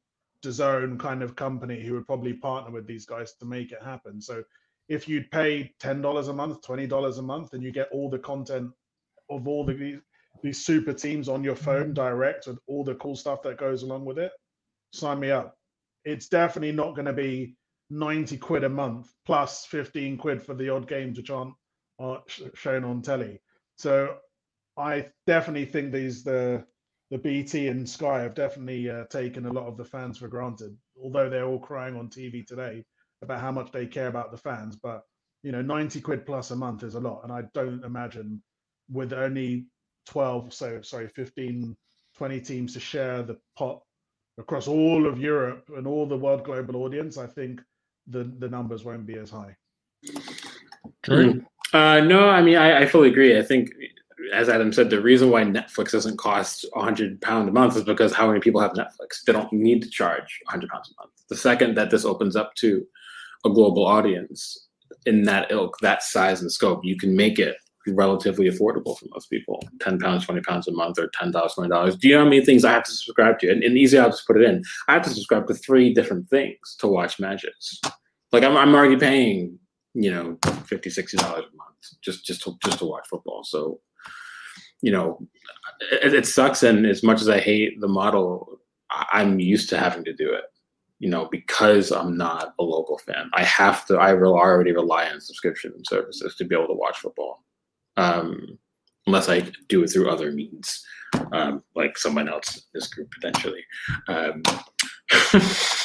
DAZN 0.44 1.00
kind 1.00 1.24
of 1.24 1.36
company 1.36 1.84
who 1.84 1.94
would 1.94 2.08
probably 2.08 2.34
partner 2.34 2.72
with 2.72 2.88
these 2.88 3.06
guys 3.06 3.34
to 3.40 3.46
make 3.46 3.72
it 3.72 3.82
happen. 3.84 4.22
So 4.22 4.44
if 4.90 5.08
you'd 5.08 5.32
pay 5.32 5.74
ten 5.80 6.02
dollars 6.02 6.28
a 6.28 6.34
month, 6.34 6.62
twenty 6.62 6.88
dollars 6.88 7.18
a 7.18 7.22
month, 7.24 7.54
and 7.54 7.64
you 7.64 7.72
get 7.72 7.90
all 7.92 8.10
the 8.10 8.20
content 8.20 8.72
of 9.30 9.48
all 9.48 9.66
the 9.66 9.74
these, 9.74 10.00
these 10.42 10.66
super 10.66 10.94
teams 10.94 11.30
on 11.30 11.44
your 11.44 11.56
phone 11.56 11.86
mm-hmm. 11.86 11.94
direct 11.94 12.48
with 12.48 12.60
all 12.68 12.84
the 12.84 12.96
cool 12.96 13.16
stuff 13.16 13.42
that 13.44 13.58
goes 13.58 13.84
along 13.84 14.06
with 14.06 14.20
it, 14.20 14.32
sign 14.92 15.20
me 15.20 15.32
up. 15.32 15.56
It's 16.06 16.28
definitely 16.28 16.74
not 16.74 16.96
going 16.96 17.06
to 17.06 17.14
be 17.14 17.56
90 17.90 18.38
quid 18.38 18.64
a 18.64 18.70
month 18.70 19.14
plus 19.26 19.66
15 19.66 20.18
quid 20.18 20.42
for 20.42 20.54
the 20.54 20.70
odd 20.70 20.88
games 20.88 21.18
which 21.18 21.30
aren't, 21.30 21.54
aren't 22.00 22.30
sh- 22.30 22.42
shown 22.56 22.84
on 22.84 23.02
telly. 23.02 23.40
So 23.78 24.18
I 24.78 25.08
definitely 25.28 25.66
think 25.66 25.92
these 25.92 26.24
the 26.24 26.66
the 27.14 27.20
BT 27.20 27.68
and 27.68 27.88
Sky 27.88 28.22
have 28.22 28.34
definitely 28.34 28.90
uh, 28.90 29.04
taken 29.06 29.46
a 29.46 29.54
lot 29.54 29.68
of 29.68 29.78
the 29.78 29.86
fans 29.86 30.18
for 30.18 30.28
granted. 30.28 30.76
Although 31.00 31.30
they're 31.30 31.46
all 31.46 31.60
crying 31.60 31.96
on 31.96 32.10
TV 32.10 32.44
today 32.44 32.84
about 33.22 33.40
how 33.40 33.52
much 33.52 33.72
they 33.72 33.86
care 33.86 34.08
about 34.08 34.32
the 34.32 34.38
fans, 34.38 34.76
but 34.76 35.04
you 35.44 35.52
know, 35.52 35.62
90 35.62 36.02
quid 36.02 36.26
plus 36.26 36.50
a 36.50 36.56
month 36.56 36.82
is 36.82 36.96
a 36.96 37.00
lot, 37.00 37.22
and 37.24 37.32
I 37.32 37.44
don't 37.54 37.84
imagine 37.84 38.42
with 38.92 39.14
only 39.14 39.68
12, 40.08 40.56
so 40.56 40.82
sorry, 40.82 41.08
15, 41.08 41.78
20 42.18 42.42
teams 42.42 42.74
to 42.74 42.80
share 42.80 43.22
the 43.22 43.38
pot 43.56 43.84
across 44.40 44.68
all 44.68 45.06
of 45.06 45.20
Europe 45.20 45.70
and 45.78 45.86
all 45.86 46.08
the 46.08 46.18
world 46.18 46.44
global 46.44 46.78
audience, 46.78 47.20
I 47.20 47.28
think 47.28 47.62
the 48.08 48.24
the 48.40 48.50
numbers 48.50 48.84
won't 48.84 49.06
be 49.06 49.20
as 49.20 49.30
high. 49.30 49.56
True. 51.04 51.46
Uh, 51.74 52.00
no, 52.00 52.28
I 52.28 52.42
mean 52.42 52.58
I, 52.58 52.82
I 52.82 52.86
fully 52.88 53.10
agree. 53.10 53.38
I 53.38 53.44
think, 53.44 53.70
as 54.32 54.50
Adam 54.50 54.72
said, 54.72 54.90
the 54.90 55.02
reason 55.02 55.30
why 55.30 55.44
Netflix 55.44 55.92
doesn't 55.92 56.18
cost 56.18 56.66
hundred 56.76 57.20
pound 57.22 57.50
a 57.50 57.52
month 57.52 57.76
is 57.76 57.84
because 57.84 58.14
how 58.14 58.28
many 58.28 58.40
people 58.40 58.62
have 58.62 58.72
Netflix? 58.72 59.24
They 59.26 59.34
don't 59.34 59.52
need 59.52 59.82
to 59.82 59.90
charge 59.90 60.40
hundred 60.48 60.70
pounds 60.70 60.92
a 60.92 61.02
month. 61.02 61.14
The 61.30 61.36
second 61.36 61.76
that 61.76 61.90
this 61.90 62.06
opens 62.06 62.36
up 62.36 62.56
to 62.56 62.86
a 63.46 63.50
global 63.50 63.86
audience 63.86 64.68
in 65.06 65.24
that 65.24 65.52
ilk, 65.52 65.78
that 65.82 66.04
size 66.04 66.42
and 66.42 66.52
scope, 66.52 66.82
you 66.84 66.98
can 66.98 67.16
make 67.16 67.40
it 67.40 67.58
relatively 67.88 68.50
affordable 68.50 68.98
for 68.98 69.06
most 69.12 69.30
people. 69.30 69.62
10 69.82 70.00
pounds 70.00 70.26
20 70.26 70.42
pounds 70.42 70.68
a 70.68 70.72
month 70.72 70.98
or 70.98 71.10
$10 71.10 71.34
$20 71.34 72.00
do 72.00 72.08
you 72.08 72.14
know 72.14 72.24
how 72.24 72.30
many 72.30 72.44
things 72.44 72.64
i 72.64 72.72
have 72.72 72.84
to 72.84 72.92
subscribe 72.92 73.40
to? 73.40 73.52
And, 73.52 73.62
and 73.62 73.78
easy 73.78 73.98
i'll 74.00 74.10
just 74.10 74.26
put 74.26 74.38
it 74.38 74.44
in. 74.44 74.64
I 74.88 74.94
have 74.94 75.02
to 75.02 75.10
subscribe 75.10 75.48
to 75.48 75.54
three 75.54 75.94
different 75.94 76.30
things 76.30 76.78
to 76.80 76.88
watch 76.88 77.20
matches. 77.20 77.82
Like 78.32 78.44
i'm, 78.44 78.56
I'm 78.56 78.74
already 78.74 78.96
paying 78.96 79.60
you 79.94 80.12
know 80.12 80.38
50 80.66 80.90
60 80.90 81.18
dollars 81.18 81.44
a 81.52 81.58
month 81.58 82.02
just 82.02 82.26
just 82.26 82.44
to 82.44 82.56
just 82.64 82.80
to 82.80 82.86
watch 82.86 83.06
football. 83.10 83.44
So 83.44 83.82
you 84.84 84.92
know 84.92 85.20
it, 85.92 86.14
it 86.14 86.28
sucks 86.28 86.62
and 86.62 86.86
as 86.86 87.02
much 87.02 87.20
as 87.22 87.30
i 87.30 87.40
hate 87.40 87.82
the 87.82 87.88
model 87.88 88.60
i'm 89.12 89.40
used 89.40 89.68
to 89.70 89.78
having 89.78 90.04
to 90.04 90.14
do 90.14 90.32
it 90.32 90.44
you 91.00 91.10
know 91.10 91.28
because 91.32 91.92
i'm 91.92 92.16
not 92.16 92.54
a 92.60 92.64
local 92.64 93.00
fan 93.00 93.30
i 93.34 93.44
have 93.44 93.86
to 93.88 93.98
i 93.98 94.12
re- 94.12 94.28
already 94.28 94.72
rely 94.72 95.10
on 95.10 95.20
subscription 95.20 95.74
services 95.90 96.36
to 96.36 96.46
be 96.46 96.56
able 96.56 96.68
to 96.68 96.74
watch 96.74 96.98
football 96.98 97.44
um, 97.98 98.58
unless 99.08 99.30
I 99.30 99.52
do 99.68 99.84
it 99.84 99.88
through 99.88 100.10
other 100.10 100.32
means, 100.32 100.84
um, 101.32 101.64
like 101.76 101.98
someone 101.98 102.30
else 102.30 102.56
in 102.56 102.62
this 102.74 102.88
group 102.88 103.10
potentially. 103.12 103.64
Um, 104.08 104.42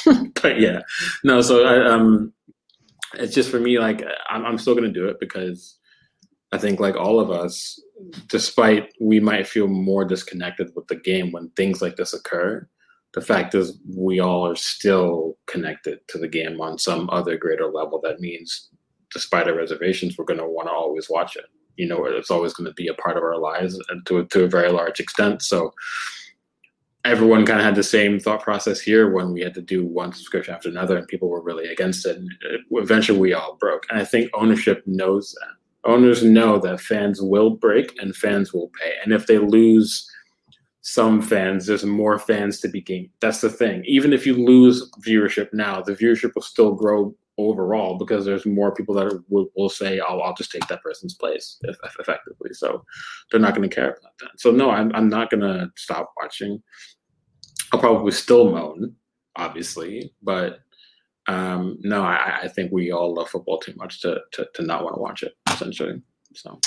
but 0.42 0.60
yeah, 0.60 0.80
no. 1.24 1.40
So 1.40 1.64
I, 1.64 1.86
um, 1.88 2.32
it's 3.14 3.34
just 3.34 3.50
for 3.50 3.60
me. 3.60 3.78
Like 3.78 4.04
I'm, 4.28 4.44
I'm 4.44 4.58
still 4.58 4.74
gonna 4.74 4.92
do 4.92 5.08
it 5.08 5.18
because 5.20 5.77
I 6.52 6.58
think, 6.58 6.80
like 6.80 6.96
all 6.96 7.20
of 7.20 7.30
us, 7.30 7.80
despite 8.28 8.92
we 9.00 9.20
might 9.20 9.46
feel 9.46 9.68
more 9.68 10.04
disconnected 10.04 10.72
with 10.74 10.86
the 10.88 10.96
game 10.96 11.32
when 11.32 11.50
things 11.50 11.82
like 11.82 11.96
this 11.96 12.14
occur. 12.14 12.66
The 13.14 13.20
fact 13.22 13.54
is, 13.54 13.78
we 13.96 14.20
all 14.20 14.46
are 14.46 14.56
still 14.56 15.38
connected 15.46 16.00
to 16.08 16.18
the 16.18 16.28
game 16.28 16.60
on 16.60 16.78
some 16.78 17.08
other 17.10 17.36
greater 17.36 17.66
level. 17.66 18.00
That 18.02 18.20
means, 18.20 18.68
despite 19.12 19.48
our 19.48 19.56
reservations, 19.56 20.16
we're 20.16 20.26
going 20.26 20.40
to 20.40 20.46
want 20.46 20.68
to 20.68 20.72
always 20.72 21.08
watch 21.08 21.36
it 21.36 21.46
you 21.78 21.86
know 21.86 22.04
it's 22.04 22.30
always 22.30 22.52
going 22.52 22.66
to 22.66 22.74
be 22.74 22.88
a 22.88 22.94
part 22.94 23.16
of 23.16 23.22
our 23.22 23.38
lives 23.38 23.80
and 23.88 24.04
to, 24.04 24.26
to 24.26 24.44
a 24.44 24.48
very 24.48 24.70
large 24.70 25.00
extent 25.00 25.40
so 25.40 25.72
everyone 27.04 27.46
kind 27.46 27.60
of 27.60 27.64
had 27.64 27.76
the 27.76 27.82
same 27.82 28.20
thought 28.20 28.42
process 28.42 28.80
here 28.80 29.10
when 29.10 29.32
we 29.32 29.40
had 29.40 29.54
to 29.54 29.62
do 29.62 29.86
one 29.86 30.12
subscription 30.12 30.54
after 30.54 30.68
another 30.68 30.96
and 30.98 31.08
people 31.08 31.28
were 31.28 31.42
really 31.42 31.68
against 31.68 32.04
it 32.04 32.18
and 32.18 32.30
uh, 32.52 32.78
eventually 32.82 33.18
we 33.18 33.32
all 33.32 33.56
broke 33.58 33.86
and 33.88 33.98
i 33.98 34.04
think 34.04 34.28
ownership 34.34 34.82
knows 34.86 35.34
that 35.40 35.54
owners 35.88 36.22
know 36.22 36.58
that 36.58 36.80
fans 36.80 37.20
will 37.20 37.50
break 37.50 37.94
and 38.00 38.14
fans 38.14 38.52
will 38.52 38.70
pay 38.80 38.92
and 39.02 39.12
if 39.12 39.26
they 39.26 39.38
lose 39.38 40.08
some 40.80 41.20
fans 41.20 41.66
there's 41.66 41.84
more 41.84 42.18
fans 42.18 42.60
to 42.60 42.68
be 42.68 42.80
gained 42.80 43.10
that's 43.20 43.40
the 43.40 43.50
thing 43.50 43.82
even 43.86 44.12
if 44.12 44.26
you 44.26 44.34
lose 44.34 44.90
viewership 45.06 45.48
now 45.52 45.82
the 45.82 45.94
viewership 45.94 46.34
will 46.34 46.42
still 46.42 46.74
grow 46.74 47.14
overall 47.38 47.96
because 47.96 48.24
there's 48.24 48.44
more 48.44 48.74
people 48.74 48.94
that 48.96 49.06
are, 49.06 49.22
will, 49.28 49.46
will 49.56 49.68
say, 49.68 50.00
"Oh, 50.00 50.18
I'll 50.18 50.34
just 50.34 50.50
take 50.50 50.66
that 50.66 50.82
person's 50.82 51.14
place," 51.14 51.56
if, 51.62 51.76
if 51.84 51.96
effectively. 51.98 52.52
So 52.52 52.84
they're 53.30 53.40
not 53.40 53.54
going 53.54 53.68
to 53.68 53.74
care 53.74 53.90
about 53.90 54.18
that. 54.20 54.30
So 54.38 54.50
no, 54.50 54.70
I'm 54.70 54.94
I'm 54.94 55.08
not 55.08 55.30
going 55.30 55.40
to 55.40 55.70
stop 55.76 56.12
watching. 56.20 56.62
I'll 57.72 57.80
probably 57.80 58.12
still 58.12 58.50
moan, 58.50 58.94
obviously, 59.36 60.12
but 60.22 60.60
um, 61.28 61.78
no, 61.80 62.02
I, 62.02 62.40
I 62.42 62.48
think 62.48 62.72
we 62.72 62.90
all 62.90 63.14
love 63.14 63.28
football 63.28 63.58
too 63.58 63.74
much 63.76 64.02
to 64.02 64.20
to, 64.32 64.48
to 64.54 64.62
not 64.62 64.84
want 64.84 64.96
to 64.96 65.00
watch 65.00 65.22
it. 65.22 65.34
Essentially, 65.60 66.02
so. 66.34 66.60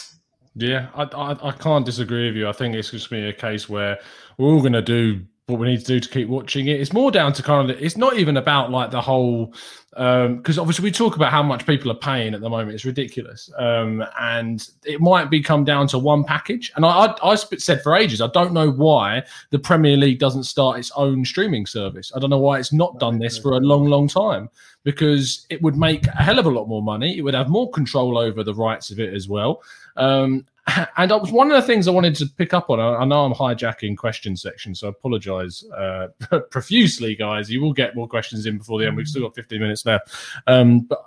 Yeah, 0.56 0.90
I, 0.94 1.04
I, 1.04 1.50
I 1.50 1.52
can't 1.54 1.86
disagree 1.86 2.28
with 2.28 2.36
you. 2.36 2.50
I 2.50 2.52
think 2.52 2.76
it's 2.76 2.92
just 2.92 3.10
be 3.10 3.26
a 3.26 3.34
case 3.34 3.70
where 3.70 4.00
we're 4.38 4.50
all 4.50 4.60
going 4.60 4.74
to 4.74 4.82
do 4.82 5.22
what 5.48 5.60
we 5.60 5.68
need 5.68 5.80
to 5.80 5.86
do 5.86 6.00
to 6.00 6.10
keep 6.10 6.30
watching 6.30 6.68
it. 6.68 6.80
It's 6.80 6.94
more 6.94 7.12
down 7.12 7.34
to 7.34 7.44
kind 7.44 7.70
of 7.70 7.82
it's 7.82 7.98
not 7.98 8.18
even 8.18 8.38
about 8.38 8.72
like 8.72 8.92
the 8.92 9.02
whole 9.02 9.54
um 9.98 10.38
because 10.38 10.58
um, 10.58 10.62
obviously 10.62 10.84
we 10.84 10.92
talk 10.92 11.18
about 11.18 11.32
how 11.32 11.44
much 11.44 11.66
people 11.66 11.92
are 11.92 11.96
paying 11.96 12.34
at 12.34 12.42
the 12.42 12.50
moment. 12.50 12.74
It's 12.74 12.86
ridiculous, 12.86 13.52
um, 13.58 14.04
and 14.20 14.66
it 14.86 15.02
might 15.02 15.30
be 15.30 15.42
come 15.42 15.66
down 15.66 15.88
to 15.88 16.00
one 16.00 16.24
package. 16.24 16.72
And 16.76 16.86
I, 16.86 17.08
I, 17.08 17.32
I 17.32 17.36
said 17.36 17.82
for 17.82 17.96
ages, 17.96 18.22
I 18.22 18.28
don't 18.28 18.54
know 18.54 18.72
why 18.72 19.24
the 19.50 19.60
Premier 19.60 19.98
League 19.98 20.20
doesn't 20.20 20.44
start 20.44 20.80
its 20.80 20.92
own 20.96 21.26
streaming 21.26 21.66
service. 21.66 22.12
I 22.16 22.20
don't 22.20 22.30
know 22.30 22.40
why 22.40 22.60
it's 22.60 22.72
not 22.74 23.00
done 23.00 23.20
this 23.20 23.38
for 23.38 23.54
a 23.54 23.60
long, 23.60 23.86
long 23.86 24.08
time 24.08 24.50
because 24.84 25.46
it 25.50 25.62
would 25.62 25.76
make 25.76 26.08
a 26.08 26.24
hell 26.24 26.40
of 26.40 26.46
a 26.46 26.50
lot 26.50 26.68
more 26.68 26.82
money. 26.82 27.18
It 27.18 27.22
would 27.22 27.34
have 27.34 27.50
more 27.50 27.70
control 27.70 28.18
over 28.18 28.44
the 28.44 28.56
rights 28.56 28.90
of 28.90 29.00
it 29.00 29.14
as 29.14 29.28
well. 29.28 29.62
Um, 29.98 30.46
and 30.98 31.12
was 31.12 31.32
one 31.32 31.52
of 31.52 31.60
the 31.60 31.66
things 31.66 31.88
I 31.88 31.92
wanted 31.92 32.16
to 32.16 32.26
pick 32.26 32.54
up 32.54 32.70
on. 32.70 32.80
I, 32.80 32.98
I 32.98 33.06
know 33.06 33.26
I'm 33.26 33.34
hijacking 33.34 33.98
question 33.98 34.36
section, 34.36 34.76
so 34.76 34.88
I 34.88 34.90
apologise 34.92 35.64
uh, 35.72 36.08
profusely, 36.52 37.16
guys. 37.16 37.50
You 37.50 37.62
will 37.62 37.74
get 37.74 37.96
more 37.96 38.08
questions 38.08 38.46
in 38.46 38.58
before 38.58 38.80
the 38.80 38.88
end. 38.88 38.96
We've 38.96 39.08
still 39.08 39.24
got 39.24 39.36
15 39.36 39.60
minutes 39.60 39.86
left. 39.86 40.12
Um, 40.48 40.82
but 40.82 41.04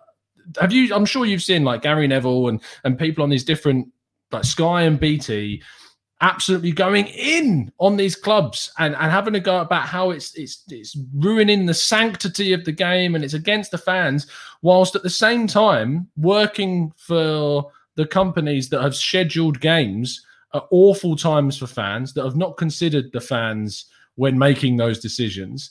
have 0.60 0.72
you? 0.72 0.94
I'm 0.94 1.06
sure 1.06 1.24
you've 1.24 1.43
seen 1.43 1.64
like 1.64 1.82
Gary 1.82 2.06
Neville 2.06 2.48
and 2.48 2.60
and 2.85 2.98
people 2.98 3.22
on 3.22 3.31
these 3.31 3.44
different 3.44 3.89
like 4.31 4.44
Sky 4.44 4.82
and 4.82 4.98
BT 4.98 5.62
absolutely 6.20 6.72
going 6.72 7.06
in 7.09 7.70
on 7.78 7.97
these 7.97 8.16
clubs 8.16 8.72
and, 8.78 8.94
and 8.94 9.10
having 9.10 9.35
a 9.35 9.40
go 9.40 9.59
about 9.60 9.86
how 9.86 10.10
it's 10.10 10.35
it's 10.36 10.64
it's 10.68 10.97
ruining 11.14 11.66
the 11.66 11.74
sanctity 11.74 12.52
of 12.52 12.64
the 12.64 12.72
game 12.72 13.14
and 13.14 13.24
it's 13.24 13.35
against 13.35 13.70
the 13.70 13.78
fans, 13.78 14.26
whilst 14.62 14.94
at 14.97 15.02
the 15.02 15.10
same 15.10 15.47
time 15.47 16.09
working 16.16 16.93
for 16.97 17.70
the 17.97 18.07
companies 18.07 18.69
that 18.71 18.83
have 18.83 18.95
scheduled 18.95 19.61
games 19.61 20.25
at 20.55 20.62
awful 20.71 21.16
times 21.16 21.59
for 21.59 21.66
fans 21.66 22.12
that 22.15 22.25
have 22.25 22.37
not 22.37 22.57
considered 22.57 23.11
the 23.12 23.21
fans 23.21 23.87
when 24.16 24.39
making 24.39 24.77
those 24.77 25.01
decisions 25.01 25.71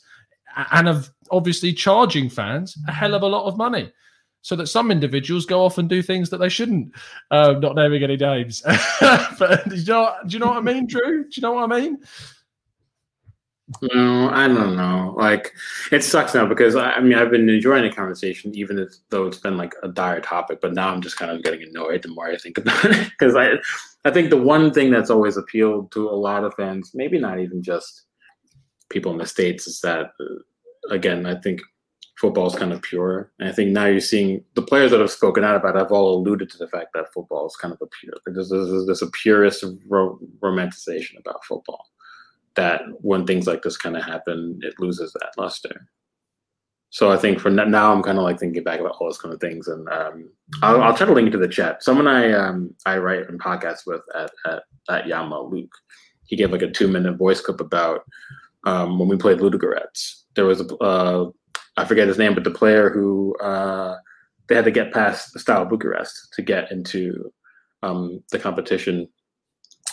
and 0.72 0.88
have 0.88 1.10
obviously 1.32 1.74
charging 1.74 2.30
fans 2.30 2.78
a 2.88 2.92
hell 2.92 3.14
of 3.14 3.24
a 3.24 3.28
lot 3.28 3.46
of 3.48 3.58
money 3.58 3.92
so 4.44 4.58
that 4.58 4.68
some 4.68 4.92
individuals 4.92 5.46
go 5.46 5.64
off 5.64 5.78
and 5.78 5.90
do 5.90 6.02
things 6.02 6.30
that 6.30 6.38
they 6.38 6.50
shouldn't. 6.50 6.94
Uh, 7.32 7.54
not 7.62 7.76
naming 7.76 8.04
any 8.04 8.18
names, 8.18 8.62
but 9.40 9.68
do 9.70 9.76
you, 9.76 9.86
know, 9.86 10.14
do 10.28 10.34
you 10.34 10.40
know 10.40 10.48
what 10.48 10.58
I 10.58 10.62
mean, 10.62 10.86
Drew? 10.86 11.24
Do 11.24 11.30
you 11.34 11.42
know 11.42 11.54
what 11.54 11.72
I 11.72 11.80
mean? 11.80 11.98
No, 13.82 14.30
I 14.30 14.48
don't 14.48 14.76
know. 14.76 15.14
Like, 15.18 15.54
it 15.92 16.04
sucks 16.04 16.34
now 16.34 16.46
because 16.46 16.76
I, 16.76 16.92
I 16.92 17.00
mean 17.02 17.16
I've 17.16 17.32
been 17.32 17.50
enjoying 17.50 17.84
the 17.84 17.96
conversation, 17.96 18.54
even 18.56 18.80
if, 18.80 18.94
though 19.10 19.26
it's 19.28 19.38
been 19.38 19.58
like 19.58 19.74
a 19.84 19.88
dire 19.88 20.22
topic. 20.22 20.60
But 20.62 20.74
now 20.74 20.90
I'm 20.90 21.02
just 21.02 21.18
kind 21.18 21.32
of 21.32 21.44
getting 21.44 21.64
annoyed 21.64 22.04
the 22.04 22.10
more 22.10 22.28
I 22.28 22.38
think 22.38 22.58
about 22.58 22.86
it 22.86 23.10
because 23.10 23.36
I, 23.36 23.54
I 24.06 24.12
think 24.12 24.30
the 24.30 24.42
one 24.42 24.74
thing 24.74 24.92
that's 24.92 25.10
always 25.10 25.38
appealed 25.38 25.92
to 25.94 26.10
a 26.10 26.12
lot 26.12 26.44
of 26.44 26.54
fans, 26.56 26.92
maybe 26.94 27.20
not 27.20 27.40
even 27.40 27.64
just 27.64 28.04
people 28.90 29.12
in 29.12 29.18
the 29.18 29.26
states, 29.26 29.68
is 29.68 29.82
that 29.82 30.12
uh, 30.20 30.94
again 30.94 31.26
I 31.26 31.36
think 31.40 31.62
football 32.20 32.48
is 32.48 32.56
kind 32.56 32.72
of 32.72 32.82
pure. 32.82 33.32
And 33.40 33.50
I 33.50 33.52
think 33.52 33.72
now 33.72 33.86
you're 33.86 34.00
seeing 34.00 34.44
the 34.56 34.62
players 34.62 34.92
that 34.92 35.00
have 35.00 35.12
spoken 35.12 35.44
out 35.44 35.56
about 35.56 35.76
it 35.76 35.80
have 35.80 35.92
all 35.92 36.16
alluded 36.16 36.50
to 36.52 36.58
the 36.58 36.68
fact 36.68 36.90
that 36.94 37.12
football 37.14 37.48
is 37.48 37.56
kind 37.56 37.74
of 37.74 37.82
a 37.82 37.88
pure. 37.88 38.14
There's, 38.28 38.50
there's, 38.50 38.86
there's 38.86 39.02
a 39.02 39.10
purist 39.10 39.66
ro- 39.90 40.20
romanticization 40.42 41.18
about 41.20 41.44
football 41.44 41.88
that 42.56 42.82
when 43.02 43.26
things 43.26 43.48
like 43.48 43.62
this 43.64 43.78
kind 43.78 43.98
of 43.98 44.04
happen, 44.04 44.60
it 44.62 44.76
loses 44.80 45.12
that 45.14 45.32
luster. 45.38 45.88
So 46.90 47.12
I 47.12 47.18
think 47.18 47.40
for 47.40 47.50
now, 47.50 47.92
I'm 47.92 48.04
kind 48.04 48.20
of 48.20 48.24
like 48.24 48.40
thinking 48.40 48.64
back 48.64 48.80
about 48.80 48.98
all 49.00 49.08
those 49.08 49.18
kind 49.18 49.34
of 49.34 49.42
things, 49.42 49.68
and 49.68 49.90
um, 49.90 50.30
I'll, 50.62 50.80
I'll, 50.80 50.94
try 50.96 51.08
to 51.08 51.14
link 51.14 51.28
it 51.28 51.32
to 51.32 51.40
the 51.40 51.48
chat. 51.48 51.84
Someone 51.84 52.06
I 52.06 52.32
um, 52.34 52.76
I 52.86 53.00
write 53.00 53.28
and 53.30 53.42
podcast 53.42 53.88
with 53.88 54.02
at 54.14 54.30
at, 54.46 54.64
at 54.90 55.08
Yama 55.08 55.42
Luke, 55.42 55.74
he 56.28 56.36
gave 56.36 56.52
like 56.52 56.62
a 56.62 56.70
two 56.70 56.88
minute 56.88 57.18
voice 57.18 57.42
clip 57.42 57.60
about 57.60 58.02
um, 58.66 59.00
when 59.00 59.08
we 59.08 59.18
played 59.18 59.40
Ludogorets. 59.40 60.22
There 60.36 60.46
was 60.46 60.62
a 60.62 60.76
uh, 60.78 61.32
I 61.78 61.86
forget 61.86 62.08
his 62.08 62.20
name, 62.20 62.36
but 62.36 62.44
the 62.44 62.52
player 62.52 62.92
who 62.92 63.36
uh, 63.38 63.96
they 64.48 64.54
had 64.54 64.66
to 64.66 64.72
get 64.72 64.94
past 64.94 65.34
the 65.34 65.40
Steaua 65.40 65.66
Bucharest 65.66 66.32
to 66.34 66.44
get 66.44 66.72
into 66.72 67.34
um, 67.82 68.24
the 68.32 68.38
competition 68.38 69.10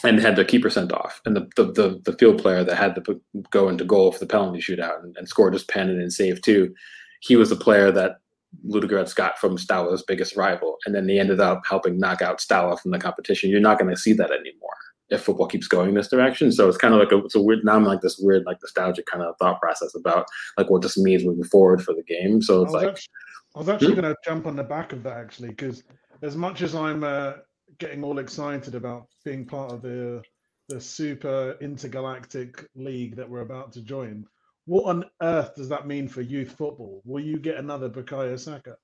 and 0.04 0.20
had 0.20 0.36
the 0.36 0.44
keeper 0.44 0.70
sent 0.70 0.92
off. 0.92 1.20
And 1.24 1.36
the, 1.36 1.48
the, 1.56 1.64
the, 1.72 2.00
the, 2.04 2.16
field 2.16 2.40
player 2.40 2.64
that 2.64 2.76
had 2.76 2.94
to 2.94 3.20
go 3.50 3.68
into 3.68 3.84
goal 3.84 4.12
for 4.12 4.18
the 4.18 4.26
penalty 4.26 4.60
shootout 4.60 5.02
and, 5.02 5.16
and 5.16 5.28
score 5.28 5.50
just 5.50 5.68
pen 5.68 5.90
and 5.90 6.12
save 6.12 6.40
too, 6.42 6.74
he 7.20 7.36
was 7.36 7.50
the 7.50 7.56
player 7.56 7.90
that 7.92 8.20
Ludogorets 8.66 9.14
got 9.14 9.38
from 9.38 9.58
Steaua's 9.58 10.02
biggest 10.02 10.36
rival. 10.36 10.76
And 10.86 10.94
then 10.94 11.08
he 11.08 11.18
ended 11.18 11.40
up 11.40 11.62
helping 11.68 11.98
knock 11.98 12.22
out 12.22 12.40
Steaua 12.40 12.76
from 12.76 12.90
the 12.90 12.98
competition. 12.98 13.50
You're 13.50 13.60
not 13.60 13.78
going 13.78 13.90
to 13.90 14.00
see 14.00 14.12
that 14.14 14.30
anymore 14.30 14.70
if 15.10 15.22
football 15.22 15.46
keeps 15.46 15.66
going 15.66 15.94
this 15.94 16.08
direction. 16.08 16.52
So 16.52 16.68
it's 16.68 16.78
kind 16.78 16.94
of 16.94 17.00
like 17.00 17.12
a, 17.12 17.18
it's 17.24 17.34
a 17.34 17.42
weird, 17.42 17.64
now 17.64 17.74
I'm 17.74 17.84
like 17.84 18.00
this 18.00 18.18
weird, 18.18 18.44
like 18.46 18.58
nostalgic 18.62 19.06
kind 19.06 19.24
of 19.24 19.34
thought 19.38 19.60
process 19.60 19.94
about 19.94 20.26
like 20.56 20.70
what 20.70 20.82
this 20.82 20.96
means 20.96 21.24
moving 21.24 21.44
forward 21.44 21.82
for 21.82 21.94
the 21.94 22.04
game. 22.04 22.40
So 22.42 22.62
it's 22.62 22.74
I 22.74 22.78
like, 22.78 22.88
actually, 22.90 23.08
I 23.54 23.58
was 23.58 23.68
actually 23.68 23.94
Hmm? 23.94 24.00
going 24.00 24.14
to 24.14 24.20
jump 24.24 24.46
on 24.46 24.56
the 24.56 24.64
back 24.64 24.92
of 24.92 25.02
that 25.02 25.16
actually, 25.16 25.48
because 25.48 25.82
as 26.22 26.36
much 26.36 26.62
as 26.62 26.74
I'm 26.74 27.02
uh, 27.02 27.34
getting 27.80 28.04
all 28.04 28.18
excited 28.18 28.76
about 28.76 29.08
being 29.24 29.44
part 29.44 29.72
of 29.72 29.82
the 29.82 30.22
the 30.68 30.80
super 30.80 31.56
intergalactic 31.60 32.64
league 32.76 33.16
that 33.16 33.28
we're 33.28 33.40
about 33.40 33.72
to 33.72 33.82
join, 33.82 34.24
what 34.66 34.84
on 34.84 35.04
earth 35.20 35.56
does 35.56 35.68
that 35.68 35.88
mean 35.88 36.06
for 36.06 36.20
youth 36.20 36.52
football? 36.52 37.02
Will 37.04 37.24
you 37.24 37.40
get 37.40 37.56
another 37.56 37.88
Bukayo 37.88 38.38
Saka? 38.38 38.76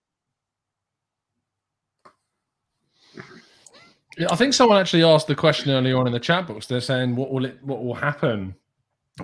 I 4.28 4.34
think 4.34 4.52
someone 4.52 4.78
actually 4.78 5.04
asked 5.04 5.28
the 5.28 5.36
question 5.36 5.70
earlier 5.70 5.96
on 5.96 6.08
in 6.08 6.12
the 6.12 6.18
chat 6.18 6.48
box. 6.48 6.66
They're 6.66 6.80
saying, 6.80 7.14
"What 7.14 7.30
will 7.30 7.44
it? 7.44 7.62
What 7.62 7.84
will 7.84 7.94
happen 7.94 8.56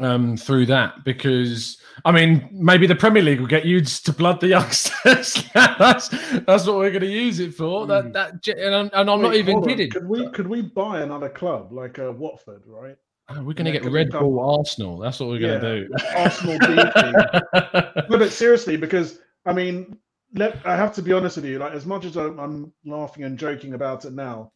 um, 0.01 0.37
through 0.37 0.67
that?" 0.67 1.05
Because 1.05 1.79
I 2.05 2.13
mean, 2.13 2.49
maybe 2.53 2.87
the 2.87 2.97
Premier 2.97 3.23
League 3.23 3.41
will 3.41 3.47
get 3.47 3.65
used 3.65 4.07
to 4.07 4.13
blood 4.13 4.41
the 4.41 4.49
youngsters. 4.57 5.45
that's 5.55 6.09
that's 6.09 6.67
what 6.67 6.77
we're 6.77 6.91
going 6.91 7.03
to 7.03 7.07
use 7.07 7.41
it 7.41 7.55
for. 7.55 7.87
That 7.87 8.13
that 8.13 8.47
and 8.49 8.75
I'm, 8.75 8.91
and 8.93 9.11
I'm 9.11 9.23
not 9.23 9.35
even 9.35 9.63
kidding. 9.63 9.91
Could 9.91 10.09
we 10.09 10.31
could 10.31 10.47
we 10.47 10.63
buy 10.63 11.03
another 11.03 11.29
club 11.29 11.73
like 11.73 11.99
uh, 11.99 12.13
Watford, 12.13 12.63
right? 12.67 12.97
Oh, 13.29 13.43
we're 13.43 13.55
going 13.55 13.67
to 13.67 13.73
Yeah, 13.73 13.81
get 13.81 13.93
Red 13.93 14.11
Bull 14.11 14.41
Arsenal. 14.59 14.99
That's 14.99 15.21
what 15.21 15.29
we're 15.29 15.39
going 15.39 15.61
to 15.61 15.87
do. 15.87 15.95
Arsenal. 16.17 16.59
No, 18.11 18.19
but 18.19 18.33
seriously, 18.33 18.77
because 18.77 19.21
I 19.47 19.53
mean, 19.53 19.97
let, 20.35 20.65
I 20.67 20.77
have 20.77 20.93
to 20.95 21.03
be 21.03 21.13
honest 21.13 21.37
with 21.37 21.45
you. 21.47 21.59
Like, 21.59 21.73
as 21.73 21.87
much 21.87 22.05
as 22.05 22.17
I'm, 22.17 22.39
I'm 22.39 22.73
laughing 22.85 23.25
and 23.25 23.39
joking 23.39 23.75
about 23.75 24.05
it 24.05 24.13
now, 24.13 24.53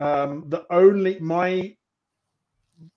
um, 0.00 0.44
the 0.48 0.64
only 0.70 1.18
my 1.18 1.76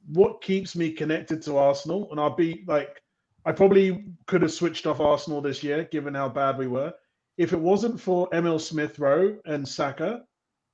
what 0.07 0.41
keeps 0.41 0.75
me 0.75 0.91
connected 0.91 1.41
to 1.43 1.57
Arsenal, 1.57 2.09
and 2.11 2.19
I'll 2.19 2.35
be 2.35 2.63
like, 2.67 3.01
I 3.45 3.51
probably 3.51 4.05
could 4.27 4.41
have 4.43 4.51
switched 4.51 4.85
off 4.85 4.99
Arsenal 4.99 5.41
this 5.41 5.63
year, 5.63 5.85
given 5.85 6.13
how 6.13 6.29
bad 6.29 6.57
we 6.57 6.67
were. 6.67 6.93
If 7.37 7.53
it 7.53 7.59
wasn't 7.59 7.99
for 7.99 8.29
Emil 8.33 8.59
Smith 8.59 8.99
Rowe 8.99 9.37
and 9.45 9.67
Saka, 9.67 10.21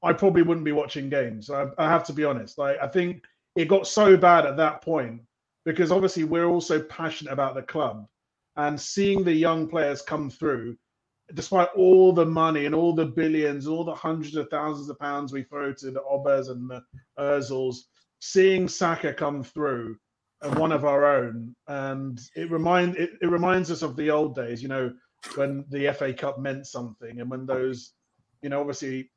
I 0.03 0.13
probably 0.13 0.41
wouldn't 0.41 0.65
be 0.65 0.73
watching 0.73 1.09
games. 1.09 1.49
I, 1.49 1.67
I 1.77 1.89
have 1.89 2.03
to 2.05 2.13
be 2.13 2.25
honest. 2.25 2.57
Like, 2.57 2.77
I 2.81 2.87
think 2.87 3.23
it 3.55 3.67
got 3.67 3.87
so 3.87 4.17
bad 4.17 4.45
at 4.45 4.57
that 4.57 4.81
point 4.81 5.21
because 5.65 5.91
obviously 5.91 6.23
we're 6.23 6.45
also 6.45 6.81
passionate 6.83 7.31
about 7.31 7.55
the 7.55 7.61
club 7.61 8.07
and 8.55 8.79
seeing 8.79 9.23
the 9.23 9.33
young 9.33 9.67
players 9.67 10.01
come 10.01 10.29
through 10.29 10.77
despite 11.33 11.67
all 11.75 12.13
the 12.13 12.25
money 12.25 12.65
and 12.65 12.73
all 12.73 12.93
the 12.93 13.05
billions 13.05 13.67
all 13.67 13.83
the 13.83 13.93
hundreds 13.93 14.35
of 14.35 14.47
thousands 14.49 14.89
of 14.89 14.97
pounds 14.99 15.33
we 15.33 15.43
throw 15.43 15.73
to 15.73 15.91
the 15.91 16.03
Obbers 16.09 16.47
and 16.47 16.69
the 16.69 16.81
Özils, 17.19 17.79
seeing 18.19 18.67
Saka 18.67 19.13
come 19.13 19.43
through 19.43 19.97
and 20.41 20.57
one 20.57 20.71
of 20.71 20.85
our 20.85 21.05
own 21.05 21.55
and 21.67 22.19
it 22.35 22.51
remind 22.51 22.95
it, 22.95 23.11
it 23.21 23.27
reminds 23.27 23.71
us 23.71 23.81
of 23.81 23.95
the 23.95 24.11
old 24.11 24.35
days 24.35 24.61
you 24.61 24.67
know 24.67 24.91
when 25.35 25.65
the 25.69 25.91
FA 25.93 26.13
Cup 26.13 26.39
meant 26.39 26.67
something 26.67 27.19
and 27.19 27.29
when 27.29 27.45
those 27.45 27.93
you 28.41 28.49
know 28.49 28.59
obviously 28.59 29.09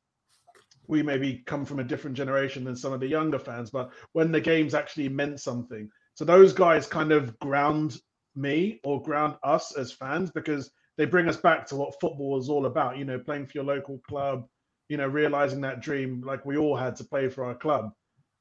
we 0.87 1.03
maybe 1.03 1.43
come 1.45 1.63
from 1.63 1.79
a 1.79 1.83
different 1.83 2.17
generation 2.17 2.63
than 2.63 2.75
some 2.75 2.91
of 2.91 2.99
the 2.99 3.07
younger 3.07 3.39
fans 3.39 3.69
but 3.69 3.91
when 4.13 4.31
the 4.31 4.41
games 4.41 4.73
actually 4.73 5.09
meant 5.09 5.39
something 5.39 5.89
so 6.15 6.25
those 6.25 6.53
guys 6.53 6.87
kind 6.87 7.11
of 7.11 7.37
ground 7.39 7.99
me 8.35 8.79
or 8.83 9.01
ground 9.01 9.35
us 9.43 9.75
as 9.75 9.91
fans 9.91 10.31
because 10.31 10.71
they 10.97 11.05
bring 11.05 11.27
us 11.27 11.37
back 11.37 11.65
to 11.67 11.75
what 11.75 11.99
football 11.99 12.37
is 12.39 12.49
all 12.49 12.65
about. 12.65 12.97
You 12.97 13.05
know, 13.05 13.19
playing 13.19 13.47
for 13.47 13.53
your 13.55 13.63
local 13.63 13.99
club, 14.07 14.45
you 14.89 14.97
know, 14.97 15.07
realizing 15.07 15.61
that 15.61 15.81
dream 15.81 16.21
like 16.25 16.45
we 16.45 16.57
all 16.57 16.75
had 16.75 16.95
to 16.97 17.03
play 17.03 17.29
for 17.29 17.45
our 17.45 17.55
club. 17.55 17.91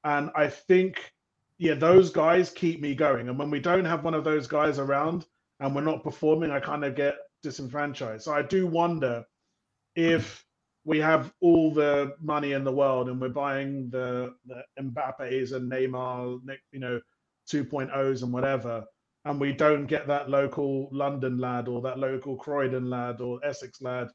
And 0.04 0.30
I 0.34 0.48
think, 0.48 1.12
yeah, 1.58 1.74
those 1.74 2.10
guys 2.10 2.50
keep 2.50 2.80
me 2.80 2.94
going. 2.94 3.28
And 3.28 3.38
when 3.38 3.50
we 3.50 3.60
don't 3.60 3.84
have 3.84 4.04
one 4.04 4.14
of 4.14 4.24
those 4.24 4.46
guys 4.46 4.78
around 4.78 5.26
and 5.60 5.74
we're 5.74 5.82
not 5.82 6.04
performing, 6.04 6.50
I 6.50 6.60
kind 6.60 6.84
of 6.84 6.94
get 6.94 7.16
disenfranchised. 7.42 8.24
So 8.24 8.32
I 8.32 8.42
do 8.42 8.66
wonder 8.66 9.24
if 9.94 10.44
we 10.84 10.98
have 10.98 11.32
all 11.40 11.72
the 11.72 12.14
money 12.20 12.52
in 12.52 12.64
the 12.64 12.72
world 12.72 13.08
and 13.08 13.20
we're 13.20 13.28
buying 13.28 13.90
the, 13.90 14.34
the 14.46 14.62
Mbappe's 14.80 15.52
and 15.52 15.70
Neymar, 15.70 16.40
you 16.72 16.80
know, 16.80 17.00
2.0s 17.50 18.22
and 18.22 18.32
whatever, 18.32 18.84
and 19.24 19.40
we 19.40 19.52
don't 19.52 19.86
get 19.86 20.06
that 20.06 20.30
local 20.30 20.88
London 20.92 21.38
lad 21.38 21.68
or 21.68 21.82
that 21.82 21.98
local 21.98 22.36
Croydon 22.36 22.88
lad 22.88 23.20
or 23.20 23.44
Essex 23.44 23.82
lad 23.82 24.08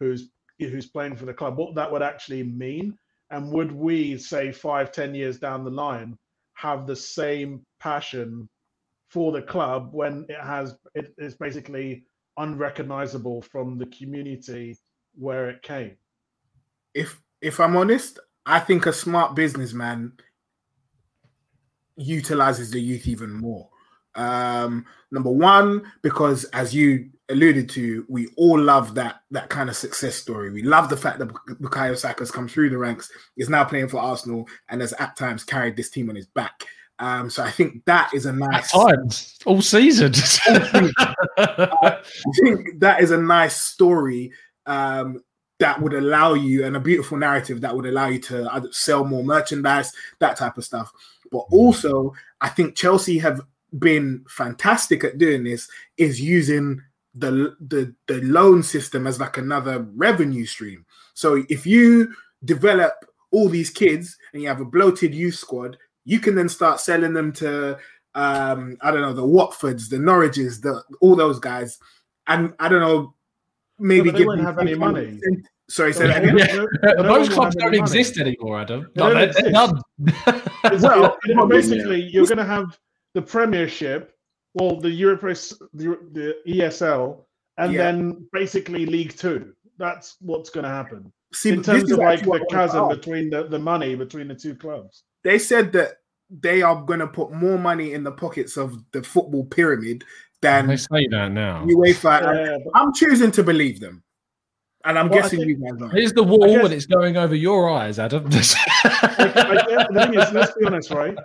who's 0.00 0.30
who's 0.58 0.88
playing 0.88 1.14
for 1.14 1.24
the 1.24 1.34
club, 1.34 1.56
what 1.56 1.76
that 1.76 1.90
would 1.92 2.02
actually 2.02 2.42
mean, 2.42 2.98
and 3.30 3.50
would 3.52 3.72
we 3.72 4.18
say 4.18 4.52
five, 4.52 4.92
ten 4.92 5.14
years 5.14 5.38
down 5.38 5.64
the 5.64 5.70
line 5.70 6.16
have 6.54 6.86
the 6.86 6.96
same 6.96 7.64
passion 7.80 8.48
for 9.08 9.32
the 9.32 9.42
club 9.42 9.90
when 9.92 10.26
it 10.28 10.40
has 10.40 10.76
it 10.94 11.14
is 11.18 11.34
basically 11.34 12.04
unrecognizable 12.36 13.42
from 13.42 13.78
the 13.78 13.86
community 13.86 14.76
where 15.14 15.48
it 15.48 15.62
came? 15.62 15.96
if 16.94 17.20
if 17.40 17.60
I'm 17.60 17.76
honest, 17.76 18.18
I 18.44 18.58
think 18.58 18.86
a 18.86 18.92
smart 18.92 19.36
businessman 19.36 20.12
utilizes 21.96 22.70
the 22.70 22.80
youth 22.80 23.06
even 23.06 23.32
more. 23.32 23.68
Um, 24.14 24.84
number 25.12 25.30
one, 25.30 25.92
because 26.02 26.44
as 26.46 26.74
you 26.74 27.10
alluded 27.30 27.68
to, 27.70 28.04
we 28.08 28.28
all 28.36 28.58
love 28.58 28.94
that 28.94 29.20
that 29.30 29.48
kind 29.50 29.68
of 29.68 29.76
success 29.76 30.16
story. 30.16 30.50
We 30.50 30.62
love 30.62 30.88
the 30.88 30.96
fact 30.96 31.18
that 31.18 31.28
Bukayo 31.28 31.96
Saka's 31.96 32.30
come 32.30 32.48
through 32.48 32.70
the 32.70 32.78
ranks, 32.78 33.10
is 33.36 33.48
now 33.48 33.64
playing 33.64 33.88
for 33.88 33.98
Arsenal, 33.98 34.46
and 34.68 34.80
has 34.80 34.92
at 34.94 35.16
times 35.16 35.44
carried 35.44 35.76
this 35.76 35.90
team 35.90 36.08
on 36.10 36.16
his 36.16 36.26
back. 36.26 36.64
Um, 37.00 37.30
so 37.30 37.44
I 37.44 37.50
think 37.50 37.84
that 37.84 38.10
is 38.12 38.26
a 38.26 38.30
At 38.30 38.34
nice. 38.36 38.72
times, 38.72 39.38
all 39.46 39.62
season. 39.62 40.12
I 41.38 42.02
think 42.40 42.80
that 42.80 43.00
is 43.00 43.12
a 43.12 43.18
nice 43.18 43.60
story 43.60 44.32
um, 44.66 45.22
that 45.60 45.80
would 45.80 45.94
allow 45.94 46.34
you, 46.34 46.64
and 46.64 46.76
a 46.76 46.80
beautiful 46.80 47.18
narrative 47.18 47.60
that 47.60 47.74
would 47.74 47.86
allow 47.86 48.06
you 48.08 48.18
to 48.20 48.68
sell 48.72 49.04
more 49.04 49.22
merchandise, 49.22 49.92
that 50.18 50.36
type 50.36 50.56
of 50.58 50.64
stuff. 50.64 50.92
But 51.30 51.44
also, 51.50 52.14
I 52.40 52.48
think 52.48 52.74
Chelsea 52.74 53.18
have 53.18 53.42
been 53.78 54.24
fantastic 54.28 55.04
at 55.04 55.18
doing 55.18 55.44
this. 55.44 55.68
Is 55.98 56.20
using 56.20 56.82
the 57.18 57.56
the 57.60 57.94
the 58.06 58.20
loan 58.22 58.62
system 58.62 59.06
as 59.06 59.18
like 59.20 59.38
another 59.38 59.86
revenue 59.96 60.46
stream. 60.46 60.84
So 61.14 61.44
if 61.48 61.66
you 61.66 62.12
develop 62.44 62.92
all 63.30 63.48
these 63.48 63.70
kids 63.70 64.16
and 64.32 64.42
you 64.42 64.48
have 64.48 64.60
a 64.60 64.64
bloated 64.64 65.14
youth 65.14 65.34
squad, 65.34 65.76
you 66.04 66.18
can 66.20 66.34
then 66.34 66.48
start 66.48 66.80
selling 66.80 67.12
them 67.14 67.32
to 67.34 67.76
um, 68.14 68.76
I 68.80 68.90
don't 68.90 69.02
know 69.02 69.12
the 69.12 69.22
Watfords, 69.22 69.88
the 69.90 69.96
Norwiches, 69.98 70.60
the 70.62 70.82
all 71.00 71.16
those 71.16 71.38
guys, 71.38 71.78
and 72.26 72.52
I 72.58 72.68
don't 72.68 72.80
know 72.80 73.14
maybe 73.78 74.10
but 74.10 74.18
they 74.18 74.24
give 74.24 74.28
them 74.28 74.44
have 74.44 74.58
any 74.58 74.72
some 74.72 74.80
kind 74.82 74.96
of 74.98 75.04
money. 75.04 75.20
incent- 75.20 75.44
Sorry, 75.70 75.92
say 75.92 76.06
that 76.06 76.24
No, 76.24 76.34
again. 76.34 76.56
no, 76.56 76.62
Uh, 76.88 76.94
no 76.94 77.02
Those 77.02 77.28
one 77.28 77.36
clubs 77.36 77.56
don't 77.56 77.68
any 77.68 77.78
money. 77.78 77.90
exist 78.00 78.18
anymore, 78.18 78.60
Adam. 78.60 78.90
They 78.94 79.02
No, 79.02 79.10
don't 79.10 79.14
they're- 79.18 79.28
exist. 79.28 79.44
they're 79.44 79.52
none. 79.52 80.82
Well, 80.82 81.18
Well, 81.36 81.46
basically, 81.46 82.02
you're 82.04 82.24
going 82.26 82.38
to 82.38 82.44
have 82.46 82.78
the 83.12 83.20
Premiership, 83.20 84.16
well, 84.58 84.80
the 84.80 84.88
Europress, 84.88 85.54
the, 85.74 85.98
the 86.12 86.36
ESL, 86.46 87.24
and 87.58 87.72
Yeah. 87.72 87.82
then 87.84 88.26
basically 88.32 88.86
League 88.86 89.16
Two. 89.16 89.52
That's 89.78 90.16
what's 90.20 90.50
going 90.50 90.64
to 90.64 90.70
happen 90.70 91.12
See, 91.32 91.50
in 91.50 91.62
terms 91.62 91.92
of 91.92 91.98
like 91.98 92.20
the 92.20 92.26
I 92.26 92.28
wanted 92.28 92.48
to 92.48 92.54
chasm 92.54 92.88
between 92.88 93.30
the, 93.30 93.44
the 93.44 93.58
money 93.58 93.94
between 93.94 94.26
the 94.28 94.34
two 94.34 94.54
clubs. 94.56 95.04
they 95.22 95.38
said 95.38 95.72
that 95.72 95.98
they 96.30 96.62
are 96.62 96.82
going 96.82 96.98
to 97.00 97.06
put 97.06 97.32
more 97.32 97.58
money 97.58 97.92
in 97.94 98.02
the 98.04 98.12
pockets 98.12 98.56
of 98.56 98.76
the 98.92 99.02
football 99.02 99.44
pyramid 99.46 100.04
than 100.42 100.66
They 100.66 100.76
say 100.76 101.06
that 101.10 101.30
now. 101.32 101.64
UEFA. 101.64 102.28
and 102.28 102.38
Yeah, 102.46 102.58
but 102.64 102.72
I'm 102.78 102.92
choosing 102.92 103.30
to 103.32 103.42
believe 103.42 103.78
them, 103.80 104.02
and 104.84 104.98
I'm 104.98 105.08
Well, 105.08 105.20
guessing 105.20 105.40
think- 105.40 105.48
you 105.50 105.56
guys 105.56 105.80
are. 105.82 105.88
Here's 105.90 106.12
the 106.12 106.22
wall, 106.22 106.46
guess- 106.46 106.64
and 106.64 106.74
it's 106.74 106.86
going 106.86 107.16
over 107.16 107.34
your 107.34 107.68
eyes, 107.70 107.98
Adam. 107.98 108.24
like, 108.24 108.44
I 108.84 109.64
get, 109.68 109.92
the 109.92 110.00
thing 110.06 110.14
is, 110.14 110.32
let's 110.32 110.52
be 110.56 110.64
honest, 110.66 110.90
right? 110.90 111.16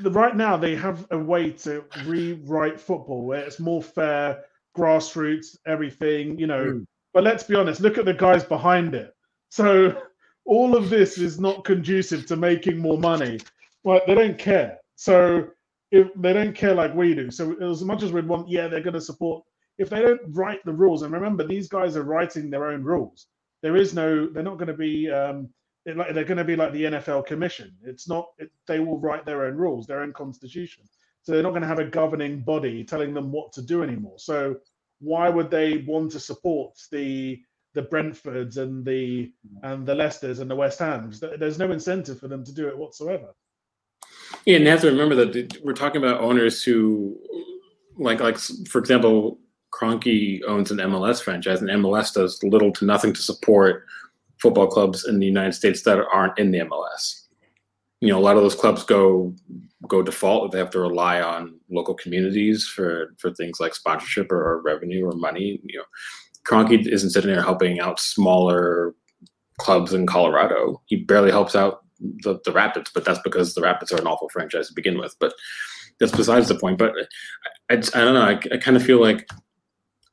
The, 0.00 0.10
right 0.10 0.36
now, 0.36 0.56
they 0.56 0.74
have 0.76 1.06
a 1.10 1.18
way 1.18 1.50
to 1.50 1.84
rewrite 2.04 2.80
football 2.80 3.24
where 3.26 3.40
it's 3.40 3.60
more 3.60 3.82
fair, 3.82 4.44
grassroots, 4.76 5.56
everything, 5.66 6.38
you 6.38 6.46
know. 6.46 6.64
Mm. 6.64 6.86
But 7.12 7.24
let's 7.24 7.44
be 7.44 7.54
honest, 7.54 7.80
look 7.80 7.98
at 7.98 8.04
the 8.04 8.14
guys 8.14 8.44
behind 8.44 8.94
it. 8.94 9.14
So 9.50 10.00
all 10.46 10.76
of 10.76 10.90
this 10.90 11.18
is 11.18 11.38
not 11.38 11.64
conducive 11.64 12.26
to 12.26 12.36
making 12.36 12.78
more 12.78 12.98
money. 12.98 13.38
Like 13.84 14.06
they 14.06 14.14
don't 14.14 14.38
care. 14.38 14.78
So 14.96 15.48
if 15.90 16.08
they 16.16 16.32
don't 16.32 16.54
care 16.54 16.74
like 16.74 16.94
we 16.94 17.14
do. 17.14 17.30
So 17.30 17.54
as 17.62 17.82
much 17.84 18.02
as 18.02 18.12
we'd 18.12 18.26
want, 18.26 18.48
yeah, 18.48 18.66
they're 18.66 18.80
going 18.80 18.94
to 18.94 19.00
support. 19.00 19.44
If 19.78 19.90
they 19.90 20.02
don't 20.02 20.20
write 20.28 20.64
the 20.64 20.72
rules, 20.72 21.02
and 21.02 21.12
remember, 21.12 21.46
these 21.46 21.68
guys 21.68 21.96
are 21.96 22.02
writing 22.04 22.50
their 22.50 22.66
own 22.66 22.82
rules. 22.82 23.26
There 23.62 23.76
is 23.76 23.94
no. 23.94 24.28
They're 24.28 24.42
not 24.42 24.58
going 24.58 24.68
to 24.68 24.74
be. 24.74 25.10
Um, 25.10 25.48
like, 25.86 26.14
they're 26.14 26.24
going 26.24 26.38
to 26.38 26.44
be 26.44 26.56
like 26.56 26.72
the 26.72 26.84
NFL 26.84 27.26
Commission. 27.26 27.72
It's 27.82 28.08
not. 28.08 28.28
It, 28.38 28.50
they 28.66 28.80
will 28.80 28.98
write 28.98 29.26
their 29.26 29.46
own 29.46 29.56
rules, 29.56 29.86
their 29.86 30.02
own 30.02 30.12
constitution. 30.12 30.84
So 31.22 31.32
they're 31.32 31.42
not 31.42 31.50
going 31.50 31.62
to 31.62 31.68
have 31.68 31.78
a 31.78 31.84
governing 31.84 32.40
body 32.40 32.84
telling 32.84 33.14
them 33.14 33.32
what 33.32 33.52
to 33.54 33.62
do 33.62 33.82
anymore. 33.82 34.18
So 34.18 34.56
why 35.00 35.28
would 35.28 35.50
they 35.50 35.78
want 35.86 36.12
to 36.12 36.20
support 36.20 36.78
the 36.90 37.40
the 37.74 37.82
Brentfords 37.82 38.56
and 38.56 38.84
the 38.84 39.32
and 39.62 39.86
the 39.86 39.94
Leicesters 39.94 40.40
and 40.40 40.50
the 40.50 40.56
West 40.56 40.78
Hams? 40.78 41.20
There's 41.20 41.58
no 41.58 41.70
incentive 41.70 42.20
for 42.20 42.28
them 42.28 42.44
to 42.44 42.52
do 42.52 42.68
it 42.68 42.76
whatsoever. 42.76 43.34
Yeah, 44.44 44.56
and 44.56 44.64
you 44.64 44.70
have 44.70 44.82
to 44.82 44.90
remember 44.90 45.14
that 45.16 45.62
we're 45.62 45.72
talking 45.72 46.02
about 46.02 46.20
owners 46.20 46.62
who, 46.62 47.16
like, 47.96 48.20
like 48.20 48.36
for 48.38 48.78
example, 48.78 49.38
Kroenke 49.74 50.40
owns 50.46 50.70
an 50.70 50.78
MLS 50.78 51.20
franchise, 51.22 51.60
and 51.60 51.70
MLS 51.70 52.14
does 52.14 52.42
little 52.42 52.72
to 52.72 52.84
nothing 52.84 53.12
to 53.12 53.22
support 53.22 53.84
football 54.40 54.68
clubs 54.68 55.06
in 55.06 55.18
the 55.18 55.26
United 55.26 55.52
States 55.52 55.82
that 55.82 55.98
aren't 56.12 56.38
in 56.38 56.50
the 56.50 56.60
MLS. 56.60 57.22
you 58.00 58.08
know 58.08 58.18
a 58.18 58.26
lot 58.26 58.36
of 58.36 58.42
those 58.42 58.54
clubs 58.54 58.84
go 58.84 59.34
go 59.88 60.02
default 60.02 60.50
they 60.50 60.58
have 60.58 60.70
to 60.70 60.80
rely 60.80 61.20
on 61.20 61.58
local 61.70 61.94
communities 61.94 62.66
for 62.66 63.14
for 63.18 63.32
things 63.32 63.60
like 63.60 63.74
sponsorship 63.74 64.30
or, 64.32 64.40
or 64.48 64.62
revenue 64.62 65.04
or 65.06 65.12
money 65.12 65.60
you 65.64 65.78
know 65.78 65.84
Kroenke 66.46 66.86
isn't 66.86 67.10
sitting 67.10 67.30
there 67.30 67.42
helping 67.42 67.80
out 67.80 67.98
smaller 67.98 68.94
clubs 69.58 69.92
in 69.92 70.06
Colorado. 70.06 70.82
He 70.86 70.96
barely 70.96 71.30
helps 71.30 71.56
out 71.56 71.84
the, 71.98 72.38
the 72.44 72.52
Rapids, 72.52 72.90
but 72.94 73.04
that's 73.04 73.20
because 73.20 73.54
the 73.54 73.62
Rapids 73.62 73.92
are 73.92 74.00
an 74.00 74.06
awful 74.06 74.28
franchise 74.28 74.68
to 74.68 74.74
begin 74.74 74.98
with. 74.98 75.14
But 75.20 75.32
that's 75.98 76.12
besides 76.12 76.48
the 76.48 76.56
point. 76.56 76.78
But 76.78 76.92
I, 77.70 77.74
I, 77.74 77.76
I 77.76 78.04
don't 78.04 78.14
know. 78.14 78.22
I, 78.22 78.38
I 78.54 78.58
kind 78.58 78.76
of 78.76 78.84
feel 78.84 79.00
like 79.00 79.26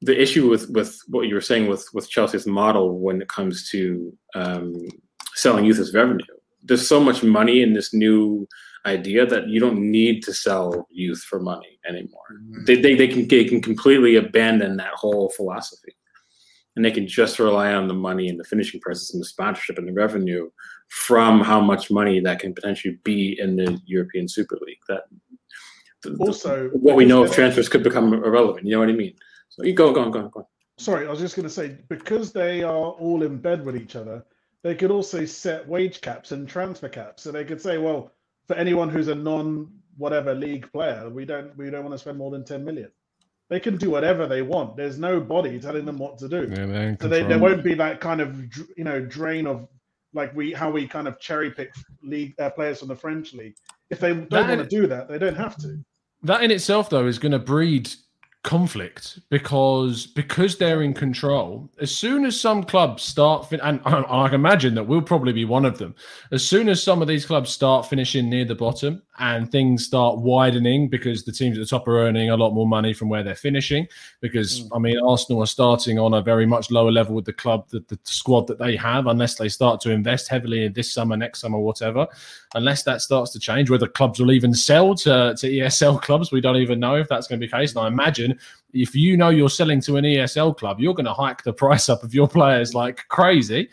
the 0.02 0.20
issue 0.20 0.50
with 0.50 0.70
with 0.70 1.00
what 1.08 1.28
you 1.28 1.36
were 1.36 1.42
saying 1.42 1.68
with 1.68 1.88
with 1.94 2.10
Chelsea's 2.10 2.48
model 2.48 3.00
when 3.00 3.22
it 3.22 3.30
comes 3.30 3.70
to 3.70 4.16
um, 4.36 4.76
selling 5.36 5.66
youth 5.66 5.80
as 5.80 5.94
revenue. 5.94 6.26
There's 6.64 6.88
so 6.88 7.00
much 7.00 7.24
money 7.24 7.62
in 7.62 7.74
this 7.74 7.94
new 7.94 8.48
idea 8.86 9.26
that 9.26 9.48
you 9.48 9.60
don't 9.60 9.80
need 9.80 10.24
to 10.24 10.34
sell 10.34 10.88
youth 10.90 11.22
for 11.22 11.40
money 11.40 11.80
anymore. 11.88 12.22
Mm-hmm. 12.34 12.66
They, 12.66 12.76
they, 12.82 12.96
they 12.96 13.08
can 13.08 13.28
they 13.28 13.46
can 13.46 13.62
completely 13.62 14.16
abandon 14.16 14.78
that 14.78 14.94
whole 14.94 15.30
philosophy 15.36 15.96
and 16.76 16.86
they 16.86 16.92
can 16.92 17.08
just 17.08 17.40
rely 17.40 17.74
on 17.74 17.88
the 17.88 17.94
money 17.94 18.30
and 18.30 18.40
the 18.40 18.44
finishing 18.44 18.80
prices 18.80 19.14
and 19.14 19.22
the 19.22 19.26
sponsorship 19.26 19.78
and 19.78 19.88
the 19.88 19.94
revenue 19.94 20.50
from 20.88 21.42
how 21.42 21.60
much 21.60 21.92
money 21.92 22.20
that 22.20 22.40
can 22.40 22.54
potentially 22.54 22.98
be 23.04 23.38
in 23.40 23.56
the 23.56 23.80
European 23.86 24.28
Super 24.28 24.58
League. 24.66 24.80
That 24.88 25.04
also 26.20 26.70
what 26.70 26.96
we 26.96 27.06
know 27.06 27.24
of 27.24 27.32
transfers 27.32 27.70
could 27.70 27.84
become 27.84 28.14
irrelevant. 28.14 28.66
You 28.66 28.74
know 28.74 28.80
what 28.80 28.90
I 28.90 28.94
mean? 28.94 29.16
So 29.52 29.64
you 29.64 29.74
go, 29.74 29.94
go 29.94 30.02
on, 30.02 30.12
go 30.12 30.20
on, 30.20 30.30
go 30.30 30.40
on. 30.42 30.46
Sorry, 30.78 31.06
I 31.06 31.12
was 31.12 31.20
just 31.20 31.36
going 31.36 31.48
to 31.48 31.54
say 31.54 31.78
because 31.90 32.32
they 32.32 32.64
are 32.64 32.92
all 32.92 33.22
in 33.22 33.38
bed 33.38 33.64
with 33.64 33.76
each 33.76 33.96
other, 33.96 34.26
they 34.64 34.74
could 34.76 34.92
also 34.92 35.26
set 35.26 35.68
wage 35.68 36.02
caps 36.02 36.32
and 36.32 36.50
transfer 36.50 36.90
caps. 36.90 37.22
So 37.22 37.32
they 37.32 37.46
could 37.46 37.62
say, 37.62 37.78
well, 37.78 38.12
for 38.48 38.56
anyone 38.56 38.90
who's 38.90 39.08
a 39.08 39.16
non 39.16 39.72
whatever 39.98 40.34
league 40.34 40.72
player, 40.72 41.10
we 41.10 41.26
don't 41.26 41.56
we 41.58 41.70
don't 41.70 41.84
want 41.84 41.94
to 41.94 42.00
spend 42.00 42.18
more 42.18 42.32
than 42.32 42.44
ten 42.44 42.66
million 42.66 42.90
they 43.52 43.60
can 43.60 43.76
do 43.76 43.90
whatever 43.90 44.28
they 44.28 44.42
want. 44.42 44.78
There's 44.78 44.98
no 44.98 45.20
body 45.20 45.60
telling 45.60 45.84
them 45.84 45.98
what 45.98 46.18
to 46.20 46.30
do. 46.30 46.48
Yeah, 46.50 46.96
so 47.02 47.10
they, 47.10 47.22
there 47.24 47.38
won't 47.38 47.66
be 47.66 47.74
that 47.74 48.00
kind 48.00 48.22
of 48.22 48.34
you 48.78 48.86
know 48.86 49.02
drain 49.02 49.46
of 49.46 49.68
like 50.14 50.34
we 50.34 50.54
how 50.54 50.72
we 50.72 50.88
kind 50.88 51.06
of 51.06 51.20
cherry 51.20 51.52
pick 51.52 51.74
league 52.02 52.34
uh, 52.40 52.50
players 52.50 52.80
from 52.80 52.88
the 52.88 52.96
French 52.96 53.34
league. 53.34 53.56
If 53.90 54.00
they 54.00 54.14
don't 54.14 54.30
that 54.30 54.48
want 54.48 54.62
to 54.62 54.68
do 54.68 54.88
that, 54.88 55.10
they 55.10 55.20
don't 55.20 55.36
have 55.36 55.58
to. 55.58 55.84
That 56.24 56.44
in 56.44 56.52
itself, 56.52 56.90
though, 56.90 57.06
is 57.08 57.20
going 57.20 57.34
to 57.34 57.40
breed 57.40 57.92
conflict 58.44 59.20
because 59.30 60.08
because 60.08 60.58
they're 60.58 60.82
in 60.82 60.96
control 60.96 61.70
as 61.80 61.94
soon 61.94 62.26
as 62.26 62.40
some 62.40 62.64
clubs 62.64 63.04
start 63.04 63.48
fin- 63.48 63.60
and 63.62 63.80
I, 63.86 64.00
I, 64.02 64.34
imagine 64.34 64.74
that 64.76 64.88
we'll 64.88 65.04
probably 65.04 65.32
be 65.32 65.46
one 65.46 65.64
of 65.64 65.78
them. 65.78 65.94
As 66.32 66.44
soon 66.44 66.68
as 66.68 66.82
some 66.82 67.04
of 67.04 67.08
these 67.08 67.26
clubs 67.26 67.52
start 67.52 67.86
finishing 67.86 68.30
near 68.30 68.46
the 68.46 68.56
bottom 68.56 69.04
and 69.22 69.52
things 69.52 69.86
start 69.86 70.18
widening 70.18 70.90
because 70.90 71.24
the 71.24 71.32
teams 71.32 71.56
at 71.56 71.62
the 71.62 71.68
top 71.68 71.88
are 71.88 72.00
earning 72.00 72.32
a 72.32 72.36
lot 72.36 72.54
more 72.54 72.68
money 72.68 72.92
from 72.92 73.08
where 73.08 73.22
they're 73.22 73.36
finishing 73.36 73.88
because 74.20 74.62
mm. 74.62 74.70
i 74.76 74.80
mean 74.80 75.00
arsenal 75.06 75.42
are 75.44 75.48
starting 75.48 76.00
on 76.00 76.16
a 76.16 76.22
very 76.22 76.46
much 76.46 76.72
lower 76.72 76.92
level 76.92 77.16
with 77.16 77.26
the 77.26 77.34
club 77.34 77.68
the, 77.70 77.80
the 77.88 77.98
squad 78.04 78.48
that 78.48 78.58
they 78.58 78.76
have 78.76 79.06
unless 79.06 79.36
they 79.36 79.48
start 79.48 79.80
to 79.80 79.92
invest 79.92 80.28
heavily 80.28 80.66
in 80.66 80.74
this 80.74 80.92
summer 80.92 81.16
next 81.16 81.40
summer 81.40 81.60
whatever 81.60 82.08
unless 82.56 82.82
that 82.82 83.00
starts 83.00 83.32
to 83.32 83.40
change 83.40 83.70
whether 83.70 83.88
clubs 83.88 84.20
will 84.20 84.32
even 84.32 84.54
sell 84.56 84.96
to, 84.96 85.36
to 85.38 85.48
esl 85.48 86.02
clubs 86.02 86.32
we 86.32 86.42
don't 86.42 86.58
even 86.58 86.80
know 86.80 86.96
if 86.96 87.08
that's 87.08 87.28
going 87.28 87.40
to 87.40 87.46
be 87.46 87.50
the 87.50 87.58
case 87.58 87.76
and 87.76 87.86
i 87.86 87.88
imagine 87.88 88.38
if 88.74 88.96
you 88.96 89.18
know 89.18 89.30
you're 89.30 89.50
selling 89.50 89.82
to 89.82 89.98
an 89.98 90.06
ESL 90.06 90.58
club, 90.58 90.80
you're 90.80 90.94
going 90.94 91.06
to 91.06 91.14
hike 91.14 91.44
the 91.44 91.54
price 91.54 91.90
up 91.90 92.04
of 92.04 92.14
your 92.14 92.28
players 92.28 92.74
like 92.74 93.06
crazy. 93.10 93.70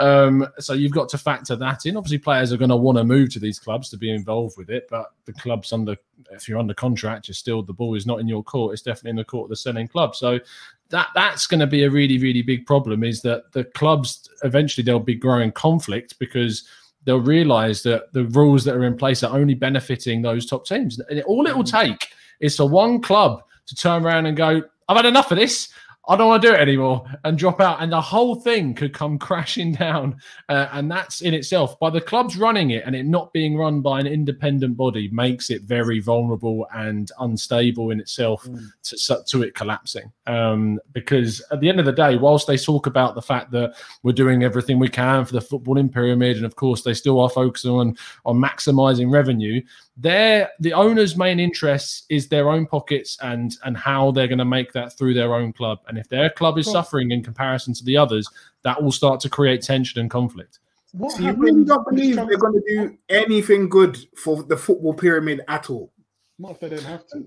Um, 0.00 0.46
so 0.58 0.72
you've 0.72 0.92
got 0.92 1.08
to 1.10 1.18
factor 1.18 1.54
that 1.56 1.84
in. 1.84 1.96
Obviously, 1.96 2.18
players 2.18 2.52
are 2.52 2.56
going 2.56 2.70
to 2.70 2.76
want 2.76 2.98
to 2.98 3.04
move 3.04 3.30
to 3.34 3.38
these 3.38 3.58
clubs 3.58 3.90
to 3.90 3.96
be 3.96 4.10
involved 4.10 4.56
with 4.56 4.70
it, 4.70 4.88
but 4.90 5.12
the 5.26 5.32
club's 5.34 5.72
under 5.72 5.96
if 6.30 6.48
you're 6.48 6.58
under 6.58 6.74
contract, 6.74 7.28
you're 7.28 7.34
still 7.34 7.62
the 7.62 7.72
ball 7.72 7.94
is 7.94 8.06
not 8.06 8.20
in 8.20 8.28
your 8.28 8.42
court. 8.42 8.72
It's 8.72 8.82
definitely 8.82 9.10
in 9.10 9.16
the 9.16 9.24
court 9.24 9.44
of 9.44 9.50
the 9.50 9.56
selling 9.56 9.88
club. 9.88 10.16
So 10.16 10.40
that 10.88 11.08
that's 11.14 11.46
going 11.46 11.60
to 11.60 11.66
be 11.66 11.84
a 11.84 11.90
really 11.90 12.18
really 12.18 12.42
big 12.42 12.66
problem. 12.66 13.04
Is 13.04 13.20
that 13.22 13.52
the 13.52 13.64
clubs 13.64 14.28
eventually 14.42 14.84
there'll 14.84 15.00
be 15.00 15.14
growing 15.14 15.52
conflict 15.52 16.18
because 16.18 16.66
they'll 17.04 17.20
realize 17.20 17.82
that 17.82 18.12
the 18.12 18.24
rules 18.26 18.64
that 18.64 18.76
are 18.76 18.84
in 18.84 18.96
place 18.96 19.22
are 19.22 19.36
only 19.36 19.54
benefiting 19.54 20.22
those 20.22 20.46
top 20.46 20.66
teams. 20.66 20.98
And 20.98 21.22
all 21.22 21.46
it 21.46 21.56
will 21.56 21.64
take 21.64 22.08
is 22.40 22.56
for 22.56 22.68
one 22.68 23.00
club 23.00 23.42
to 23.66 23.74
turn 23.74 24.04
around 24.04 24.26
and 24.26 24.36
go, 24.36 24.62
I've 24.88 24.96
had 24.96 25.06
enough 25.06 25.30
of 25.30 25.38
this. 25.38 25.72
I 26.08 26.16
don't 26.16 26.28
want 26.28 26.42
to 26.42 26.48
do 26.48 26.54
it 26.54 26.60
anymore 26.60 27.04
and 27.24 27.38
drop 27.38 27.60
out. 27.60 27.82
And 27.82 27.92
the 27.92 28.00
whole 28.00 28.34
thing 28.34 28.74
could 28.74 28.92
come 28.92 29.18
crashing 29.18 29.72
down. 29.72 30.16
Uh, 30.48 30.68
and 30.72 30.90
that's 30.90 31.20
in 31.20 31.34
itself, 31.34 31.78
by 31.78 31.90
the 31.90 32.00
clubs 32.00 32.36
running 32.36 32.70
it 32.70 32.84
and 32.86 32.96
it 32.96 33.04
not 33.04 33.32
being 33.32 33.56
run 33.56 33.80
by 33.80 34.00
an 34.00 34.06
independent 34.06 34.76
body, 34.76 35.08
makes 35.12 35.50
it 35.50 35.62
very 35.62 36.00
vulnerable 36.00 36.66
and 36.74 37.12
unstable 37.20 37.90
in 37.90 38.00
itself 38.00 38.44
mm. 38.44 38.66
to, 38.82 39.22
to 39.26 39.42
it 39.42 39.54
collapsing. 39.54 40.10
Um, 40.26 40.80
because 40.92 41.42
at 41.52 41.60
the 41.60 41.68
end 41.68 41.78
of 41.78 41.86
the 41.86 41.92
day, 41.92 42.16
whilst 42.16 42.46
they 42.46 42.56
talk 42.56 42.86
about 42.86 43.14
the 43.14 43.22
fact 43.22 43.50
that 43.52 43.74
we're 44.02 44.12
doing 44.12 44.42
everything 44.42 44.78
we 44.78 44.88
can 44.88 45.24
for 45.24 45.34
the 45.34 45.40
footballing 45.40 45.92
pyramid, 45.92 46.38
and 46.38 46.46
of 46.46 46.56
course 46.56 46.82
they 46.82 46.94
still 46.94 47.20
are 47.20 47.30
focusing 47.30 47.72
on, 47.72 47.96
on 48.24 48.36
maximizing 48.36 49.12
revenue, 49.12 49.60
their 49.96 50.50
the 50.60 50.72
owner's 50.72 51.16
main 51.16 51.38
interest 51.38 52.06
is 52.08 52.28
their 52.28 52.48
own 52.48 52.66
pockets 52.66 53.18
and 53.22 53.56
and 53.64 53.76
how 53.76 54.10
they're 54.10 54.28
going 54.28 54.38
to 54.38 54.44
make 54.44 54.72
that 54.72 54.96
through 54.96 55.14
their 55.14 55.34
own 55.34 55.52
club. 55.52 55.80
And 55.88 55.98
if 55.98 56.08
their 56.08 56.30
club 56.30 56.58
is 56.58 56.70
suffering 56.70 57.10
in 57.10 57.22
comparison 57.22 57.74
to 57.74 57.84
the 57.84 57.96
others 57.96 58.28
that 58.62 58.82
will 58.82 58.92
start 58.92 59.20
to 59.20 59.28
create 59.28 59.62
tension 59.62 60.00
and 60.00 60.10
conflict. 60.10 60.58
What 60.92 61.12
so 61.12 61.22
you 61.22 61.32
really 61.32 61.64
don't 61.64 61.86
believe 61.88 62.16
they're 62.16 62.36
going 62.36 62.60
to 62.60 62.62
do 62.68 62.98
anything 63.08 63.68
good 63.68 63.96
for 64.16 64.42
the 64.42 64.56
football 64.56 64.94
pyramid 64.94 65.42
at 65.46 65.70
all? 65.70 65.92
Not 66.38 66.52
if 66.52 66.60
they 66.60 66.68
don't 66.68 66.82
have 66.82 67.06
to. 67.08 67.26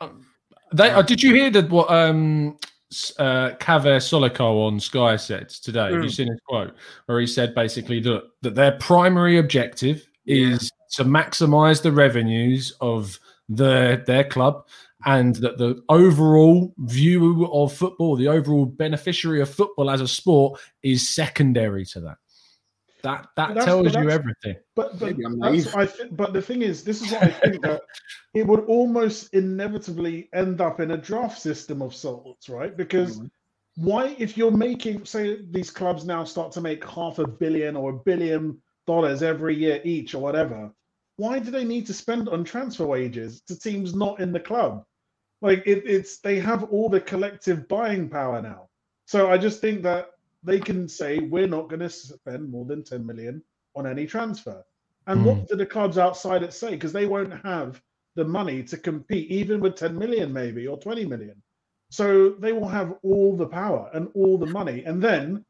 Um, 0.00 0.26
they 0.72 0.90
uh, 0.90 1.02
did 1.02 1.22
you 1.22 1.34
hear 1.34 1.50
that 1.50 1.70
what 1.70 1.90
um 1.90 2.58
uh, 3.18 3.50
Kaveh 3.58 3.98
Solhekol 3.98 4.68
on 4.68 4.78
Sky 4.78 5.16
said 5.16 5.48
today. 5.48 5.80
Mm. 5.80 5.92
Have 5.92 6.02
you 6.04 6.08
hmm. 6.08 6.08
seen 6.08 6.28
his 6.28 6.40
quote? 6.46 6.74
Where 7.06 7.20
he 7.20 7.26
said 7.26 7.54
basically 7.54 8.00
that, 8.00 8.22
that 8.42 8.54
their 8.54 8.72
primary 8.78 9.38
objective 9.38 10.08
is 10.24 10.70
to 10.90 11.04
maximize 11.04 11.82
the 11.82 11.92
revenues 11.92 12.74
of 12.80 13.18
the 13.48 14.02
their 14.06 14.24
club 14.24 14.64
and 15.04 15.36
that 15.36 15.58
the 15.58 15.82
overall 15.88 16.74
view 16.78 17.46
of 17.52 17.72
football, 17.72 18.16
the 18.16 18.28
overall 18.28 18.66
beneficiary 18.66 19.40
of 19.40 19.48
football 19.48 19.90
as 19.90 20.00
a 20.00 20.08
sport 20.08 20.60
is 20.82 21.08
secondary 21.14 21.84
to 21.86 22.00
that. 22.00 22.16
That 23.02 23.28
that 23.36 23.54
tells 23.64 23.94
you 23.94 24.10
everything. 24.10 24.56
But 24.74 24.98
but, 24.98 25.14
I 25.76 25.86
th- 25.86 26.10
but 26.10 26.32
the 26.32 26.42
thing 26.42 26.62
is, 26.62 26.82
this 26.82 27.02
is 27.02 27.12
what 27.12 27.22
I 27.22 27.30
think 27.30 27.62
that 27.62 27.82
it 28.34 28.44
would 28.44 28.64
almost 28.64 29.32
inevitably 29.32 30.28
end 30.32 30.60
up 30.60 30.80
in 30.80 30.90
a 30.90 30.96
draft 30.96 31.40
system 31.40 31.82
of 31.82 31.94
sorts, 31.94 32.48
right? 32.48 32.76
Because 32.76 33.18
mm-hmm. 33.18 33.86
why, 33.86 34.16
if 34.18 34.36
you're 34.36 34.50
making, 34.50 35.04
say, 35.04 35.38
these 35.50 35.70
clubs 35.70 36.04
now 36.04 36.24
start 36.24 36.50
to 36.52 36.60
make 36.60 36.84
half 36.84 37.20
a 37.20 37.28
billion 37.28 37.76
or 37.76 37.90
a 37.90 37.98
billion 37.98 38.60
dollars 38.86 39.22
every 39.22 39.54
year 39.56 39.80
each 39.84 40.14
or 40.14 40.22
whatever, 40.22 40.70
why 41.16 41.38
do 41.38 41.50
they 41.50 41.64
need 41.64 41.86
to 41.86 41.94
spend 41.94 42.28
on 42.28 42.44
transfer 42.44 42.86
wages 42.86 43.40
to 43.42 43.58
teams 43.58 43.94
not 43.94 44.20
in 44.20 44.32
the 44.32 44.40
club? 44.40 44.84
Like 45.42 45.62
it, 45.66 45.82
it's 45.86 46.18
they 46.18 46.38
have 46.40 46.64
all 46.64 46.88
the 46.88 47.00
collective 47.00 47.68
buying 47.68 48.08
power 48.08 48.40
now. 48.40 48.68
So 49.06 49.30
I 49.30 49.38
just 49.38 49.60
think 49.60 49.82
that 49.82 50.10
they 50.42 50.58
can 50.60 50.88
say 50.88 51.18
we're 51.18 51.48
not 51.48 51.68
going 51.68 51.80
to 51.80 51.90
spend 51.90 52.50
more 52.50 52.64
than 52.64 52.84
10 52.84 53.04
million 53.04 53.42
on 53.74 53.86
any 53.86 54.06
transfer. 54.06 54.64
And 55.06 55.20
mm. 55.20 55.24
what 55.24 55.36
hmm. 55.36 55.44
do 55.44 55.56
the 55.56 55.66
clubs 55.66 55.98
outside 55.98 56.42
it 56.42 56.52
say? 56.52 56.70
Because 56.70 56.92
they 56.92 57.06
won't 57.06 57.32
have 57.44 57.80
the 58.16 58.24
money 58.24 58.62
to 58.64 58.76
compete, 58.76 59.30
even 59.30 59.60
with 59.60 59.76
10 59.76 59.96
million, 59.96 60.32
maybe, 60.32 60.66
or 60.66 60.78
20 60.78 61.04
million. 61.04 61.40
So 61.90 62.30
they 62.30 62.52
will 62.52 62.68
have 62.68 62.94
all 63.02 63.36
the 63.36 63.46
power 63.46 63.90
and 63.92 64.08
all 64.14 64.38
the 64.38 64.46
money. 64.46 64.82
And 64.84 65.00
then 65.00 65.44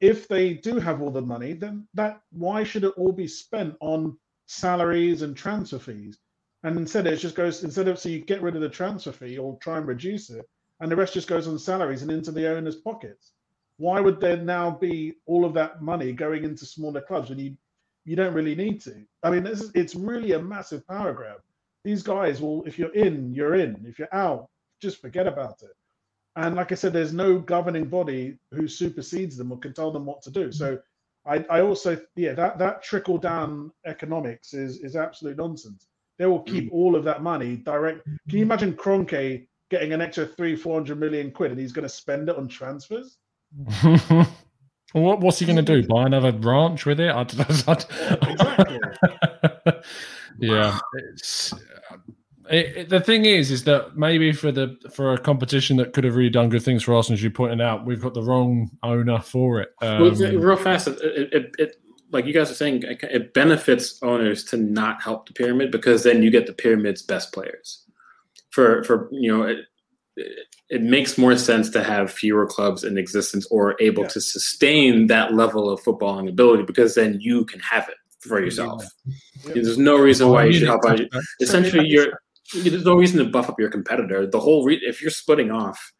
if 0.00 0.28
they 0.28 0.54
do 0.54 0.78
have 0.78 1.00
all 1.00 1.10
the 1.10 1.22
money, 1.22 1.52
then 1.52 1.86
that 1.94 2.20
why 2.30 2.64
should 2.64 2.84
it 2.84 2.94
all 2.96 3.12
be 3.12 3.28
spent 3.28 3.74
on 3.80 4.16
salaries 4.46 5.22
and 5.22 5.36
transfer 5.36 5.78
fees? 5.78 6.18
And 6.62 6.76
instead 6.76 7.06
it 7.06 7.16
just 7.16 7.34
goes 7.36 7.64
instead 7.64 7.88
of 7.88 7.98
so 7.98 8.08
you 8.08 8.20
get 8.20 8.42
rid 8.42 8.56
of 8.56 8.62
the 8.62 8.68
transfer 8.68 9.12
fee 9.12 9.38
or 9.38 9.58
try 9.58 9.78
and 9.78 9.86
reduce 9.86 10.30
it, 10.30 10.44
and 10.80 10.90
the 10.90 10.96
rest 10.96 11.14
just 11.14 11.28
goes 11.28 11.46
on 11.48 11.58
salaries 11.58 12.02
and 12.02 12.10
into 12.10 12.32
the 12.32 12.48
owners' 12.48 12.76
pockets. 12.76 13.32
Why 13.78 14.00
would 14.00 14.20
there 14.20 14.36
now 14.38 14.70
be 14.70 15.14
all 15.26 15.44
of 15.44 15.54
that 15.54 15.82
money 15.82 16.12
going 16.12 16.44
into 16.44 16.66
smaller 16.66 17.00
clubs 17.00 17.30
when 17.30 17.38
you 17.38 17.56
you 18.04 18.16
don't 18.16 18.34
really 18.34 18.54
need 18.54 18.80
to? 18.82 19.04
I 19.22 19.30
mean, 19.30 19.44
this 19.44 19.60
is, 19.60 19.70
it's 19.74 19.94
really 19.94 20.32
a 20.32 20.42
massive 20.42 20.86
power 20.86 21.12
grab. 21.12 21.40
These 21.84 22.02
guys 22.02 22.40
will, 22.40 22.64
if 22.64 22.78
you're 22.78 22.94
in, 22.94 23.32
you're 23.34 23.54
in. 23.54 23.84
If 23.86 23.98
you're 23.98 24.14
out, 24.14 24.48
just 24.80 25.00
forget 25.00 25.26
about 25.26 25.62
it. 25.62 25.74
And 26.36 26.54
like 26.54 26.70
I 26.70 26.74
said, 26.74 26.92
there's 26.92 27.14
no 27.14 27.38
governing 27.38 27.86
body 27.86 28.38
who 28.52 28.68
supersedes 28.68 29.36
them 29.36 29.50
or 29.50 29.58
can 29.58 29.72
tell 29.72 29.90
them 29.90 30.04
what 30.04 30.22
to 30.22 30.30
do. 30.30 30.52
So 30.52 30.78
I, 31.26 31.44
I 31.50 31.60
also, 31.62 31.98
yeah, 32.14 32.34
that, 32.34 32.58
that 32.58 32.82
trickle 32.82 33.18
down 33.18 33.72
economics 33.86 34.52
is, 34.52 34.78
is 34.80 34.96
absolute 34.96 35.38
nonsense. 35.38 35.86
They 36.18 36.26
will 36.26 36.42
keep 36.42 36.70
mm. 36.70 36.72
all 36.72 36.94
of 36.94 37.04
that 37.04 37.22
money 37.22 37.56
direct. 37.56 38.04
Can 38.04 38.38
you 38.38 38.42
imagine 38.42 38.74
Kroenke 38.74 39.46
getting 39.70 39.92
an 39.92 40.00
extra 40.00 40.26
three, 40.26 40.56
400 40.56 40.98
million 40.98 41.30
quid 41.30 41.50
and 41.50 41.60
he's 41.60 41.72
going 41.72 41.84
to 41.84 41.88
spend 41.88 42.28
it 42.28 42.36
on 42.36 42.48
transfers? 42.48 43.16
Well, 43.82 44.26
what, 44.92 45.20
what's 45.20 45.38
he 45.38 45.46
going 45.46 45.56
to 45.56 45.62
do? 45.62 45.86
Buy 45.86 46.04
another 46.04 46.32
ranch 46.32 46.86
with 46.86 47.00
it? 47.00 47.10
I, 47.10 47.22
exactly. 48.30 48.78
yeah, 50.38 50.78
it's. 50.94 51.52
It, 52.50 52.76
it, 52.76 52.88
the 52.88 53.00
thing 53.00 53.24
is, 53.24 53.50
is 53.50 53.64
that 53.64 53.96
maybe 53.96 54.32
for 54.32 54.52
the 54.52 54.76
for 54.92 55.12
a 55.12 55.18
competition 55.18 55.76
that 55.78 55.92
could 55.92 56.04
have 56.04 56.16
really 56.16 56.30
done 56.30 56.48
good 56.48 56.62
things 56.62 56.82
for 56.82 56.94
us, 56.94 57.10
as 57.10 57.22
you 57.22 57.30
pointed 57.30 57.60
out, 57.60 57.84
we've 57.84 58.00
got 58.00 58.14
the 58.14 58.22
wrong 58.22 58.70
owner 58.82 59.20
for 59.20 59.60
it. 59.60 59.70
Um, 59.82 60.00
well, 60.00 60.10
real 60.12 60.56
fast, 60.56 60.88
it, 60.88 60.98
it, 61.02 61.54
it, 61.58 61.76
like 62.10 62.26
you 62.26 62.32
guys 62.32 62.50
are 62.50 62.54
saying, 62.54 62.82
it 62.84 63.34
benefits 63.34 63.98
owners 64.02 64.44
to 64.44 64.56
not 64.56 65.02
help 65.02 65.26
the 65.26 65.32
pyramid 65.32 65.70
because 65.70 66.04
then 66.04 66.22
you 66.22 66.30
get 66.30 66.46
the 66.46 66.52
pyramid's 66.52 67.02
best 67.02 67.32
players. 67.32 67.84
For 68.50 68.84
for 68.84 69.08
you 69.12 69.36
know, 69.36 69.42
it, 69.44 69.58
it 70.68 70.82
makes 70.82 71.18
more 71.18 71.36
sense 71.36 71.70
to 71.70 71.82
have 71.82 72.10
fewer 72.10 72.46
clubs 72.46 72.84
in 72.84 72.98
existence 72.98 73.46
or 73.50 73.76
able 73.80 74.04
yeah. 74.04 74.08
to 74.10 74.20
sustain 74.20 75.06
that 75.08 75.34
level 75.34 75.68
of 75.70 75.82
footballing 75.82 76.28
ability 76.28 76.62
because 76.62 76.94
then 76.94 77.20
you 77.20 77.44
can 77.44 77.60
have 77.60 77.88
it 77.88 77.96
for 78.20 78.40
yourself. 78.40 78.84
Yeah. 79.44 79.54
There's 79.54 79.78
no 79.78 79.96
reason 79.96 80.28
why 80.30 80.46
you 80.46 80.54
should 80.54 80.68
help 80.68 80.84
out. 80.86 81.00
Essentially, 81.40 81.86
you're 81.86 82.20
there's 82.54 82.84
no 82.84 82.94
reason 82.94 83.18
to 83.18 83.30
buff 83.30 83.48
up 83.48 83.58
your 83.58 83.70
competitor. 83.70 84.26
The 84.26 84.40
whole 84.40 84.64
re- 84.64 84.80
if 84.82 85.00
you're 85.00 85.10
splitting 85.10 85.50
off 85.50 85.92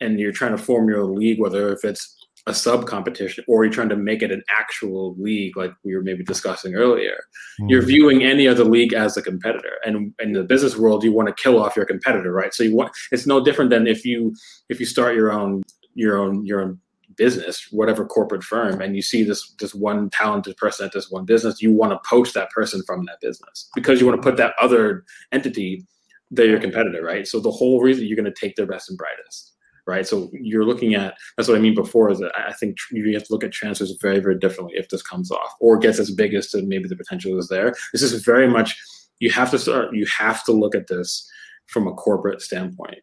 and 0.00 0.18
you're 0.18 0.32
trying 0.32 0.56
to 0.56 0.62
form 0.62 0.88
your 0.88 1.04
league, 1.04 1.40
whether 1.40 1.72
if 1.72 1.84
it's 1.84 2.16
a 2.46 2.54
sub 2.54 2.86
competition 2.86 3.44
or 3.46 3.64
you're 3.64 3.72
trying 3.72 3.88
to 3.88 3.96
make 3.96 4.22
it 4.22 4.32
an 4.32 4.42
actual 4.50 5.14
league, 5.18 5.56
like 5.56 5.72
we 5.84 5.94
were 5.94 6.02
maybe 6.02 6.24
discussing 6.24 6.74
earlier, 6.74 7.16
mm. 7.60 7.70
you're 7.70 7.82
viewing 7.82 8.24
any 8.24 8.48
other 8.48 8.64
league 8.64 8.92
as 8.92 9.16
a 9.16 9.22
competitor. 9.22 9.78
And 9.84 10.12
in 10.20 10.32
the 10.32 10.42
business 10.42 10.76
world, 10.76 11.04
you 11.04 11.12
want 11.12 11.28
to 11.28 11.42
kill 11.42 11.62
off 11.62 11.76
your 11.76 11.86
competitor, 11.86 12.32
right? 12.32 12.52
So 12.52 12.64
you 12.64 12.74
want 12.74 12.90
it's 13.12 13.26
no 13.26 13.44
different 13.44 13.70
than 13.70 13.86
if 13.86 14.04
you 14.04 14.34
if 14.68 14.80
you 14.80 14.86
start 14.86 15.14
your 15.14 15.32
own 15.32 15.62
your 15.94 16.18
own 16.18 16.44
your 16.44 16.62
own 16.62 16.80
business, 17.16 17.68
whatever 17.70 18.04
corporate 18.04 18.44
firm, 18.44 18.80
and 18.80 18.96
you 18.96 19.02
see 19.02 19.22
this 19.22 19.54
this 19.58 19.74
one 19.74 20.10
talented 20.10 20.56
person 20.56 20.86
at 20.86 20.92
this 20.92 21.10
one 21.10 21.24
business, 21.24 21.62
you 21.62 21.72
want 21.72 21.92
to 21.92 22.08
poach 22.08 22.32
that 22.32 22.50
person 22.50 22.82
from 22.86 23.04
that 23.06 23.20
business 23.20 23.68
because 23.74 24.00
you 24.00 24.06
want 24.06 24.20
to 24.20 24.28
put 24.28 24.36
that 24.36 24.54
other 24.60 25.04
entity 25.32 25.86
they're 26.32 26.46
your 26.46 26.60
competitor, 26.60 27.02
right? 27.02 27.26
So 27.28 27.38
the 27.38 27.50
whole 27.50 27.80
reason 27.80 28.06
you're 28.06 28.16
going 28.16 28.32
to 28.32 28.40
take 28.40 28.56
their 28.56 28.66
best 28.66 28.88
and 28.88 28.98
brightest, 28.98 29.52
right? 29.86 30.06
So 30.06 30.30
you're 30.32 30.64
looking 30.64 30.94
at 30.94 31.14
that's 31.36 31.48
what 31.48 31.58
I 31.58 31.60
mean 31.60 31.74
before 31.74 32.10
is 32.10 32.18
that 32.20 32.32
I 32.36 32.52
think 32.54 32.78
you 32.90 33.12
have 33.12 33.24
to 33.24 33.32
look 33.32 33.44
at 33.44 33.52
transfers 33.52 33.96
very, 34.00 34.18
very 34.18 34.38
differently 34.38 34.74
if 34.76 34.88
this 34.88 35.02
comes 35.02 35.30
off 35.30 35.52
or 35.60 35.76
gets 35.78 35.98
as 35.98 36.10
big 36.10 36.32
as 36.34 36.48
to 36.48 36.62
maybe 36.62 36.88
the 36.88 36.96
potential 36.96 37.38
is 37.38 37.48
there. 37.48 37.74
This 37.92 38.02
is 38.02 38.24
very 38.24 38.48
much 38.48 38.80
you 39.20 39.30
have 39.30 39.50
to 39.50 39.58
start. 39.58 39.94
You 39.94 40.06
have 40.06 40.42
to 40.44 40.52
look 40.52 40.74
at 40.74 40.88
this 40.88 41.30
from 41.66 41.86
a 41.86 41.92
corporate 41.92 42.40
standpoint. 42.40 42.98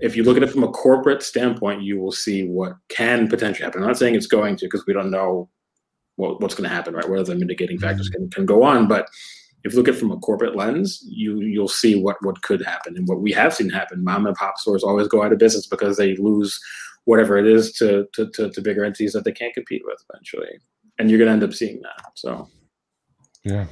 If 0.00 0.16
you 0.16 0.24
look 0.24 0.36
at 0.36 0.42
it 0.42 0.50
from 0.50 0.64
a 0.64 0.68
corporate 0.68 1.22
standpoint, 1.22 1.82
you 1.82 2.00
will 2.00 2.12
see 2.12 2.46
what 2.46 2.74
can 2.88 3.28
potentially 3.28 3.64
happen. 3.64 3.82
I'm 3.82 3.88
not 3.88 3.98
saying 3.98 4.14
it's 4.14 4.26
going 4.26 4.56
to 4.56 4.66
because 4.66 4.84
we 4.86 4.92
don't 4.92 5.10
know 5.10 5.48
what, 6.16 6.40
what's 6.40 6.54
going 6.54 6.68
to 6.68 6.74
happen, 6.74 6.94
right? 6.94 7.08
What 7.08 7.18
other 7.18 7.34
mitigating 7.34 7.78
factors 7.78 8.10
mm-hmm. 8.10 8.24
can, 8.24 8.30
can 8.30 8.46
go 8.46 8.62
on, 8.62 8.88
but 8.88 9.08
if 9.64 9.72
you 9.72 9.78
look 9.78 9.88
at 9.88 9.94
it 9.94 9.98
from 9.98 10.12
a 10.12 10.18
corporate 10.18 10.56
lens, 10.56 11.02
you 11.08 11.40
you'll 11.40 11.68
see 11.68 11.94
what 11.94 12.16
what 12.20 12.42
could 12.42 12.62
happen 12.64 12.96
and 12.96 13.08
what 13.08 13.20
we 13.20 13.32
have 13.32 13.54
seen 13.54 13.70
happen. 13.70 14.04
Mom 14.04 14.26
and 14.26 14.36
pop 14.36 14.58
stores 14.58 14.84
always 14.84 15.08
go 15.08 15.22
out 15.22 15.32
of 15.32 15.38
business 15.38 15.66
because 15.66 15.96
they 15.96 16.16
lose 16.16 16.60
whatever 17.06 17.38
it 17.38 17.46
is 17.46 17.72
to 17.72 18.06
to, 18.12 18.28
to, 18.30 18.50
to 18.50 18.60
bigger 18.60 18.84
entities 18.84 19.14
that 19.14 19.24
they 19.24 19.32
can't 19.32 19.54
compete 19.54 19.82
with 19.84 19.98
eventually, 20.10 20.58
and 20.98 21.10
you're 21.10 21.18
going 21.18 21.28
to 21.28 21.32
end 21.32 21.42
up 21.42 21.54
seeing 21.54 21.80
that. 21.80 22.10
So, 22.14 22.48
yeah, 23.42 23.64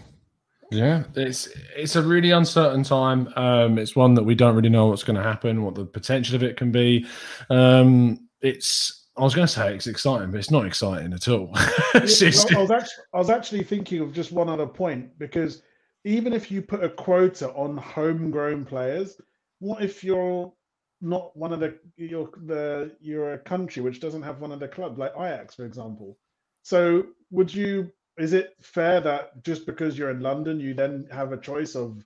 yeah, 0.73 1.05
it's 1.15 1.49
it's 1.77 1.97
a 1.97 2.03
really 2.03 2.31
uncertain 2.31 2.83
time. 2.83 3.33
Um, 3.37 3.79
it's 3.79 3.95
one 3.95 4.15
that 4.15 4.23
we 4.23 4.35
don't 4.35 4.57
really 4.57 4.69
know 4.69 4.87
what's 4.87 5.05
going 5.05 5.17
to 5.17 5.23
happen, 5.23 5.63
what 5.63 5.75
the 5.75 5.85
potential 5.85 6.37
of 6.37 6.43
it 6.43 6.57
can 6.57 6.73
be. 6.73 7.07
Um, 7.51 8.29
it's 8.41 9.03
I 9.17 9.23
was 9.23 9.35
going 9.35 9.47
to 9.47 9.53
say 9.53 9.75
it's 9.75 9.87
exciting, 9.87 10.31
but 10.31 10.39
it's 10.39 10.51
not 10.51 10.67
exciting 10.67 11.13
at 11.13 11.29
all. 11.29 11.55
just... 11.95 12.55
I, 12.55 12.61
was 12.61 12.71
actually, 12.71 13.05
I 13.13 13.19
was 13.19 13.31
actually 13.31 13.63
thinking 13.63 14.01
of 14.01 14.13
just 14.13 14.33
one 14.33 14.49
other 14.49 14.67
point 14.67 15.19
because 15.19 15.63
even 16.05 16.33
if 16.33 16.51
you 16.51 16.63
put 16.63 16.83
a 16.83 16.89
quota 16.89 17.51
on 17.51 17.77
homegrown 17.77 18.65
players, 18.65 19.21
what 19.59 19.83
if 19.83 20.03
you're 20.03 20.53
not 21.01 21.37
one 21.37 21.53
of 21.53 21.61
the 21.61 21.79
you're 21.97 22.31
the 22.47 22.97
you're 23.01 23.35
a 23.35 23.39
country 23.39 23.83
which 23.83 24.01
doesn't 24.01 24.23
have 24.23 24.41
one 24.41 24.53
of 24.53 24.61
the 24.61 24.69
clubs 24.69 24.99
like 24.99 25.13
Ajax, 25.17 25.55
for 25.55 25.67
example? 25.67 26.19
So 26.63 27.07
would 27.31 27.53
you? 27.53 27.91
Is 28.19 28.33
it 28.33 28.55
fair 28.63 29.01
that 29.01 29.43
just 29.43 29.67
because 29.67 29.97
you're 29.97 30.11
in 30.11 30.21
London, 30.21 30.61
you 30.61 30.75
then 30.75 31.07
have 31.11 31.33
a 31.33 31.41
choice 31.41 31.75
of 31.75 32.05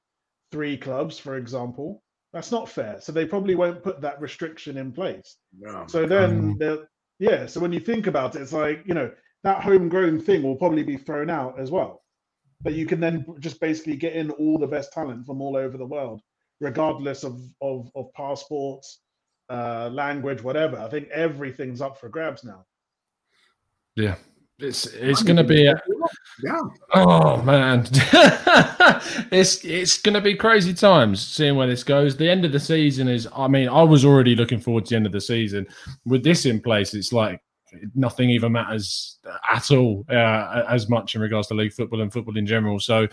three 0.52 0.76
clubs, 0.76 1.18
for 1.18 1.36
example? 1.36 2.02
That's 2.32 2.52
not 2.52 2.68
fair. 2.68 3.00
So 3.00 3.12
they 3.12 3.26
probably 3.26 3.54
won't 3.54 3.82
put 3.82 4.00
that 4.02 4.20
restriction 4.20 4.76
in 4.76 4.92
place. 4.92 5.36
No. 5.58 5.84
So 5.88 6.06
then, 6.06 6.56
um, 6.62 6.86
yeah. 7.18 7.46
So 7.46 7.60
when 7.60 7.72
you 7.72 7.80
think 7.80 8.06
about 8.06 8.36
it, 8.36 8.42
it's 8.42 8.52
like 8.52 8.82
you 8.86 8.94
know 8.94 9.10
that 9.42 9.62
homegrown 9.62 10.20
thing 10.20 10.42
will 10.42 10.56
probably 10.56 10.82
be 10.82 10.96
thrown 10.96 11.30
out 11.30 11.58
as 11.58 11.70
well 11.70 12.02
but 12.62 12.74
you 12.74 12.86
can 12.86 13.00
then 13.00 13.24
just 13.40 13.60
basically 13.60 13.96
get 13.96 14.14
in 14.14 14.30
all 14.32 14.58
the 14.58 14.66
best 14.66 14.92
talent 14.92 15.26
from 15.26 15.40
all 15.40 15.56
over 15.56 15.76
the 15.76 15.86
world, 15.86 16.22
regardless 16.60 17.24
of 17.24 17.40
of, 17.60 17.90
of 17.94 18.12
passports, 18.14 19.00
uh, 19.50 19.90
language, 19.92 20.42
whatever. 20.42 20.78
I 20.78 20.88
think 20.88 21.08
everything's 21.08 21.80
up 21.80 21.98
for 21.98 22.08
grabs 22.08 22.44
now. 22.44 22.64
Yeah. 23.94 24.16
It's 24.58 24.86
it's 24.86 25.22
going 25.22 25.36
to 25.36 25.44
be 25.44 25.66
a, 25.66 25.74
yeah. 26.42 26.60
Oh 26.94 27.42
man, 27.42 27.86
it's 29.30 29.62
it's 29.62 29.98
going 29.98 30.14
to 30.14 30.20
be 30.22 30.34
crazy 30.34 30.72
times 30.72 31.20
seeing 31.20 31.56
where 31.56 31.66
this 31.66 31.84
goes. 31.84 32.16
The 32.16 32.30
end 32.30 32.46
of 32.46 32.52
the 32.52 32.60
season 32.60 33.06
is. 33.06 33.28
I 33.36 33.48
mean, 33.48 33.68
I 33.68 33.82
was 33.82 34.02
already 34.02 34.34
looking 34.34 34.58
forward 34.58 34.86
to 34.86 34.90
the 34.90 34.96
end 34.96 35.04
of 35.04 35.12
the 35.12 35.20
season. 35.20 35.66
With 36.06 36.24
this 36.24 36.46
in 36.46 36.60
place, 36.60 36.94
it's 36.94 37.12
like 37.12 37.42
nothing 37.94 38.30
even 38.30 38.52
matters 38.52 39.18
at 39.52 39.70
all 39.70 40.06
uh, 40.10 40.64
as 40.68 40.88
much 40.88 41.14
in 41.14 41.20
regards 41.20 41.48
to 41.48 41.54
league 41.54 41.74
football 41.74 42.00
and 42.00 42.10
football 42.10 42.38
in 42.38 42.46
general. 42.46 42.80
So 42.80 43.06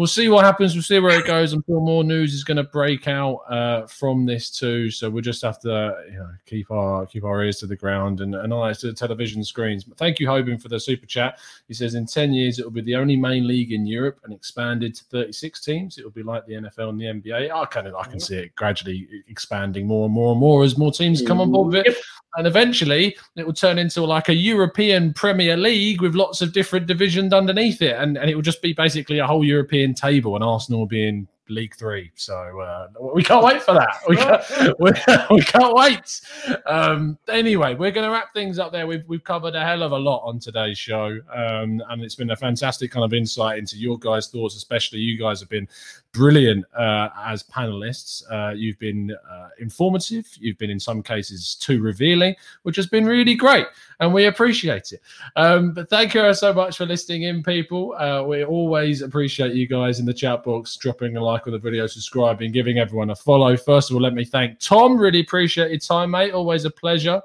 we'll 0.00 0.06
see 0.06 0.30
what 0.30 0.46
happens. 0.46 0.74
We'll 0.74 0.82
see 0.82 0.98
where 0.98 1.20
it 1.20 1.26
goes. 1.26 1.52
I'm 1.52 1.62
sure 1.66 1.78
more 1.78 2.02
news 2.02 2.32
is 2.32 2.42
going 2.42 2.56
to 2.56 2.64
break 2.64 3.06
out 3.06 3.40
uh, 3.50 3.86
from 3.86 4.24
this 4.24 4.48
too. 4.48 4.90
So 4.90 5.10
we'll 5.10 5.22
just 5.22 5.42
have 5.42 5.60
to 5.60 5.94
you 6.10 6.16
know, 6.16 6.30
keep 6.46 6.70
our 6.70 7.04
keep 7.04 7.22
our 7.22 7.44
ears 7.44 7.58
to 7.58 7.66
the 7.66 7.76
ground 7.76 8.22
and, 8.22 8.34
and 8.34 8.54
eyes 8.54 8.78
to 8.78 8.86
the 8.86 8.94
television 8.94 9.44
screens. 9.44 9.84
But 9.84 9.98
thank 9.98 10.18
you, 10.18 10.26
Hoban, 10.26 10.60
for 10.60 10.70
the 10.70 10.80
super 10.80 11.04
chat. 11.04 11.38
He 11.68 11.74
says 11.74 11.96
in 11.96 12.06
10 12.06 12.32
years 12.32 12.58
it 12.58 12.64
will 12.64 12.72
be 12.72 12.80
the 12.80 12.96
only 12.96 13.14
main 13.14 13.46
league 13.46 13.72
in 13.72 13.84
Europe 13.84 14.20
and 14.24 14.32
expanded 14.32 14.94
to 14.94 15.04
36 15.04 15.60
teams. 15.60 15.98
It 15.98 16.04
will 16.04 16.12
be 16.12 16.22
like 16.22 16.46
the 16.46 16.54
NFL 16.54 16.88
and 16.88 16.98
the 16.98 17.04
NBA. 17.04 17.50
I 17.50 17.66
kind 17.66 17.86
of 17.86 17.94
I 17.94 18.04
can 18.04 18.20
see 18.20 18.38
it 18.38 18.54
gradually 18.54 19.06
expanding 19.28 19.86
more 19.86 20.06
and 20.06 20.14
more 20.14 20.32
and 20.32 20.40
more 20.40 20.64
as 20.64 20.78
more 20.78 20.92
teams 20.92 21.20
come 21.20 21.42
on 21.42 21.52
board 21.52 21.74
with 21.74 21.86
it. 21.86 21.96
And 22.36 22.46
eventually 22.46 23.16
it 23.36 23.46
will 23.46 23.52
turn 23.52 23.78
into 23.78 24.04
like 24.04 24.28
a 24.28 24.34
European 24.34 25.12
Premier 25.12 25.56
League 25.56 26.00
with 26.00 26.14
lots 26.14 26.40
of 26.42 26.52
different 26.52 26.86
divisions 26.86 27.32
underneath 27.32 27.82
it. 27.82 27.96
And, 27.96 28.16
and 28.16 28.30
it 28.30 28.34
will 28.34 28.42
just 28.42 28.62
be 28.62 28.72
basically 28.72 29.18
a 29.18 29.26
whole 29.26 29.44
European 29.44 29.94
table 29.94 30.36
and 30.36 30.44
Arsenal 30.44 30.86
being 30.86 31.26
League 31.50 31.74
Three. 31.74 32.10
So 32.14 32.60
uh, 32.60 32.88
we 33.12 33.22
can't 33.22 33.44
wait 33.44 33.62
for 33.62 33.74
that. 33.74 33.98
We 34.08 34.16
can't, 34.16 34.42
we, 34.78 34.90
we 35.30 35.42
can't 35.42 35.74
wait. 35.74 36.20
Um, 36.66 37.18
anyway, 37.28 37.74
we're 37.74 37.90
going 37.90 38.06
to 38.06 38.12
wrap 38.12 38.32
things 38.32 38.58
up 38.58 38.72
there. 38.72 38.86
We've 38.86 39.06
we've 39.06 39.24
covered 39.24 39.54
a 39.54 39.64
hell 39.64 39.82
of 39.82 39.92
a 39.92 39.98
lot 39.98 40.22
on 40.24 40.38
today's 40.38 40.78
show, 40.78 41.18
um, 41.34 41.82
and 41.88 42.02
it's 42.02 42.14
been 42.14 42.30
a 42.30 42.36
fantastic 42.36 42.90
kind 42.90 43.04
of 43.04 43.12
insight 43.12 43.58
into 43.58 43.76
your 43.76 43.98
guys' 43.98 44.28
thoughts. 44.28 44.56
Especially 44.56 45.00
you 45.00 45.18
guys 45.18 45.40
have 45.40 45.48
been 45.48 45.68
brilliant 46.12 46.64
uh, 46.74 47.08
as 47.18 47.42
panelists. 47.42 48.22
Uh, 48.30 48.52
you've 48.52 48.78
been 48.78 49.14
uh, 49.30 49.48
informative. 49.58 50.26
You've 50.38 50.58
been 50.58 50.70
in 50.70 50.80
some 50.80 51.02
cases 51.02 51.54
too 51.54 51.80
revealing, 51.80 52.34
which 52.62 52.76
has 52.76 52.86
been 52.86 53.04
really 53.06 53.34
great, 53.34 53.66
and 54.00 54.12
we 54.12 54.26
appreciate 54.26 54.92
it. 54.92 55.00
Um, 55.36 55.72
but 55.72 55.88
thank 55.88 56.14
you 56.14 56.34
so 56.34 56.52
much 56.52 56.76
for 56.76 56.86
listening 56.86 57.22
in, 57.22 57.42
people. 57.42 57.94
Uh, 57.94 58.22
we 58.22 58.44
always 58.44 59.02
appreciate 59.02 59.54
you 59.54 59.66
guys 59.66 60.00
in 60.00 60.06
the 60.06 60.14
chat 60.14 60.44
box 60.44 60.76
dropping 60.76 61.16
a 61.16 61.22
like 61.22 61.46
on 61.46 61.52
the 61.52 61.58
video, 61.58 61.86
subscribing, 61.86 62.52
giving 62.52 62.78
everyone 62.78 63.10
a 63.10 63.16
follow. 63.16 63.56
First 63.56 63.90
of 63.90 63.96
all, 63.96 64.02
let 64.02 64.14
me 64.14 64.24
thank 64.24 64.58
Tom. 64.58 64.98
Really 64.98 65.20
appreciate 65.20 65.70
your 65.70 65.80
time, 65.80 66.10
mate. 66.10 66.32
Always 66.32 66.64
a 66.64 66.70
pleasure. 66.70 67.22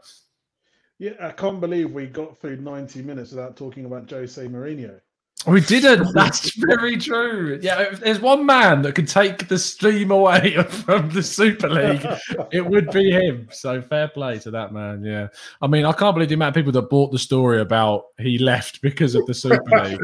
Yeah, 0.97 1.11
I 1.19 1.31
can't 1.31 1.59
believe 1.59 1.91
we 1.91 2.05
got 2.05 2.39
through 2.39 2.57
90 2.57 3.01
minutes 3.01 3.31
without 3.31 3.57
talking 3.57 3.85
about 3.85 4.09
Jose 4.09 4.41
Mourinho. 4.47 5.01
We 5.47 5.61
didn't. 5.61 6.11
That's 6.13 6.55
very 6.55 6.97
true. 6.97 7.59
Yeah, 7.61 7.81
if 7.81 7.99
there's 7.99 8.19
one 8.19 8.45
man 8.45 8.81
that 8.81 8.95
could 8.95 9.07
take 9.07 9.47
the 9.47 9.59
steam 9.59 10.09
away 10.09 10.55
from 10.69 11.09
the 11.09 11.21
Super 11.21 11.69
League, 11.69 12.05
it 12.51 12.65
would 12.65 12.89
be 12.91 13.11
him. 13.11 13.47
So 13.51 13.81
fair 13.81 14.07
play 14.07 14.39
to 14.39 14.51
that 14.51 14.73
man. 14.73 15.03
Yeah. 15.03 15.27
I 15.61 15.67
mean, 15.67 15.85
I 15.85 15.91
can't 15.91 16.15
believe 16.15 16.29
the 16.29 16.35
amount 16.35 16.49
of 16.49 16.55
people 16.55 16.71
that 16.73 16.89
bought 16.89 17.11
the 17.11 17.19
story 17.19 17.61
about 17.61 18.05
he 18.17 18.39
left 18.39 18.81
because 18.81 19.13
of 19.13 19.25
the 19.27 19.33
Super 19.33 19.83
League. 19.83 19.99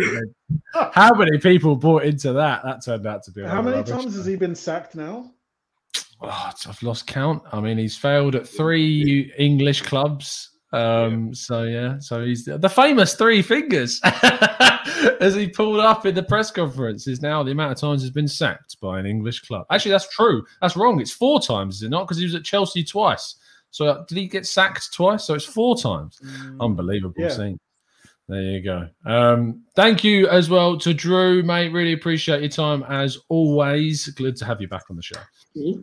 How 0.94 1.14
many 1.14 1.40
people 1.40 1.76
bought 1.76 2.04
into 2.04 2.34
that? 2.34 2.64
That 2.64 2.86
turned 2.86 3.08
out 3.08 3.24
to 3.24 3.32
be. 3.32 3.44
How 3.44 3.62
many 3.62 3.84
times 3.84 4.16
has 4.16 4.26
he 4.26 4.36
been 4.36 4.56
sacked 4.56 4.96
now? 4.96 5.32
Oh, 6.22 6.52
I've 6.68 6.84
lost 6.84 7.08
count. 7.08 7.42
I 7.52 7.60
mean, 7.60 7.80
he's 7.80 7.98
failed 7.98 8.36
at 8.36 8.48
three 8.48 9.34
English 9.40 9.82
clubs. 9.82 10.51
Um, 10.74 11.28
yeah. 11.28 11.34
so 11.34 11.64
yeah, 11.64 12.00
so 12.00 12.24
he's 12.24 12.46
the 12.46 12.70
famous 12.70 13.16
three 13.16 13.42
fingers 13.42 14.00
as 15.20 15.36
he 15.36 15.48
pulled 15.48 15.80
up 15.80 16.06
in 16.06 16.16
the 16.16 16.24
press 16.24 16.50
conference 16.50 17.08
is 17.08 17.22
now 17.22 17.44
the 17.44 17.52
amount 17.52 17.74
of 17.74 17.78
times 17.78 18.02
he's 18.02 18.12
been 18.12 18.28
sacked 18.28 18.80
by 18.80 19.00
an 19.00 19.06
English 19.06 19.42
club. 19.42 19.66
Actually, 19.70 19.92
that's 19.92 20.08
true. 20.10 20.46
That's 20.62 20.78
wrong. 20.78 21.02
It's 21.02 21.12
four 21.12 21.42
times, 21.42 21.78
is 21.78 21.84
it 21.84 21.90
not? 21.90 22.06
Because 22.06 22.18
he 22.18 22.24
was 22.24 22.36
at 22.36 22.46
Chelsea 22.46 22.84
twice. 22.84 23.36
So 23.72 24.06
did 24.08 24.18
he 24.18 24.28
get 24.28 24.46
sacked 24.46 24.94
twice? 24.94 25.26
So 25.26 25.34
it's 25.34 25.46
four 25.46 25.78
times. 25.78 26.20
Mm, 26.24 26.62
Unbelievable 26.62 27.16
yeah. 27.18 27.30
scene. 27.30 27.60
There 28.28 28.42
you 28.42 28.62
go. 28.62 28.88
Um, 29.06 29.64
thank 29.76 30.04
you 30.04 30.28
as 30.30 30.50
well 30.50 30.78
to 30.80 30.94
Drew, 30.94 31.44
mate. 31.44 31.74
Really 31.74 31.94
appreciate 31.94 32.40
your 32.42 32.50
time 32.50 32.84
as 32.84 33.18
always. 33.28 34.08
Glad 34.10 34.38
to 34.38 34.46
have 34.46 34.62
you 34.62 34.68
back 34.70 34.84
on 34.90 34.96
the 34.96 35.02
show. 35.02 35.20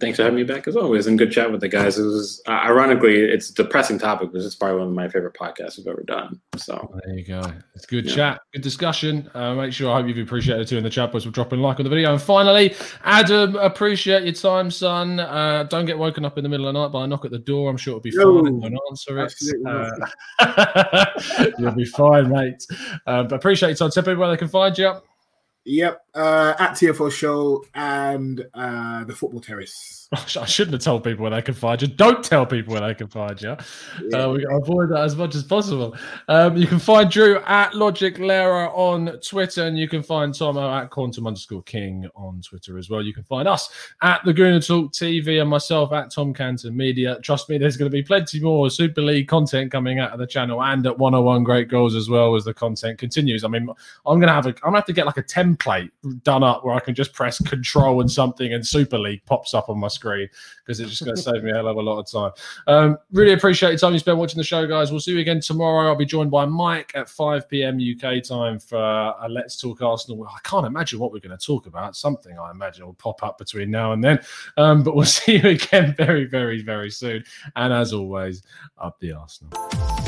Thanks 0.01 0.17
for 0.17 0.23
having 0.23 0.37
me 0.37 0.45
back 0.45 0.67
as 0.67 0.77
always, 0.77 1.09
and 1.09 1.19
good 1.19 1.31
chat 1.31 1.53
with 1.53 1.61
the 1.61 1.69
guys. 1.69 1.99
It 1.99 2.05
was 2.05 2.43
uh, 2.49 2.53
ironically, 2.53 3.17
it's 3.17 3.51
a 3.51 3.55
depressing 3.55 3.99
topic, 3.99 4.31
but 4.33 4.41
it's 4.41 4.55
probably 4.55 4.79
one 4.79 4.89
of 4.89 4.95
my 4.95 5.09
favorite 5.11 5.35
podcasts 5.35 5.77
we've 5.77 5.87
ever 5.89 6.03
done. 6.05 6.41
So 6.57 6.91
there 7.05 7.19
you 7.19 7.27
go. 7.27 7.43
It's 7.75 7.85
good 7.85 8.07
Yeah. 8.07 8.15
chat, 8.15 8.41
good 8.55 8.63
discussion. 8.63 9.31
Uh, 9.35 9.55
make 9.55 9.75
sure 9.75 9.93
I 9.93 9.97
hope 9.97 10.07
you've 10.07 10.27
appreciated 10.27 10.63
it 10.63 10.69
too 10.69 10.79
in 10.79 10.85
the 10.85 10.89
chat 10.91 11.13
box 11.13 11.25
for 11.25 11.31
dropping 11.31 11.59
a 11.59 11.63
like 11.63 11.79
on 11.79 11.85
the 11.85 11.91
video. 11.91 12.13
And 12.13 12.23
finally, 12.23 12.75
Adam, 13.05 13.57
appreciate 13.57 14.25
your 14.25 14.33
time, 14.33 14.71
son. 14.71 15.21
Uh, 15.21 15.65
don't 15.65 15.85
get 15.85 15.99
woken 15.99 16.25
up 16.25 16.39
in 16.39 16.45
the 16.45 16.49
middle 16.49 16.67
of 16.67 16.73
the 16.73 16.81
night 16.81 16.91
by 16.91 17.05
a 17.05 17.07
knock 17.07 17.27
at 17.27 17.31
the 17.31 17.39
door. 17.39 17.69
I'm 17.69 17.77
sure 17.77 17.93
it'll 17.93 18.01
be 18.01 18.11
no, 18.15 18.43
fine. 18.45 18.61
Don't 18.61 18.81
answer 18.91 19.19
it. 19.19 19.35
Uh, 20.39 21.05
you'll 21.59 21.73
be 21.73 21.85
fine, 21.85 22.28
mate. 22.33 22.67
Uh, 23.07 23.25
but 23.25 23.37
appreciate 23.37 23.71
your 23.71 23.77
time. 23.77 23.91
Tell 23.91 24.03
people 24.03 24.17
where 24.17 24.31
they 24.31 24.37
can 24.37 24.49
find 24.49 24.77
you. 24.77 24.95
Yep, 25.65 26.01
uh, 26.15 26.55
at 26.59 26.73
TFO 26.73 27.13
Show 27.13 27.65
and 27.75 28.47
uh, 28.55 29.05
the 29.05 29.15
Football 29.15 29.41
Terrace. 29.41 29.98
I 30.13 30.47
shouldn't 30.47 30.73
have 30.73 30.83
told 30.83 31.05
people 31.05 31.23
where 31.23 31.31
they 31.31 31.43
can 31.43 31.55
find 31.55 31.83
you. 31.83 31.89
Don't 31.89 32.25
tell 32.25 32.47
people 32.47 32.73
where 32.73 32.81
they 32.81 32.95
can 32.95 33.09
find 33.09 33.41
you. 33.43 33.51
Uh, 34.15 34.31
we 34.31 34.47
avoid 34.51 34.89
that 34.89 35.03
as 35.03 35.15
much 35.15 35.35
as 35.35 35.43
possible. 35.43 35.95
Um, 36.29 36.57
you 36.57 36.67
can 36.67 36.79
find 36.79 37.11
Drew 37.11 37.41
at 37.41 37.75
Logic 37.75 38.19
Lara 38.19 38.69
on 38.69 39.19
Twitter, 39.21 39.67
and 39.67 39.79
you 39.79 39.87
can 39.87 40.03
find 40.03 40.35
Tomo 40.35 40.73
at 40.75 40.89
Quantum 40.89 41.27
underscore 41.27 41.63
King 41.65 42.09
on 42.17 42.41
Twitter 42.41 42.79
as 42.79 42.89
well. 42.89 43.03
You 43.03 43.13
can 43.13 43.25
find 43.25 43.47
us 43.47 43.69
at 44.01 44.25
the 44.25 44.33
Gooner 44.33 44.67
Talk 44.67 44.93
TV 44.93 45.43
and 45.43 45.51
myself 45.51 45.93
at 45.93 46.11
Tom 46.11 46.33
Canton 46.33 46.75
Media. 46.75 47.19
Trust 47.23 47.51
me, 47.51 47.59
there's 47.59 47.77
going 47.77 47.91
to 47.91 47.95
be 47.95 48.03
plenty 48.03 48.41
more 48.41 48.71
Super 48.71 49.03
League 49.03 49.29
content 49.29 49.71
coming 49.71 49.99
out 49.99 50.13
of 50.13 50.19
the 50.19 50.27
channel 50.27 50.63
and 50.63 50.87
at 50.87 50.99
101 50.99 51.45
Great 51.45 51.69
Goals 51.69 51.95
as 51.95 52.09
well 52.09 52.35
as 52.35 52.45
the 52.45 52.55
content 52.55 52.99
continues. 52.99 53.45
I 53.45 53.49
mean, 53.49 53.69
I'm 54.07 54.19
gonna 54.19 54.33
have 54.33 54.47
a 54.47 54.51
I'm 54.51 54.55
gonna 54.63 54.79
have 54.79 54.87
to 54.87 54.95
get 54.95 55.05
like 55.05 55.19
a 55.19 55.23
template 55.23 55.91
done 56.23 56.43
up 56.43 56.65
where 56.65 56.75
I 56.75 56.81
can 56.81 56.95
just 56.95 57.13
press 57.13 57.39
control 57.43 58.01
and 58.01 58.11
something 58.11 58.55
and 58.55 58.67
Super 58.67 58.99
League 58.99 59.23
pops 59.27 59.53
up 59.53 59.69
on 59.69 59.79
my 59.79 59.89
screen 59.99 60.29
because 60.65 60.81
it's 60.81 60.91
just 60.91 61.05
going 61.05 61.17
to 61.17 61.23
save 61.23 61.43
me 61.43 61.51
a 61.51 61.55
hell 61.55 61.69
of 61.69 61.77
a 61.77 61.81
lot 61.81 61.99
of 61.99 62.11
time. 62.11 62.33
Um, 62.67 62.99
really 63.13 63.33
appreciate 63.33 63.73
the 63.73 63.79
time 63.79 63.93
you 63.93 63.99
spent 63.99 64.17
watching 64.19 64.39
the 64.39 64.45
show, 64.45 64.67
guys. 64.67 64.91
We'll 64.91 65.01
see 65.01 65.13
you 65.13 65.19
again 65.19 65.41
tomorrow. 65.41 65.89
I'll 65.89 65.97
be 65.97 66.07
joined 66.07 66.31
by 66.31 66.47
Mike 66.47 66.93
at 66.95 67.09
5 67.09 67.49
p.m. 67.49 67.79
UK 67.79 68.23
time 68.23 68.59
for 68.59 68.79
a 68.79 69.27
Let's 69.29 69.57
Talk 69.57 69.83
Arsenal. 69.83 70.27
I 70.27 70.39
can't 70.45 70.67
imagine 70.67 70.99
what 70.99 71.13
we're 71.13 71.21
going 71.21 71.37
to 71.37 71.45
talk 71.45 71.67
about. 71.67 71.97
Something 71.97 72.39
I 72.39 72.51
imagine 72.51 72.87
will 72.87 72.95
pop 72.95 73.23
up 73.23 73.39
between 73.39 73.71
now 73.71 73.93
and 73.93 74.03
then. 74.03 74.21
Um, 74.57 74.83
but 74.83 74.95
we'll 74.95 75.05
see 75.19 75.37
you 75.39 75.49
again 75.51 75.95
very, 75.97 76.25
very, 76.25 76.63
very 76.63 76.91
soon. 76.91 77.25
And 77.57 77.73
as 77.73 77.93
always, 77.93 78.43
up 78.79 78.99
the 79.01 79.13
Arsenal. 79.13 80.08